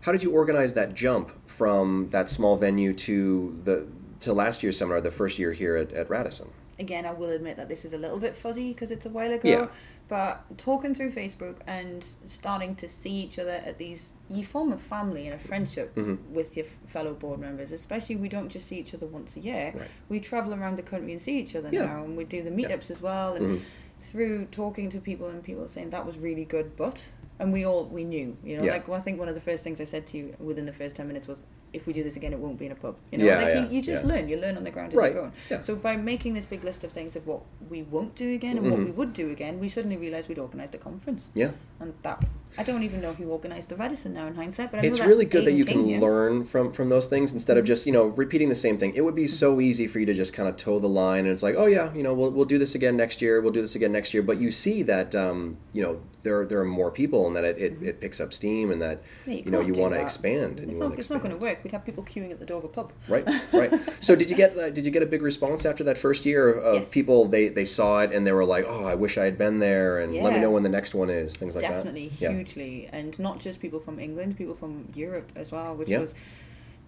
how 0.00 0.12
did 0.12 0.22
you 0.22 0.30
organize 0.32 0.74
that 0.74 0.94
jump 0.94 1.32
from 1.48 2.08
that 2.10 2.30
small 2.30 2.56
venue 2.56 2.92
to 2.94 3.60
the 3.64 3.88
to 4.20 4.32
last 4.32 4.62
year's 4.62 4.78
seminar, 4.78 5.00
the 5.00 5.10
first 5.10 5.38
year 5.38 5.52
here 5.52 5.76
at, 5.76 5.92
at 5.92 6.08
Radisson? 6.10 6.50
again, 6.78 7.06
I 7.06 7.12
will 7.12 7.30
admit 7.30 7.56
that 7.56 7.70
this 7.70 7.86
is 7.86 7.94
a 7.94 7.98
little 7.98 8.18
bit 8.18 8.36
fuzzy 8.36 8.74
because 8.74 8.90
it's 8.90 9.06
a 9.06 9.08
while 9.08 9.32
ago. 9.32 9.48
Yeah. 9.48 9.66
But 10.08 10.44
talking 10.56 10.94
through 10.94 11.10
Facebook 11.12 11.56
and 11.66 12.04
starting 12.26 12.76
to 12.76 12.88
see 12.88 13.10
each 13.10 13.38
other 13.40 13.50
at 13.64 13.76
these, 13.78 14.12
you 14.30 14.44
form 14.44 14.72
a 14.72 14.78
family 14.78 15.26
and 15.26 15.34
a 15.34 15.38
friendship 15.38 15.94
Mm-hmm. 15.96 16.32
with 16.32 16.56
your 16.56 16.66
fellow 16.86 17.12
board 17.14 17.40
members. 17.40 17.72
Especially, 17.72 18.14
we 18.16 18.28
don't 18.28 18.48
just 18.48 18.68
see 18.68 18.78
each 18.78 18.94
other 18.94 19.06
once 19.06 19.34
a 19.36 19.40
year. 19.40 19.72
Right. 19.74 19.88
We 20.08 20.20
travel 20.20 20.54
around 20.54 20.76
the 20.76 20.82
country 20.82 21.10
and 21.12 21.20
see 21.20 21.38
each 21.38 21.56
other 21.56 21.70
Yeah. 21.72 21.86
now, 21.86 22.04
and 22.04 22.16
we 22.16 22.24
do 22.24 22.42
the 22.42 22.50
meetups 22.50 22.90
as 22.90 23.00
well. 23.02 23.34
And 23.34 23.46
Mm-hmm. 23.46 23.64
through 24.00 24.44
talking 24.46 24.90
to 24.90 25.00
people 25.00 25.26
and 25.28 25.42
people 25.42 25.66
saying 25.66 25.90
that 25.90 26.06
was 26.06 26.16
really 26.18 26.44
good, 26.44 26.76
but. 26.76 27.10
And 27.38 27.52
we 27.52 27.66
all 27.66 27.84
we 27.84 28.04
knew, 28.04 28.36
you 28.44 28.56
know, 28.56 28.62
Yeah. 28.64 28.72
like 28.72 28.88
well, 28.88 28.98
I 28.98 29.02
think 29.02 29.18
one 29.18 29.28
of 29.28 29.34
the 29.34 29.40
first 29.42 29.62
things 29.64 29.78
I 29.80 29.84
said 29.84 30.06
to 30.08 30.16
you 30.18 30.34
within 30.38 30.64
the 30.66 30.72
first 30.72 30.96
ten 30.96 31.06
minutes 31.06 31.26
was, 31.26 31.42
"If 31.72 31.86
we 31.86 31.92
do 31.92 32.02
this 32.02 32.16
again, 32.16 32.32
it 32.32 32.38
won't 32.38 32.58
be 32.58 32.66
in 32.66 32.72
a 32.72 32.74
pub." 32.76 32.96
You 33.10 33.18
know, 33.18 33.24
Yeah, 33.24 33.36
like 33.38 33.46
yeah, 33.48 33.62
you, 33.64 33.68
you 33.76 33.82
just 33.82 34.04
yeah. 34.04 34.10
learn, 34.12 34.28
you 34.28 34.38
learn 34.40 34.56
on 34.56 34.64
the 34.64 34.70
ground 34.70 34.92
as 34.92 34.96
Right, 34.96 35.12
you're 35.12 35.22
going. 35.22 35.32
yeah. 35.50 35.60
So 35.60 35.76
by 35.76 35.96
making 35.96 36.34
this 36.34 36.44
big 36.44 36.64
list 36.64 36.84
of 36.84 36.92
things 36.92 37.16
of 37.16 37.26
what 37.26 37.42
we 37.68 37.82
won't 37.82 38.14
do 38.14 38.34
again 38.34 38.56
and 38.58 38.70
what 38.70 38.78
we 38.80 38.90
would 38.90 39.12
do 39.12 39.30
again, 39.30 39.58
we 39.60 39.68
suddenly 39.68 39.96
realised 39.96 40.28
we'd 40.28 40.38
organised 40.38 40.74
a 40.74 40.78
conference. 40.78 41.22
Mm-hmm. 41.30 41.38
Yeah. 41.38 41.50
And 41.80 41.94
that 42.02 42.24
I 42.58 42.62
don't 42.62 42.82
even 42.82 43.00
know 43.00 43.12
who 43.12 43.30
organised 43.30 43.68
the 43.68 43.76
Radisson 43.76 44.14
now 44.14 44.26
in 44.26 44.34
hindsight, 44.34 44.70
but 44.70 44.78
I 44.78 44.82
know 44.82 44.88
it's 44.88 44.98
that 44.98 45.08
really 45.08 45.24
good 45.26 45.44
that 45.44 45.52
you 45.52 45.64
can 45.64 45.86
yeah. 45.88 46.00
learn 46.00 46.44
from 46.44 46.72
from 46.72 46.88
those 46.88 47.06
things 47.06 47.32
instead 47.32 47.56
of 47.56 47.64
Mm-hmm. 47.66 47.66
just 47.72 47.86
you 47.86 47.92
know 47.92 48.04
repeating 48.06 48.48
the 48.48 48.54
same 48.54 48.78
thing 48.78 48.92
it 48.94 49.00
would 49.00 49.14
be 49.14 49.26
so 49.26 49.60
easy 49.60 49.86
for 49.88 49.98
you 49.98 50.06
to 50.06 50.14
just 50.14 50.32
kind 50.32 50.48
of 50.48 50.56
toe 50.56 50.78
the 50.78 50.86
line 50.88 51.20
and 51.24 51.28
it's 51.28 51.42
like 51.42 51.54
oh 51.58 51.66
yeah 51.66 51.92
you 51.94 52.02
know 52.02 52.14
we'll, 52.14 52.30
we'll 52.30 52.44
do 52.44 52.58
this 52.58 52.74
again 52.76 52.96
next 52.96 53.20
year 53.20 53.40
we'll 53.40 53.52
do 53.52 53.60
this 53.60 53.74
again 53.74 53.90
next 53.90 54.14
year 54.14 54.22
but 54.22 54.38
you 54.38 54.50
see 54.52 54.82
that 54.84 55.14
um, 55.14 55.56
you 55.72 55.82
know 55.82 56.00
there 56.22 56.44
there 56.46 56.60
are 56.60 56.64
more 56.64 56.90
people 56.90 57.26
and 57.26 57.34
that 57.34 57.44
it, 57.44 57.58
it, 57.58 57.82
it 57.82 58.00
picks 58.00 58.20
up 58.20 58.32
steam 58.32 58.70
and 58.70 58.80
that 58.82 59.02
Mm-hmm. 59.26 59.30
Yeah, 59.32 59.36
you, 59.44 59.50
know 59.50 59.60
you 59.60 59.72
want 59.74 59.94
to 59.94 60.00
expand 60.00 60.60
and 60.60 60.70
It's 60.70 60.78
you 60.78 60.88
not, 60.88 60.98
it's 60.98 61.10
not 61.10 61.20
going 61.20 61.32
to 61.32 61.36
work. 61.36 61.64
We'd 61.64 61.72
have 61.72 61.84
people 61.84 62.04
queuing 62.04 62.30
at 62.30 62.38
the 62.38 62.46
door 62.46 62.58
of 62.58 62.64
a 62.64 62.68
pub. 62.68 62.92
right 63.08 63.26
right 63.52 63.72
so 64.00 64.14
did 64.14 64.30
you 64.30 64.36
get 64.36 64.56
uh, 64.56 64.70
did 64.70 64.84
you 64.86 64.92
get 64.92 65.02
a 65.02 65.06
big 65.06 65.22
response 65.22 65.66
after 65.66 65.82
that 65.84 65.98
first 65.98 66.24
year 66.24 66.48
of, 66.52 66.64
of 66.64 66.74
Yes. 66.82 66.90
people 66.90 67.26
they 67.26 67.48
they 67.48 67.64
saw 67.64 68.00
it 68.00 68.12
and 68.12 68.24
they 68.26 68.32
were 68.32 68.44
like 68.44 68.64
oh 68.68 68.84
i 68.84 68.94
wish 68.94 69.18
i 69.18 69.24
had 69.24 69.36
been 69.36 69.58
there 69.58 69.98
and 69.98 70.14
let 70.14 70.32
me 70.34 70.38
know 70.40 70.50
when 70.50 70.62
the 70.62 70.68
next 70.68 70.94
one 70.94 71.10
is 71.10 71.36
things 71.36 71.54
like 71.56 71.62
Definitely, 71.62 72.08
that 72.08 72.20
yeah 72.20 72.44
And 72.54 73.18
not 73.18 73.40
just 73.40 73.60
people 73.60 73.80
from 73.80 73.98
England, 73.98 74.36
people 74.36 74.54
from 74.54 74.88
Europe 74.94 75.32
as 75.36 75.50
well, 75.52 75.74
which 75.74 75.88
Yeah. 75.88 75.96
Mm-hmm. 75.96 76.02
was 76.02 76.14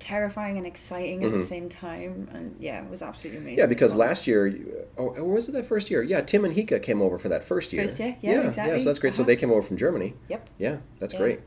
terrifying 0.00 0.56
and 0.58 0.66
exciting 0.66 1.24
at 1.24 1.32
the 1.32 1.38
same 1.44 1.68
time. 1.68 2.28
And 2.32 2.54
yeah, 2.60 2.84
it 2.84 2.88
was 2.90 3.02
absolutely 3.02 3.40
amazing. 3.42 3.58
Yeah, 3.58 3.66
because 3.66 3.92
response. 3.92 4.08
last 4.10 4.26
year, 4.28 4.56
or, 4.96 5.18
or 5.18 5.24
was 5.34 5.48
it 5.48 5.52
that 5.52 5.66
first 5.66 5.90
year? 5.90 6.02
Yeah, 6.02 6.20
Tim 6.20 6.44
and 6.44 6.54
Hika 6.54 6.80
came 6.82 7.02
over 7.02 7.18
for 7.18 7.28
that 7.28 7.42
first 7.42 7.72
year. 7.72 7.82
First 7.82 7.98
year, 7.98 8.14
yeah, 8.20 8.32
yeah, 8.42 8.46
exactly. 8.46 8.78
so 8.78 8.84
that's 8.84 8.98
great. 9.00 9.12
So 9.14 9.22
Uh-huh. 9.22 9.26
they 9.26 9.36
came 9.36 9.50
over 9.50 9.62
from 9.62 9.76
Germany. 9.76 10.14
Yep. 10.28 10.48
Yeah, 10.58 10.76
that's 11.00 11.14
Yeah. 11.14 11.20
great. 11.20 11.40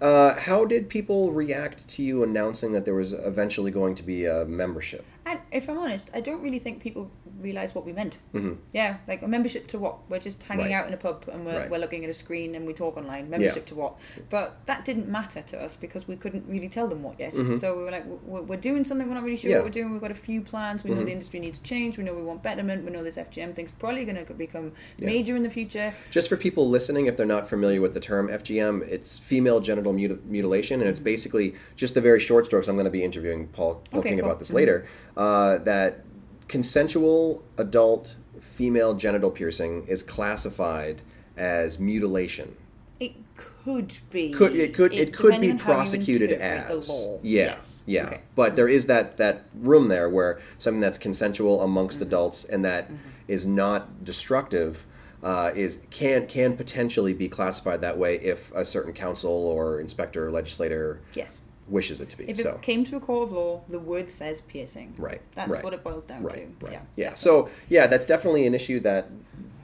Uh, 0.00 0.34
how 0.38 0.64
did 0.66 0.88
people 0.90 1.32
react 1.32 1.88
to 1.88 2.02
you 2.02 2.22
announcing 2.22 2.72
that 2.72 2.84
there 2.84 2.94
was 2.94 3.12
eventually 3.12 3.70
going 3.70 3.94
to 3.94 4.02
be 4.02 4.26
a 4.26 4.44
membership? 4.44 5.04
And 5.24 5.40
if 5.50 5.68
I'm 5.70 5.78
honest, 5.78 6.10
I 6.14 6.20
don't 6.20 6.42
really 6.42 6.58
think 6.58 6.80
people 6.80 7.10
realize 7.40 7.74
what 7.74 7.84
we 7.84 7.92
meant. 7.92 8.18
Mm-hmm. 8.34 8.54
Yeah, 8.72 8.96
like 9.06 9.22
a 9.22 9.28
membership 9.28 9.66
to 9.68 9.78
what? 9.78 10.08
We're 10.10 10.18
just 10.18 10.42
hanging 10.42 10.66
Right. 10.66 10.72
out 10.72 10.86
in 10.86 10.94
a 10.94 10.96
pub 10.96 11.24
and 11.32 11.44
we're, 11.44 11.58
Right. 11.60 11.70
we're 11.70 11.78
looking 11.78 12.04
at 12.04 12.10
a 12.10 12.14
screen 12.14 12.54
and 12.54 12.66
we 12.66 12.72
talk 12.72 12.96
online. 12.96 13.28
Membership 13.30 13.66
to 13.66 13.74
what? 13.74 13.98
But 14.30 14.58
that 14.66 14.84
didn't 14.84 15.08
matter 15.08 15.42
to 15.42 15.58
us 15.62 15.76
because 15.76 16.08
we 16.08 16.16
couldn't 16.16 16.44
really 16.48 16.68
tell 16.68 16.88
them 16.88 17.02
what 17.02 17.18
yet. 17.20 17.34
So 17.34 17.76
we 17.78 17.84
were 17.84 17.90
like, 17.90 18.04
we're, 18.24 18.42
we're 18.42 18.56
doing 18.56 18.84
something. 18.84 19.06
We're 19.08 19.14
not 19.14 19.22
really 19.24 19.36
sure 19.36 19.46
Mm-hmm. 19.46 19.50
Yeah. 19.50 19.56
Mm-hmm. 19.56 19.64
what 19.64 19.74
we're 19.74 19.82
doing. 19.82 19.92
We've 19.92 20.00
got 20.00 20.10
a 20.10 20.14
few 20.14 20.40
plans. 20.40 20.82
We 20.84 20.90
know 20.90 21.04
the 21.04 21.12
industry 21.12 21.40
needs 21.40 21.58
change. 21.60 21.98
We 21.98 22.04
know 22.04 22.14
we 22.14 22.22
want 22.22 22.42
betterment. 22.42 22.84
We 22.84 22.90
know 22.90 23.04
this 23.04 23.16
FGM 23.16 23.54
thing's 23.54 23.70
probably 23.70 24.04
going 24.04 24.24
to 24.24 24.34
become 24.34 24.72
major 24.98 25.36
in 25.36 25.42
the 25.42 25.50
future. 25.50 25.94
Just 26.10 26.28
for 26.28 26.36
people 26.36 26.68
listening, 26.68 27.06
if 27.06 27.16
they're 27.16 27.26
not 27.26 27.48
familiar 27.48 27.80
with 27.80 27.94
the 27.94 28.00
term 28.00 28.28
FGM, 28.28 28.82
it's 28.88 29.18
female 29.18 29.60
genital 29.60 29.92
muti- 29.92 30.18
mutilation, 30.26 30.80
and 30.80 30.88
it's 30.88 30.98
basically 31.00 31.54
just 31.76 31.94
the 31.94 32.00
very 32.00 32.20
short 32.20 32.46
strokes. 32.46 32.68
I'm 32.68 32.76
going 32.76 32.84
to 32.86 32.90
be 32.90 33.02
interviewing 33.04 33.48
Paul, 33.48 33.82
Paul 33.90 34.00
Okay, 34.00 34.10
King 34.10 34.18
cool. 34.18 34.28
about 34.28 34.38
this 34.38 34.52
later. 34.52 34.86
Uh, 35.16 35.58
that 35.58 36.00
consensual 36.48 37.42
adult 37.56 38.16
female 38.40 38.94
genital 38.94 39.30
piercing 39.30 39.86
is 39.86 40.02
classified 40.02 41.02
as 41.36 41.78
mutilation. 41.78 42.56
It 43.00 43.12
could 43.36 43.98
be. 44.10 44.30
Could 44.30 44.56
it 44.56 44.72
could 44.72 44.94
it, 44.94 45.12
could 45.12 45.32
be 45.40 45.48
depending 45.48 45.50
on 45.52 45.58
how 45.58 45.72
you 45.72 45.76
prosecuted 45.76 46.32
as 46.32 46.90
yeah 47.22 47.44
Yes. 47.44 47.82
yeah. 47.86 48.06
Okay. 48.06 48.20
But 48.34 48.56
there 48.56 48.68
is 48.68 48.86
that 48.86 49.16
that 49.18 49.44
room 49.54 49.88
there 49.88 50.08
where 50.08 50.40
something 50.58 50.80
that's 50.80 50.98
consensual 50.98 51.62
amongst 51.62 51.98
Mm-hmm. 51.98 52.08
adults 52.08 52.44
and 52.44 52.64
that 52.64 52.90
is 53.28 53.46
not 53.46 54.04
destructive. 54.04 54.86
Uh, 55.22 55.50
is 55.56 55.80
can 55.90 56.26
can 56.26 56.56
potentially 56.56 57.12
be 57.12 57.28
classified 57.28 57.80
that 57.80 57.98
way 57.98 58.16
if 58.16 58.52
a 58.54 58.64
certain 58.64 58.92
council 58.92 59.30
or 59.32 59.80
inspector 59.80 60.26
or 60.28 60.30
legislator 60.30 61.00
Yes. 61.14 61.40
Wishes 61.68 62.00
it 62.00 62.08
to 62.10 62.16
be. 62.18 62.24
If 62.30 62.36
so 62.38 62.50
it 62.50 62.62
came 62.62 62.84
to 62.84 62.96
a 62.96 63.00
court 63.00 63.24
of 63.28 63.32
law, 63.32 63.62
the 63.68 63.78
word 63.80 64.08
says 64.10 64.40
piercing. 64.42 64.94
Right, 64.98 65.20
That's 65.34 65.50
right, 65.50 65.64
what 65.64 65.72
it 65.72 65.82
boils 65.82 66.06
down 66.06 66.22
right, 66.22 66.34
to. 66.60 66.64
right, 66.66 66.72
Yeah. 66.74 66.80
yeah. 66.96 67.14
So 67.14 67.48
yeah, 67.68 67.86
that's 67.86 68.06
definitely 68.06 68.46
an 68.46 68.54
issue 68.54 68.78
that 68.80 69.08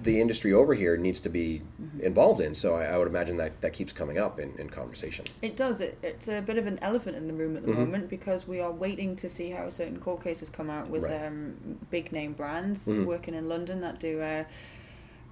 the 0.02 0.20
industry 0.20 0.52
over 0.52 0.74
here 0.74 0.96
needs 0.96 1.20
to 1.20 1.28
be 1.28 1.62
Mm-hmm. 1.80 2.00
involved 2.00 2.40
in. 2.40 2.54
So 2.54 2.74
I, 2.76 2.86
I 2.86 2.96
would 2.98 3.06
imagine 3.06 3.36
that 3.36 3.60
that 3.60 3.72
keeps 3.72 3.92
coming 3.92 4.18
up 4.18 4.40
in, 4.40 4.52
in 4.58 4.68
conversation. 4.70 5.24
It 5.42 5.56
does. 5.56 5.80
It, 5.80 5.98
it's 6.02 6.26
a 6.28 6.40
bit 6.40 6.56
of 6.58 6.66
an 6.66 6.78
elephant 6.82 7.16
in 7.16 7.26
the 7.28 7.34
room 7.34 7.54
Mm-hmm. 7.54 7.56
at 7.58 7.62
the 7.66 7.74
moment 7.74 8.08
because 8.08 8.48
we 8.48 8.58
are 8.60 8.72
waiting 8.72 9.14
to 9.16 9.28
see 9.28 9.50
how 9.50 9.68
certain 9.68 9.98
court 10.00 10.22
cases 10.24 10.48
come 10.48 10.70
out 10.70 10.88
with 10.88 11.02
Right. 11.04 11.12
Mm-hmm. 11.12 11.26
um, 11.70 11.78
big 11.90 12.10
name 12.12 12.32
brands 12.32 12.86
working 12.86 13.34
in 13.34 13.48
London 13.48 13.80
that 13.82 14.00
do 14.00 14.20
uh, 14.20 14.44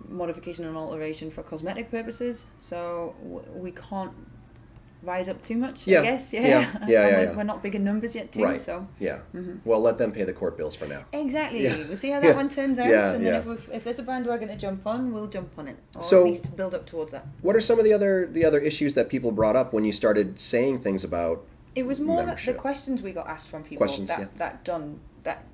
modification 0.08 0.64
and 0.64 0.76
alteration 0.76 1.30
for 1.30 1.42
cosmetic 1.42 1.90
purposes. 1.90 2.46
So 2.58 3.14
w- 3.22 3.44
we 3.54 3.70
can't 3.72 4.12
rise 5.02 5.28
up 5.28 5.42
too 5.42 5.56
much, 5.56 5.86
Yeah. 5.86 6.00
I 6.00 6.02
guess. 6.02 6.32
Yeah. 6.32 6.40
Yeah. 6.46 6.48
Yeah, 6.80 6.88
yeah, 6.88 7.04
we're, 7.04 7.24
yeah. 7.24 7.36
we're 7.36 7.42
not 7.44 7.62
big 7.62 7.74
in 7.74 7.84
numbers 7.84 8.14
yet, 8.14 8.32
too. 8.32 8.44
right. 8.44 8.60
So 8.60 8.86
Yeah. 8.98 9.20
Mm-hmm. 9.34 9.58
Well, 9.64 9.80
let 9.80 9.98
them 9.98 10.12
pay 10.12 10.24
the 10.24 10.32
court 10.32 10.56
bills 10.56 10.76
for 10.76 10.86
now. 10.86 11.04
Exactly. 11.12 11.62
We'll 11.66 11.96
see 11.96 12.10
how 12.10 12.20
that 12.20 12.36
one 12.36 12.48
turns 12.48 12.78
out, 12.78 12.88
Yeah, 12.88 13.12
and 13.14 13.24
then 13.24 13.34
if, 13.34 13.46
we've, 13.46 13.70
if 13.72 13.84
there's 13.84 13.98
a 13.98 14.02
bandwagon 14.02 14.48
to 14.48 14.56
jump 14.56 14.86
on, 14.86 15.12
we'll 15.12 15.26
jump 15.28 15.52
on 15.58 15.68
it, 15.68 15.76
or 15.96 16.02
So- 16.02 16.20
at 16.20 16.24
least 16.26 16.54
build 16.56 16.74
up 16.74 16.86
towards 16.86 17.12
that. 17.12 17.26
What 17.40 17.56
are 17.56 17.60
some 17.60 17.78
of 17.78 17.84
the 17.84 17.92
other 17.92 18.26
the 18.26 18.44
other 18.44 18.58
issues 18.58 18.94
that 18.94 19.08
people 19.08 19.32
brought 19.32 19.56
up 19.56 19.72
when 19.72 19.84
you 19.84 19.92
started 19.92 20.38
saying 20.38 20.80
things 20.80 21.04
about? 21.04 21.44
It 21.74 21.86
was 21.86 22.00
more 22.00 22.24
that 22.24 22.38
the 22.38 22.52
questions 22.54 23.00
we 23.00 23.12
got 23.12 23.28
asked 23.28 23.48
from 23.48 23.62
people 23.62 23.78
Questions, 23.86 24.08
that 24.08 24.36
that 24.38 24.64
done 24.64 25.00
that 25.22 25.44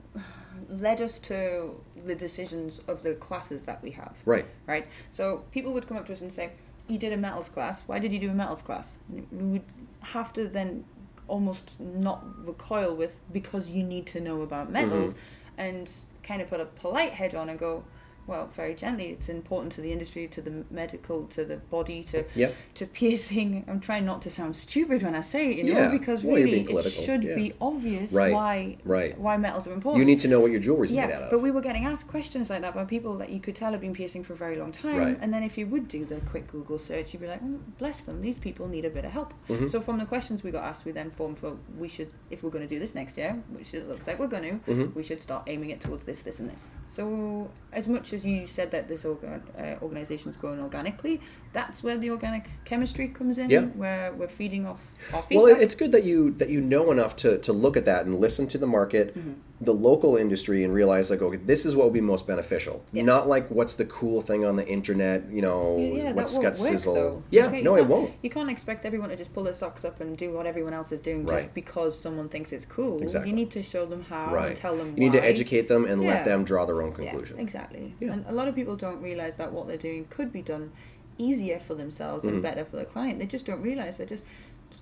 led 0.68 1.00
us 1.00 1.18
to 1.18 1.70
the 2.04 2.14
decisions 2.14 2.80
of 2.88 3.02
the 3.02 3.14
classes 3.14 3.64
that 3.64 3.82
we 3.82 3.90
have. 3.90 4.16
Right. 4.24 4.46
Right. 4.66 4.86
So 5.10 5.44
people 5.50 5.72
would 5.74 5.86
come 5.86 5.96
up 5.96 6.06
to 6.06 6.12
us 6.12 6.20
and 6.22 6.32
say, 6.32 6.50
"You 6.88 6.98
did 6.98 7.12
a 7.12 7.16
metals 7.16 7.48
class. 7.48 7.82
Why 7.86 7.98
did 7.98 8.12
you 8.12 8.18
do 8.18 8.30
a 8.30 8.34
metals 8.34 8.62
class?" 8.62 8.98
We 9.08 9.22
would 9.32 9.64
have 10.00 10.32
to 10.34 10.46
then 10.48 10.84
almost 11.28 11.78
not 11.80 12.24
recoil 12.46 12.94
with 12.94 13.18
because 13.32 13.70
you 13.70 13.82
need 13.82 14.06
to 14.06 14.20
know 14.20 14.42
about 14.42 14.70
metals, 14.70 15.14
Mm-hmm. 15.14 15.60
and 15.66 15.90
kind 16.22 16.40
of 16.42 16.48
put 16.48 16.60
a 16.60 16.66
polite 16.66 17.12
head 17.12 17.34
on 17.34 17.48
and 17.48 17.58
go. 17.58 17.84
Well, 18.26 18.48
very 18.54 18.74
gently. 18.74 19.06
It's 19.10 19.28
important 19.28 19.72
to 19.72 19.80
the 19.80 19.92
industry, 19.92 20.26
to 20.28 20.40
the 20.40 20.64
medical, 20.70 21.24
to 21.28 21.44
the 21.44 21.56
body, 21.56 22.02
to 22.04 22.24
Yep. 22.34 22.54
to 22.74 22.86
piercing. 22.86 23.64
I'm 23.68 23.80
trying 23.80 24.04
not 24.04 24.22
to 24.22 24.30
sound 24.30 24.56
stupid 24.56 25.02
when 25.02 25.14
I 25.14 25.20
say 25.20 25.50
it, 25.52 25.58
you 25.58 25.64
know, 25.72 25.80
Yeah. 25.80 25.90
because 25.92 26.24
Well, 26.24 26.36
really 26.36 26.60
it 26.68 26.90
should 26.90 27.22
yeah. 27.24 27.34
be 27.34 27.52
obvious 27.60 28.12
Right, 28.12 28.32
why 28.32 28.76
right. 28.84 29.18
why 29.18 29.36
metals 29.36 29.66
are 29.68 29.72
important. 29.72 30.00
You 30.00 30.04
need 30.06 30.20
to 30.20 30.28
know 30.28 30.40
what 30.40 30.50
your 30.50 30.60
jewelry's 30.60 30.90
made 30.92 30.98
out 31.04 31.22
of. 31.24 31.30
but 31.30 31.40
we 31.40 31.50
were 31.50 31.60
getting 31.60 31.84
asked 31.86 32.08
questions 32.08 32.50
like 32.50 32.62
that 32.62 32.74
by 32.74 32.84
people 32.84 33.14
that 33.18 33.30
you 33.30 33.40
could 33.40 33.54
tell 33.54 33.72
have 33.72 33.80
been 33.80 33.94
piercing 33.94 34.22
for 34.24 34.32
a 34.32 34.36
very 34.36 34.56
long 34.56 34.72
time. 34.72 34.96
Right. 34.98 35.18
And 35.20 35.32
then 35.32 35.42
if 35.42 35.56
you 35.56 35.66
would 35.68 35.86
do 35.88 36.04
the 36.04 36.20
quick 36.22 36.46
Google 36.48 36.78
search, 36.78 37.12
you'd 37.12 37.20
be 37.22 37.28
like, 37.28 37.40
oh, 37.44 37.60
bless 37.78 38.02
them, 38.02 38.20
these 38.22 38.38
people 38.38 38.66
need 38.68 38.84
a 38.84 38.90
bit 38.90 39.04
of 39.04 39.12
help. 39.12 39.34
Mm-hmm. 39.48 39.68
So 39.68 39.80
from 39.80 39.98
the 39.98 40.04
questions 40.06 40.42
we 40.42 40.50
got 40.50 40.64
asked, 40.64 40.84
we 40.84 40.92
then 40.92 41.10
formed, 41.10 41.38
well, 41.42 41.58
we 41.78 41.88
should, 41.88 42.10
if 42.30 42.42
we're 42.42 42.50
going 42.50 42.66
to 42.66 42.74
do 42.74 42.80
this 42.80 42.94
next 42.94 43.16
year, 43.16 43.40
which 43.50 43.72
it 43.74 43.88
looks 43.88 44.06
like 44.06 44.18
we're 44.18 44.26
going 44.26 44.42
to, 44.42 44.56
Mm-hmm. 44.72 44.94
we 44.94 45.02
should 45.02 45.20
start 45.20 45.44
aiming 45.46 45.70
it 45.70 45.80
towards 45.80 46.04
this, 46.04 46.22
this, 46.22 46.40
and 46.40 46.48
this. 46.50 46.70
So 46.88 47.50
as 47.72 47.86
much 47.88 48.12
as 48.12 48.15
you 48.24 48.46
said 48.46 48.70
that 48.70 48.88
this 48.88 49.04
organ, 49.04 49.42
uh, 49.58 49.74
organization's 49.82 50.36
growing 50.36 50.60
organically, 50.60 51.20
that's 51.52 51.82
where 51.82 51.96
the 51.98 52.10
organic 52.10 52.48
chemistry 52.64 53.08
comes 53.08 53.38
in, 53.38 53.50
Yeah. 53.50 53.62
where 53.82 54.12
we're 54.12 54.28
feeding 54.28 54.66
off 54.66 54.80
our 55.12 55.24
well, 55.30 55.46
feedback. 55.46 55.62
it's 55.62 55.74
good 55.74 55.92
that 55.92 56.04
you 56.04 56.30
that 56.38 56.48
you 56.48 56.60
know 56.60 56.90
enough 56.90 57.16
to, 57.16 57.38
to 57.38 57.52
look 57.52 57.76
at 57.76 57.84
that 57.84 58.06
and 58.06 58.20
listen 58.20 58.46
to 58.48 58.58
the 58.58 58.66
market, 58.66 59.16
Mm-hmm. 59.16 59.32
The 59.58 59.72
local 59.72 60.16
industry, 60.16 60.64
and 60.64 60.74
realize 60.74 61.08
like, 61.10 61.22
okay, 61.22 61.38
this 61.38 61.64
is 61.64 61.74
what 61.74 61.84
would 61.86 61.94
be 61.94 62.00
most 62.02 62.26
beneficial. 62.26 62.84
Not 62.92 63.26
like 63.26 63.48
what's 63.50 63.74
the 63.74 63.86
cool 63.86 64.20
thing 64.20 64.44
on 64.44 64.56
the 64.56 64.68
internet, 64.68 65.30
you 65.30 65.40
know, 65.40 65.78
Yeah, 65.78 66.12
what's 66.12 66.36
got 66.38 66.58
sizzle. 66.58 66.94
though. 66.94 67.22
Yeah, 67.30 67.46
Okay, 67.46 67.62
no, 67.62 67.74
it 67.76 67.86
won't. 67.86 68.12
You 68.22 68.28
can't 68.28 68.50
expect 68.50 68.84
everyone 68.84 69.08
to 69.08 69.16
just 69.16 69.32
pull 69.32 69.44
their 69.44 69.54
socks 69.54 69.82
up 69.82 70.00
and 70.02 70.14
do 70.14 70.30
what 70.30 70.44
everyone 70.44 70.74
else 70.74 70.92
is 70.92 71.00
doing 71.00 71.24
Right. 71.24 71.44
just 71.44 71.54
because 71.54 71.98
someone 71.98 72.28
thinks 72.28 72.52
it's 72.52 72.66
cool. 72.66 73.00
Exactly. 73.00 73.30
You 73.30 73.36
need 73.36 73.50
to 73.52 73.62
show 73.62 73.86
them 73.86 74.02
how 74.02 74.34
Right. 74.34 74.48
and 74.48 74.56
tell 74.56 74.76
them 74.76 74.88
you 74.88 75.00
need 75.00 75.12
to 75.12 75.24
educate 75.24 75.68
them 75.68 75.86
and 75.86 76.02
Yeah. 76.02 76.08
let 76.10 76.24
them 76.26 76.44
draw 76.44 76.66
their 76.66 76.82
own 76.82 76.92
conclusion. 76.92 77.38
exactly. 77.38 77.94
And 78.02 78.26
a 78.28 78.32
lot 78.32 78.48
of 78.48 78.54
people 78.54 78.76
don't 78.76 79.00
realize 79.00 79.36
that 79.36 79.52
what 79.54 79.68
they're 79.68 79.78
doing 79.78 80.04
could 80.10 80.32
be 80.34 80.42
done 80.42 80.72
easier 81.16 81.58
for 81.58 81.74
themselves 81.74 82.24
Mm-hmm. 82.24 82.34
and 82.34 82.42
better 82.42 82.64
for 82.66 82.76
the 82.76 82.84
client. 82.84 83.20
They 83.20 83.26
just 83.26 83.46
don't 83.46 83.62
realize 83.62 83.96
they're 83.96 84.06
just 84.06 84.24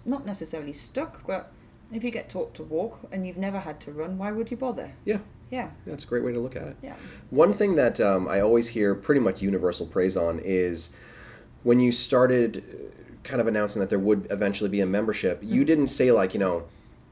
not 0.05 0.27
necessarily 0.27 0.73
stuck, 0.73 1.25
but 1.29 1.53
if 1.95 2.03
you 2.05 2.11
get 2.11 2.29
taught 2.29 2.55
to 2.55 2.63
walk 2.63 3.01
and 3.13 3.27
you've 3.27 3.37
never 3.37 3.61
had 3.61 3.81
to 3.81 3.93
run, 3.93 4.19
why 4.19 4.33
would 4.33 4.51
you 4.51 4.57
bother? 4.57 4.93
Yeah, 5.05 5.19
Yeah. 5.51 5.71
that's 5.87 6.05
a 6.05 6.07
great 6.07 6.25
way 6.25 6.33
to 6.33 6.41
look 6.41 6.57
at 6.57 6.63
it. 6.69 6.77
Yeah. 6.83 6.95
One 7.31 7.53
thing 7.53 7.77
that 7.77 8.01
um, 8.01 8.27
I 8.29 8.41
always 8.41 8.69
hear 8.69 8.95
pretty 8.95 9.21
much 9.21 9.41
universal 9.43 9.87
praise 9.87 10.17
on 10.17 10.41
is 10.41 10.91
when 11.63 11.79
you 11.81 11.93
started 11.93 12.59
uh, 12.59 13.13
kind 13.23 13.41
of 13.41 13.47
announcing 13.47 13.81
that 13.81 13.91
there 13.91 13.99
would 13.99 14.27
eventually 14.31 14.69
be 14.71 14.81
a 14.81 14.87
membership, 14.87 15.41
Mm-hmm. 15.43 15.55
you 15.55 15.65
didn't 15.65 15.89
say, 15.89 16.11
like, 16.13 16.35
you 16.35 16.41
know, 16.41 16.65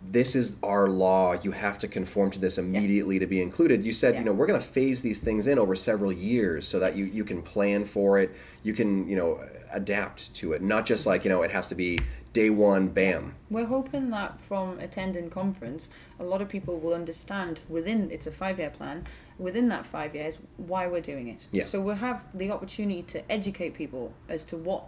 this 0.05 0.35
is 0.35 0.57
our 0.64 0.88
law, 0.88 1.33
you 1.45 1.53
have 1.53 1.79
to 1.79 1.87
conform 1.87 2.29
to 2.33 2.40
this 2.40 2.59
immediately 2.59 3.21
to 3.21 3.27
be 3.27 3.40
included. 3.40 3.85
You 3.87 3.92
said, 3.92 4.14
Yeah. 4.14 4.21
you 4.21 4.25
know, 4.27 4.33
we're 4.33 4.49
going 4.49 4.61
to 4.61 4.66
phase 4.66 5.03
these 5.03 5.21
things 5.21 5.47
in 5.47 5.61
over 5.61 5.77
several 5.77 6.11
years 6.12 6.66
so 6.66 6.81
that 6.81 6.97
you, 6.97 7.05
you 7.05 7.25
can 7.25 7.40
plan 7.40 7.85
for 7.85 8.18
it, 8.18 8.33
you 8.64 8.73
can, 8.75 9.09
you 9.09 9.14
know, 9.14 9.40
adapt 9.73 10.35
to 10.35 10.53
it, 10.55 10.61
not 10.61 10.87
just 10.87 11.07
like, 11.07 11.25
you 11.25 11.31
know, 11.31 11.42
it 11.42 11.53
has 11.53 11.68
to 11.68 11.77
be 11.77 12.01
day 12.33 12.51
one, 12.51 12.88
bam. 12.88 13.35
We're 13.51 13.66
hoping 13.66 14.11
that 14.11 14.40
from 14.40 14.79
attending 14.79 15.31
conference, 15.31 15.88
a 16.18 16.25
lot 16.25 16.40
of 16.40 16.49
people 16.49 16.79
will 16.79 16.95
understand 16.95 17.61
within 17.68 18.11
it's 18.11 18.27
a 18.27 18.31
five 18.33 18.59
year 18.59 18.71
plan. 18.71 19.07
Within 19.38 19.68
that 19.68 19.87
five 19.87 20.14
years, 20.14 20.38
why 20.57 20.87
we're 20.87 21.01
doing 21.01 21.29
it. 21.29 21.47
Yeah. 21.51 21.64
So 21.64 21.81
we'll 21.81 21.97
have 21.97 22.25
the 22.35 22.51
opportunity 22.51 23.03
to 23.05 23.31
educate 23.31 23.75
people 23.75 24.12
as 24.29 24.45
to 24.47 24.57
what 24.57 24.85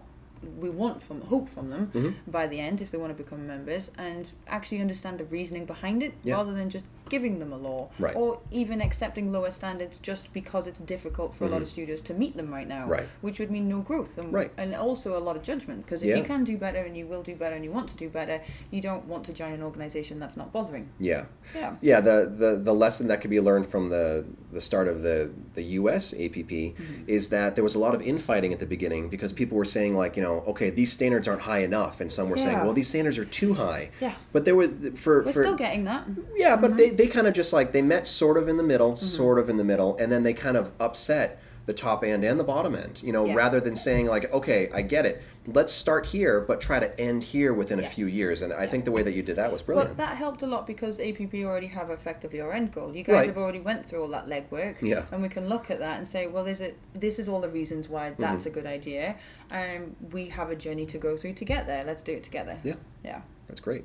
we 0.59 0.69
want 0.69 1.03
from 1.03 1.23
hope 1.23 1.49
from 1.49 1.71
them 1.71 1.91
Mm-hmm. 1.95 2.31
by 2.31 2.47
the 2.47 2.61
end 2.61 2.83
if 2.83 2.91
they 2.91 2.99
want 2.99 3.17
to 3.17 3.23
become 3.23 3.47
members 3.47 3.91
and 3.97 4.31
actually 4.47 4.81
understand 4.81 5.19
the 5.19 5.25
reasoning 5.25 5.65
behind 5.65 6.03
it 6.03 6.13
Yeah. 6.23 6.35
rather 6.37 6.53
than 6.53 6.69
just 6.71 6.85
giving 7.09 7.39
them 7.39 7.53
a 7.53 7.57
law 7.57 7.91
Right. 7.99 8.17
or 8.17 8.41
even 8.51 8.81
accepting 8.81 9.31
lower 9.33 9.51
standards 9.51 9.99
just 9.99 10.33
because 10.33 10.67
it's 10.67 10.81
difficult 10.81 11.35
for 11.35 11.45
a 11.45 11.49
lot 11.49 11.61
of 11.63 11.69
studios 11.69 12.01
to 12.03 12.15
meet 12.15 12.37
them 12.37 12.53
right 12.53 12.67
now 12.69 12.83
Mm-hmm. 12.83 12.91
Right. 12.91 13.09
which 13.21 13.39
would 13.39 13.51
mean 13.51 13.69
no 13.69 13.81
growth 13.83 14.17
and, 14.19 14.33
Right. 14.33 14.51
and 14.57 14.75
also 14.75 15.17
a 15.17 15.21
lot 15.21 15.37
of 15.37 15.43
judgment 15.43 15.85
because 15.85 16.03
if 16.03 16.09
Yeah. 16.09 16.17
you 16.17 16.23
can 16.25 16.45
do 16.45 16.57
better 16.57 16.81
and 16.81 16.97
you 16.97 17.07
will 17.07 17.23
do 17.23 17.35
better 17.37 17.55
and 17.55 17.65
you 17.65 17.71
want 17.73 17.89
to 17.89 17.97
do 17.97 18.09
better 18.09 18.41
you 18.71 18.81
don't 18.81 19.05
want 19.07 19.25
to 19.25 19.33
join 19.33 19.53
an 19.53 19.63
organization 19.63 20.19
that's 20.19 20.37
not 20.37 20.53
bothering 20.53 20.89
Yeah. 20.99 21.25
Yeah. 21.55 21.77
Yeah, 21.83 22.01
the, 22.01 22.33
the, 22.37 22.57
the 22.57 22.73
lesson 22.75 23.09
that 23.09 23.21
could 23.21 23.31
be 23.31 23.41
learned 23.41 23.67
from 23.67 23.91
the, 23.91 24.25
the 24.53 24.61
start 24.61 24.89
of 24.89 25.03
the, 25.03 25.31
the 25.55 25.63
US 25.81 26.13
APP 26.15 26.45
Mm-hmm. 26.55 27.05
is 27.07 27.29
that 27.29 27.55
there 27.55 27.65
was 27.65 27.75
a 27.75 27.79
lot 27.79 27.95
of 27.95 28.01
infighting 28.03 28.53
at 28.53 28.59
the 28.59 28.67
beginning 28.67 29.09
because 29.09 29.33
people 29.33 29.57
were 29.57 29.65
saying, 29.65 29.97
like, 29.97 30.17
you 30.17 30.23
know, 30.23 30.43
okay, 30.47 30.71
these 30.71 30.93
standards 30.93 31.27
aren't 31.29 31.43
high 31.43 31.61
enough. 31.61 32.01
And 32.01 32.11
some 32.13 32.29
were 32.31 32.37
saying, 32.37 32.59
well, 32.59 32.73
these 32.73 32.89
standards 32.89 33.19
are 33.19 33.25
too 33.25 33.55
high. 33.55 33.91
Yeah. 34.01 34.15
But 34.33 34.45
there 34.45 34.55
were, 34.57 34.69
for. 34.95 35.23
we're 35.23 35.33
for, 35.33 35.43
still 35.43 35.57
getting 35.57 35.85
that 35.85 36.07
Yeah, 36.37 36.57
but 36.57 36.77
they, 36.77 36.91
they 36.97 37.07
kind 37.07 37.27
of 37.27 37.35
just 37.35 37.53
like, 37.53 37.73
they 37.73 37.83
met 37.83 38.07
sort 38.07 38.37
of 38.39 38.49
in 38.49 38.57
the 38.57 38.63
middle, 38.63 38.93
Mm-hmm. 38.95 39.05
sort 39.07 39.39
of 39.39 39.49
in 39.49 39.57
the 39.57 39.65
middle, 39.65 39.97
and 39.99 40.11
then 40.11 40.23
they 40.23 40.33
kind 40.33 40.57
of 40.57 40.73
upset 40.81 41.41
the 41.67 41.73
top 41.73 42.05
end 42.05 42.23
and 42.25 42.39
the 42.39 42.45
bottom 42.45 42.75
end, 42.75 43.01
you 43.03 43.11
know, 43.11 43.25
Yeah. 43.25 43.35
rather 43.35 43.59
than 43.59 43.75
saying, 43.75 44.05
like, 44.07 44.31
okay, 44.35 44.69
I 44.75 44.83
get 44.83 45.07
it. 45.07 45.23
Let's 45.47 45.73
start 45.73 46.05
here, 46.07 46.41
but 46.41 46.61
try 46.61 46.79
to 46.79 47.01
end 47.01 47.23
here 47.25 47.55
within 47.55 47.79
a 47.81 47.83
few 47.87 48.05
years. 48.05 48.43
And 48.43 48.53
I 48.53 48.67
think 48.67 48.85
the 48.85 48.91
way 48.93 49.03
that 49.03 49.15
you 49.15 49.23
did 49.23 49.37
that 49.37 49.51
was 49.51 49.63
but 49.63 49.67
brilliant. 49.75 49.97
that 49.97 50.19
helped 50.19 50.43
a 50.43 50.47
lot 50.47 50.67
because 50.67 51.01
APP 51.01 51.33
already 51.43 51.69
have 51.69 51.89
effectively 51.89 52.39
our 52.43 52.53
end 52.53 52.73
goal. 52.73 52.95
You 52.95 53.03
guys 53.03 53.15
Right. 53.15 53.27
have 53.29 53.39
already 53.39 53.61
went 53.61 53.87
through 53.87 54.03
all 54.03 54.09
that 54.09 54.27
legwork, 54.27 54.77
Yeah. 54.83 55.05
and 55.11 55.23
we 55.23 55.31
can 55.31 55.49
look 55.49 55.71
at 55.71 55.79
that 55.79 55.97
and 55.99 56.07
say, 56.07 56.27
well, 56.27 56.45
is 56.47 56.61
it? 56.61 56.77
This 56.95 57.19
is 57.19 57.31
all 57.31 57.41
the 57.41 57.49
reasons 57.49 57.89
why 57.89 58.11
Mm-hmm. 58.11 58.21
that's 58.23 58.45
a 58.45 58.51
good 58.51 58.67
idea, 58.67 59.17
and 59.51 59.97
we 60.13 60.27
have 60.29 60.51
a 60.51 60.57
journey 60.57 60.85
to 60.87 60.99
go 60.99 61.17
through 61.17 61.33
to 61.35 61.45
get 61.47 61.67
there. 61.67 61.83
Let's 61.85 62.03
do 62.03 62.13
it 62.13 62.25
together. 62.25 62.59
Yeah. 62.63 62.75
Yeah. 63.03 63.21
That's 63.49 63.61
great. 63.61 63.85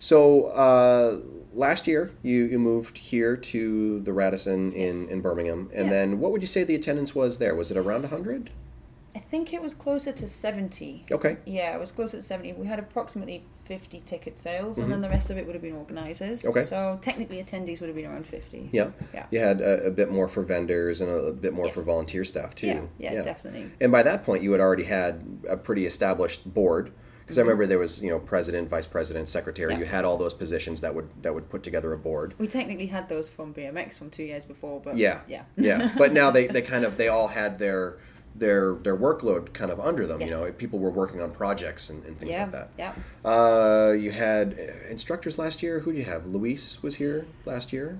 So 0.00 0.46
uh, 0.46 1.20
last 1.52 1.86
year 1.86 2.10
you, 2.22 2.44
you 2.46 2.58
moved 2.58 2.96
here 2.98 3.36
to 3.36 4.00
the 4.00 4.12
Radisson 4.12 4.72
in, 4.72 5.08
in 5.10 5.20
Birmingham, 5.20 5.70
and 5.74 5.86
Yes. 5.86 5.90
then 5.92 6.18
what 6.18 6.32
would 6.32 6.40
you 6.40 6.48
say 6.48 6.64
the 6.64 6.74
attendance 6.74 7.14
was 7.14 7.38
there? 7.38 7.54
Was 7.54 7.70
it 7.70 7.76
around 7.76 8.06
hundred? 8.06 8.50
I 9.14 9.18
think 9.18 9.52
it 9.52 9.60
was 9.60 9.74
closer 9.74 10.12
to 10.12 10.26
70. 10.28 11.06
Okay. 11.10 11.36
Yeah, 11.44 11.74
it 11.74 11.80
was 11.80 11.90
closer 11.90 12.16
to 12.18 12.22
70. 12.22 12.52
We 12.54 12.66
had 12.66 12.78
approximately 12.78 13.44
50 13.64 14.00
ticket 14.00 14.38
sales, 14.38 14.78
and 14.78 14.90
then 14.90 15.00
the 15.00 15.08
rest 15.08 15.30
of 15.30 15.36
it 15.36 15.44
would 15.46 15.54
have 15.56 15.62
been 15.62 15.74
organisers. 15.74 16.40
Mm-hmm. 16.42 16.50
Okay. 16.50 16.64
So 16.64 16.96
technically, 17.02 17.42
attendees 17.42 17.80
would 17.80 17.88
have 17.88 17.96
been 17.96 18.06
around 18.06 18.26
50. 18.26 18.70
Yeah. 18.72 18.90
Yeah. 19.12 19.26
You 19.32 19.40
had 19.40 19.60
a, 19.60 19.86
a 19.86 19.90
bit 19.90 20.10
more 20.12 20.28
for 20.28 20.42
vendors 20.44 21.00
and 21.00 21.10
a, 21.10 21.14
a 21.14 21.32
bit 21.32 21.52
more 21.52 21.66
Yes. 21.66 21.74
for 21.74 21.82
volunteer 21.82 22.22
staff 22.24 22.54
too. 22.54 22.88
Yeah, 22.98 23.12
yeah, 23.14 23.22
definitely. 23.22 23.70
And 23.80 23.90
by 23.92 24.04
that 24.04 24.24
point, 24.24 24.44
you 24.44 24.52
had 24.52 24.60
already 24.60 24.84
had 24.84 25.40
a 25.48 25.56
pretty 25.56 25.86
established 25.86 26.54
board. 26.54 26.92
Because 27.30 27.38
I 27.38 27.42
Mm-hmm. 27.42 27.48
remember 27.48 27.66
there 27.68 27.78
was, 27.78 28.02
you 28.02 28.10
know, 28.10 28.18
president, 28.18 28.68
vice 28.68 28.86
president, 28.86 29.28
secretary. 29.28 29.72
Yeah. 29.72 29.78
You 29.80 29.84
had 29.86 30.04
all 30.04 30.16
those 30.18 30.34
positions 30.34 30.80
that 30.80 30.94
would 30.94 31.08
that 31.22 31.32
would 31.32 31.48
put 31.48 31.62
together 31.62 31.92
a 31.92 31.98
board. 31.98 32.34
We 32.38 32.48
technically 32.48 32.86
had 32.86 33.08
those 33.08 33.28
from 33.28 33.54
BMX 33.54 33.96
from 33.98 34.10
two 34.10 34.24
years 34.24 34.44
before, 34.44 34.80
but 34.80 34.96
Yeah. 34.96 35.20
yeah. 35.28 35.44
yeah. 35.56 35.92
But 35.98 36.12
now 36.12 36.30
they, 36.30 36.46
they 36.48 36.62
kind 36.62 36.84
of 36.84 36.96
they 36.96 37.08
all 37.08 37.28
had 37.28 37.58
their 37.58 37.96
their 38.34 38.74
their 38.74 38.96
workload 38.96 39.52
kind 39.52 39.70
of 39.70 39.78
under 39.80 40.06
them. 40.06 40.20
You 40.20 40.30
know, 40.30 40.50
people 40.52 40.78
were 40.78 40.90
working 40.90 41.20
on 41.20 41.30
projects 41.32 41.90
and, 41.90 42.04
and 42.04 42.18
things 42.18 42.32
yeah, 42.32 42.42
like 42.42 42.52
that. 42.52 42.68
yeah. 42.78 42.92
Uh, 43.24 43.92
you 43.92 44.10
had 44.12 44.46
uh, 44.58 44.88
instructors 44.90 45.38
last 45.38 45.62
year. 45.62 45.80
Who 45.80 45.92
do 45.92 45.98
you 45.98 46.04
have? 46.04 46.26
Luis 46.26 46.82
was 46.82 46.96
here 46.96 47.26
last 47.44 47.72
year. 47.72 47.98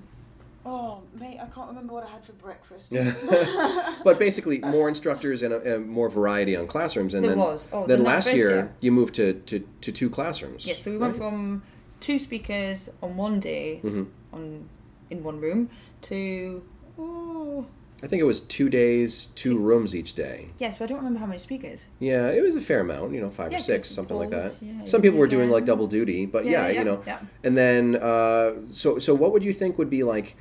Oh, 0.65 1.01
mate, 1.19 1.37
I 1.41 1.47
can't 1.47 1.67
remember 1.69 1.93
what 1.93 2.05
I 2.05 2.09
had 2.09 2.23
for 2.23 2.33
breakfast. 2.33 2.91
But 4.03 4.19
basically, 4.19 4.59
more 4.59 4.87
instructors 4.87 5.41
and, 5.43 5.53
a, 5.53 5.75
and 5.75 5.87
more 5.89 6.09
variety 6.09 6.55
on 6.55 6.67
classrooms. 6.67 7.13
And 7.13 7.23
There 7.23 7.31
then, 7.31 7.39
was. 7.39 7.67
Oh, 7.71 7.85
then 7.87 7.97
then 7.97 8.05
that 8.05 8.11
last 8.11 8.33
year, 8.33 8.49
year. 8.49 8.73
you 8.79 8.91
moved 8.91 9.15
to, 9.15 9.33
to, 9.33 9.67
to 9.81 9.91
two 9.91 10.09
classrooms. 10.09 10.65
Yes, 10.67 10.83
so 10.83 10.91
we 10.91 10.97
went 10.97 11.15
from 11.15 11.63
two 11.99 12.17
speakers 12.19 12.89
on 13.01 13.15
one 13.17 13.39
day 13.39 13.79
Mm-hmm. 13.83 14.03
on 14.35 14.69
in 15.09 15.23
one 15.23 15.39
room 15.41 15.69
to 16.03 16.63
oh 16.97 17.65
I 18.03 18.07
think 18.07 18.19
it 18.21 18.25
was 18.25 18.41
two 18.41 18.67
days, 18.69 19.27
two 19.35 19.59
rooms 19.59 19.95
each 19.95 20.15
day. 20.15 20.47
yes, 20.57 20.77
but 20.79 20.85
I 20.85 20.87
don't 20.87 20.97
remember 20.99 21.19
how 21.19 21.27
many 21.27 21.37
speakers. 21.37 21.85
Yeah, 21.99 22.29
it 22.29 22.41
was 22.41 22.55
a 22.55 22.61
fair 22.61 22.79
amount, 22.79 23.13
you 23.13 23.21
know, 23.21 23.29
five 23.29 23.51
Yeah, 23.51 23.59
or 23.59 23.61
six, 23.61 23.91
something 23.91 24.17
like 24.17 24.31
that. 24.31 24.57
yeah, 24.59 24.85
Some 24.85 25.03
people 25.03 25.19
were 25.19 25.27
doing 25.27 25.49
yeah. 25.49 25.53
like 25.55 25.65
double 25.65 25.85
duty, 25.85 26.25
but 26.25 26.45
yeah, 26.45 26.51
Yeah, 26.51 26.67
yeah, 26.69 26.79
you 26.79 26.85
know. 26.85 27.03
yeah. 27.05 27.19
And 27.43 27.55
then, 27.55 27.95
uh, 27.97 28.53
so 28.71 28.97
so 28.97 29.13
what 29.13 29.31
would 29.33 29.43
you 29.43 29.53
think 29.53 29.77
would 29.77 29.89
be 29.91 30.01
like 30.03 30.35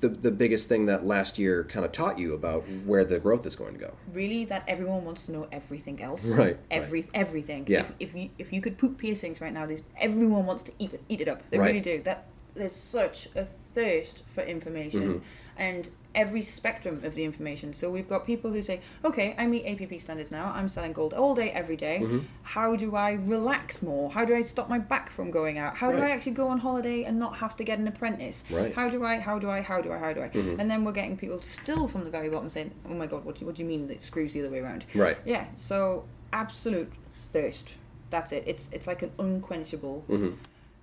the 0.00 0.08
the 0.08 0.30
biggest 0.30 0.68
thing 0.68 0.86
that 0.86 1.04
last 1.06 1.38
year 1.38 1.64
kind 1.64 1.84
of 1.84 1.92
taught 1.92 2.18
you 2.18 2.34
about 2.34 2.62
where 2.86 3.04
the 3.04 3.18
growth 3.18 3.44
is 3.46 3.56
going 3.56 3.74
to 3.74 3.80
go? 3.80 3.94
Really, 4.12 4.44
that 4.46 4.62
everyone 4.68 5.04
wants 5.04 5.26
to 5.26 5.32
know 5.32 5.48
everything 5.52 6.00
else. 6.02 6.24
Right, 6.38 6.56
Every 6.70 7.06
everything. 7.14 7.64
Yeah. 7.68 7.80
If, 7.80 7.92
if 8.00 8.14
you 8.14 8.30
if 8.38 8.52
you 8.52 8.60
could 8.60 8.78
poop 8.78 8.98
piercings 8.98 9.40
right 9.40 9.52
now, 9.52 9.66
there's 9.66 9.82
everyone 10.00 10.46
wants 10.46 10.62
to 10.64 10.72
eat 10.78 10.92
it 10.92 11.02
eat 11.08 11.20
it 11.20 11.28
up. 11.28 11.48
They 11.50 11.58
Right. 11.58 11.66
really 11.68 11.80
do. 11.80 12.02
That 12.02 12.26
there's 12.54 12.74
such 12.74 13.28
a 13.36 13.44
thirst 13.74 14.24
for 14.34 14.42
information 14.42 15.02
Mm-hmm. 15.02 15.18
and 15.58 15.90
every 16.14 16.42
spectrum 16.42 17.00
of 17.04 17.14
the 17.14 17.24
information. 17.24 17.72
So 17.72 17.90
we've 17.90 18.08
got 18.08 18.26
people 18.26 18.50
who 18.50 18.62
say, 18.62 18.80
okay, 19.04 19.34
I 19.38 19.46
meet 19.46 19.64
APP 19.66 20.00
standards 20.00 20.30
now. 20.30 20.52
I'm 20.54 20.68
selling 20.68 20.92
gold 20.92 21.14
all 21.14 21.34
day, 21.34 21.50
every 21.50 21.76
day. 21.76 22.00
Mm-hmm. 22.02 22.20
How 22.42 22.76
do 22.76 22.96
I 22.96 23.12
relax 23.12 23.82
more? 23.82 24.10
How 24.10 24.24
do 24.24 24.34
I 24.34 24.42
stop 24.42 24.68
my 24.68 24.78
back 24.78 25.10
from 25.10 25.30
going 25.30 25.58
out? 25.58 25.76
How 25.76 25.92
do 25.92 25.98
I 25.98 26.10
actually 26.10 26.32
go 26.32 26.48
on 26.48 26.58
holiday 26.58 27.04
and 27.04 27.18
not 27.18 27.36
have 27.36 27.56
to 27.56 27.64
get 27.64 27.78
an 27.78 27.86
apprentice? 27.86 28.44
Right. 28.50 28.74
How 28.74 28.88
do 28.88 29.04
I? 29.04 29.18
How 29.18 29.38
do 29.38 29.50
I? 29.50 29.60
How 29.60 29.80
do 29.80 29.92
I? 29.92 29.98
How 29.98 30.12
do 30.12 30.22
I? 30.22 30.28
Mm-hmm. 30.28 30.60
And 30.60 30.70
then 30.70 30.84
we're 30.84 30.92
getting 30.92 31.16
people 31.16 31.40
still 31.42 31.88
from 31.88 32.04
the 32.04 32.10
very 32.10 32.28
bottom 32.28 32.48
saying, 32.48 32.72
"Oh 32.88 32.94
my 32.94 33.06
God, 33.06 33.24
what 33.24 33.36
do, 33.36 33.46
what 33.46 33.54
do 33.54 33.62
you 33.62 33.68
mean 33.68 33.86
that 33.88 33.94
it 33.94 34.02
screws 34.02 34.32
the 34.32 34.40
other 34.40 34.50
way 34.50 34.60
around?" 34.60 34.86
Right. 34.94 35.16
Yeah. 35.24 35.46
So 35.56 36.04
absolute 36.32 36.92
thirst. 37.32 37.76
That's 38.10 38.32
it. 38.32 38.44
It's 38.46 38.70
it's 38.72 38.86
like 38.86 39.02
an 39.02 39.12
unquenchable, 39.18 40.04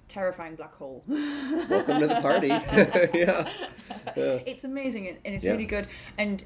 terrifying 0.08 0.56
black 0.56 0.74
hole. 0.74 1.04
Welcome 1.08 2.00
to 2.00 2.08
the 2.08 2.20
party. 2.22 2.48
yeah. 3.18 3.50
it's 4.16 4.64
amazing 4.64 5.08
and, 5.08 5.18
and 5.26 5.36
it's 5.36 5.44
Yeah. 5.44 5.52
really 5.52 5.66
good. 5.66 5.88
And 6.18 6.44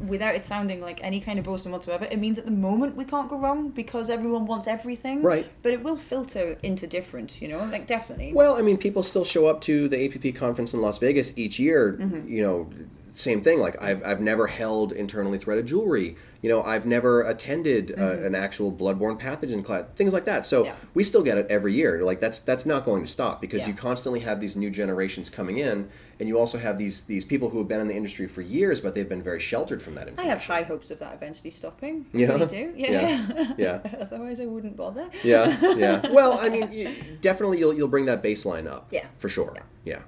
without 0.00 0.34
it 0.34 0.44
sounding 0.44 0.80
like 0.80 1.02
any 1.04 1.20
kind 1.20 1.38
of 1.38 1.44
boasting 1.44 1.72
whatsoever, 1.72 2.06
it 2.10 2.18
means 2.18 2.38
at 2.38 2.44
the 2.44 2.50
moment 2.50 2.96
we 2.96 3.04
can't 3.04 3.28
go 3.28 3.38
wrong 3.38 3.68
because 3.70 4.10
everyone 4.10 4.46
wants 4.46 4.66
everything. 4.66 5.22
Right. 5.22 5.48
But 5.62 5.72
it 5.72 5.82
will 5.82 5.96
filter 5.96 6.58
into 6.62 6.86
different. 6.86 7.40
You 7.40 7.48
know, 7.48 7.64
like 7.64 7.86
definitely. 7.86 8.32
Well, 8.32 8.54
I 8.56 8.62
mean, 8.62 8.78
people 8.78 9.02
still 9.02 9.24
show 9.24 9.46
up 9.46 9.60
to 9.62 9.88
the 9.88 10.04
APP 10.06 10.34
conference 10.34 10.74
in 10.74 10.80
Las 10.80 10.98
Vegas 10.98 11.36
each 11.36 11.58
year. 11.58 11.98
Mm-hmm. 12.00 12.28
You 12.28 12.42
know, 12.42 12.70
same 13.12 13.40
thing. 13.42 13.58
Like 13.60 13.80
I've 13.82 14.02
I've 14.04 14.20
never 14.20 14.46
held 14.46 14.92
internally 14.92 15.38
threaded 15.38 15.66
jewelry. 15.66 16.16
You 16.42 16.48
know, 16.48 16.62
I've 16.62 16.86
never 16.86 17.20
attended 17.20 17.94
uh, 17.98 18.12
an 18.22 18.34
actual 18.34 18.72
bloodborne 18.72 19.20
pathogen 19.20 19.62
class. 19.62 19.84
Things 19.94 20.14
like 20.14 20.24
that. 20.24 20.46
So 20.46 20.60
Mm-hmm. 20.60 20.66
Yeah. 20.68 20.74
we 20.94 21.04
still 21.04 21.22
get 21.22 21.36
it 21.36 21.46
every 21.50 21.74
year. 21.74 22.02
Like 22.02 22.20
that's 22.20 22.40
that's 22.40 22.64
not 22.64 22.84
going 22.86 23.02
to 23.02 23.08
stop 23.10 23.40
because 23.42 23.62
Yeah. 23.62 23.68
you 23.68 23.74
constantly 23.74 24.20
have 24.20 24.40
these 24.40 24.56
new 24.56 24.70
generations 24.70 25.28
coming 25.28 25.58
in, 25.58 25.90
and 26.18 26.28
you 26.28 26.38
also 26.38 26.56
have 26.58 26.78
these 26.78 27.02
these 27.02 27.24
people 27.26 27.50
who 27.50 27.58
have 27.58 27.68
been 27.68 27.80
in 27.80 27.88
the 27.88 27.94
industry 27.94 28.26
for 28.26 28.40
years, 28.40 28.80
but 28.80 28.94
they've 28.94 29.08
been 29.08 29.22
very 29.22 29.40
sheltered 29.40 29.82
from 29.82 29.94
that 29.96 30.08
I 30.16 30.22
have 30.24 30.42
high 30.46 30.62
hopes 30.62 30.90
of 30.90 30.98
that 31.00 31.14
eventually 31.14 31.50
stopping. 31.50 32.06
I 32.14 32.18
Yeah? 32.18 32.28
really 32.32 32.46
do. 32.46 32.72
Yeah. 32.76 32.90
Yeah. 32.90 33.52
Yeah. 33.58 33.80
Otherwise, 34.00 34.40
I 34.40 34.46
wouldn't 34.46 34.76
bother. 34.76 35.08
yeah, 35.22 35.56
yeah. 35.76 36.00
Well, 36.10 36.38
I 36.40 36.48
mean, 36.48 36.72
you, 36.72 36.94
definitely 37.20 37.58
you'll 37.58 37.74
you'll 37.74 37.88
bring 37.88 38.06
that 38.06 38.22
baseline 38.22 38.66
up. 38.66 38.88
Yeah. 38.90 39.06
for 39.18 39.28
sure. 39.28 39.52
Yeah. 39.54 39.62
Yeah. 39.84 40.02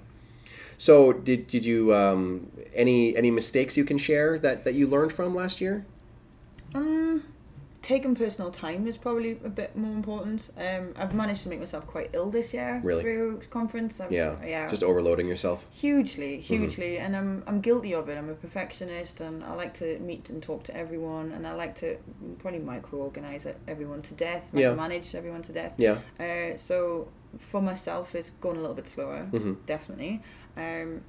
So, 0.82 1.12
did 1.12 1.46
did 1.46 1.64
you 1.64 1.94
um, 1.94 2.50
any 2.74 3.16
any 3.16 3.30
mistakes 3.30 3.76
you 3.76 3.84
can 3.84 3.98
share 3.98 4.36
that 4.40 4.64
that 4.64 4.74
you 4.74 4.88
learned 4.88 5.12
from 5.12 5.32
last 5.32 5.60
year? 5.60 5.86
Um, 6.74 7.22
taking 7.82 8.16
personal 8.16 8.50
time 8.50 8.88
is 8.88 8.96
probably 8.96 9.32
a 9.44 9.48
bit 9.48 9.76
more 9.76 9.92
important. 9.94 10.50
Um, 10.58 10.92
I've 10.96 11.14
managed 11.14 11.44
to 11.44 11.48
make 11.50 11.60
myself 11.60 11.86
quite 11.86 12.10
ill 12.14 12.30
this 12.32 12.52
year 12.52 12.80
Really? 12.82 13.02
through 13.02 13.42
conference. 13.50 14.00
I've, 14.00 14.10
Yeah, 14.10 14.34
yeah, 14.44 14.68
just 14.68 14.82
overloading 14.82 15.28
yourself. 15.28 15.58
hugely, 15.70 16.40
hugely, 16.40 16.98
and 16.98 17.14
I'm 17.14 17.44
I'm 17.46 17.60
guilty 17.60 17.94
of 17.94 18.08
it. 18.08 18.18
I'm 18.18 18.28
a 18.30 18.34
perfectionist, 18.34 19.20
and 19.20 19.44
I 19.44 19.54
like 19.54 19.74
to 19.74 19.86
meet 20.00 20.30
and 20.30 20.42
talk 20.42 20.64
to 20.64 20.76
everyone, 20.76 21.30
and 21.30 21.46
I 21.46 21.52
like 21.54 21.74
to 21.76 21.96
probably 22.40 22.58
micro-organize 22.58 23.46
everyone 23.68 24.02
to 24.02 24.14
death, 24.14 24.50
Yeah. 24.52 24.74
manage 24.74 25.14
everyone 25.14 25.42
to 25.42 25.52
death. 25.52 25.74
Yeah. 25.78 25.98
Uh, 26.18 26.56
so 26.56 27.06
for 27.38 27.60
myself, 27.62 28.14
it's 28.14 28.30
going 28.40 28.56
a 28.56 28.60
little 28.60 28.76
bit 28.76 28.88
slower, 28.88 29.28
Mm-hmm. 29.32 29.54
definitely. 29.66 30.20
Um, 30.56 31.02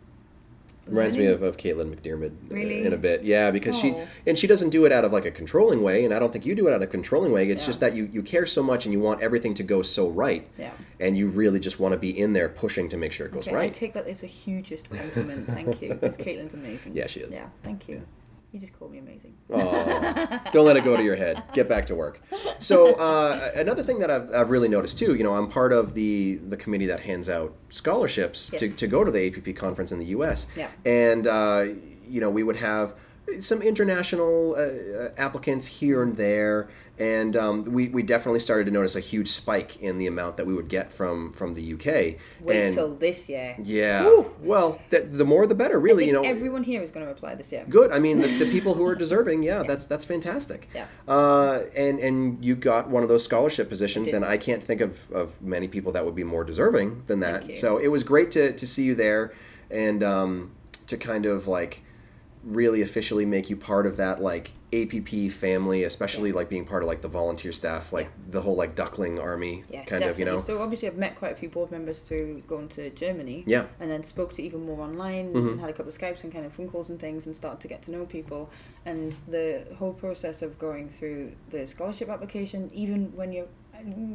Reminds 0.86 1.15
me 1.15 1.28
of, 1.28 1.41
of 1.41 1.55
Caitlin 1.55 1.95
McDermott 1.95 2.32
uh, 2.51 2.53
Really? 2.55 2.86
in 2.86 2.91
a 2.91 2.97
bit. 2.97 3.24
Yeah, 3.24 3.51
because 3.51 3.78
she 3.80 3.91
Oh. 3.93 4.05
and 4.28 4.38
she 4.38 4.47
doesn't 4.47 4.69
do 4.69 4.84
it 4.84 4.91
out 4.91 5.05
of 5.05 5.13
like 5.13 5.26
a 5.26 5.32
controlling 5.32 5.82
way, 5.82 6.03
and 6.03 6.13
I 6.13 6.19
don't 6.19 6.34
think 6.34 6.45
you 6.45 6.55
do 6.55 6.67
it 6.67 6.71
out 6.71 6.76
of 6.78 6.82
a 6.82 6.88
controlling 6.88 7.32
way. 7.32 7.49
It's 7.49 7.61
Yeah. 7.61 7.67
just 7.67 7.80
that 7.80 7.95
you 7.95 8.09
you 8.11 8.21
care 8.21 8.45
so 8.45 8.61
much 8.61 8.86
and 8.86 8.91
you 8.91 8.99
want 8.99 9.21
everything 9.21 9.53
to 9.55 9.63
go 9.63 9.82
so 9.82 10.09
right. 10.09 10.45
Yeah. 10.57 10.71
And 10.99 11.17
you 11.17 11.28
really 11.30 11.59
just 11.61 11.80
want 11.80 11.93
to 11.93 11.97
be 11.97 12.09
in 12.17 12.34
there 12.34 12.49
pushing 12.49 12.89
to 12.89 12.97
make 12.97 13.13
sure 13.13 13.26
it 13.26 13.32
goes 13.32 13.47
Okay, 13.47 13.57
I 13.57 13.69
take 13.69 13.93
that 13.93 14.07
as 14.07 14.24
a 14.24 14.28
hugest 14.28 14.89
compliment. 14.89 15.47
Thank 15.47 15.82
you. 15.82 15.93
Because 15.93 16.17
Caitlin's 16.17 16.53
amazing. 16.53 16.95
Yeah, 16.97 17.07
she 17.07 17.21
is. 17.21 17.32
Yeah, 17.34 17.47
thank 17.63 17.88
you. 17.88 18.01
You 18.54 18.60
just 18.60 18.78
called 18.78 18.91
me 18.91 18.99
amazing. 18.99 19.34
Oh, 19.49 20.39
don't 20.51 20.68
let 20.68 20.78
it 20.78 20.84
go 20.84 20.95
to 20.95 21.04
your 21.04 21.16
head. 21.16 21.41
Get 21.54 21.68
back 21.68 21.88
to 21.88 21.95
work. 21.95 22.22
So 22.60 22.93
uh, 22.93 23.51
another 23.56 23.82
thing 23.82 23.97
that 23.97 24.12
I've, 24.12 24.32
I've 24.32 24.51
really 24.51 24.68
noticed 24.68 24.99
too, 24.99 25.16
you 25.16 25.24
know, 25.24 25.34
I'm 25.34 25.49
part 25.49 25.74
of 25.74 25.95
the 25.95 26.36
the 26.36 26.56
committee 26.56 26.86
that 26.86 26.99
hands 26.99 27.30
out 27.30 27.56
scholarships 27.70 28.51
to, 28.51 28.70
to 28.70 28.86
go 28.86 29.04
to 29.04 29.10
the 29.10 29.28
APP 29.28 29.56
conference 29.56 29.91
in 29.91 29.97
the 29.97 30.06
U.S. 30.06 30.45
Yeah. 30.56 30.70
And 30.86 31.26
uh, 31.26 31.66
you 32.06 32.22
know, 32.22 32.30
we 32.30 32.43
would 32.43 32.58
have 32.58 32.93
some 33.39 33.64
international 33.64 34.56
uh, 34.56 35.10
applicants 35.18 35.66
here 35.66 36.04
and 36.04 36.16
there, 36.16 36.70
and 37.00 37.36
um, 37.36 37.66
we, 37.66 37.88
we 37.88 38.04
definitely 38.04 38.39
started 38.39 38.66
to 38.66 38.72
notice 38.72 38.96
a 38.96 39.00
huge 39.00 39.30
spike 39.30 39.82
in 39.82 39.98
the 39.98 40.06
amount 40.06 40.38
that 40.38 40.46
we 40.46 40.54
would 40.54 40.68
get 40.68 40.91
from 40.91 41.34
from 41.34 41.56
the 41.56 41.74
UK. 41.74 41.86
Wait 41.86 42.20
and 42.66 42.74
till 42.74 42.96
this 42.96 43.28
year. 43.28 43.56
yeah, 43.64 44.04
Woo. 44.04 44.32
well, 44.41 44.80
th- 44.91 45.06
the 45.08 45.26
more 45.26 45.48
the 45.48 45.56
better, 45.56 45.80
I 45.80 45.82
really. 45.82 46.06
You 46.06 46.14
know, 46.14 46.22
everyone 46.22 46.64
here 46.64 46.82
is 46.84 46.91
going 46.91 47.06
to 47.06 47.12
apply 47.12 47.36
this 47.36 47.52
year. 47.52 47.66
good. 47.68 47.91
I 47.91 48.00
mean, 48.00 48.18
the, 48.18 48.28
the 48.38 48.52
people 48.52 48.76
who 48.76 48.86
are 48.86 48.96
deserving, 49.04 49.41
yeah, 49.44 49.64
that's 49.64 49.86
that's 49.86 50.06
fantastic. 50.06 50.70
Yeah. 50.74 50.86
Uh, 51.08 51.64
and 51.76 52.00
and 52.00 52.44
you 52.46 52.56
got 52.56 52.89
one 52.89 53.02
of 53.02 53.10
those 53.10 53.24
scholarship 53.24 53.70
positions, 53.70 54.08
did. 54.08 54.18
and 54.18 54.26
I 54.26 54.38
can't 54.38 54.64
think 54.64 54.82
of, 54.82 55.10
of 55.12 55.41
many 55.41 55.68
people 55.68 55.91
that 55.94 56.06
would 56.06 56.16
be 56.16 56.24
more 56.24 56.44
deserving 56.44 57.04
than 57.08 57.20
that. 57.22 57.58
So 57.58 57.78
it 57.78 57.88
was 57.88 58.04
great 58.04 58.30
to 58.32 58.54
to 58.54 58.68
see 58.68 58.84
you 58.84 58.94
there, 58.96 59.34
and 59.72 60.04
um, 60.04 60.52
to 60.88 60.98
kind 60.98 61.26
of 61.26 61.48
like 61.48 61.84
really 62.46 62.82
officially 62.82 63.26
make 63.26 63.50
you 63.50 63.56
part 63.56 63.86
of 63.86 63.98
that 63.98 64.22
like 64.22 64.52
APP 64.74 65.32
family, 65.32 65.84
especially 65.84 66.32
like 66.32 66.50
being 66.50 66.66
part 66.66 66.84
of 66.84 66.88
like 66.88 67.02
the 67.02 67.08
volunteer 67.08 67.52
staff, 67.52 67.94
like 67.94 68.10
the 68.30 68.41
whole 68.41 68.56
like 68.56 68.76
duckling 68.76 69.20
army 69.20 69.64
Yeah, 69.70 69.86
kind 69.86 70.02
definitely. 70.02 70.10
of, 70.10 70.20
you 70.20 70.26
know. 70.26 70.39
So 70.39 70.62
obviously, 70.62 70.88
I've 70.88 70.98
met 70.98 71.16
quite 71.16 71.32
a 71.32 71.36
few 71.36 71.50
board 71.50 71.72
members 71.72 72.02
through 72.02 72.44
going 72.48 72.70
to 72.70 72.89
Germany. 72.89 73.44
Yeah. 73.46 73.64
Mm-hmm. 73.64 73.84
And 73.84 73.91
then 73.91 74.04
spoke 74.04 74.34
to 74.34 74.41
even 74.44 74.66
more 74.66 74.82
online, 74.82 75.36
and 75.36 75.60
had 75.60 75.70
a 75.70 75.74
couple 75.74 75.91
of 75.91 75.98
Skypes 75.98 76.24
and 76.24 76.34
kind 76.34 76.46
of 76.46 76.54
phone 76.54 76.70
calls 76.70 76.89
and 76.89 77.00
things, 77.00 77.26
and 77.28 77.36
started 77.36 77.62
to 77.62 77.68
get 77.68 77.84
to 77.84 77.91
know 77.91 78.06
people. 78.06 78.50
And 78.86 79.14
the 79.28 79.66
whole 79.78 79.94
process 79.94 80.41
of 80.41 80.58
going 80.58 80.89
through 80.89 81.34
the 81.50 81.68
scholarship 81.68 82.10
application, 82.10 82.70
even 82.74 83.16
when 83.16 83.32
you're 83.32 83.48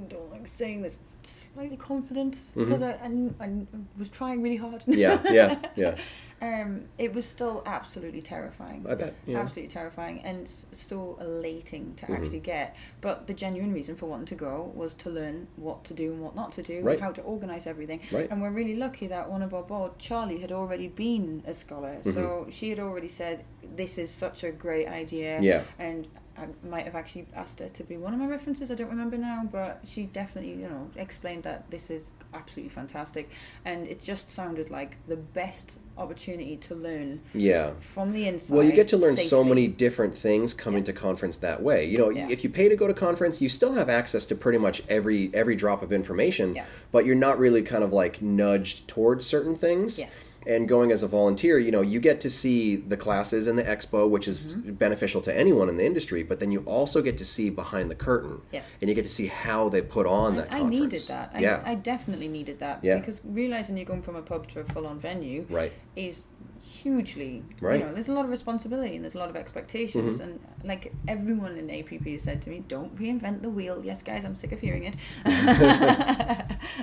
don't 0.09 0.31
like 0.31 0.47
saying 0.47 0.83
this 0.83 0.99
slightly 1.23 1.77
confident 1.77 2.37
because 2.57 2.81
I, 2.81 2.93
I, 2.93 3.45
I 3.45 3.67
was 3.99 4.09
trying 4.09 4.43
really 4.43 4.57
hard. 4.57 4.83
Mm-hmm. 4.83 4.93
Yeah, 4.93 5.23
yeah, 5.31 5.59
yeah. 5.77 5.97
um, 6.41 6.85
it 6.99 7.13
was 7.15 7.27
still 7.27 7.63
absolutely 7.67 8.23
terrifying. 8.23 8.87
I 8.89 8.95
bet. 8.95 9.15
Yeah. 9.27 9.39
Absolutely 9.41 9.73
terrifying 9.73 10.21
and 10.23 10.49
so 10.49 11.17
elating 11.21 11.69
Mm-hmm. 11.97 12.07
to 12.07 12.13
actually 12.13 12.41
get. 12.41 12.77
But 13.01 13.27
the 13.27 13.35
genuine 13.35 13.73
reason 13.73 13.97
for 13.97 14.07
wanting 14.07 14.27
to 14.27 14.35
go 14.35 14.71
was 14.75 14.95
to 14.95 15.11
learn 15.11 15.49
what 15.57 15.85
to 15.85 15.95
do 15.95 16.13
and 16.13 16.21
what 16.21 16.35
not 16.37 16.53
to 16.53 16.63
do, 16.63 16.81
Right. 16.83 17.01
how 17.01 17.13
to 17.13 17.23
organise 17.23 17.67
everything. 17.67 18.01
Right. 18.13 18.31
And 18.31 18.41
we're 18.41 18.51
really 18.51 18.77
lucky 18.77 19.07
that 19.09 19.29
one 19.31 19.43
of 19.43 19.53
our 19.55 19.63
board, 19.63 19.99
Charlie, 19.99 20.39
had 20.41 20.53
already 20.53 20.89
been 20.89 21.43
a 21.47 21.55
scholar. 21.55 21.99
So 22.03 22.47
she 22.51 22.71
had 22.71 22.79
already 22.79 23.09
said, 23.09 23.45
This 23.77 23.99
is 23.99 24.11
such 24.11 24.45
a 24.45 24.51
great 24.53 24.89
idea. 24.89 25.35
Mm-hmm. 25.37 25.43
Yeah. 25.45 25.63
And 25.79 26.09
I 26.37 26.47
might 26.69 26.85
have 26.85 26.95
actually 26.95 27.27
asked 27.35 27.59
her 27.59 27.69
to 27.69 27.83
be 27.83 27.97
one 27.97 28.13
of 28.15 28.21
my 28.21 28.27
references. 28.29 28.71
I 28.71 28.77
don't 28.77 28.91
remember 28.91 29.19
now, 29.19 29.49
but 29.51 29.81
she 29.85 30.05
definitely, 30.07 30.53
you 30.53 30.69
know, 30.69 30.89
explained 30.95 31.43
that 31.43 31.69
this 31.71 31.91
is 31.91 32.13
absolutely 32.33 32.69
fantastic, 32.71 33.31
and 33.65 33.89
it 33.89 34.01
just 34.01 34.31
sounded 34.31 34.71
like 34.71 34.97
the 35.09 35.17
best 35.17 35.81
opportunity 35.99 36.57
to 36.57 36.75
learn 36.75 37.21
Yeah. 37.35 37.73
from 37.81 38.13
the 38.13 38.27
inside. 38.27 38.55
Well, 38.55 38.65
you 38.65 38.73
get 38.73 38.89
to 38.89 38.97
learn 38.97 39.17
so 39.17 39.43
many 39.43 39.67
different 39.67 40.17
things 40.17 40.55
coming 40.55 40.85
to 40.85 40.93
conference 40.93 41.37
that 41.39 41.63
way. 41.63 41.85
You 41.85 41.99
know, 41.99 42.11
Yeah. 42.11 42.29
if 42.31 42.45
you 42.45 42.51
pay 42.51 42.69
to 42.69 42.77
go 42.77 42.87
to 42.87 42.95
conference, 42.95 43.41
you 43.43 43.49
still 43.49 43.73
have 43.73 43.89
access 43.89 44.25
to 44.27 44.35
pretty 44.35 44.59
much 44.59 44.83
every 44.89 45.31
every 45.35 45.57
drop 45.57 45.83
of 45.83 45.93
information, 45.93 46.55
Yeah. 46.55 46.65
but 46.93 47.05
you're 47.05 47.17
not 47.17 47.39
really 47.39 47.63
kind 47.63 47.83
of 47.83 47.93
like 47.93 48.23
nudged 48.23 48.87
towards 48.89 49.27
certain 49.27 49.57
things. 49.57 49.99
Yes. 49.99 50.11
And 50.47 50.67
going 50.69 50.93
as 50.93 51.03
a 51.03 51.09
volunteer, 51.09 51.59
you 51.59 51.71
know, 51.71 51.83
you 51.83 52.01
get 52.01 52.21
to 52.23 52.31
see 52.31 52.77
the 52.77 52.97
classes 52.97 53.47
and 53.47 53.59
the 53.59 53.65
expo, 53.65 54.09
which 54.09 54.27
is 54.27 54.55
Mm-hmm. 54.55 54.73
beneficial 54.75 55.21
to 55.23 55.37
anyone 55.37 55.69
in 55.69 55.77
the 55.77 55.85
industry, 55.85 56.23
but 56.23 56.41
then 56.41 56.51
you 56.53 56.61
also 56.61 57.03
get 57.03 57.19
to 57.19 57.25
see 57.25 57.51
behind 57.51 57.91
the 57.91 57.95
curtain. 57.95 58.41
Yes. 58.53 58.73
And 58.81 58.89
you 58.89 58.95
get 58.95 59.03
to 59.05 59.11
see 59.11 59.27
how 59.27 59.69
they 59.69 59.83
put 59.83 60.07
on 60.07 60.37
that 60.37 60.47
I 60.53 60.61
conference. 60.61 60.81
needed 60.81 61.01
that. 61.09 61.31
I, 61.35 61.39
yeah. 61.41 61.63
I 61.67 61.75
definitely 61.75 62.29
needed 62.29 62.61
that. 62.61 62.83
Yeah. 62.83 62.99
Because 62.99 63.21
realizing 63.25 63.77
you're 63.77 63.85
going 63.85 64.03
from 64.03 64.17
a 64.17 64.23
pub 64.23 64.49
to 64.53 64.61
a 64.61 64.65
full 64.65 64.87
on 64.87 64.99
venue 64.99 65.45
Right. 65.51 65.73
is 65.97 66.27
hugely 66.61 67.45
Right. 67.61 67.79
you 67.79 67.87
know 67.87 67.93
there's 67.95 68.09
a 68.09 68.13
lot 68.13 68.25
of 68.25 68.33
responsibility 68.33 68.97
and 68.97 69.05
there's 69.05 69.15
a 69.15 69.19
lot 69.19 69.31
of 69.31 69.37
expectations 69.37 70.19
Mm-hmm. 70.19 70.29
and 70.31 70.41
like 70.65 70.93
everyone 71.07 71.57
in 71.57 71.71
APP 71.71 72.05
has 72.09 72.23
said 72.23 72.43
to 72.43 72.51
me 72.51 72.65
don't 72.67 72.97
reinvent 72.97 73.43
the 73.43 73.49
wheel 73.49 73.81
yes 73.85 74.03
guys 74.03 74.25
I'm 74.25 74.35
sick 74.35 74.51
of 74.51 74.59
hearing 74.59 74.83
it 74.83 74.95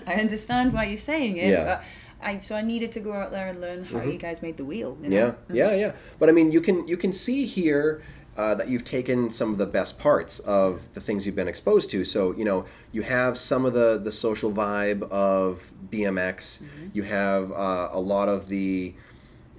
I 0.08 0.16
understand 0.20 0.72
why 0.74 0.86
you're 0.86 0.98
saying 0.98 1.38
it 1.38 1.50
Yeah. 1.52 1.66
But 1.66 1.84
I 2.26 2.40
so 2.40 2.56
I 2.56 2.62
needed 2.62 2.92
to 2.94 3.00
go 3.00 3.14
out 3.14 3.32
there 3.32 3.48
and 3.48 3.62
learn 3.62 3.86
how 3.86 4.02
you 4.02 4.18
guys 4.18 4.42
made 4.42 4.58
the 4.58 4.66
wheel 4.66 4.98
you 5.02 5.10
know? 5.10 5.36
Yeah, 5.50 5.56
yeah, 5.56 5.76
yeah. 5.76 5.92
But 6.20 6.30
I 6.30 6.32
mean, 6.32 6.52
you 6.52 6.60
can 6.60 6.88
you 6.88 6.98
can 6.98 7.14
see 7.14 7.46
here 7.46 8.02
uh, 8.36 8.56
that 8.56 8.68
you've 8.68 8.84
taken 8.84 9.30
some 9.30 9.52
of 9.52 9.58
the 9.58 9.66
best 9.66 9.98
parts 10.00 10.40
of 10.40 10.94
the 10.94 11.00
things 11.00 11.26
you've 11.26 11.36
been 11.36 11.48
exposed 11.48 11.90
to. 11.92 12.04
So 12.04 12.36
you 12.36 12.44
know, 12.44 12.66
you 12.92 13.04
have 13.04 13.38
some 13.38 13.64
of 13.64 13.74
the 13.74 14.00
the 14.04 14.12
social 14.12 14.52
vibe 14.52 15.04
of 15.10 15.72
BMX. 15.90 16.64
You 16.94 17.04
have 17.04 17.52
uh, 17.52 17.90
a 17.92 18.00
lot 18.00 18.28
of 18.28 18.50
the 18.50 18.96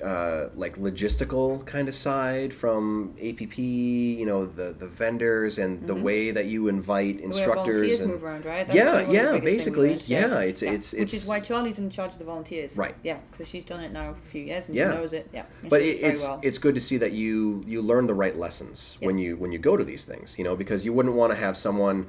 uh, 0.02 0.48
like 0.54 0.76
logistical 0.76 1.64
kind 1.66 1.88
of 1.88 1.94
side 1.94 2.52
from 2.52 3.14
APP. 3.22 3.58
You 3.58 4.26
know, 4.26 4.46
the 4.46 4.74
the 4.78 4.86
vendors 4.86 5.58
and 5.58 5.86
the 5.86 5.94
way 5.94 6.30
that 6.30 6.46
you 6.46 6.68
invite 6.68 7.20
instructors 7.20 8.00
and 8.00 8.10
move 8.10 8.22
around, 8.24 8.44
right? 8.44 8.66
That's 8.66 8.76
yeah, 8.76 8.84
probably 8.84 9.06
one 9.06 9.06
of 9.06 9.08
the 9.08 9.14
yeah, 9.14 9.40
biggest 9.40 9.64
thing 9.64 9.74
we 9.74 9.88
basically, 9.88 10.14
yeah. 10.14 10.38
It's 10.40 10.62
Yeah. 10.62 10.72
it's 10.72 10.92
which 10.92 11.02
it's 11.02 11.14
is 11.14 11.26
why 11.26 11.40
Charlie's 11.40 11.78
in 11.78 11.90
charge 11.90 12.12
of 12.12 12.18
the 12.18 12.24
volunteers, 12.24 12.76
Right. 12.76 12.94
Yeah, 13.02 13.18
because 13.30 13.48
she's 13.48 13.64
done 13.64 13.82
it 13.82 13.92
now 13.92 14.12
for 14.12 14.18
a 14.22 14.30
few 14.30 14.42
years 14.42 14.68
and 14.68 14.76
Yeah. 14.76 14.92
she 14.92 14.98
knows 14.98 15.12
it. 15.12 15.28
Yeah, 15.32 15.44
but 15.68 15.82
it, 15.82 16.00
it's 16.02 16.26
well. 16.26 16.40
it's 16.42 16.58
good 16.58 16.74
to 16.74 16.80
see 16.80 16.98
that 16.98 17.12
you 17.12 17.62
you 17.66 17.80
learn 17.82 18.06
the 18.06 18.14
right 18.14 18.36
lessons 18.36 18.98
when 19.00 19.18
you 19.18 19.36
when 19.36 19.52
you 19.52 19.58
go 19.58 19.76
to 19.76 19.84
these 19.84 20.04
things 20.04 20.36
you 20.38 20.44
know 20.44 20.56
because 20.56 20.84
you 20.84 20.92
wouldn't 20.92 21.14
want 21.14 21.32
to 21.32 21.38
have 21.38 21.56
someone 21.56 22.06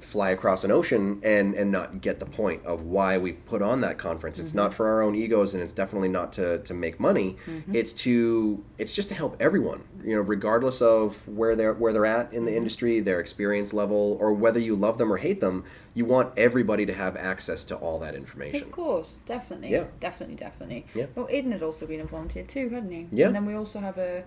fly 0.00 0.30
across 0.30 0.64
an 0.64 0.70
ocean 0.70 1.20
and 1.24 1.54
and 1.54 1.70
not 1.72 2.00
get 2.00 2.20
the 2.20 2.26
point 2.26 2.64
of 2.64 2.82
why 2.82 3.18
we 3.18 3.32
put 3.32 3.62
on 3.62 3.80
that 3.80 3.98
conference 3.98 4.38
it's 4.38 4.50
Mm-hmm. 4.50 4.58
not 4.58 4.74
for 4.74 4.88
our 4.88 5.02
own 5.02 5.14
egos 5.14 5.54
and 5.54 5.62
it's 5.62 5.72
definitely 5.72 6.08
not 6.08 6.32
to 6.34 6.58
to 6.58 6.74
make 6.74 7.00
money 7.00 7.36
Mm-hmm. 7.46 7.74
it's 7.74 7.92
to 8.04 8.64
it's 8.78 8.92
just 8.92 9.08
to 9.08 9.14
help 9.14 9.36
everyone 9.40 9.84
you 10.04 10.14
know 10.16 10.22
regardless 10.22 10.80
of 10.82 11.26
where 11.28 11.56
they're 11.56 11.74
where 11.74 11.92
they're 11.92 12.06
at 12.06 12.26
Mm-hmm. 12.28 12.36
in 12.36 12.44
the 12.44 12.54
industry 12.56 13.00
their 13.00 13.20
experience 13.20 13.72
level 13.72 14.16
or 14.20 14.32
whether 14.32 14.58
you 14.60 14.74
love 14.76 14.98
them 14.98 15.12
or 15.12 15.16
hate 15.18 15.40
them 15.40 15.64
you 15.94 16.04
want 16.04 16.32
everybody 16.38 16.86
to 16.86 16.92
have 16.94 17.16
access 17.16 17.64
to 17.64 17.74
all 17.76 17.98
that 17.98 18.14
information 18.14 18.62
Of 18.62 18.70
course, 18.70 19.18
definitely. 19.26 19.70
Yeah. 19.70 19.86
Definitely, 19.98 20.36
definitely. 20.36 20.86
Yeah. 20.94 21.06
Oh, 21.16 21.24
Aiden 21.26 21.50
had 21.50 21.62
also 21.62 21.84
been 21.84 22.00
a 22.00 22.04
volunteer 22.04 22.44
too, 22.44 22.68
hadn't 22.68 22.92
he? 22.92 23.08
Yeah. 23.10 23.26
And 23.26 23.34
then 23.34 23.44
we 23.44 23.54
also 23.54 23.80
have 23.80 23.98
a, 23.98 24.22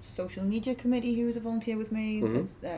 social 0.00 0.44
media 0.44 0.74
committee 0.74 1.14
who 1.20 1.26
was 1.26 1.36
a 1.36 1.40
volunteer 1.40 1.76
with 1.76 1.92
me. 1.92 2.20
Mm-hmm. 2.20 2.66
Uh, 2.66 2.70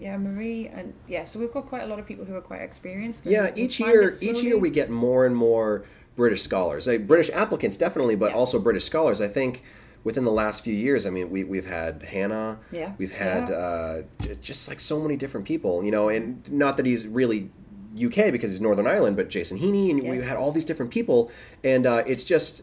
yeah, 0.00 0.16
Marie, 0.16 0.68
and 0.68 0.92
yeah, 1.08 1.24
so 1.24 1.38
we've 1.38 1.52
got 1.52 1.66
quite 1.66 1.82
a 1.82 1.86
lot 1.86 1.98
of 1.98 2.06
people 2.06 2.24
who 2.24 2.34
are 2.34 2.40
quite 2.40 2.62
experienced. 2.62 3.26
Yeah, 3.26 3.50
each 3.56 3.80
year, 3.80 4.12
each 4.20 4.42
year 4.42 4.58
we 4.58 4.70
get 4.70 4.90
more 4.90 5.26
and 5.26 5.36
more 5.36 5.84
British 6.16 6.42
scholars, 6.42 6.86
like 6.86 7.06
British 7.06 7.30
applicants 7.30 7.76
definitely, 7.76 8.16
but 8.16 8.30
Yeah. 8.32 8.36
also 8.36 8.58
British 8.58 8.84
scholars. 8.84 9.20
I 9.20 9.28
think 9.28 9.62
within 10.04 10.24
the 10.24 10.32
last 10.32 10.62
few 10.64 10.74
years, 10.74 11.06
I 11.06 11.10
mean, 11.10 11.30
we 11.30 11.42
we've 11.44 11.66
had 11.66 12.02
Hannah, 12.04 12.58
Yeah. 12.70 12.92
we've 12.98 13.12
had 13.12 13.48
Yeah. 13.48 13.54
uh, 13.56 14.02
j- 14.20 14.36
just 14.40 14.68
like 14.68 14.80
so 14.80 15.00
many 15.00 15.16
different 15.16 15.46
people, 15.46 15.84
you 15.84 15.90
know, 15.90 16.08
and 16.08 16.42
not 16.50 16.76
that 16.76 16.86
he's 16.86 17.06
really 17.06 17.50
UK 17.96 18.30
because 18.30 18.50
he's 18.50 18.60
Northern 18.60 18.86
Ireland, 18.86 19.16
but 19.16 19.28
Jason 19.28 19.58
Heaney, 19.58 19.90
and 19.90 20.02
we 20.02 20.16
Yes. 20.18 20.28
had 20.28 20.36
all 20.36 20.50
these 20.52 20.64
different 20.64 20.90
people, 20.92 21.30
and 21.64 21.86
uh, 21.86 22.02
it's 22.06 22.24
just 22.24 22.62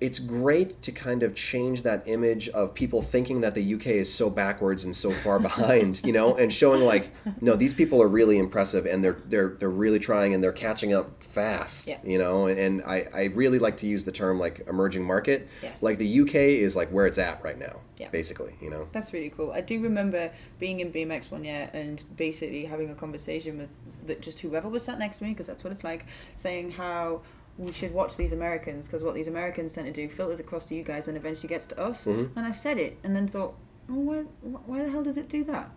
it's 0.00 0.18
great 0.18 0.80
to 0.80 0.90
kind 0.90 1.22
of 1.22 1.34
change 1.34 1.82
that 1.82 2.02
image 2.06 2.48
of 2.50 2.72
people 2.74 3.02
thinking 3.02 3.42
that 3.42 3.54
the 3.54 3.74
UK 3.74 3.86
is 3.88 4.12
so 4.12 4.30
backwards 4.30 4.82
and 4.84 4.96
so 4.96 5.10
far 5.12 5.38
behind, 5.48 6.00
you 6.04 6.12
know, 6.12 6.34
and 6.36 6.50
showing 6.52 6.80
like, 6.80 7.12
no, 7.42 7.54
these 7.54 7.74
people 7.74 8.00
are 8.02 8.08
really 8.08 8.38
impressive 8.38 8.86
and 8.86 9.04
they're 9.04 9.20
they're 9.26 9.50
they're 9.58 9.68
really 9.68 9.98
trying 9.98 10.32
and 10.32 10.42
they're 10.42 10.52
catching 10.52 10.94
up 10.94 11.22
fast, 11.22 11.86
Yeah. 11.86 11.98
you 12.02 12.18
know. 12.18 12.46
And 12.46 12.82
I 12.82 13.06
I 13.14 13.24
really 13.34 13.58
like 13.58 13.76
to 13.78 13.86
use 13.86 14.04
the 14.04 14.12
term 14.12 14.38
like 14.38 14.66
emerging 14.66 15.04
market. 15.04 15.48
Yes. 15.62 15.82
Like 15.82 15.98
the 15.98 16.20
UK 16.20 16.34
is 16.34 16.74
like 16.74 16.88
where 16.90 17.06
it's 17.06 17.18
at 17.18 17.42
right 17.44 17.58
now, 17.58 17.80
Yeah. 17.98 18.08
basically, 18.08 18.54
you 18.62 18.70
know. 18.70 18.88
That's 18.92 19.12
really 19.12 19.30
cool. 19.30 19.52
I 19.52 19.60
do 19.60 19.80
remember 19.82 20.30
being 20.58 20.80
in 20.80 20.90
BMX 20.92 21.30
one 21.30 21.44
year 21.44 21.68
and 21.74 22.02
basically 22.16 22.64
having 22.64 22.88
a 22.90 22.94
conversation 22.94 23.58
with 23.58 23.76
the, 24.06 24.14
just 24.14 24.40
whoever 24.40 24.68
was 24.68 24.82
sat 24.82 24.98
next 24.98 25.18
to 25.18 25.24
me, 25.24 25.30
because 25.30 25.46
that's 25.46 25.62
what 25.62 25.74
it's 25.74 25.84
like, 25.84 26.06
saying 26.36 26.70
how 26.72 27.20
we 27.60 27.72
should 27.72 27.92
watch 27.92 28.16
these 28.16 28.32
Americans, 28.32 28.86
because 28.86 29.04
what 29.04 29.14
these 29.14 29.28
Americans 29.28 29.74
tend 29.74 29.86
to 29.86 29.92
do 29.92 30.08
filters 30.08 30.40
across 30.40 30.64
to 30.66 30.74
you 30.74 30.82
guys 30.82 31.08
and 31.08 31.16
eventually 31.16 31.48
gets 31.48 31.66
to 31.66 31.78
us. 31.78 32.06
Mm-hmm. 32.06 32.38
And 32.38 32.46
I 32.46 32.52
said 32.52 32.78
it 32.78 32.96
and 33.04 33.14
then 33.14 33.28
thought, 33.28 33.54
oh, 33.90 33.94
why, 33.94 34.18
why 34.40 34.82
the 34.82 34.90
hell 34.90 35.02
does 35.02 35.18
it 35.18 35.28
do 35.28 35.44
that? 35.44 35.70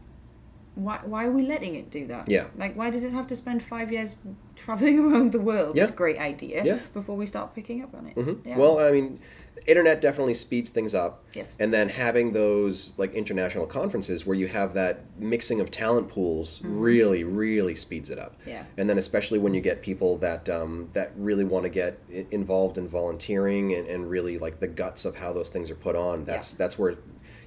Why, 0.76 1.00
why 1.04 1.26
are 1.26 1.32
we 1.32 1.44
letting 1.46 1.76
it 1.76 1.92
do 1.92 2.08
that? 2.08 2.30
Yeah. 2.30 2.48
Like, 2.58 2.76
why 2.76 2.90
does 2.90 3.04
it 3.04 3.12
have 3.12 3.28
to 3.28 3.36
spend 3.36 3.62
five 3.62 3.92
years 3.92 4.16
traveling 4.56 4.98
around 5.06 5.34
the 5.34 5.42
world? 5.42 5.76
Yeah. 5.76 5.84
It's 5.84 5.92
a 5.92 5.96
great 5.96 6.18
idea. 6.18 6.64
Yeah. 6.64 6.80
Before 6.94 7.18
we 7.18 7.26
start 7.26 7.54
picking 7.54 7.84
up 7.84 7.94
on 7.94 8.08
it. 8.08 8.16
Mhm. 8.16 8.46
Yeah. 8.46 8.58
Well, 8.58 8.80
I 8.80 8.92
mean, 8.92 9.20
internet 9.66 10.01
definitely 10.01 10.34
speeds 10.34 10.70
things 10.70 10.93
up. 10.93 11.24
Yes. 11.34 11.56
And 11.60 11.74
then 11.74 11.89
having 11.89 12.34
those 12.34 12.93
like 12.97 13.14
international 13.14 13.66
conferences 13.66 14.26
where 14.26 14.36
you 14.36 14.47
have 14.47 14.74
that 14.74 15.01
mixing 15.18 15.60
of 15.62 15.72
talent 15.72 16.10
pools 16.10 16.62
really, 16.64 17.24
really 17.24 17.76
speeds 17.76 18.10
it 18.10 18.20
up. 18.20 18.39
Mm-hmm. 18.41 18.49
Yeah. 18.49 18.66
And 18.78 18.89
then 18.89 18.97
especially 18.97 19.39
when 19.39 19.54
you 19.54 19.62
get 19.62 19.82
people 19.82 20.18
that 20.18 20.49
um, 20.49 20.89
that 20.93 21.12
really 21.16 21.43
want 21.43 21.64
to 21.64 21.70
get 21.70 21.99
involved 22.32 22.78
in 22.78 22.88
volunteering 22.88 23.74
and, 23.74 23.88
and 23.88 24.10
really 24.10 24.38
like 24.38 24.60
the 24.60 24.68
guts 24.68 25.06
of 25.06 25.16
how 25.16 25.32
those 25.34 25.49
things 25.49 25.72
are 25.72 25.76
put 25.76 25.95
on. 25.95 26.26
That's 26.26 26.54
Yeah. 26.54 26.58
that's 26.58 26.78
where 26.78 26.95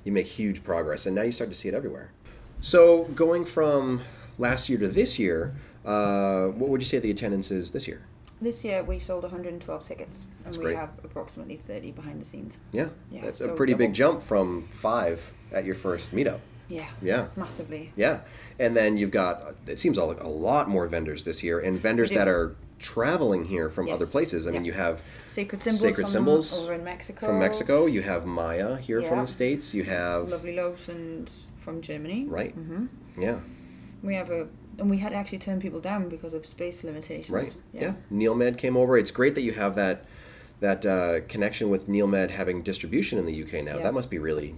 you 0.05 0.13
make 0.13 0.27
huge 0.27 0.63
progress, 0.63 1.05
and 1.07 1.15
now 1.17 1.23
you 1.23 1.33
start 1.33 1.51
to 1.51 1.57
see 1.57 1.69
it 1.69 1.75
everywhere. 1.75 2.13
So 2.61 3.05
going 3.05 3.45
from 3.45 4.03
last 4.39 4.69
year 4.69 4.79
to 4.79 4.89
this 4.89 5.19
year, 5.19 5.55
uh, 5.85 6.47
what 6.47 6.71
would 6.71 6.81
you 6.81 6.87
say 6.87 6.99
the 6.99 7.11
attendance 7.11 7.51
is 7.51 7.73
this 7.73 7.87
year? 7.89 8.07
This 8.41 8.65
year 8.65 8.83
we 8.83 8.99
sold 8.99 9.23
112 9.23 9.83
tickets, 9.83 10.27
and 10.39 10.47
That's 10.47 10.59
we 10.59 10.65
great. 10.65 10.77
have 10.77 10.91
approximately 11.03 11.57
30 11.57 11.93
behind 11.93 12.21
the 12.21 12.25
scenes. 12.25 12.59
Yeah, 12.73 12.89
Yeah, 13.11 13.23
that's 13.25 13.41
a 13.41 13.49
pretty 13.49 13.75
big 13.75 13.95
jump 13.95 14.21
from 14.23 14.63
five 14.65 15.33
at 15.53 15.65
your 15.65 15.75
first 15.75 16.15
meetup. 16.15 16.41
Yeah. 16.69 16.87
Yeah. 17.01 17.29
Massively. 17.37 17.93
Yeah, 17.97 18.21
and 18.59 18.77
then 18.77 18.97
you've 18.99 19.13
got 19.13 19.55
it 19.67 19.79
seems 19.79 19.97
like 19.99 20.21
a 20.23 20.29
lot 20.29 20.69
more 20.69 20.87
vendors 20.87 21.25
this 21.25 21.43
year, 21.43 21.59
and 21.61 21.79
vendors 21.79 22.11
that 22.11 22.29
are 22.29 22.57
traveling 22.79 23.47
here 23.47 23.71
from 23.71 23.87
Yes. 23.87 23.95
other 23.95 24.07
places. 24.07 24.47
I 24.47 24.51
mean, 24.51 24.65
you 24.67 24.73
have 24.73 25.01
Sacred 25.27 25.63
symbols. 25.63 25.81
Sacred 25.81 25.95
from 26.05 26.13
Symbols 26.13 26.63
over 26.65 26.75
in 26.75 26.85
Mexico. 26.85 27.27
from 27.29 27.39
Mexico, 27.39 27.87
you 27.87 28.03
have 28.03 28.27
Maya 28.27 28.77
here 28.77 29.01
from 29.01 29.21
the 29.21 29.27
states, 29.27 29.73
you 29.73 29.85
have 29.85 30.29
Lovely 30.29 30.55
Loaves 30.55 30.89
and 30.91 31.31
from 31.57 31.81
Germany. 31.81 32.27
right, 32.29 32.55
Mm-hmm. 32.55 32.87
yeah, 33.23 33.39
We 34.03 34.15
have 34.15 34.29
a, 34.31 34.47
and 34.79 34.91
we 34.91 34.99
had 34.99 35.11
to 35.11 35.17
actually 35.17 35.39
turn 35.39 35.61
people 35.61 35.81
down 35.81 36.09
because 36.09 36.35
of 36.35 36.45
space 36.47 36.85
limitations. 36.85 37.31
right, 37.31 37.57
yeah. 37.73 37.95
NeilMed 38.13 38.59
came 38.59 38.77
over. 38.77 38.97
It's 38.97 39.11
great 39.11 39.35
that 39.35 39.43
you 39.43 39.53
have 39.53 39.75
that 39.77 40.05
that 40.61 40.87
uh, 40.87 41.21
connection 41.29 41.69
with 41.69 41.87
NeilMed 41.89 42.31
having 42.31 42.63
distribution 42.63 43.19
in 43.19 43.27
the 43.27 43.43
UK 43.43 43.65
now. 43.65 43.77
Yeah. 43.77 43.83
That 43.83 43.95
must 43.95 44.11
be 44.11 44.19
really 44.19 44.55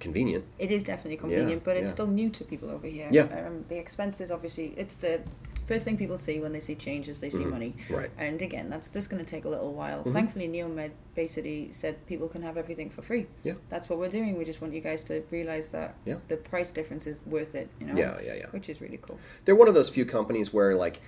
convenient. 0.00 0.44
It 0.58 0.70
is 0.70 0.82
definitely 0.84 1.18
convenient, 1.18 1.50
Yeah, 1.50 1.58
but 1.64 1.76
it's 1.76 1.88
yeah. 1.88 1.92
still 1.92 2.06
new 2.06 2.30
to 2.30 2.44
people 2.44 2.70
over 2.70 2.86
here. 2.86 3.08
Yeah. 3.10 3.24
Um, 3.24 3.64
the 3.68 3.76
expenses, 3.76 4.30
obviously, 4.30 4.72
it's 4.76 4.94
the 4.94 5.20
first 5.66 5.84
thing 5.84 5.96
people 5.96 6.18
see 6.18 6.40
when 6.40 6.52
they 6.52 6.60
see 6.60 6.74
changes, 6.74 7.20
they 7.20 7.30
see 7.30 7.44
money. 7.44 7.74
Mm-hmm. 7.78 7.94
Right. 7.94 8.10
Mm-hmm. 8.10 8.22
And 8.22 8.42
again, 8.42 8.70
that's 8.70 8.92
just 8.92 9.10
going 9.10 9.24
to 9.24 9.30
take 9.30 9.44
a 9.44 9.48
little 9.48 9.72
while. 9.72 10.02
Thankfully, 10.04 10.48
NeilMed 10.48 10.92
basically 11.14 11.72
said 11.72 12.04
people 12.06 12.28
can 12.28 12.42
have 12.42 12.56
everything 12.56 12.90
for 12.90 13.02
free. 13.02 13.26
Yeah. 13.42 13.54
That's 13.68 13.88
what 13.88 13.98
we're 13.98 14.08
doing. 14.08 14.36
We 14.36 14.44
just 14.44 14.60
want 14.60 14.74
you 14.74 14.80
guys 14.80 15.04
to 15.04 15.22
realize 15.30 15.68
that 15.70 15.94
Yeah. 16.04 16.16
the 16.28 16.36
price 16.36 16.70
difference 16.70 17.06
is 17.06 17.20
worth 17.26 17.54
it, 17.54 17.68
you 17.80 17.86
know? 17.86 17.94
Yeah, 17.96 18.18
yeah, 18.24 18.34
yeah. 18.34 18.46
Which 18.50 18.68
is 18.68 18.80
really 18.80 18.98
cool. 18.98 19.18
They're 19.44 19.56
one 19.56 19.68
of 19.68 19.74
those 19.74 19.88
few 19.90 20.04
companies 20.04 20.52
where 20.52 20.74
like 20.76 21.00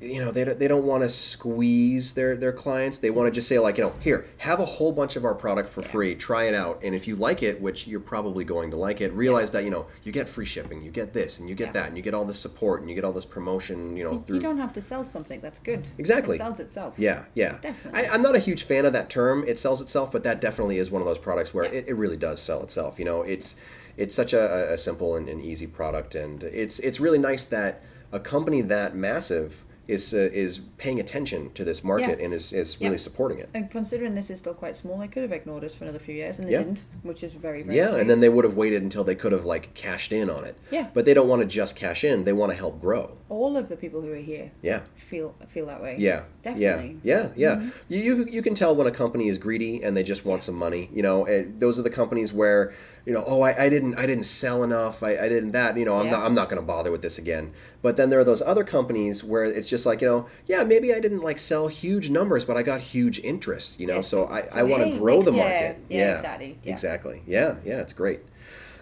you 0.00 0.24
know 0.24 0.30
they 0.30 0.44
don't, 0.44 0.58
they 0.58 0.68
don't 0.68 0.84
want 0.84 1.02
to 1.02 1.10
squeeze 1.10 2.14
their 2.14 2.36
their 2.36 2.52
clients 2.52 2.98
they 2.98 3.10
want 3.10 3.26
to 3.26 3.30
just 3.32 3.48
say 3.48 3.58
like 3.58 3.78
you 3.78 3.84
know 3.84 3.92
here 4.00 4.26
have 4.38 4.60
a 4.60 4.64
whole 4.64 4.92
bunch 4.92 5.16
of 5.16 5.24
our 5.24 5.34
product 5.34 5.68
for 5.68 5.82
free 5.82 6.14
try 6.14 6.44
it 6.44 6.54
out 6.54 6.80
and 6.82 6.94
if 6.94 7.08
you 7.08 7.16
like 7.16 7.42
it 7.42 7.60
which 7.60 7.86
you're 7.86 8.00
probably 8.00 8.44
going 8.44 8.70
to 8.70 8.76
like 8.76 9.00
it 9.00 9.12
realize 9.12 9.50
that 9.50 9.64
you 9.64 9.70
know 9.70 9.86
you 10.04 10.12
get 10.12 10.28
free 10.28 10.44
shipping 10.44 10.82
you 10.82 10.90
get 10.90 11.12
this 11.12 11.38
and 11.40 11.48
you 11.48 11.54
get 11.54 11.68
Yeah. 11.68 11.72
that 11.72 11.88
and 11.88 11.96
you 11.96 12.02
get 12.02 12.14
all 12.14 12.24
this 12.24 12.38
support 12.38 12.80
and 12.80 12.88
you 12.88 12.94
get 12.94 13.04
all 13.04 13.12
this 13.12 13.24
promotion 13.24 13.96
you 13.96 14.04
know 14.04 14.18
through 14.18 14.36
You 14.36 14.42
don't 14.42 14.58
have 14.58 14.72
to 14.74 14.80
sell 14.80 15.04
something. 15.04 15.40
That's 15.40 15.58
good. 15.58 15.88
Exactly. 15.98 16.36
It 16.36 16.38
sells 16.38 16.60
itself. 16.60 16.94
Yeah, 16.98 17.24
yeah. 17.34 17.58
Definitely. 17.60 18.06
I, 18.06 18.12
I'm 18.14 18.22
not 18.22 18.34
a 18.36 18.38
huge 18.38 18.62
fan 18.64 18.84
of 18.86 18.92
that 18.92 19.10
term. 19.10 19.44
It 19.46 19.58
sells 19.58 19.80
itself, 19.80 20.12
but 20.12 20.22
that 20.24 20.40
definitely 20.40 20.78
is 20.78 20.90
one 20.90 21.02
of 21.02 21.06
those 21.06 21.18
products 21.18 21.52
where 21.52 21.64
Yeah. 21.64 21.80
it, 21.80 21.88
it 21.88 21.94
really 21.94 22.16
does 22.16 22.40
sell 22.40 22.62
itself. 22.62 22.98
You 22.98 23.04
know, 23.04 23.22
it's 23.22 23.56
it's 23.96 24.14
such 24.14 24.32
a, 24.32 24.72
a 24.72 24.78
simple 24.78 25.16
and, 25.16 25.28
and 25.28 25.40
easy 25.42 25.66
product, 25.66 26.14
and 26.14 26.44
it's 26.44 26.78
it's 26.80 26.98
really 27.00 27.18
nice 27.18 27.44
that 27.46 27.82
a 28.12 28.20
company 28.20 28.60
that 28.62 28.94
massive 28.94 29.64
is 29.92 30.12
uh, 30.14 30.28
is 30.44 30.58
paying 30.78 30.98
attention 31.00 31.50
to 31.52 31.62
this 31.64 31.84
market 31.84 32.18
Yeah. 32.18 32.24
and 32.24 32.34
is, 32.34 32.52
is 32.52 32.76
Yeah. 32.80 32.86
really 32.88 32.98
supporting 32.98 33.38
it. 33.38 33.48
And 33.54 33.70
considering 33.70 34.14
this 34.14 34.30
is 34.30 34.38
still 34.38 34.54
quite 34.54 34.74
small, 34.76 34.98
they 34.98 35.08
could 35.08 35.22
have 35.22 35.32
ignored 35.32 35.64
us 35.64 35.74
for 35.74 35.84
another 35.84 35.98
few 35.98 36.14
years, 36.14 36.38
and 36.38 36.48
they 36.48 36.52
Yeah. 36.52 36.58
didn't, 36.64 36.82
which 37.02 37.22
is 37.22 37.32
very, 37.32 37.62
very 37.62 37.76
Yeah, 37.76 37.90
sweet. 37.90 38.00
and 38.00 38.10
then 38.10 38.20
they 38.20 38.28
would 38.28 38.44
have 38.44 38.56
waited 38.56 38.82
until 38.82 39.04
they 39.04 39.14
could 39.14 39.32
have 39.32 39.44
like 39.44 39.74
cashed 39.74 40.12
in 40.12 40.28
on 40.30 40.44
it. 40.44 40.54
Yeah. 40.70 40.88
But 40.94 41.04
they 41.04 41.14
don't 41.14 41.28
want 41.28 41.42
to 41.42 41.48
just 41.48 41.76
cash 41.76 42.02
in; 42.04 42.24
they 42.24 42.32
want 42.32 42.50
to 42.52 42.56
help 42.56 42.80
grow. 42.80 43.04
all 43.28 43.56
of 43.56 43.68
the 43.70 43.76
people 43.76 44.02
who 44.02 44.12
are 44.12 44.16
here 44.32 44.50
Yeah. 44.62 44.80
feel 44.94 45.34
feel 45.48 45.64
that 45.66 45.80
way. 45.82 45.96
Yeah, 45.98 46.24
definitely. 46.42 46.98
Yeah, 47.02 47.28
yeah, 47.34 47.58
yeah. 47.58 47.70
You, 47.88 47.98
you 48.16 48.26
you 48.36 48.42
can 48.42 48.54
tell 48.54 48.74
when 48.76 48.86
a 48.86 48.90
company 48.90 49.28
is 49.28 49.38
greedy 49.38 49.82
and 49.82 49.96
they 49.96 50.02
just 50.02 50.24
want 50.26 50.42
some 50.42 50.54
money. 50.54 50.90
You 50.92 51.02
know, 51.02 51.24
and 51.24 51.58
those 51.58 51.78
are 51.78 51.82
the 51.82 51.90
companies 52.02 52.32
where 52.32 52.72
you 53.06 53.12
know, 53.12 53.24
oh, 53.26 53.42
I, 53.42 53.64
I 53.64 53.68
didn't 53.68 53.96
I 53.98 54.06
didn't 54.06 54.24
sell 54.24 54.62
enough. 54.62 55.02
I, 55.02 55.16
I 55.18 55.28
didn't 55.28 55.52
that. 55.52 55.76
You 55.76 55.84
know, 55.84 55.98
I'm 55.98 56.06
Yeah. 56.06 56.12
not 56.12 56.26
I'm 56.26 56.34
not 56.34 56.48
going 56.48 56.60
to 56.60 56.66
bother 56.66 56.90
with 56.90 57.02
this 57.02 57.18
again. 57.18 57.52
But 57.82 57.96
then 57.96 58.10
there 58.10 58.20
are 58.20 58.24
those 58.24 58.42
other 58.42 58.62
companies 58.62 59.24
where 59.24 59.44
it's 59.44 59.68
just 59.68 59.84
like 59.86 60.00
you 60.02 60.06
know, 60.08 60.26
yeah, 60.46 60.62
maybe 60.62 60.94
I 60.94 61.00
didn't 61.00 61.20
like 61.20 61.38
sell 61.38 61.68
huge 61.68 62.10
numbers, 62.10 62.44
but 62.44 62.56
I 62.56 62.62
got 62.62 62.80
huge 62.80 63.18
interest. 63.20 63.80
You 63.80 63.86
know, 63.88 63.96
Yeah, 63.96 64.00
so, 64.02 64.26
I, 64.28 64.42
so, 64.42 64.58
I 64.58 64.62
want 64.62 64.84
to 64.84 64.98
grow 64.98 65.22
the 65.22 65.32
market. 65.32 65.78
Yeah, 65.88 66.14
exactly, 66.14 66.58
yeah. 66.62 66.72
exactly. 66.72 67.22
Yeah, 67.26 67.56
yeah, 67.64 67.80
it's 67.80 67.92
great. 67.92 68.20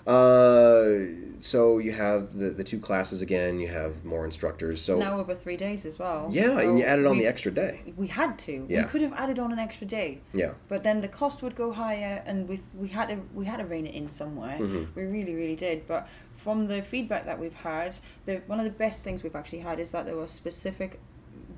Uh, 0.06 0.92
so 1.40 1.78
you 1.78 1.92
have 1.92 2.36
the 2.38 2.50
the 2.50 2.64
two 2.64 2.78
classes 2.78 3.22
again. 3.22 3.58
You 3.58 3.68
have 3.68 4.04
more 4.04 4.24
instructors. 4.24 4.80
So 4.82 4.98
now 4.98 5.18
over 5.18 5.34
three 5.34 5.56
days 5.56 5.84
as 5.86 5.98
well. 5.98 6.28
yeah, 6.30 6.54
So 6.56 6.58
and 6.58 6.78
you 6.78 6.84
added 6.84 7.06
on 7.06 7.16
we- 7.16 7.22
the 7.22 7.28
extra 7.28 7.50
day. 7.52 7.80
We 7.96 8.08
had 8.08 8.38
to. 8.40 8.66
Yeah. 8.68 8.82
We 8.82 8.88
could 8.88 9.02
have 9.02 9.12
added 9.14 9.38
on 9.38 9.52
an 9.52 9.58
extra 9.58 9.86
day. 9.86 10.20
Yeah. 10.34 10.52
But 10.68 10.82
then 10.82 11.00
the 11.00 11.08
cost 11.08 11.42
would 11.42 11.54
go 11.56 11.72
higher, 11.72 12.22
and 12.26 12.48
with 12.48 12.74
we 12.74 12.88
had 12.88 13.08
to 13.08 13.16
we 13.34 13.46
had 13.46 13.58
to 13.58 13.64
rein 13.66 13.86
it 13.86 13.94
in 13.94 14.08
somewhere. 14.08 14.58
Mm-hmm. 14.58 14.84
We 14.94 15.04
really, 15.04 15.34
really 15.34 15.56
did. 15.56 15.86
But 15.86 16.06
from 16.36 16.66
the 16.66 16.82
feedback 16.82 17.24
that 17.26 17.38
we've 17.38 17.54
had, 17.54 17.96
the 18.26 18.42
one 18.46 18.58
of 18.58 18.64
the 18.64 18.70
best 18.70 19.02
things 19.02 19.22
we've 19.22 19.36
actually 19.36 19.60
had 19.60 19.78
is 19.80 19.90
that 19.92 20.04
there 20.06 20.16
were 20.16 20.26
specific 20.26 20.98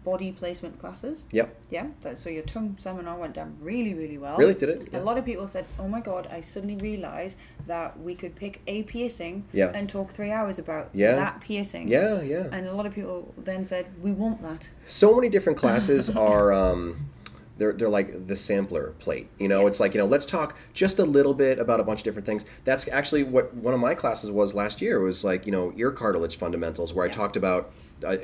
body 0.05 0.33
placement 0.33 0.79
classes. 0.79 1.25
Yep. 1.31 1.57
Yeah, 1.71 1.87
so 2.15 2.29
your 2.29 2.43
tongue 2.43 2.77
seminar 2.79 3.17
went 3.19 3.35
down 3.35 3.55
really, 3.61 3.95
really 3.95 4.19
well. 4.19 4.37
Really? 4.37 4.55
Did 4.55 4.69
it? 4.69 4.89
Yeah. 4.93 5.01
A 5.01 5.03
lot 5.03 5.17
of 5.19 5.25
people 5.25 5.47
said, 5.49 5.65
"Oh 5.79 5.89
my 5.89 6.01
god, 6.01 6.29
I 6.31 6.41
suddenly 6.41 6.77
realized 6.77 7.37
that 7.67 7.99
we 8.01 8.15
could 8.15 8.35
pick 8.35 8.61
a 8.67 8.83
piercing 8.83 9.45
Yeah. 9.53 9.71
and 9.75 9.89
talk 9.89 10.11
three 10.13 10.31
hours 10.31 10.59
about 10.59 10.91
Yeah. 10.93 11.15
that 11.17 11.41
piercing." 11.41 11.89
Yeah, 11.89 12.21
yeah. 12.23 12.49
And 12.53 12.67
a 12.67 12.73
lot 12.75 12.87
of 12.87 12.95
people 12.95 13.33
then 13.39 13.65
said, 13.65 13.87
"We 14.03 14.13
want 14.13 14.43
that." 14.43 14.69
so 14.87 15.15
many 15.15 15.29
different 15.29 15.59
classes 15.59 16.11
are 16.29 16.53
um, 16.53 17.09
they're, 17.59 17.73
they're 17.73 17.89
like 17.89 18.27
the 18.27 18.37
sampler 18.37 18.95
plate 18.99 19.29
you 19.39 19.47
know 19.47 19.67
it's 19.67 19.79
like 19.79 19.95
you 19.95 20.01
know 20.01 20.07
let's 20.07 20.27
talk 20.27 20.57
just 20.73 20.99
a 20.99 21.05
little 21.05 21.35
bit 21.35 21.59
about 21.59 21.79
a 21.81 21.85
bunch 21.85 22.01
of 22.01 22.05
different 22.05 22.27
things 22.27 22.45
that's 22.65 22.89
actually 22.89 23.23
what 23.23 23.55
one 23.55 23.75
of 23.75 23.79
my 23.79 23.95
classes 23.95 24.31
was 24.31 24.55
last 24.55 24.81
year 24.81 24.99
was 25.01 25.23
like 25.23 25.45
you 25.47 25.53
know 25.53 25.73
ear 25.77 25.91
cartilage 25.93 26.37
fundamentals 26.37 26.93
where 26.95 27.05
i 27.05 27.09
talked 27.09 27.37
about 27.37 27.71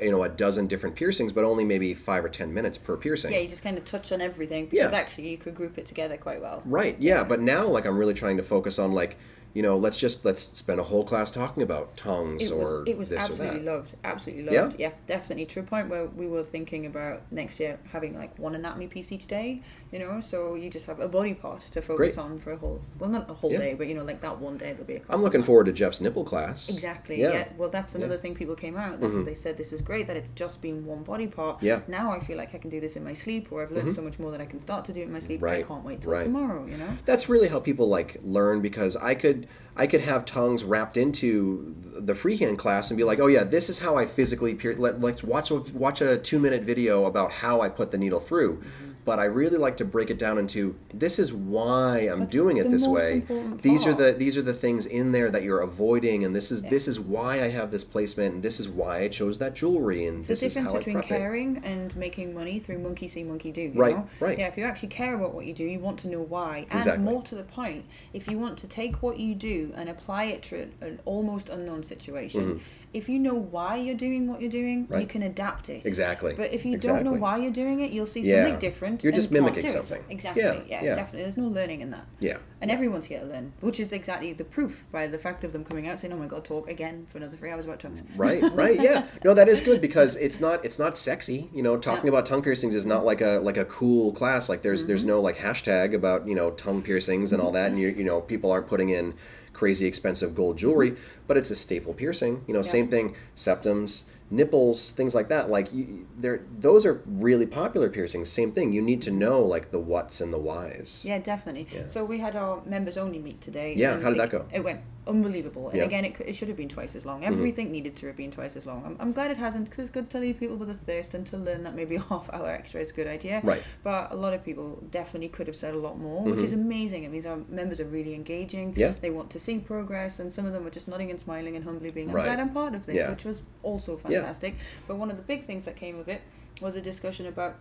you 0.01 0.11
know 0.11 0.23
a 0.23 0.29
dozen 0.29 0.67
different 0.67 0.95
piercings 0.95 1.31
but 1.33 1.43
only 1.43 1.63
maybe 1.65 1.93
five 1.93 2.23
or 2.23 2.29
ten 2.29 2.53
minutes 2.53 2.77
per 2.77 2.95
piercing 2.97 3.31
Yeah, 3.31 3.39
you 3.39 3.47
just 3.49 3.63
kind 3.63 3.77
of 3.77 3.85
touch 3.85 4.11
on 4.11 4.21
everything 4.21 4.65
because 4.67 4.91
Yeah. 4.91 4.97
actually 4.97 5.29
you 5.29 5.37
could 5.37 5.55
group 5.55 5.77
it 5.77 5.85
together 5.85 6.17
quite 6.17 6.41
well. 6.41 6.61
right 6.65 6.95
yeah 6.99 7.23
but 7.23 7.39
now 7.41 7.65
like 7.67 7.85
i'm 7.85 7.97
really 7.97 8.13
trying 8.13 8.37
to 8.37 8.43
focus 8.43 8.79
on 8.79 8.93
like 8.93 9.17
you 9.53 9.61
know 9.61 9.77
let's 9.77 9.97
just 9.97 10.25
let's 10.25 10.43
spend 10.57 10.79
a 10.79 10.83
whole 10.83 11.03
class 11.03 11.31
talking 11.31 11.63
about 11.63 11.95
tongues 11.97 12.49
It 12.49 12.55
was, 12.55 12.71
or 12.71 12.83
it 12.87 12.97
was 12.97 13.09
this 13.09 13.29
or 13.29 13.33
that 13.33 13.63
loved, 13.63 13.95
absolutely 14.03 14.55
loved. 14.55 14.79
Yeah? 14.79 14.91
definitely. 15.07 15.45
To 15.47 15.59
a 15.61 15.63
point 15.63 15.89
where 15.89 16.05
we 16.05 16.27
were 16.27 16.43
thinking 16.43 16.85
about 16.85 17.21
next 17.31 17.59
year 17.59 17.79
having 17.91 18.15
like 18.15 18.37
one 18.37 18.55
anatomy 18.55 18.87
piece 18.87 19.11
each 19.11 19.27
day. 19.27 19.61
You 19.91 19.97
know, 19.97 20.21
so 20.21 20.53
you 20.53 20.69
just 20.69 20.85
have 20.85 20.99
a 20.99 21.07
body 21.07 21.33
part 21.33 21.61
to 21.61 21.81
focus 21.81 22.15
Great. 22.15 22.17
on 22.23 22.37
for 22.37 22.51
a 22.51 22.57
whole, 22.57 22.79
well, 22.99 23.09
not 23.09 23.27
a 23.27 23.33
whole 23.33 23.51
Yeah. 23.51 23.57
day, 23.57 23.73
but 23.73 23.87
you 23.87 23.95
know, 23.95 24.03
like 24.03 24.21
that 24.21 24.39
one 24.39 24.55
day 24.55 24.73
there'll 24.73 24.85
be 24.85 24.97
a 24.97 24.99
class. 24.99 25.17
i'm 25.17 25.23
looking 25.23 25.41
forward 25.41 25.65
to 25.65 25.71
jeff's 25.71 25.99
nipple 25.99 26.23
class 26.23 26.69
Exactly. 26.69 27.19
Yeah. 27.19 27.33
Yeah. 27.33 27.47
Well, 27.57 27.69
that's 27.69 27.95
another 27.95 28.15
thing 28.15 28.35
people 28.35 28.53
came 28.53 28.77
out. 28.77 29.01
That's 29.01 29.25
They 29.25 29.33
said 29.33 29.57
this 29.57 29.73
is 29.73 29.81
great 29.81 30.05
that 30.05 30.15
it's 30.15 30.29
just 30.31 30.61
been 30.61 30.85
one 30.85 31.01
body 31.01 31.25
part. 31.25 31.57
Mm-hmm. 31.57 31.65
Yeah. 31.65 31.77
Mm-hmm. 31.77 31.91
Now 31.91 32.11
I 32.11 32.19
feel 32.19 32.37
like 32.37 32.53
I 32.53 32.59
can 32.59 32.69
do 32.69 32.79
this 32.79 32.95
in 32.97 33.03
my 33.03 33.13
sleep, 33.13 33.51
or 33.51 33.63
I've 33.63 33.71
learned 33.71 33.93
so 33.93 34.03
much 34.03 34.19
more 34.19 34.29
that 34.29 34.41
I 34.41 34.45
can 34.45 34.59
start 34.59 34.85
to 34.85 34.93
do 34.93 34.99
it 35.01 35.05
in 35.05 35.11
my 35.11 35.19
sleep. 35.19 35.41
Right. 35.41 35.65
I 35.65 35.67
can't 35.67 35.83
wait 35.83 36.01
till 36.01 36.11
right. 36.11 36.23
tomorrow. 36.23 36.67
You 36.67 36.77
know. 36.77 36.97
that's 37.05 37.27
really 37.27 37.47
how 37.47 37.59
people 37.59 37.87
like 37.89 38.17
learn 38.23 38.61
because 38.61 38.95
I 38.95 39.15
could 39.15 39.38
I 39.75 39.87
could 39.87 40.01
have 40.01 40.25
tongues 40.25 40.63
wrapped 40.63 40.97
into 40.97 41.75
the 41.97 42.13
freehand 42.13 42.57
class 42.57 42.91
and 42.91 42.97
be 42.97 43.03
like, 43.03 43.19
oh 43.19 43.27
yeah, 43.27 43.43
this 43.43 43.69
is 43.69 43.79
how 43.79 43.97
I 43.97 44.05
physically 44.05 44.53
pier- 44.53 44.75
let's 44.75 45.23
watch 45.23 45.51
a, 45.51 45.55
watch 45.55 46.01
a 46.01 46.17
two 46.17 46.39
minute 46.39 46.63
video 46.63 47.05
about 47.05 47.31
how 47.31 47.61
I 47.61 47.69
put 47.69 47.91
the 47.91 47.97
needle 47.97 48.19
through. 48.19 48.57
Mm-hmm. 48.57 48.88
But 49.05 49.17
I 49.17 49.25
really 49.25 49.57
like 49.57 49.77
to 49.77 49.85
break 49.85 50.09
it 50.11 50.19
down 50.19 50.37
into 50.37 50.75
this 50.93 51.17
is 51.17 51.33
why 51.33 51.99
I'm 51.99 52.19
That's 52.21 52.31
doing 52.31 52.57
it 52.57 52.69
this 52.69 52.85
way. 52.85 53.23
These 53.61 53.87
are 53.87 53.93
the 53.93 54.11
these 54.13 54.37
are 54.37 54.41
the 54.41 54.53
things 54.53 54.85
in 54.85 55.13
there 55.13 55.31
that 55.31 55.41
you're 55.41 55.61
avoiding, 55.61 56.23
and 56.23 56.35
this 56.35 56.51
is 56.51 56.61
this 56.63 56.87
is 56.87 56.99
why 56.99 57.41
I 57.41 57.49
have 57.49 57.71
this 57.71 57.83
placement, 57.83 58.35
and 58.35 58.43
this 58.43 58.59
is 58.59 58.67
why 58.69 58.99
I 59.01 59.07
chose 59.07 59.39
that 59.39 59.55
jewelry, 59.55 60.05
and 60.05 60.19
It's 60.19 60.27
this 60.27 60.39
the 60.41 60.45
is 60.47 60.55
how 60.57 60.73
between 60.73 60.97
I 60.97 60.99
it. 60.99 61.05
caring 61.05 61.57
and 61.63 61.95
making 61.95 62.33
money 62.33 62.59
through 62.59 62.79
monkey 62.79 63.07
see, 63.07 63.23
monkey 63.23 63.51
do. 63.51 63.61
You 63.61 63.73
Right, 63.81 63.95
know? 63.95 64.07
right. 64.19 64.37
Yeah, 64.37 64.47
if 64.47 64.57
you 64.57 64.63
actually 64.65 64.89
care 64.89 65.15
about 65.15 65.33
what 65.33 65.45
you 65.45 65.53
do, 65.53 65.63
you 65.63 65.79
want 65.79 65.97
to 65.99 66.07
know 66.07 66.21
why. 66.21 66.67
And 66.69 66.79
Exactly. 66.79 67.03
more 67.03 67.23
to 67.23 67.35
the 67.35 67.43
point, 67.43 67.85
if 68.13 68.27
you 68.29 68.37
want 68.37 68.57
to 68.59 68.67
take 68.67 69.01
what 69.01 69.17
you 69.17 69.33
do 69.33 69.71
and 69.75 69.89
apply 69.89 70.25
it 70.25 70.43
to 70.43 70.55
an, 70.63 70.71
an 70.81 70.99
almost 71.05 71.49
unknown 71.49 71.83
situation, 71.83 72.41
mm-hmm. 72.41 72.57
If 72.91 73.07
you 73.07 73.19
know 73.19 73.35
why 73.35 73.75
you're 73.75 73.95
doing 73.95 74.27
what 74.27 74.41
you're 74.41 74.49
doing, 74.49 74.79
you 74.89 74.95
Mm-hmm. 74.95 75.05
Can 75.07 75.21
adapt 75.23 75.69
it. 75.69 75.85
Exactly, 75.85 76.33
But 76.35 76.51
if 76.53 76.65
you 76.65 76.77
don't 76.77 77.03
know 77.03 77.13
why 77.13 77.37
you're 77.37 77.51
doing 77.51 77.79
it, 77.81 77.91
you'll 77.91 78.05
see 78.07 78.21
Yeah. 78.21 78.43
something 78.43 78.59
different. 78.59 79.03
You're 79.03 79.13
just 79.13 79.31
mimicking 79.31 79.67
something. 79.69 80.03
Exactly. 80.09 80.41
Yeah, 80.43 80.61
Yeah, 80.67 80.83
yeah. 80.83 80.95
definitely. 80.95 81.21
There's 81.21 81.37
no 81.37 81.47
learning 81.47 81.81
in 81.81 81.91
that. 81.91 82.05
Yeah. 82.19 82.37
And 82.61 82.69
everyone's 82.71 83.05
here 83.05 83.19
to 83.19 83.25
learn, 83.25 83.53
which 83.61 83.79
is 83.79 83.93
exactly 83.93 84.33
the 84.33 84.43
proof 84.43 84.85
by 84.91 85.07
the 85.07 85.17
fact 85.17 85.43
of 85.43 85.53
them 85.53 85.63
coming 85.63 85.87
out 85.87 85.99
saying, 85.99 86.11
"Oh 86.13 86.17
my 86.17 86.25
god, 86.25 86.43
talk 86.43 86.69
again 86.69 87.05
for 87.09 87.17
another 87.19 87.37
three 87.37 87.51
hours 87.51 87.65
about 87.65 87.79
tongues." 87.79 88.03
right 88.17 88.43
right 88.53 88.81
yeah 88.81 89.05
no 89.23 89.33
that 89.33 89.47
is 89.47 89.61
good 89.61 89.79
because 89.79 90.15
it's 90.17 90.39
not 90.41 90.63
it's 90.65 90.77
not 90.79 90.97
sexy 90.97 91.49
you 91.53 91.63
know 91.63 91.77
talking 91.77 92.09
about 92.09 92.25
tongue 92.25 92.41
piercings 92.41 92.75
is 92.75 92.85
not 92.85 93.05
like 93.05 93.21
a 93.21 93.39
like 93.41 93.55
a 93.57 93.65
cool 93.65 94.11
class 94.11 94.49
like 94.49 94.61
there's 94.61 94.85
there's 94.85 95.01
Mm-hmm. 95.01 95.09
no 95.09 95.21
like 95.21 95.37
hashtag 95.37 95.93
about 95.95 96.27
you 96.27 96.35
know 96.35 96.51
tongue 96.51 96.81
piercings 96.81 97.31
and 97.31 97.41
all 97.41 97.51
that 97.51 97.69
and 97.71 97.79
you 97.79 97.87
you 97.89 98.03
know 98.03 98.19
people 98.19 98.51
aren't 98.51 98.67
putting 98.67 98.89
in 98.89 99.13
crazy 99.59 99.85
expensive 99.85 100.31
gold 100.39 100.57
jewelry 100.57 100.91
but 101.27 101.35
it's 101.39 101.51
a 101.51 101.55
staple 101.65 101.93
piercing 101.93 102.33
you 102.47 102.53
know 102.55 102.63
Yeah. 102.63 102.75
same 102.77 102.87
thing 102.87 103.05
septums 103.35 103.91
nipples 104.31 104.91
things 104.91 105.13
like 105.15 105.27
that 105.29 105.49
like 105.49 105.67
you, 105.73 106.07
they're 106.17 106.41
those 106.67 106.85
are 106.85 107.01
really 107.05 107.45
popular 107.61 107.89
piercings 107.89 108.29
same 108.29 108.51
thing 108.55 108.71
you 108.71 108.81
need 108.81 109.01
to 109.01 109.11
know 109.23 109.37
like 109.41 109.71
the 109.71 109.79
whats 109.79 110.21
and 110.21 110.31
the 110.31 110.37
whys 110.49 111.03
Yeah, 111.05 111.19
definitely. 111.19 111.65
Yeah. 111.73 111.87
So 111.87 112.05
we 112.05 112.19
had 112.19 112.35
our 112.35 112.61
members 112.65 112.95
only 112.97 113.19
meet 113.19 113.41
today. 113.41 113.69
Yeah, 113.75 113.99
how 114.01 114.09
did 114.11 114.19
that 114.19 114.29
go? 114.29 114.45
It 114.53 114.63
went 114.63 114.79
unbelievable. 115.09 115.69
And 115.69 115.77
Yeah. 115.77 115.83
Mm-hmm. 115.83 115.87
again, 115.89 116.05
it, 116.05 116.29
it 116.29 116.33
should 116.33 116.47
have 116.47 116.57
been 116.57 116.69
twice 116.69 116.95
as 116.95 117.05
long. 117.05 117.23
Everything 117.25 117.71
needed 117.71 117.95
to 117.97 118.07
have 118.07 118.15
been 118.15 118.31
twice 118.31 118.55
as 118.55 118.65
long. 118.65 118.83
I'm, 118.85 118.95
I'm 118.99 119.11
glad 119.11 119.31
it 119.31 119.37
hasn't 119.37 119.65
because 119.65 119.79
it's 119.85 119.89
good 119.89 120.09
to 120.11 120.19
leave 120.19 120.39
people 120.39 120.55
with 120.55 120.69
a 120.69 120.73
thirst 120.73 121.13
and 121.15 121.25
to 121.27 121.37
learn 121.37 121.63
that 121.63 121.75
maybe 121.75 121.97
half 122.09 122.29
hour 122.31 122.49
extra 122.49 122.79
is 122.81 122.91
a 122.91 122.93
good 122.93 123.07
idea. 123.07 123.41
Right. 123.43 123.59
Mm-hmm. 123.59 123.79
But 123.83 124.11
a 124.11 124.15
lot 124.15 124.33
of 124.33 124.45
people 124.45 124.81
definitely 124.91 125.29
could 125.29 125.47
have 125.47 125.55
said 125.55 125.73
a 125.73 125.77
lot 125.77 125.97
more, 125.99 126.23
which 126.23 126.41
is 126.43 126.53
amazing. 126.53 127.03
It 127.03 127.11
means 127.11 127.25
our 127.25 127.39
members 127.49 127.79
are 127.79 127.85
really 127.97 128.13
engaging. 128.13 128.73
Yeah. 128.77 128.93
They 129.01 129.09
want 129.09 129.29
to 129.31 129.39
see 129.39 129.59
progress, 129.59 130.19
and 130.19 130.31
some 130.31 130.45
of 130.45 130.53
them 130.53 130.63
were 130.63 130.69
just 130.69 130.87
nodding 130.87 131.09
and 131.11 131.19
smiling 131.19 131.55
and 131.55 131.65
humbly 131.65 131.91
being, 131.91 132.09
I'm 132.09 132.15
Right. 132.15 132.25
glad 132.25 132.39
I'm 132.39 132.53
part 132.53 132.75
of 132.75 132.85
this, 132.85 132.95
Yeah. 132.95 133.11
which 133.11 133.25
was 133.25 133.41
also 133.63 133.97
fantastic. 133.97 134.11
Yeah. 134.11 134.19
fantastic. 134.21 134.55
But 134.87 134.97
one 134.97 135.09
of 135.09 135.17
the 135.17 135.23
big 135.23 135.45
things 135.45 135.65
that 135.65 135.75
came 135.75 135.97
of 135.99 136.07
it 136.07 136.21
was 136.61 136.75
a 136.75 136.81
discussion 136.81 137.25
about 137.25 137.55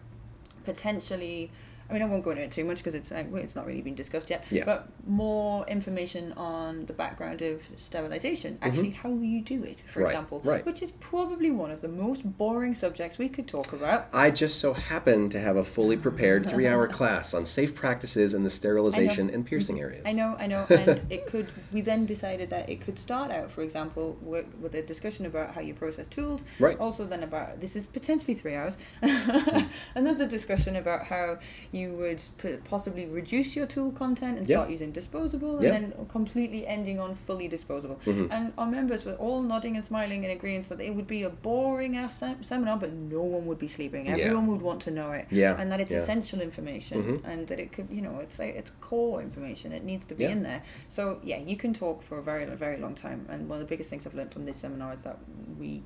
potentially 0.64 1.51
I 1.91 1.95
mean, 1.95 2.03
I 2.03 2.07
won't 2.07 2.22
go 2.22 2.30
into 2.30 2.43
it 2.43 2.51
too 2.51 2.64
much 2.64 2.78
because 2.78 2.95
it's 2.95 3.11
uh, 3.11 3.24
well, 3.30 3.43
it's 3.43 3.57
not 3.57 3.66
really 3.66 3.80
been 3.80 3.95
discussed 3.95 4.28
yet. 4.30 4.45
Yeah. 4.51 4.64
But 4.64 4.89
more 5.07 5.66
information 5.68 6.32
on 6.32 6.86
the 6.86 6.93
background 6.93 7.41
of 7.43 7.62
sterilization, 7.76 8.59
actually 8.61 8.91
how 8.91 9.11
you 9.11 9.41
do 9.41 9.62
it, 9.64 9.80
for 9.86 9.99
Mm-hmm. 9.99 10.01
Right, 10.03 10.11
example, 10.11 10.41
right. 10.45 10.66
which 10.66 10.82
is 10.82 10.91
probably 11.01 11.51
one 11.51 11.70
of 11.70 11.80
the 11.80 11.89
most 11.89 12.22
boring 12.39 12.74
subjects 12.74 13.18
we 13.18 13.28
could 13.28 13.49
talk 13.49 13.72
about. 13.72 14.09
I 14.12 14.30
just 14.30 14.61
so 14.61 14.72
happen 14.74 15.28
to 15.30 15.41
have 15.41 15.57
a 15.57 15.64
fully 15.64 15.97
prepared 15.97 16.47
three-hour 16.51 16.89
class 16.89 17.34
on 17.34 17.45
safe 17.45 17.74
practices 17.74 18.34
in 18.34 18.45
the 18.45 18.51
sterilization 18.51 19.30
and 19.30 19.45
piercing 19.47 19.80
areas. 19.80 20.03
I 20.07 20.12
know, 20.12 20.36
I 20.39 20.47
know, 20.47 20.66
and 20.70 21.03
it 21.11 21.26
could. 21.26 21.49
We 21.72 21.80
then 21.80 22.07
decided 22.07 22.51
that 22.51 22.68
it 22.68 22.80
could 22.80 22.99
start 22.99 23.30
out, 23.30 23.51
for 23.51 23.62
example, 23.62 24.16
with, 24.20 24.47
with 24.61 24.74
a 24.74 24.82
discussion 24.82 25.26
about 25.26 25.55
how 25.55 25.61
you 25.61 25.74
process 25.74 26.07
tools. 26.07 26.45
Right. 26.59 26.78
Also, 26.78 27.05
then 27.07 27.22
about 27.22 27.61
this 27.61 27.74
is 27.76 27.86
potentially 27.86 28.34
three 28.34 28.55
hours. 28.55 28.76
Another 29.95 30.26
discussion 30.26 30.76
about 30.76 31.05
how 31.05 31.39
you 31.72 31.78
would 31.87 32.20
p- 32.39 32.57
possibly 32.64 33.07
reduce 33.07 33.55
your 33.57 33.66
tool 33.66 33.91
content 33.93 34.39
and 34.39 34.49
Yeah. 34.49 34.57
start 34.57 34.70
using 34.70 34.91
disposable, 34.93 35.62
Yeah. 35.62 35.74
and 35.74 35.93
then 35.93 36.07
completely 36.07 36.66
ending 36.66 36.99
on 36.99 37.14
fully 37.14 37.49
disposable. 37.49 37.97
Mm-hmm. 38.05 38.33
And 38.33 38.53
our 38.59 38.66
members 38.66 39.05
were 39.05 39.14
all 39.14 39.43
nodding 39.43 39.76
and 39.76 39.85
smiling 39.85 40.24
in 40.24 40.31
agreement 40.31 40.68
that 40.68 40.81
it 40.81 40.95
would 40.95 41.07
be 41.07 41.22
a 41.22 41.31
boring 41.31 41.97
ass 41.97 42.18
sem- 42.18 42.43
seminar, 42.43 42.76
but 42.79 42.93
no 42.93 43.22
one 43.22 43.47
would 43.47 43.59
be 43.59 43.68
sleeping. 43.68 44.07
Yeah. 44.07 44.16
Everyone 44.16 44.47
would 44.49 44.62
want 44.62 44.81
to 44.83 44.91
know 44.91 45.12
it. 45.12 45.26
Yeah, 45.31 45.57
And 45.61 45.70
that 45.72 45.81
it's 45.81 45.93
yeah. 45.93 45.99
essential 45.99 46.41
information, 46.41 47.20
and 47.24 47.47
that 47.49 47.59
it 47.61 47.72
could, 47.72 47.89
you 47.91 48.01
know, 48.03 48.18
it's 48.20 48.39
like 48.39 48.55
it's 48.57 48.72
core 48.81 49.20
information. 49.22 49.72
It 49.72 49.85
needs 49.85 50.07
to 50.07 50.14
be 50.14 50.24
Yeah. 50.24 50.31
in 50.33 50.43
there. 50.43 50.62
So 50.89 51.20
yeah, 51.22 51.39
you 51.39 51.57
can 51.57 51.72
talk 51.74 52.03
for 52.03 52.18
a 52.18 52.22
very, 52.22 52.45
very 52.47 52.79
long 52.79 52.95
time. 52.95 53.26
And 53.29 53.49
one 53.49 53.61
of 53.61 53.66
the 53.66 53.70
biggest 53.72 53.91
things 53.91 54.07
I've 54.07 54.14
learned 54.14 54.33
from 54.33 54.45
this 54.47 54.57
seminar 54.57 54.95
is 54.95 55.03
that 55.03 55.18
we 55.59 55.83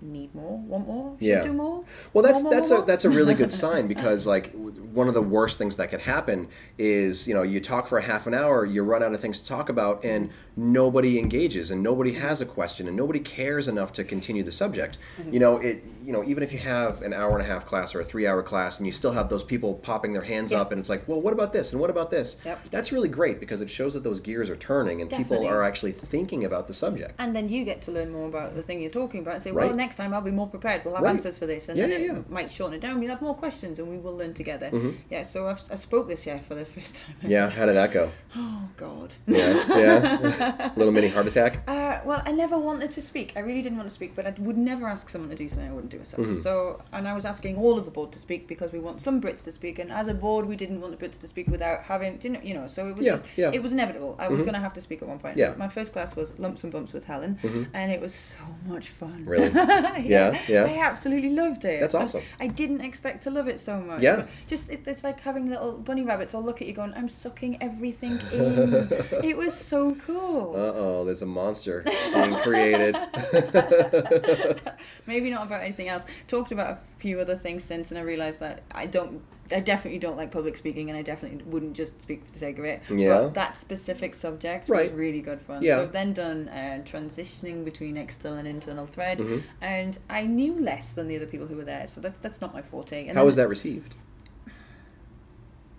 need 0.00 0.34
more, 0.34 0.58
want 0.58 0.86
more, 0.86 1.16
should 1.18 1.26
Yeah. 1.26 1.42
do 1.42 1.52
more. 1.52 1.84
Well, 2.12 2.22
that's 2.22 2.42
More, 2.42 2.52
that's 2.52 2.68
more, 2.68 2.78
a 2.78 2.80
more. 2.80 2.86
that's 2.86 3.04
a 3.04 3.10
really 3.10 3.34
good 3.34 3.52
sign 3.64 3.88
because 3.88 4.26
like 4.26 4.52
one 4.92 5.08
of 5.08 5.14
the 5.14 5.22
worst 5.22 5.58
things 5.58 5.76
that 5.76 5.90
could 5.90 6.00
happen 6.00 6.48
is 6.78 7.26
you 7.28 7.34
know 7.34 7.42
you 7.42 7.60
talk 7.60 7.88
for 7.88 7.98
a 7.98 8.02
half 8.02 8.26
an 8.26 8.34
hour, 8.34 8.64
you 8.64 8.82
run 8.82 9.02
out 9.02 9.12
of 9.12 9.20
things 9.20 9.40
to 9.40 9.46
talk 9.48 9.68
about, 9.68 10.04
and 10.04 10.30
nobody 10.56 11.18
engages 11.20 11.70
and 11.70 11.82
nobody 11.82 12.12
has 12.14 12.40
a 12.40 12.46
question 12.46 12.88
and 12.88 12.96
nobody 12.96 13.20
cares 13.20 13.68
enough 13.68 13.92
to 13.92 14.02
continue 14.04 14.42
the 14.42 14.50
subject. 14.52 14.98
Mm-hmm. 15.20 15.32
You 15.34 15.40
know 15.40 15.56
it. 15.58 15.84
You 16.04 16.12
know 16.12 16.24
even 16.24 16.42
if 16.42 16.52
you 16.52 16.58
have 16.58 17.02
an 17.02 17.12
hour 17.12 17.32
and 17.32 17.42
a 17.42 17.44
half 17.48 17.66
class 17.66 17.94
or 17.94 18.00
a 18.00 18.04
three 18.04 18.26
hour 18.26 18.42
class 18.42 18.78
and 18.78 18.86
you 18.86 18.92
still 18.92 19.12
have 19.12 19.28
those 19.28 19.44
people 19.44 19.74
popping 19.74 20.12
their 20.14 20.22
hands 20.22 20.52
up 20.52 20.72
and 20.72 20.78
it's 20.78 20.88
like, 20.88 21.06
well, 21.06 21.20
what 21.20 21.32
about 21.34 21.52
this 21.52 21.72
and 21.72 21.80
what 21.80 21.90
about 21.90 22.10
this? 22.10 22.36
Yep. 22.44 22.70
That's 22.70 22.92
really 22.92 23.08
great 23.08 23.40
because 23.40 23.60
it 23.60 23.68
shows 23.68 23.94
that 23.94 24.04
those 24.04 24.20
gears 24.20 24.48
are 24.48 24.56
turning 24.56 25.00
and 25.02 25.10
people 25.10 25.46
are 25.46 25.62
actually 25.62 25.92
thinking 25.92 26.44
about 26.44 26.66
the 26.66 26.74
subject. 26.74 27.14
And 27.18 27.36
then 27.36 27.48
you 27.48 27.64
get 27.64 27.82
to 27.82 27.92
learn 27.92 28.10
more 28.10 28.26
about 28.26 28.54
the 28.56 28.62
thing 28.62 28.80
you're 28.80 28.90
talking 28.90 29.20
about 29.20 29.34
and 29.34 29.42
say, 29.42 29.52
well, 29.52 29.66
Right. 29.68 29.76
Next 29.88 29.96
time 29.96 30.12
I'll 30.12 30.20
be 30.20 30.30
more 30.42 30.46
prepared. 30.56 30.84
We'll 30.84 30.94
have 30.96 31.04
Right. 31.04 31.10
answers 31.16 31.38
for 31.38 31.46
this. 31.46 31.68
And 31.68 31.78
Yeah, 31.78 31.86
then 31.86 32.00
yeah, 32.02 32.12
it 32.12 32.16
yeah. 32.16 32.22
might 32.38 32.50
shorten 32.52 32.74
it 32.78 32.82
down. 32.82 33.00
We'll 33.00 33.08
have 33.16 33.22
more 33.22 33.34
questions 33.34 33.78
and 33.78 33.88
we 33.88 33.96
will 34.04 34.14
learn 34.20 34.34
together. 34.34 34.68
Mm-hmm. 34.70 34.90
Yeah, 35.14 35.22
so 35.22 35.46
I've, 35.50 35.62
I 35.72 35.76
spoke 35.76 36.06
this 36.08 36.26
year 36.26 36.38
for 36.46 36.54
the 36.54 36.64
first 36.74 36.96
time. 36.96 37.16
Yeah, 37.34 37.48
how 37.48 37.64
did 37.66 37.76
that 37.76 37.90
go? 37.92 38.10
Oh, 38.36 38.62
God. 38.76 39.14
Yeah, 39.26 39.52
yeah. 39.84 40.70
Little 40.76 40.92
mini 40.92 41.08
heart 41.08 41.26
attack. 41.26 41.52
Uh, 41.66 42.00
well, 42.04 42.22
I 42.26 42.32
never 42.32 42.58
wanted 42.58 42.90
to 42.92 43.02
speak. 43.10 43.32
I 43.36 43.40
really 43.40 43.62
didn't 43.62 43.78
want 43.78 43.88
to 43.88 43.94
speak, 44.00 44.12
but 44.14 44.26
I 44.26 44.34
would 44.46 44.58
never 44.58 44.86
ask 44.86 45.08
someone 45.08 45.30
to 45.30 45.36
do 45.36 45.48
something 45.48 45.68
I 45.70 45.72
wouldn't 45.72 45.90
do 45.96 45.98
myself. 45.98 46.22
Mm-hmm. 46.26 46.38
So, 46.48 46.82
and 46.92 47.08
I 47.08 47.14
was 47.14 47.24
asking 47.24 47.56
all 47.56 47.78
of 47.78 47.84
the 47.86 47.90
board 47.90 48.12
to 48.12 48.18
speak 48.18 48.46
because 48.48 48.70
we 48.72 48.78
want 48.78 49.00
some 49.00 49.20
Brits 49.22 49.42
to 49.44 49.52
speak, 49.52 49.78
and 49.78 49.90
as 49.90 50.06
a 50.08 50.14
board, 50.14 50.44
we 50.46 50.56
didn't 50.56 50.80
want 50.82 50.92
the 50.98 51.00
Brits 51.02 51.18
to 51.20 51.28
speak 51.28 51.46
without 51.48 51.82
having, 51.84 52.20
you 52.22 52.30
know, 52.30 52.40
you 52.42 52.54
know. 52.54 52.66
So 52.66 52.88
it 52.88 52.96
was 52.96 53.06
Yeah, 53.06 53.12
just, 53.12 53.24
yeah. 53.36 53.46
Mm-hmm. 53.46 53.54
it 53.54 53.62
was 53.62 53.72
inevitable. 53.72 54.16
I 54.18 54.28
was 54.28 54.42
going 54.42 54.54
to 54.54 54.60
have 54.60 54.74
to 54.74 54.80
speak 54.80 55.00
at 55.02 55.08
one 55.08 55.18
point. 55.18 55.36
Yeah. 55.36 55.48
Mm-hmm. 55.50 55.58
My 55.66 55.68
first 55.68 55.92
class 55.94 56.14
was 56.16 56.38
lumps 56.38 56.62
and 56.64 56.72
bumps 56.72 56.92
with 56.92 57.04
Helen, 57.04 57.38
and 57.74 57.86
it 57.92 58.00
was 58.00 58.14
so 58.14 58.44
much 58.66 58.88
fun. 58.88 59.24
Really? 59.24 59.48
yeah, 59.98 60.02
Yeah, 60.02 60.40
yeah. 60.48 60.64
I 60.64 60.86
absolutely 60.86 61.30
loved 61.30 61.64
it. 61.64 61.80
That's 61.80 61.94
awesome. 61.94 62.22
I 62.40 62.46
didn't 62.46 62.80
expect 62.80 63.22
to 63.24 63.30
love 63.30 63.48
it 63.48 63.60
so 63.60 63.80
much. 63.80 64.02
Yeah. 64.02 64.26
Just 64.46 64.70
it, 64.70 64.82
it's 64.86 65.04
like 65.04 65.20
having 65.20 65.48
little 65.48 65.78
bunny 65.78 66.02
rabbits 66.02 66.34
all 66.34 66.42
look 66.42 66.60
at 66.60 66.68
you 66.68 66.74
going, 66.74 66.92
"I'm 66.94 67.08
sucking 67.08 67.62
everything 67.62 68.20
in." 68.32 68.88
it 69.24 69.36
was 69.36 69.54
so 69.54 69.94
cool. 69.96 70.54
Uh 70.54 70.72
oh, 70.74 71.04
there's 71.04 71.22
a 71.22 71.26
monster 71.26 71.84
being 72.14 72.34
created. 72.36 72.96
maybe 75.06 75.30
not 75.30 75.46
about 75.46 75.62
anything 75.62 75.88
else. 75.88 76.04
Talked 76.26 76.52
about 76.52 76.70
a 76.70 76.78
few 76.98 77.20
other 77.20 77.36
things 77.36 77.64
since, 77.64 77.90
and 77.90 77.98
I 77.98 78.02
realised 78.02 78.40
that 78.40 78.62
I 78.72 78.86
don't. 78.86 79.22
I 79.50 79.60
definitely 79.60 79.98
don't 79.98 80.16
like 80.16 80.30
public 80.30 80.56
speaking, 80.56 80.90
and 80.90 80.98
I 80.98 81.02
definitely 81.02 81.42
wouldn't 81.44 81.74
just 81.74 82.02
speak 82.02 82.24
for 82.26 82.32
the 82.32 82.38
sake 82.38 82.58
of 82.58 82.64
it. 82.66 82.82
Yeah. 82.90 83.08
But 83.08 83.34
that 83.34 83.56
specific 83.58 84.14
subject 84.14 84.68
Right. 84.68 84.90
was 84.90 84.92
really 84.92 85.20
good 85.22 85.40
fun. 85.40 85.62
Yeah. 85.62 85.76
So 85.76 85.82
I've 85.84 85.92
then 85.92 86.12
done 86.12 86.48
uh, 86.48 86.82
transitioning 86.84 87.64
between 87.64 87.96
external 87.96 88.38
and 88.38 88.46
internal 88.48 88.86
thread, 88.86 89.18
Mm-hmm. 89.18 89.38
and 89.62 89.98
I 90.10 90.22
knew 90.24 90.52
less 90.60 90.92
than 90.92 91.08
the 91.08 91.16
other 91.16 91.26
people 91.26 91.46
who 91.46 91.56
were 91.56 91.64
there, 91.64 91.86
so 91.86 92.00
that's 92.00 92.18
that's 92.18 92.40
not 92.40 92.52
my 92.52 92.62
forte. 92.62 93.00
And 93.00 93.08
How 93.10 93.14
then- 93.22 93.26
was 93.26 93.36
that 93.36 93.48
received? 93.48 93.94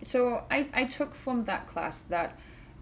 so 0.04 0.46
I, 0.50 0.68
I 0.74 0.86
took 0.86 1.14
from 1.14 1.44
that 1.46 1.68
class 1.68 2.00
that 2.10 2.40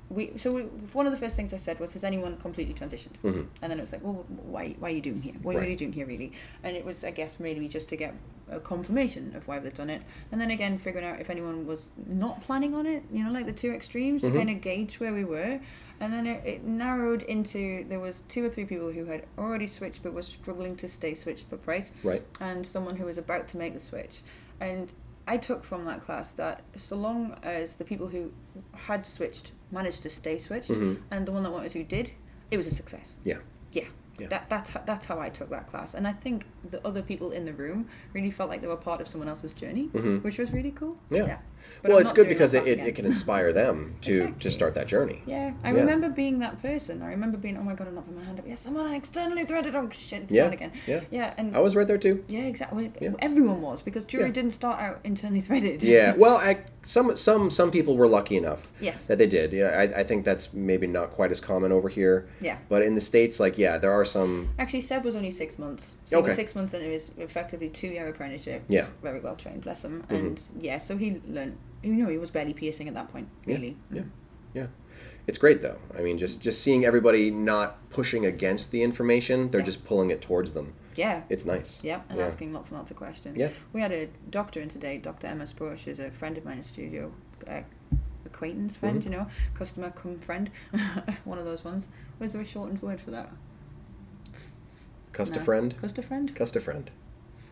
we 0.09 0.31
so 0.37 0.51
we, 0.53 0.61
one 0.93 1.05
of 1.05 1.11
the 1.11 1.17
first 1.17 1.35
things 1.35 1.53
I 1.53 1.57
said 1.57 1.79
was 1.79 1.93
has 1.93 2.03
anyone 2.03 2.37
completely 2.37 2.73
transitioned 2.73 3.15
and 3.23 3.47
then 3.61 3.77
it 3.77 3.81
was 3.81 3.91
like 3.91 4.03
well 4.03 4.25
why 4.27 4.75
why 4.79 4.89
are 4.89 4.93
you 4.93 5.01
doing 5.01 5.21
here 5.21 5.33
what, 5.41 5.55
what 5.55 5.55
are 5.55 5.59
Mm-hmm. 5.59 5.63
Right. 5.63 5.69
you 5.71 5.77
doing 5.77 5.93
here 5.93 6.05
really 6.05 6.31
and 6.63 6.77
it 6.77 6.85
was 6.85 7.03
I 7.03 7.11
guess 7.11 7.39
maybe 7.39 7.67
just 7.67 7.89
to 7.89 7.95
get 7.97 8.13
a 8.49 8.61
confirmation 8.61 9.35
of 9.35 9.45
why 9.49 9.59
they've 9.59 9.73
done 9.73 9.89
it 9.89 10.01
and 10.31 10.39
then 10.39 10.51
again 10.51 10.77
figuring 10.77 11.05
out 11.05 11.19
if 11.19 11.29
anyone 11.29 11.65
was 11.67 11.89
not 12.07 12.41
planning 12.41 12.73
on 12.73 12.85
it 12.85 13.03
you 13.11 13.21
know 13.23 13.31
like 13.31 13.45
the 13.45 13.51
two 13.53 13.71
extremes 13.71 14.21
Mm-hmm. 14.23 14.31
to 14.33 14.37
kind 14.37 14.49
of 14.49 14.61
gauge 14.61 14.99
where 15.01 15.13
we 15.13 15.25
were 15.25 15.59
and 15.99 16.13
then 16.13 16.25
it, 16.25 16.45
it 16.45 16.63
narrowed 16.63 17.23
into 17.23 17.83
there 17.89 17.99
was 17.99 18.21
two 18.29 18.45
or 18.45 18.49
three 18.49 18.63
people 18.65 18.91
who 18.91 19.03
had 19.05 19.25
already 19.37 19.67
switched 19.67 20.03
but 20.03 20.13
were 20.13 20.21
struggling 20.21 20.75
to 20.77 20.87
stay 20.87 21.13
switched 21.13 21.49
for 21.49 21.57
price 21.57 21.91
Right. 22.03 22.23
and 22.39 22.65
someone 22.65 22.95
who 22.95 23.05
was 23.05 23.17
about 23.17 23.47
to 23.49 23.57
make 23.57 23.73
the 23.73 23.79
switch. 23.79 24.21
And 24.61 24.93
I 25.27 25.37
took 25.37 25.63
from 25.63 25.85
that 25.85 26.01
class 26.01 26.31
that 26.33 26.63
so 26.75 26.95
long 26.95 27.37
as 27.43 27.75
the 27.75 27.83
people 27.83 28.07
who 28.07 28.31
had 28.73 29.05
switched 29.05 29.51
managed 29.71 30.01
to 30.03 30.09
stay 30.09 30.37
switched, 30.37 30.69
and 30.69 31.25
the 31.25 31.31
one 31.31 31.43
that 31.43 31.51
wanted 31.51 31.71
to 31.71 31.83
did, 31.83 32.11
it 32.49 32.57
was 32.57 32.67
a 32.67 32.71
success. 32.71 33.15
Yeah. 33.25 33.37
Yeah. 33.71 33.83
Yeah. 34.19 34.27
That, 34.29 34.49
that's 34.49 34.69
how, 34.71 34.81
that's 34.83 35.05
how 35.05 35.19
I 35.19 35.29
took 35.29 35.49
that 35.51 35.67
class, 35.67 35.93
and 35.93 36.07
I 36.07 36.13
think 36.13 36.45
the 36.71 36.85
other 36.87 37.03
people 37.03 37.31
in 37.31 37.45
the 37.45 37.53
room 37.53 37.87
really 38.13 38.31
felt 38.31 38.49
like 38.49 38.61
they 38.61 38.67
were 38.67 38.75
part 38.75 38.99
of 38.99 39.07
someone 39.07 39.29
else's 39.29 39.51
journey, 39.51 39.87
which 40.23 40.39
was 40.39 40.51
really 40.51 40.71
cool. 40.71 40.97
Mm-hmm. 41.11 41.27
Yeah. 41.27 41.37
But 41.81 41.89
well, 41.89 41.97
I'm 41.99 42.03
it's 42.03 42.13
good 42.13 42.27
because 42.27 42.53
it, 42.53 42.65
it, 42.67 42.79
it 42.79 42.95
can 42.95 43.05
inspire 43.05 43.53
them 43.53 43.95
to, 44.01 44.31
to 44.31 44.49
start 44.51 44.73
that 44.75 44.87
journey. 44.87 45.21
Yeah, 45.25 45.53
I 45.63 45.71
Yeah. 45.71 45.79
remember 45.79 46.09
being 46.09 46.39
that 46.39 46.61
person. 46.61 47.01
I 47.01 47.07
remember 47.09 47.37
being, 47.37 47.57
oh 47.57 47.61
my 47.63 47.75
god, 47.75 47.87
I'm 47.87 47.95
not 47.95 48.05
putting 48.05 48.19
my 48.19 48.25
hand 48.25 48.39
up. 48.39 48.45
Yeah, 48.47 48.55
someone 48.55 48.93
externally 48.93 49.45
threaded. 49.45 49.75
Oh 49.75 49.89
shit, 49.91 50.23
it's 50.23 50.33
Yeah, 50.33 50.45
gone 50.45 50.53
again. 50.53 50.71
yeah. 50.87 51.01
yeah, 51.11 51.33
and 51.37 51.55
I 51.55 51.59
was 51.59 51.75
right 51.75 51.87
there 51.87 51.97
too. 51.97 52.23
yeah, 52.27 52.41
exactly. 52.45 52.91
Yeah. 53.01 53.11
Everyone 53.19 53.61
was 53.61 53.81
because 53.81 54.05
jury 54.05 54.25
Yeah. 54.25 54.31
didn't 54.31 54.51
start 54.51 54.79
out 54.81 54.99
internally 55.03 55.41
threaded. 55.41 55.83
Yeah. 55.83 56.13
Well, 56.27 56.37
I, 56.37 56.61
some 56.83 57.15
some 57.15 57.51
some 57.51 57.69
people 57.71 57.95
were 57.95 58.07
lucky 58.07 58.37
enough 58.37 58.69
Yes. 58.81 59.05
that 59.05 59.17
they 59.17 59.27
did. 59.27 59.53
Yeah, 59.53 59.67
I, 59.69 59.99
I 60.01 60.03
think 60.03 60.25
that's 60.25 60.53
maybe 60.53 60.87
not 60.87 61.11
quite 61.11 61.31
as 61.31 61.39
common 61.39 61.71
over 61.71 61.89
here. 61.89 62.27
Yeah. 62.41 62.57
But 62.69 62.81
in 62.81 62.95
the 62.95 63.01
states, 63.01 63.39
like 63.39 63.57
yeah, 63.57 63.77
there 63.77 63.91
are 63.91 64.05
some. 64.05 64.49
Actually, 64.57 64.81
Seb 64.81 65.03
was 65.05 65.15
only 65.15 65.31
six 65.31 65.59
months. 65.59 65.91
So 66.07 66.19
Okay. 66.19 66.33
six 66.33 66.55
months 66.55 66.73
and 66.73 66.83
it 66.83 66.91
was 66.91 67.11
effectively 67.17 67.69
two 67.69 67.87
year 67.87 68.07
apprenticeship. 68.07 68.63
Yeah. 68.67 68.83
Mm-hmm. 68.83 69.01
Very 69.03 69.19
well 69.19 69.35
trained, 69.35 69.61
bless 69.61 69.83
him. 69.83 70.03
And 70.09 70.41
yeah, 70.59 70.77
so 70.79 70.97
he 70.97 71.21
learned. 71.27 71.46
You 71.83 71.93
know, 71.93 72.09
he 72.09 72.17
was 72.17 72.31
barely 72.31 72.53
piercing 72.53 72.87
at 72.87 72.93
that 72.95 73.07
point. 73.09 73.27
Really. 73.45 73.77
Yeah. 73.91 74.03
Yeah. 74.53 74.67
It's 75.27 75.37
great 75.37 75.61
though. 75.61 75.77
I 75.97 76.01
mean, 76.01 76.17
just 76.17 76.41
just 76.41 76.61
seeing 76.61 76.85
everybody 76.85 77.29
not 77.31 77.89
pushing 77.89 78.25
against 78.25 78.71
the 78.71 78.81
information, 78.83 79.51
they're 79.51 79.61
Yeah. 79.61 79.65
just 79.65 79.85
pulling 79.85 80.09
it 80.09 80.21
towards 80.21 80.53
them. 80.53 80.73
Yeah. 80.95 81.23
It's 81.29 81.45
nice. 81.45 81.83
Yeah, 81.83 82.01
and 82.09 82.17
Yeah. 82.17 82.25
asking 82.25 82.53
lots 82.53 82.69
and 82.69 82.77
lots 82.77 82.89
of 82.91 82.97
questions. 82.97 83.37
Yeah. 83.39 83.51
We 83.73 83.81
had 83.81 83.91
a 83.91 84.07
doctor 84.29 84.59
in 84.61 84.69
today, 84.69 84.97
Dr. 84.97 85.27
Emma 85.27 85.43
Sprush, 85.45 85.87
is 85.87 85.99
a 85.99 86.09
friend 86.09 86.37
of 86.37 86.45
mine 86.45 86.57
in 86.57 86.63
studio, 86.63 87.11
uh, 87.47 87.61
acquaintance 88.25 88.75
friend, 88.75 88.99
Mm-hmm. 89.01 89.11
you 89.13 89.17
know, 89.19 89.27
customer 89.53 89.91
come 89.91 90.17
friend, 90.19 90.49
one 91.25 91.37
of 91.37 91.45
those 91.45 91.63
ones. 91.63 91.87
Was 92.19 92.33
there 92.33 92.41
a 92.41 92.45
shortened 92.45 92.81
word 92.81 92.99
for 92.99 93.11
that? 93.11 93.29
Custa 95.13 95.35
No. 95.37 95.41
friend. 95.43 95.75
Custer 95.79 96.01
friend? 96.01 96.33
Custa 96.35 96.61
friend. 96.61 96.89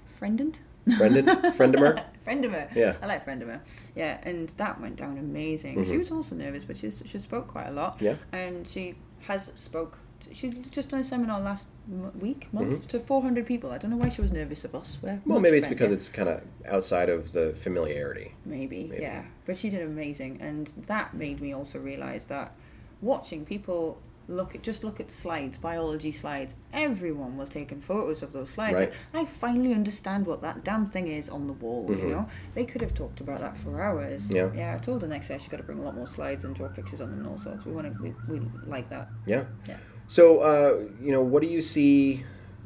Friendent? 0.06 0.60
Friended. 0.97 1.25
Friendimer. 1.25 2.03
Friendimer. 2.27 2.73
Yeah. 2.75 2.95
I 3.01 3.05
like 3.07 3.25
Friendimer. 3.25 3.59
Yeah, 3.95 4.19
and 4.23 4.49
that 4.49 4.79
went 4.81 4.95
down 4.97 5.17
amazing. 5.17 5.83
She 5.86 5.97
was 5.97 6.11
also 6.11 6.36
nervous, 6.36 6.63
but 6.63 6.77
she's, 6.77 7.01
she 7.05 7.17
spoke 7.17 7.47
quite 7.47 7.67
a 7.67 7.71
lot. 7.71 7.95
Mm-hmm. 7.95 8.05
Yeah. 8.05 8.15
And 8.31 8.67
she 8.67 8.95
has 9.21 9.51
spoke. 9.55 9.97
She 10.31 10.49
just 10.71 10.89
done 10.89 11.01
a 11.01 11.03
seminar 11.03 11.41
last 11.41 11.67
m- 11.91 12.11
week, 12.19 12.47
month, 12.53 12.69
Mm-hmm. 12.75 12.88
to 12.88 12.99
400 12.99 13.45
people. 13.45 13.71
I 13.71 13.77
don't 13.77 13.91
know 13.91 13.97
why 13.97 14.09
she 14.09 14.21
was 14.21 14.31
nervous 14.31 14.63
of 14.63 14.73
us. 14.73 14.97
We're 15.01 15.21
Well, 15.25 15.39
maybe 15.41 15.57
it's 15.57 15.67
because 15.67 15.91
it's 15.91 16.07
kind 16.09 16.29
of 16.29 16.41
outside 16.67 17.09
of 17.09 17.33
the 17.33 17.53
familiarity. 17.53 18.33
Maybe, 18.45 18.86
Maybe. 18.89 19.01
yeah. 19.03 19.23
But 19.45 19.57
she 19.57 19.69
did 19.69 19.81
amazing, 19.81 20.39
and 20.41 20.67
that 20.88 21.13
made 21.13 21.41
me 21.41 21.53
also 21.53 21.79
realize 21.79 22.25
that 22.25 22.55
watching 23.01 23.45
people 23.45 24.01
look 24.28 24.55
at 24.55 24.63
just 24.63 24.84
look 24.84 24.99
at 24.99 25.11
slides, 25.11 25.57
biology 25.57 26.11
slides. 26.11 26.55
Everyone 26.73 27.38
was 27.38 27.49
taking 27.49 27.82
photos 27.82 28.21
of 28.21 28.34
those 28.34 28.49
slides. 28.49 28.80
Right. 28.80 28.93
Like, 29.13 29.28
I 29.28 29.30
finally 29.30 29.73
understand 29.73 30.26
what 30.26 30.41
that 30.41 30.63
damn 30.63 30.86
thing 30.86 31.07
is 31.07 31.30
on 31.30 31.47
the 31.47 31.53
wall. 31.53 31.88
You 31.89 32.07
know, 32.07 32.30
they 32.53 32.65
could 32.65 32.82
have 32.82 32.93
talked 32.93 33.21
about 33.21 33.39
that 33.41 33.57
for 33.57 33.82
hours. 33.82 34.30
Mm-hmm. 34.30 34.57
Yeah. 34.57 34.65
Yeah. 34.71 34.76
I 34.76 34.78
told 34.78 35.01
her 35.01 35.07
next 35.07 35.30
year 35.30 35.39
she's 35.39 35.47
got 35.49 35.57
to 35.57 35.63
bring 35.63 35.80
a 35.80 35.84
lot 35.84 35.95
more 35.95 36.07
slides 36.07 36.43
and 36.43 36.55
draw 36.55 36.67
pictures 36.67 37.01
on 37.01 37.11
them 37.11 37.19
and 37.19 37.28
all 37.28 37.38
sorts. 37.38 37.65
We 37.65 37.71
want 37.71 37.93
to. 37.93 38.01
We, 38.01 38.39
we 38.39 38.45
like 38.65 38.89
that. 38.89 39.09
Yeah. 39.26 39.45
Yeah. 39.67 39.78
So, 40.07 40.39
uh, 40.39 40.88
you 41.01 41.11
know, 41.11 41.21
what 41.21 41.41
do 41.41 41.47
you 41.47 41.61
see 41.61 42.23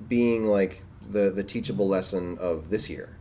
being 0.08 0.46
like 0.46 0.84
the 1.10 1.30
the 1.30 1.44
teachable 1.44 1.88
lesson 1.88 2.38
of 2.40 2.70
this 2.70 2.90
year? 2.90 3.19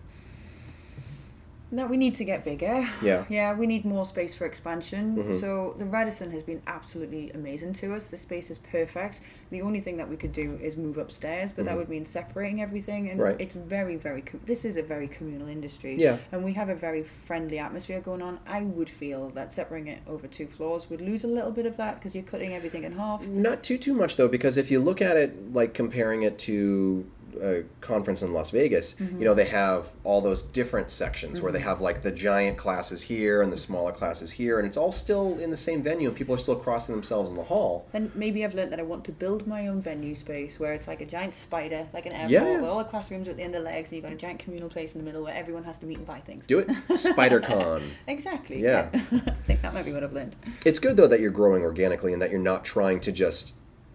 That 1.73 1.89
we 1.91 1.97
need 1.97 2.15
to 2.15 2.25
get 2.25 2.45
bigger. 2.45 2.89
Yeah. 3.03 3.25
Yeah, 3.29 3.55
we 3.55 3.67
need 3.67 3.85
more 3.85 4.05
space 4.05 4.35
for 4.35 4.47
expansion. 4.47 5.17
Mm-hmm. 5.17 5.35
So 5.35 5.75
the 5.79 5.85
Radisson 5.85 6.31
has 6.31 6.43
been 6.43 6.63
absolutely 6.67 7.31
amazing 7.31 7.75
to 7.75 7.95
us. 7.95 8.09
The 8.09 8.17
space 8.17 8.51
is 8.51 8.59
perfect. 8.59 9.21
The 9.51 9.61
only 9.61 9.81
thing 9.81 9.97
that 9.99 10.09
we 10.09 10.17
could 10.17 10.33
do 10.33 10.59
is 10.63 10.77
move 10.77 10.97
upstairs, 10.97 11.53
but 11.53 11.65
that 11.65 11.73
mm-hmm. 11.73 11.79
would 11.79 11.89
mean 11.89 12.05
separating 12.05 12.63
everything. 12.63 13.11
And 13.11 13.21
Right. 13.21 13.37
it's 13.39 13.55
very, 13.55 13.97
very. 13.97 14.23
Com- 14.23 14.41
this 14.47 14.65
is 14.65 14.77
a 14.77 14.83
very 14.83 15.09
communal 15.09 15.49
industry. 15.49 15.97
Yeah. 15.97 16.17
And 16.33 16.43
we 16.43 16.55
have 16.55 16.71
a 16.71 16.75
very 16.75 17.03
friendly 17.03 17.59
atmosphere 17.59 18.01
going 18.01 18.23
on. 18.23 18.41
I 18.47 18.63
would 18.63 18.89
feel 18.89 19.29
that 19.31 19.53
separating 19.53 19.93
it 19.93 20.01
over 20.07 20.27
two 20.27 20.47
floors 20.47 20.89
would 20.89 21.01
lose 21.01 21.25
a 21.25 21.29
little 21.29 21.51
bit 21.51 21.67
of 21.67 21.77
that 21.77 21.97
because 21.97 22.15
you're 22.15 22.25
cutting 22.25 22.55
everything 22.55 22.85
in 22.85 22.93
half. 22.93 23.27
Not 23.27 23.63
too 23.63 23.77
too 23.79 23.93
much 23.95 24.17
though, 24.17 24.29
because 24.29 24.57
if 24.57 24.71
you 24.71 24.81
look 24.81 25.03
at 25.03 25.17
it 25.17 25.53
like 25.53 25.75
comparing 25.75 26.23
it 26.23 26.39
to 26.41 27.07
a 27.43 27.65
conference 27.81 28.23
in 28.23 28.33
Las 28.33 28.51
Vegas, 28.51 28.95
Mm-hmm. 28.95 29.19
you 29.21 29.25
know 29.25 29.35
they 29.35 29.45
have 29.47 29.91
all 30.05 30.21
those 30.21 30.43
different 30.43 30.91
sections 30.91 31.41
where 31.41 31.53
they 31.53 31.61
have 31.61 31.81
like 31.81 32.03
the 32.03 32.11
giant 32.11 32.57
classes 32.59 33.03
here 33.03 33.43
and 33.43 33.53
the 33.53 33.57
smaller 33.57 33.93
classes 33.93 34.33
here, 34.33 34.59
and 34.59 34.67
it's 34.67 34.77
all 34.77 34.93
still 34.93 35.39
in 35.39 35.51
the 35.51 35.57
same 35.57 35.83
venue, 35.83 36.09
and 36.09 36.17
people 36.17 36.35
are 36.35 36.39
still 36.39 36.57
crossing 36.57 36.95
themselves 36.95 37.31
in 37.31 37.37
the 37.37 37.45
hall. 37.45 37.87
Then 37.93 38.11
maybe 38.15 38.45
I've 38.45 38.55
learned 38.55 38.73
that 38.73 38.81
I 38.81 38.83
want 38.83 39.05
to 39.07 39.13
build 39.13 39.47
my 39.47 39.69
own 39.69 39.81
venue 39.83 40.15
space 40.15 40.59
where 40.59 40.73
it's 40.73 40.89
like 40.89 41.01
a 41.01 41.07
giant 41.07 41.35
spider, 41.35 41.87
like 41.93 42.07
an 42.07 42.13
airport, 42.13 42.31
Yeah, 42.31 42.45
yeah. 42.45 42.61
where 42.61 42.71
all 42.71 42.79
the 42.79 42.85
classrooms 42.85 43.29
are 43.29 43.33
at 43.33 43.37
the 43.37 43.43
end 43.43 43.55
of 43.55 43.63
the 43.63 43.71
legs, 43.71 43.91
and 43.91 43.97
you've 43.97 44.05
got 44.05 44.13
a 44.13 44.17
giant 44.17 44.39
communal 44.41 44.69
place 44.69 44.95
in 44.95 45.01
the 45.01 45.05
middle 45.05 45.23
where 45.23 45.35
everyone 45.35 45.65
has 45.65 45.79
to 45.79 45.87
meet 45.87 45.99
and 45.99 46.07
buy 46.07 46.21
things. 46.21 46.47
Do 46.47 46.59
it, 46.61 46.69
SpiderCon. 46.89 47.83
Exactly. 48.07 48.63
Yeah. 48.63 48.89
I 48.95 48.99
think 49.47 49.63
that 49.63 49.75
might 49.75 49.85
be 49.85 49.93
what 49.93 50.03
I've 50.05 50.13
learned. 50.13 50.37
It's 50.65 50.79
good 50.79 50.97
though 50.97 51.07
that 51.07 51.21
you're 51.21 51.31
growing 51.31 51.63
organically 51.63 52.13
and 52.13 52.21
that 52.23 52.31
you're 52.31 52.41
not 52.41 52.65
trying 52.65 53.01
to 53.01 53.13
just 53.13 53.53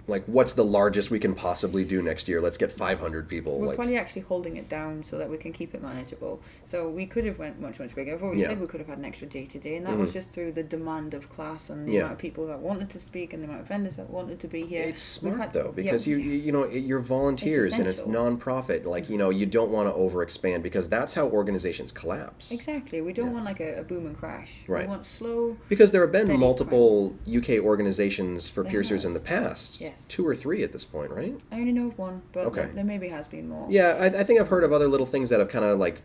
like 0.07 0.23
what's 0.25 0.53
the 0.53 0.63
largest 0.65 1.09
we 1.11 1.19
can 1.19 1.33
possibly 1.33 1.83
do 1.85 2.01
next 2.01 2.27
year? 2.27 2.41
Let's 2.41 2.57
get 2.57 2.71
500 2.71 3.29
people. 3.29 3.59
We're 3.59 3.67
like, 3.67 3.75
probably 3.77 3.97
actually 3.97 4.23
holding 4.23 4.57
it 4.57 4.67
down 4.69 5.03
so 5.03 5.17
that 5.17 5.29
we 5.29 5.37
can 5.37 5.53
keep 5.53 5.73
it 5.73 5.81
manageable. 5.81 6.41
So 6.65 6.89
we 6.89 7.05
could 7.05 7.25
have 7.25 7.39
went 7.39 7.59
much 7.61 7.79
much 7.79 7.95
bigger. 7.95 8.13
I've 8.13 8.21
already 8.23 8.41
Yeah. 8.41 8.47
Mm-hmm. 8.47 8.53
said 8.53 8.61
we 8.61 8.67
could 8.67 8.79
have 8.81 8.89
had 8.89 8.97
an 8.97 9.05
extra 9.05 9.27
day 9.27 9.45
today 9.45 9.77
and 9.77 9.85
that 9.85 9.97
was 9.97 10.11
just 10.13 10.33
through 10.33 10.51
the 10.53 10.63
demand 10.63 11.13
of 11.13 11.29
class 11.29 11.69
and 11.69 11.87
the 11.87 11.93
Yeah. 11.93 11.99
amount 12.01 12.13
of 12.13 12.19
people 12.19 12.47
that 12.47 12.59
wanted 12.59 12.89
to 12.91 12.99
speak 12.99 13.33
and 13.33 13.41
the 13.41 13.47
amount 13.47 13.61
of 13.61 13.67
vendors 13.67 13.95
that 13.95 14.09
wanted 14.09 14.39
to 14.41 14.47
be 14.47 14.63
here. 14.65 14.83
It's 14.83 15.01
smart 15.01 15.37
had- 15.39 15.53
though 15.53 15.71
because 15.73 16.05
you 16.07 16.17
you 16.17 16.31
you 16.33 16.51
know 16.51 16.67
you're 16.67 16.99
volunteers 16.99 17.77
and 17.77 17.87
it's 17.87 18.05
non-profit. 18.05 18.85
Like 18.85 19.09
you 19.09 19.17
know 19.17 19.29
you 19.29 19.45
don't 19.45 19.71
want 19.71 19.87
to 19.89 19.93
overexpand 19.97 20.63
because 20.63 20.89
that's 20.89 21.13
how 21.13 21.27
organizations 21.27 21.91
collapse. 21.91 22.51
exactly. 22.51 23.01
We 23.01 23.13
don't 23.13 23.31
want 23.33 23.45
like 23.45 23.59
a, 23.59 23.79
a 23.79 23.83
boom 23.83 24.05
and 24.05 24.17
crash. 24.17 24.63
Right. 24.67 24.83
We 24.83 24.89
want 24.89 25.05
slow. 25.05 25.57
Because 25.69 25.91
there 25.91 26.01
have 26.01 26.11
been 26.11 26.39
multiple 26.39 27.15
UK 27.27 27.51
organizations 27.59 28.49
for 28.49 28.63
There 28.63 28.71
piercers 28.71 29.05
in 29.05 29.13
the 29.13 29.19
past. 29.19 29.81
Two 30.07 30.27
or 30.27 30.35
three 30.35 30.63
at 30.63 30.71
this 30.71 30.85
point, 30.85 31.11
right? 31.11 31.35
I 31.51 31.55
only 31.59 31.71
know 31.71 31.87
of 31.87 31.97
one, 31.97 32.21
but 32.31 32.45
Okay. 32.47 32.67
there, 32.73 32.83
maybe 32.83 33.09
has 33.09 33.27
been 33.27 33.47
more. 33.49 33.67
Yeah, 33.69 33.89
I, 33.99 34.05
I 34.19 34.23
think 34.23 34.39
I've 34.39 34.47
heard 34.49 34.63
of 34.63 34.71
other 34.71 34.87
little 34.87 35.05
things 35.05 35.29
that 35.29 35.39
have 35.39 35.49
kind 35.49 35.65
of 35.65 35.79
like 35.79 36.01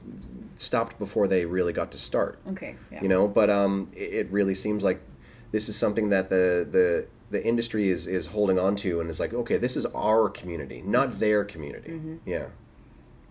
stopped 0.57 0.99
before 0.99 1.29
they 1.29 1.45
really 1.45 1.73
got 1.73 1.91
to 1.93 1.99
start. 1.99 2.39
Okay. 2.49 2.75
Yeah. 2.91 3.03
You 3.03 3.09
know, 3.09 3.29
but 3.29 3.51
um, 3.51 3.89
it, 3.95 4.13
it 4.15 4.31
really 4.31 4.55
seems 4.55 4.83
like 4.83 5.01
this 5.53 5.69
is 5.69 5.77
something 5.77 6.09
that 6.11 6.31
the 6.31 6.67
the 6.71 7.07
the 7.31 7.45
industry 7.47 7.89
is 7.91 8.07
is 8.07 8.29
holding 8.29 8.59
on 8.59 8.75
to 8.77 9.01
and 9.01 9.11
is 9.11 9.21
like, 9.21 9.33
okay, 9.35 9.57
this 9.59 9.77
is 9.77 9.87
our 9.95 10.29
community, 10.29 10.83
not 10.85 11.19
their 11.21 11.45
community. 11.45 11.91
Mm-hmm. 11.93 12.17
Yeah, 12.27 12.47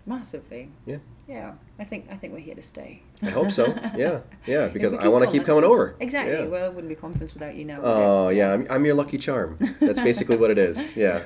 Massively. 0.07 0.69
yeah. 0.85 0.97
Yeah. 1.27 1.51
I 1.77 1.83
think 1.83 2.07
I 2.09 2.15
think 2.15 2.31
we're 2.33 2.39
here 2.39 2.55
to 2.55 2.61
stay. 2.61 3.01
I 3.21 3.29
hope 3.29 3.51
so. 3.51 3.65
Yeah, 3.97 4.21
yeah, 4.45 4.69
because 4.69 4.93
I 4.93 5.09
want 5.09 5.25
to 5.25 5.29
keep 5.31 5.45
coming 5.45 5.65
over. 5.65 5.95
Exactly. 5.99 6.33
Yeah. 6.33 6.45
Well, 6.47 6.65
it 6.67 6.73
wouldn't 6.73 6.87
be 6.87 6.95
conference 6.95 7.33
without 7.33 7.55
you 7.55 7.65
now. 7.65 7.79
Oh 7.83 8.29
yeah, 8.29 8.53
I'm, 8.53 8.65
I'm 8.69 8.85
your 8.85 8.95
lucky 8.95 9.17
charm. 9.17 9.57
That's 9.81 9.99
basically 9.99 10.37
what 10.37 10.49
it 10.51 10.57
is. 10.57 10.95
Yeah, 11.05 11.23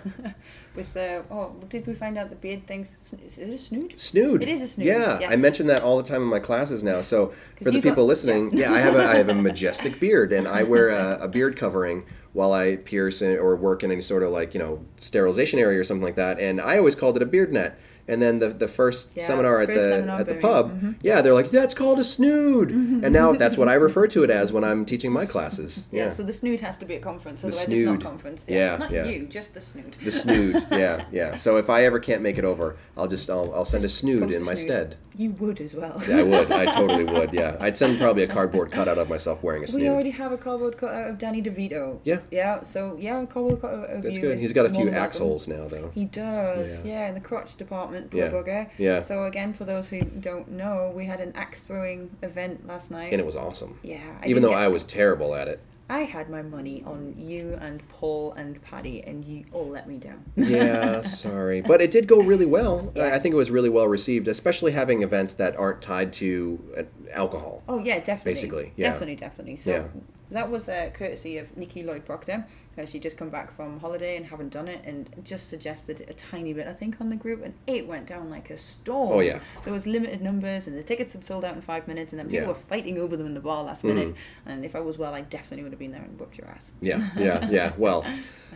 With 0.75 0.91
the 0.95 1.23
oh, 1.29 1.53
did 1.69 1.86
we 1.86 1.93
find 1.93 2.17
out 2.17 2.29
the 2.29 2.36
beard 2.36 2.65
things? 2.65 3.13
Is 3.23 3.38
it 3.38 3.49
a 3.49 3.57
snood? 3.57 3.99
snood. 3.99 4.41
It 4.41 4.49
is 4.49 4.61
a 4.63 4.67
snood, 4.67 4.88
Yeah, 4.88 5.17
I 5.19 5.19
yes. 5.34 5.39
mention 5.39 5.67
that 5.67 5.84
all 5.84 5.97
the 5.97 6.03
time 6.03 6.21
in 6.23 6.29
my 6.29 6.39
classes 6.39 6.84
now. 6.84 7.01
So 7.01 7.34
for 7.57 7.65
the 7.65 7.73
you 7.73 7.82
got- 7.82 7.89
people 7.91 8.05
listening, 8.05 8.49
yeah. 8.57 8.71
I 8.73 8.79
have 8.79 8.95
a 8.95 9.05
I 9.07 9.15
have 9.17 9.29
a 9.29 9.36
majestic 9.49 9.99
beard, 9.99 10.34
and 10.34 10.47
I 10.47 10.63
wear 10.63 10.89
a, 10.89 11.19
a 11.21 11.27
beard 11.27 11.55
covering 11.57 12.05
while 12.34 12.53
I 12.53 12.77
pierce 12.77 13.21
in, 13.21 13.38
or 13.38 13.55
work 13.55 13.84
in 13.84 13.91
any 13.91 14.01
sort 14.01 14.23
of 14.23 14.32
like 14.32 14.53
you 14.55 14.59
know 14.59 14.84
sterilization 14.97 15.59
area 15.59 15.79
or 15.79 15.84
something 15.84 16.03
like 16.03 16.15
that. 16.15 16.39
And 16.39 16.59
I 16.59 16.77
always 16.79 16.95
called 16.95 17.17
it 17.17 17.21
a 17.21 17.27
beard 17.27 17.53
net. 17.53 17.77
And 18.08 18.22
then 18.22 18.39
the 18.39 18.49
the 18.49 18.68
first 18.68 19.12
Yeah, 19.16 19.24
seminar 19.24 19.62
at 19.62 19.68
first 19.70 19.80
the 19.82 19.89
seminar 19.89 20.20
at 20.20 20.26
the 20.28 20.36
pub, 20.36 20.82
mhm. 20.82 20.95
yeah, 21.02 21.22
they're 21.22 21.34
like, 21.34 21.49
that's 21.49 21.74
called 21.74 21.99
a 21.99 22.04
snood, 22.04 22.72
and 22.72 23.12
now 23.14 23.34
that's 23.41 23.58
what 23.58 23.68
I 23.68 23.74
refer 23.74 24.08
to 24.08 24.24
it 24.24 24.30
as 24.30 24.52
when 24.52 24.64
I'm 24.64 24.86
teaching 24.86 25.12
my 25.12 25.26
classes. 25.26 25.88
Yeah. 25.91 26.06
Yeah, 26.06 26.10
So 26.10 26.24
the 26.24 26.34
snood 26.34 26.60
has 26.62 26.78
to 26.80 26.86
be 26.86 26.95
a 26.95 26.99
conference, 26.99 27.41
otherwise 27.41 27.56
it's 27.58 27.66
snood. 27.68 27.86
not 27.86 28.02
conference. 28.02 28.45
Yeah, 28.47 28.78
Not 28.78 28.91
yeah. 28.91 29.06
you, 29.06 29.28
just 29.28 29.54
the 29.54 29.62
snood. 29.62 29.95
the 30.04 30.12
snood. 30.12 30.64
yeah, 30.72 31.06
yeah. 31.12 31.36
So 31.36 31.58
if 31.58 31.70
I 31.70 31.84
ever 31.86 31.99
can't 31.99 32.22
make 32.22 32.38
it 32.38 32.45
over, 32.45 32.76
I'll 32.97 33.08
just 33.08 33.30
I'll, 33.30 33.54
I'll 33.54 33.66
send 33.66 33.86
a 33.86 33.89
snood 33.89 34.32
in 34.32 34.43
my 34.45 34.54
snood. 34.56 34.58
stead. 34.58 34.95
You 35.16 35.32
would 35.32 35.60
as 35.60 35.76
well. 35.76 36.02
Yeah, 36.08 36.20
I 36.20 36.24
would. 36.24 36.52
I 36.52 36.66
totally 36.80 37.04
would. 37.04 37.34
Yeah, 37.34 37.58
I'd 37.60 37.76
send 37.78 37.99
probably 37.99 38.24
a 38.24 38.28
cardboard 38.28 38.72
cutout 38.72 38.97
of 38.97 39.10
myself 39.10 39.43
wearing 39.43 39.64
a 39.64 39.68
snood. 39.68 39.82
We 39.82 39.89
already 39.89 40.12
have 40.12 40.32
a 40.32 40.38
cardboard 40.38 40.78
cutout 40.78 41.10
of 41.10 41.18
Danny 41.18 41.41
DeVito. 41.41 41.99
Yeah. 42.06 42.20
Yeah. 42.32 42.64
So 42.64 42.95
yeah, 42.99 43.22
a 43.22 43.28
cardboard 43.28 43.62
cutout 43.62 43.89
of 43.89 44.02
That's 44.04 44.16
you 44.16 44.22
good. 44.22 44.39
He's 44.39 44.54
got 44.54 44.66
a 44.66 44.70
few 44.70 44.89
holes 44.91 45.47
now, 45.47 45.68
though. 45.68 45.91
He 45.93 46.06
does, 46.06 46.86
Yeah. 46.86 46.91
yeah. 46.91 47.08
in 47.10 47.14
the 47.14 47.20
crotch 47.20 47.56
department, 47.56 47.90
Yeah, 48.13 48.67
yeah. 48.77 49.01
So 49.01 49.23
again, 49.25 49.53
for 49.53 49.65
those 49.65 49.89
who 49.89 50.01
don't 50.01 50.49
know, 50.51 50.91
we 50.95 51.05
had 51.05 51.19
an 51.21 51.31
axe 51.35 51.61
throwing 51.61 52.09
event 52.21 52.65
last 52.67 52.91
night. 52.91 53.11
And 53.11 53.19
it 53.19 53.25
was 53.25 53.35
awesome. 53.35 53.79
yeah, 53.83 53.99
I 54.21 54.27
Even 54.27 54.41
though 54.43 54.53
I 54.53 54.67
was 54.67 54.83
terrible 54.83 55.35
at 55.35 55.47
it. 55.47 55.59
I 55.89 56.03
had 56.03 56.29
my 56.29 56.41
money 56.41 56.81
on 56.85 57.15
you 57.17 57.57
and 57.59 57.85
Paul 57.89 58.31
and 58.33 58.61
Paddy, 58.61 59.03
and 59.03 59.25
you 59.25 59.43
all 59.51 59.67
let 59.67 59.89
me 59.89 59.97
down. 59.97 60.23
Yeah, 60.37 61.01
sorry, 61.01 61.59
but 61.59 61.81
it 61.81 61.91
did 61.91 62.07
go 62.07 62.21
really 62.21 62.45
well. 62.45 62.93
I- 62.95 62.99
Yeah. 62.99 63.15
I 63.15 63.19
think 63.19 63.33
it 63.33 63.37
was 63.37 63.51
really 63.51 63.67
well 63.69 63.87
received, 63.89 64.29
especially 64.29 64.71
having 64.71 65.01
events 65.01 65.33
that 65.33 65.53
aren't 65.57 65.81
tied 65.81 66.13
to 66.13 66.63
uh, 66.77 66.83
alcohol. 67.11 67.61
Oh 67.67 67.79
yeah, 67.83 67.99
definitely. 67.99 68.31
Basically, 68.31 68.73
yeah. 68.77 68.91
Definitely, 68.91 69.15
definitely. 69.17 69.55
So 69.57 69.71
Yeah. 69.71 69.87
That 70.32 70.49
was 70.49 70.67
uh, 70.69 70.89
courtesy 70.93 71.38
of 71.38 71.55
Nikki 71.57 71.84
Lloyd 71.84 72.05
Proctor. 72.05 72.45
Uh, 72.77 72.86
she 72.86 72.99
just 72.99 73.17
come 73.17 73.29
back 73.29 73.51
from 73.51 73.79
holiday 73.79 74.15
and 74.17 74.25
haven't 74.25 74.49
done 74.51 74.67
it, 74.67 74.82
and 74.86 75.09
just 75.23 75.49
suggested 75.49 76.05
a 76.09 76.13
tiny 76.13 76.53
bit, 76.53 76.67
I 76.67 76.73
think, 76.73 76.99
on 77.01 77.09
the 77.09 77.15
group, 77.15 77.43
and 77.43 77.53
it 77.67 77.86
went 77.88 78.07
down 78.07 78.29
like 78.29 78.49
a 78.49 78.57
storm. 78.57 79.11
Oh, 79.13 79.19
yeah. 79.19 79.39
There 79.65 79.73
was 79.73 79.86
limited 79.86 80.21
numbers, 80.21 80.67
and 80.67 80.77
the 80.77 80.84
tickets 80.84 81.13
had 81.13 81.23
sold 81.23 81.43
out 81.45 81.55
in 81.55 81.61
five 81.61 81.88
minutes, 81.88 82.11
and 82.13 82.19
then 82.19 82.27
people 82.27 82.43
Yeah. 82.43 82.47
Were 82.49 82.55
fighting 82.55 82.97
over 82.97 83.15
them 83.17 83.27
in 83.27 83.34
the 83.34 83.39
bar 83.41 83.63
last 83.63 83.84
minute. 83.84 84.15
And 84.45 84.63
if 84.65 84.75
I 84.75 84.79
was 84.79 84.97
well, 84.97 85.13
I 85.13 85.21
definitely 85.21 85.63
would 85.63 85.71
have 85.73 85.79
been 85.79 85.91
there 85.91 86.01
and 86.01 86.19
whooped 86.19 86.38
your 86.38 86.47
ass. 86.47 86.73
Yeah, 86.82 87.09
yeah, 87.17 87.49
yeah. 87.51 87.73
Well, 87.77 88.05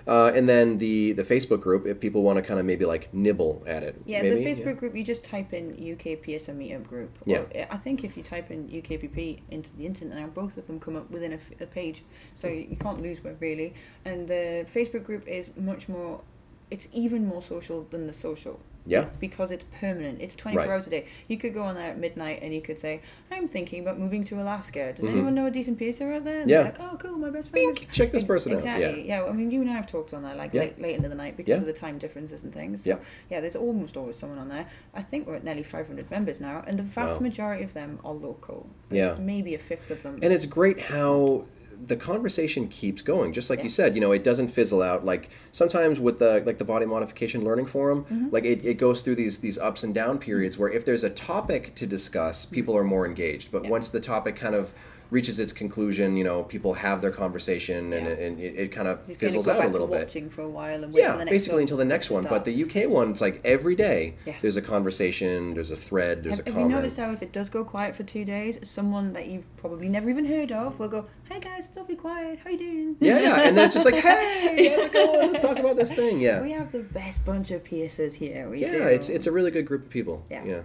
Uh, 0.09 0.33
and 0.35 0.49
then 0.49 0.79
the 0.79 1.13
the 1.13 1.25
Facebook 1.25 1.61
group, 1.61 1.87
if 1.87 2.01
people 2.01 2.23
want 2.23 2.37
to 2.39 2.43
kind 2.43 2.59
of 2.59 2.65
maybe 2.65 2.87
like 2.87 3.13
nibble 3.13 3.63
at 3.67 3.83
it. 3.83 4.01
Yeah, 4.07 4.23
maybe? 4.23 4.43
the 4.43 4.51
Facebook 4.51 4.79
group, 4.79 4.97
you 4.97 5.05
just 5.05 5.25
type 5.25 5.53
in 5.53 5.73
UK 5.73 6.23
PSM 6.25 6.57
Meetup 6.57 6.87
group. 6.87 7.19
Yeah. 7.27 7.41
Or, 7.41 7.61
uh, 7.61 7.67
I 7.71 7.77
think 7.77 8.03
if 8.03 8.17
you 8.17 8.23
type 8.23 8.51
in 8.51 8.69
UKPP 8.69 9.41
into 9.51 9.71
the 9.77 9.85
internet 9.85 10.17
now, 10.19 10.27
both 10.29 10.57
of 10.57 10.67
them 10.67 10.81
come 10.81 10.97
up 10.97 11.11
within 11.11 11.33
a, 11.33 11.37
f- 11.37 11.61
a 11.61 11.67
page. 11.67 12.03
So 12.35 12.49
you, 12.49 12.67
you 12.71 12.77
can't 12.77 13.03
lose 13.03 13.23
one 13.23 13.37
really. 13.41 13.75
And 14.07 14.27
the 14.27 14.67
Facebook 14.75 15.05
group 15.05 15.27
is 15.29 15.51
much 15.57 15.89
more, 15.89 16.23
it's 16.71 16.89
even 16.93 17.27
more 17.27 17.43
social 17.43 17.87
than 17.91 18.07
the 18.07 18.15
social. 18.15 18.61
Yeah. 18.87 19.07
Because 19.21 19.51
it's 19.51 19.65
permanent. 19.81 20.21
It's 20.21 20.35
24 20.37 20.65
Right. 20.67 20.73
hours 20.73 20.87
a 20.87 20.91
day. 20.91 21.07
You 21.29 21.37
could 21.37 21.53
go 21.55 21.63
on 21.65 21.75
there 21.75 21.91
at 21.91 21.99
midnight 21.99 22.39
and 22.43 22.55
you 22.55 22.61
could 22.61 22.79
say, 22.79 23.01
I'm 23.31 23.49
thinking 23.49 23.81
about 23.83 23.99
moving 23.99 24.23
to 24.25 24.41
Alaska. 24.41 24.93
Does 24.95 25.05
Mhm. 25.07 25.13
anyone 25.13 25.35
know 25.35 25.47
a 25.47 25.51
decent 25.51 25.79
piercer 25.79 26.13
out 26.13 26.25
there? 26.25 26.41
And 26.43 26.51
Yeah. 26.51 26.63
like, 26.63 26.81
oh, 26.81 26.97
cool, 26.99 27.19
my 27.19 27.31
best 27.31 27.51
friend. 27.51 27.75
Bink, 27.75 27.91
check 27.91 28.13
this 28.13 28.23
person 28.23 28.53
out. 28.53 28.57
exactly. 28.59 29.07
Yeah. 29.09 29.25
I 29.25 29.33
mean, 29.33 29.51
you 29.51 29.61
and 29.61 29.69
I 29.71 29.75
have 29.75 29.87
talked 29.87 30.15
on 30.15 30.23
there 30.23 30.35
like 30.37 30.55
Yeah. 30.55 30.61
late, 30.63 30.81
late 30.81 30.97
into 30.97 31.09
the 31.09 31.15
night 31.15 31.37
because 31.37 31.51
Yeah. 31.57 31.61
of 31.61 31.67
the 31.67 31.73
time 31.73 31.99
differences 31.99 32.45
and 32.45 32.53
things. 32.55 32.85
So, 32.85 32.91
Yeah. 32.91 32.97
yeah, 33.31 33.41
there's 33.41 33.57
almost 33.57 33.97
always 33.97 34.17
someone 34.17 34.39
on 34.39 34.49
there. 34.49 34.67
I 34.95 35.03
think 35.03 35.27
we're 35.27 35.35
at 35.37 35.45
nearly 35.45 35.63
500 35.65 36.11
members 36.11 36.41
now, 36.41 36.63
and 36.67 36.79
the 36.79 36.83
vast 36.85 37.15
Wow. 37.15 37.21
majority 37.21 37.65
of 37.65 37.75
them 37.75 37.99
are 38.05 38.13
local. 38.15 38.69
Yeah. 38.91 39.17
Maybe 39.19 39.55
a 39.55 39.59
fifth 39.59 39.91
of 39.91 40.03
them. 40.03 40.19
And 40.23 40.33
it's 40.33 40.47
great 40.47 40.81
how 40.83 41.45
the 41.85 41.97
conversation 41.97 42.69
keeps 42.69 43.03
going. 43.03 43.33
Just 43.33 43.51
like 43.51 43.59
Yeah. 43.61 43.65
you 43.65 43.71
said, 43.71 43.95
you 43.95 44.01
know, 44.01 44.13
it 44.13 44.25
doesn't 44.25 44.49
fizzle 44.49 44.83
out. 44.83 45.05
Like 45.05 45.29
sometimes 45.53 46.01
with 46.01 46.19
the 46.19 46.43
like 46.47 46.59
the 46.59 46.65
body 46.65 46.87
modification 46.87 47.45
learning 47.45 47.67
forum, 47.67 48.05
Mm-hmm. 48.11 48.29
like 48.31 48.45
it, 48.45 48.65
it 48.65 48.75
goes 48.75 49.03
through 49.03 49.17
these 49.17 49.39
these 49.39 49.59
ups 49.59 49.83
and 49.85 49.95
down 49.95 50.19
periods 50.19 50.57
where 50.59 50.69
if 50.71 50.85
there's 50.85 51.05
a 51.05 51.11
topic 51.11 51.75
to 51.77 51.87
discuss, 51.87 52.47
people 52.47 52.77
are 52.77 52.85
more 52.85 53.07
engaged. 53.07 53.51
But 53.53 53.65
Yeah. 53.65 53.71
once 53.71 53.89
the 53.89 54.01
topic 54.01 54.37
kind 54.37 54.55
of 54.55 54.73
reaches 55.11 55.39
its 55.39 55.53
conclusion, 55.53 56.17
you 56.17 56.25
know, 56.25 56.43
people 56.43 56.75
have 56.75 57.01
their 57.01 57.11
conversation 57.13 57.93
and, 57.93 58.07
Yeah. 58.07 58.13
it, 58.13 58.19
and 58.19 58.41
it, 58.41 58.55
it 58.57 58.73
kind 58.73 58.89
of 58.89 59.07
He's 59.07 59.17
fizzles 59.17 59.47
go 59.47 59.53
out 59.53 59.65
a 59.65 59.69
little 59.69 59.87
to 59.87 59.93
bit. 59.93 60.01
watching 60.07 60.31
for 60.31 60.43
a 60.43 60.49
while 60.49 60.83
and 60.83 60.93
wait 60.93 61.01
for 61.05 61.09
Yeah, 61.11 61.13
the 61.17 61.25
next 61.25 61.31
basically 61.31 61.63
until 61.63 61.77
the 61.77 61.85
next 61.85 62.11
one. 62.11 62.25
start. 62.25 62.45
But 62.45 62.45
the 62.45 62.65
UK 62.65 62.89
one, 62.91 63.11
it's 63.11 63.21
like 63.21 63.41
every 63.45 63.75
day 63.77 64.15
Yeah. 64.27 64.35
there's 64.41 64.57
a 64.57 64.63
conversation, 64.63 65.55
there's 65.55 65.71
a 65.71 65.77
thread, 65.77 66.23
there's 66.25 66.39
Have, 66.39 66.47
a 66.47 66.51
have 66.51 66.59
you 66.59 66.65
comment. 66.65 66.75
noticed 66.81 66.97
how 66.97 67.13
if 67.13 67.23
it 67.23 67.33
does 67.33 67.49
go 67.49 67.65
quiet 67.65 67.95
for 67.95 68.03
two 68.03 68.25
days, 68.25 68.59
someone 68.69 69.13
that 69.13 69.29
you've 69.29 69.47
probably 69.57 69.89
never 69.89 70.11
even 70.11 70.25
heard 70.25 70.51
of 70.53 70.79
will 70.79 70.89
go, 70.89 71.07
"Hey 71.31 71.39
guys, 71.41 71.67
it's 71.67 71.77
awfully 71.77 71.97
quiet. 71.97 72.39
How 72.43 72.51
you 72.51 72.59
doing?" 72.59 72.97
yeah, 73.01 73.21
yeah, 73.21 73.41
and 73.49 73.57
then 73.57 73.67
it's 73.67 73.75
just 73.75 73.85
like, 73.87 73.95
hey, 74.03 74.69
how's 74.75 74.87
it 74.87 74.93
going? 74.93 75.33
Let's 75.33 75.41
talk 75.41 75.59
about 75.59 75.77
this 75.77 75.93
thing. 75.93 76.21
Yeah, 76.21 76.43
we 76.43 76.51
have 76.53 76.73
the 76.73 76.81
best 76.81 77.25
bunch 77.25 77.51
of 77.53 77.63
piercers 77.65 78.15
here. 78.15 78.49
We 78.49 78.61
yeah, 78.63 78.71
do. 78.73 78.83
it's 78.85 79.09
it's 79.09 79.27
a 79.27 79.33
really 79.33 79.51
good 79.51 79.67
group 79.67 79.85
of 79.85 79.91
people. 79.91 80.25
Yeah. 80.31 80.45
yeah. 80.45 80.61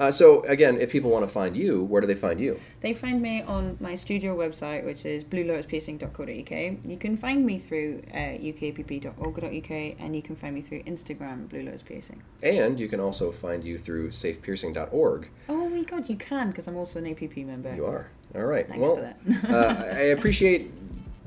Uh, 0.00 0.10
so 0.10 0.42
again, 0.44 0.80
if 0.80 0.90
people 0.90 1.10
want 1.10 1.22
to 1.26 1.30
find 1.30 1.54
you, 1.54 1.82
where 1.84 2.00
do 2.00 2.06
they 2.06 2.14
find 2.14 2.40
you? 2.40 2.58
They 2.80 2.94
find 2.94 3.20
me 3.20 3.42
on 3.42 3.76
my 3.80 3.94
studio 3.94 4.34
website, 4.34 4.86
which 4.86 5.04
is 5.04 5.24
bluelotuspiercing.co.uk. 5.24 6.90
You 6.90 6.96
can 6.96 7.18
find 7.18 7.44
me 7.44 7.58
through 7.58 8.02
uh, 8.14 8.16
ukpp.org.uk, 8.16 9.70
and 9.70 10.16
you 10.16 10.22
can 10.22 10.36
find 10.36 10.54
me 10.54 10.62
through 10.62 10.84
Instagram, 10.84 11.50
Blue 11.50 11.62
Lotus 11.62 11.82
Piercing. 11.82 12.22
And 12.42 12.80
you 12.80 12.88
can 12.88 12.98
also 12.98 13.30
find 13.30 13.62
you 13.62 13.76
through 13.76 14.08
safepiercing.org. 14.08 15.28
Oh 15.50 15.68
my 15.68 15.82
god, 15.82 16.08
you 16.08 16.16
can, 16.16 16.48
because 16.48 16.66
I'm 16.66 16.78
also 16.78 16.98
an 16.98 17.06
APP 17.06 17.36
member. 17.36 17.74
You 17.74 17.84
are. 17.84 18.08
All 18.34 18.44
right. 18.44 18.66
Thanks 18.66 18.80
well, 18.80 18.96
for 18.96 19.02
that. 19.02 19.50
uh, 19.54 19.96
I 19.96 20.12
appreciate 20.16 20.72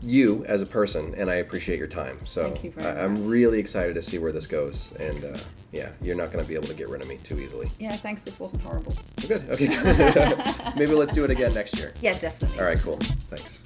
you 0.03 0.43
as 0.45 0.61
a 0.61 0.65
person, 0.65 1.13
and 1.17 1.29
I 1.29 1.35
appreciate 1.35 1.79
your 1.79 1.87
time. 1.87 2.19
So 2.25 2.53
you 2.61 2.73
I, 2.79 3.03
I'm 3.03 3.13
much. 3.13 3.29
really 3.29 3.59
excited 3.59 3.95
to 3.95 4.01
see 4.01 4.19
where 4.19 4.31
this 4.31 4.47
goes. 4.47 4.93
And 4.99 5.23
uh, 5.23 5.37
yeah, 5.71 5.89
you're 6.01 6.15
not 6.15 6.31
going 6.31 6.43
to 6.43 6.47
be 6.47 6.55
able 6.55 6.67
to 6.67 6.75
get 6.75 6.89
rid 6.89 7.01
of 7.01 7.07
me 7.07 7.17
too 7.23 7.39
easily. 7.39 7.71
Yeah, 7.79 7.91
thanks. 7.93 8.21
This 8.21 8.39
wasn't 8.39 8.61
horrible. 8.61 8.95
Good. 9.27 9.49
Okay. 9.49 9.67
Maybe 10.75 10.93
let's 10.93 11.13
do 11.13 11.23
it 11.23 11.31
again 11.31 11.53
next 11.53 11.77
year. 11.77 11.93
Yeah, 12.01 12.17
definitely. 12.17 12.59
All 12.59 12.65
right. 12.65 12.79
Cool. 12.79 12.97
Thanks. 13.29 13.63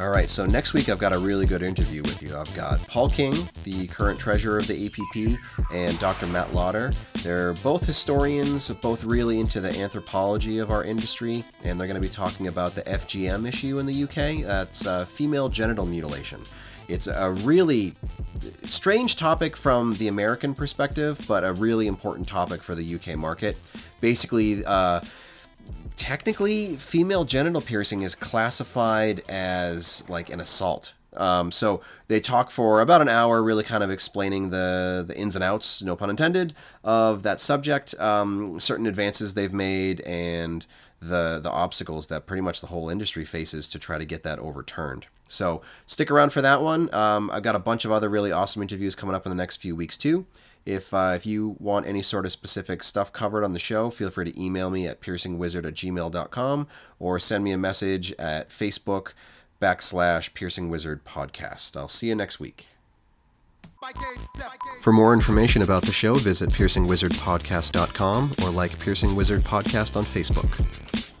All 0.00 0.08
right, 0.08 0.30
so 0.30 0.46
next 0.46 0.72
week 0.72 0.88
I've 0.88 0.98
got 0.98 1.12
a 1.12 1.18
really 1.18 1.44
good 1.44 1.62
interview 1.62 2.00
with 2.00 2.22
you. 2.22 2.34
I've 2.34 2.54
got 2.54 2.80
Paul 2.88 3.10
King, 3.10 3.34
the 3.64 3.86
current 3.88 4.18
treasurer 4.18 4.56
of 4.56 4.66
the 4.66 4.86
APP, 4.86 5.38
and 5.74 5.98
Dr. 5.98 6.26
Matt 6.26 6.54
Lodder. 6.54 6.92
They're 7.22 7.52
both 7.52 7.84
historians, 7.84 8.70
both 8.70 9.04
really 9.04 9.40
into 9.40 9.60
the 9.60 9.78
anthropology 9.78 10.56
of 10.56 10.70
our 10.70 10.84
industry, 10.84 11.44
and 11.64 11.78
they're 11.78 11.86
going 11.86 12.00
to 12.00 12.08
be 12.08 12.08
talking 12.08 12.46
about 12.46 12.74
the 12.74 12.80
FGM 12.84 13.46
issue 13.46 13.78
in 13.78 13.84
the 13.84 14.04
UK. 14.04 14.42
That's 14.42 14.86
uh, 14.86 15.04
female 15.04 15.50
genital 15.50 15.84
mutilation. 15.84 16.40
It's 16.88 17.06
a 17.06 17.32
really 17.32 17.94
strange 18.64 19.16
topic 19.16 19.54
from 19.54 19.92
the 19.96 20.08
American 20.08 20.54
perspective, 20.54 21.22
but 21.28 21.44
a 21.44 21.52
really 21.52 21.86
important 21.86 22.26
topic 22.26 22.62
for 22.62 22.74
the 22.74 22.94
UK 22.94 23.18
market. 23.18 23.58
Basically, 24.00 24.64
uh, 24.64 25.00
technically 25.96 26.76
female 26.76 27.24
genital 27.24 27.60
piercing 27.60 28.02
is 28.02 28.14
classified 28.14 29.22
as 29.28 30.08
like 30.08 30.30
an 30.30 30.40
assault. 30.40 30.94
Um, 31.14 31.50
so 31.50 31.82
they 32.08 32.20
talk 32.20 32.50
for 32.50 32.80
about 32.80 33.02
an 33.02 33.08
hour 33.08 33.42
really 33.42 33.64
kind 33.64 33.82
of 33.82 33.90
explaining 33.90 34.50
the 34.50 35.04
the 35.06 35.16
ins 35.16 35.34
and 35.34 35.42
outs 35.44 35.82
no 35.82 35.96
pun 35.96 36.08
intended 36.08 36.54
of 36.84 37.24
that 37.24 37.40
subject 37.40 37.94
um, 37.98 38.60
certain 38.60 38.86
advances 38.86 39.34
they've 39.34 39.52
made 39.52 40.00
and 40.02 40.66
the 41.00 41.40
the 41.42 41.50
obstacles 41.50 42.06
that 42.06 42.26
pretty 42.26 42.42
much 42.42 42.60
the 42.60 42.68
whole 42.68 42.88
industry 42.88 43.24
faces 43.24 43.66
to 43.68 43.78
try 43.78 43.98
to 43.98 44.04
get 44.04 44.22
that 44.22 44.38
overturned. 44.38 45.08
So 45.26 45.62
stick 45.86 46.10
around 46.10 46.32
for 46.32 46.42
that 46.42 46.62
one. 46.62 46.92
Um, 46.94 47.30
i've 47.32 47.42
got 47.42 47.56
a 47.56 47.60
bunch 47.60 47.84
of 47.84 47.92
other 47.92 48.08
really 48.08 48.32
awesome 48.32 48.62
interviews 48.62 48.94
coming 48.94 49.14
up 49.14 49.26
in 49.26 49.30
the 49.30 49.36
next 49.36 49.56
few 49.56 49.74
weeks 49.74 49.98
too 49.98 50.26
if, 50.66 50.92
uh, 50.94 51.12
if 51.16 51.26
you 51.26 51.56
want 51.58 51.86
any 51.86 52.02
sort 52.02 52.26
of 52.26 52.32
specific 52.32 52.82
stuff 52.82 53.12
covered 53.12 53.44
on 53.44 53.52
the 53.52 53.58
show, 53.58 53.90
feel 53.90 54.10
free 54.10 54.30
to 54.30 54.42
email 54.42 54.70
me 54.70 54.86
at 54.86 55.00
piercingwizard 55.00 55.66
at 55.66 55.74
gmail.com 55.74 56.68
or 56.98 57.18
send 57.18 57.44
me 57.44 57.52
a 57.52 57.58
message 57.58 58.12
at 58.18 58.50
Facebook 58.50 59.14
backslash 59.60 60.32
piercingwizard 60.32 61.00
podcast. 61.02 61.76
I'll 61.76 61.88
see 61.88 62.08
you 62.08 62.14
next 62.14 62.40
week. 62.40 62.66
For 64.80 64.92
more 64.92 65.14
information 65.14 65.62
about 65.62 65.84
the 65.84 65.92
show, 65.92 66.16
visit 66.16 66.50
piercingwizardpodcast.com 66.50 68.34
or 68.42 68.50
like 68.50 68.78
Piercing 68.78 69.16
Wizard 69.16 69.42
Podcast 69.42 69.96
on 69.96 70.04
Facebook. 70.04 70.50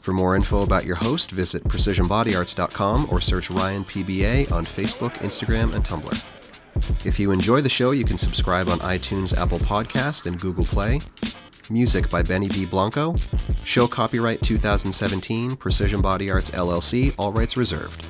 For 0.00 0.12
more 0.12 0.36
info 0.36 0.62
about 0.62 0.84
your 0.84 0.96
host, 0.96 1.30
visit 1.30 1.64
precisionbodyarts.com 1.64 3.08
or 3.10 3.20
search 3.20 3.50
Ryan 3.50 3.84
PBA 3.84 4.50
on 4.52 4.64
Facebook, 4.64 5.14
Instagram, 5.18 5.74
and 5.74 5.84
Tumblr. 5.84 6.39
If 7.04 7.18
you 7.18 7.30
enjoy 7.30 7.60
the 7.60 7.68
show, 7.68 7.90
you 7.90 8.04
can 8.04 8.18
subscribe 8.18 8.68
on 8.68 8.78
iTunes, 8.78 9.36
Apple 9.36 9.58
Podcast, 9.58 10.26
and 10.26 10.40
Google 10.40 10.64
Play. 10.64 11.00
Music 11.70 12.10
by 12.10 12.22
Benny 12.22 12.48
B. 12.48 12.66
Blanco. 12.66 13.14
Show 13.64 13.86
copyright 13.86 14.42
2017, 14.42 15.56
Precision 15.56 16.00
Body 16.00 16.30
Arts 16.30 16.50
LLC, 16.50 17.14
all 17.18 17.32
rights 17.32 17.56
reserved. 17.56 18.04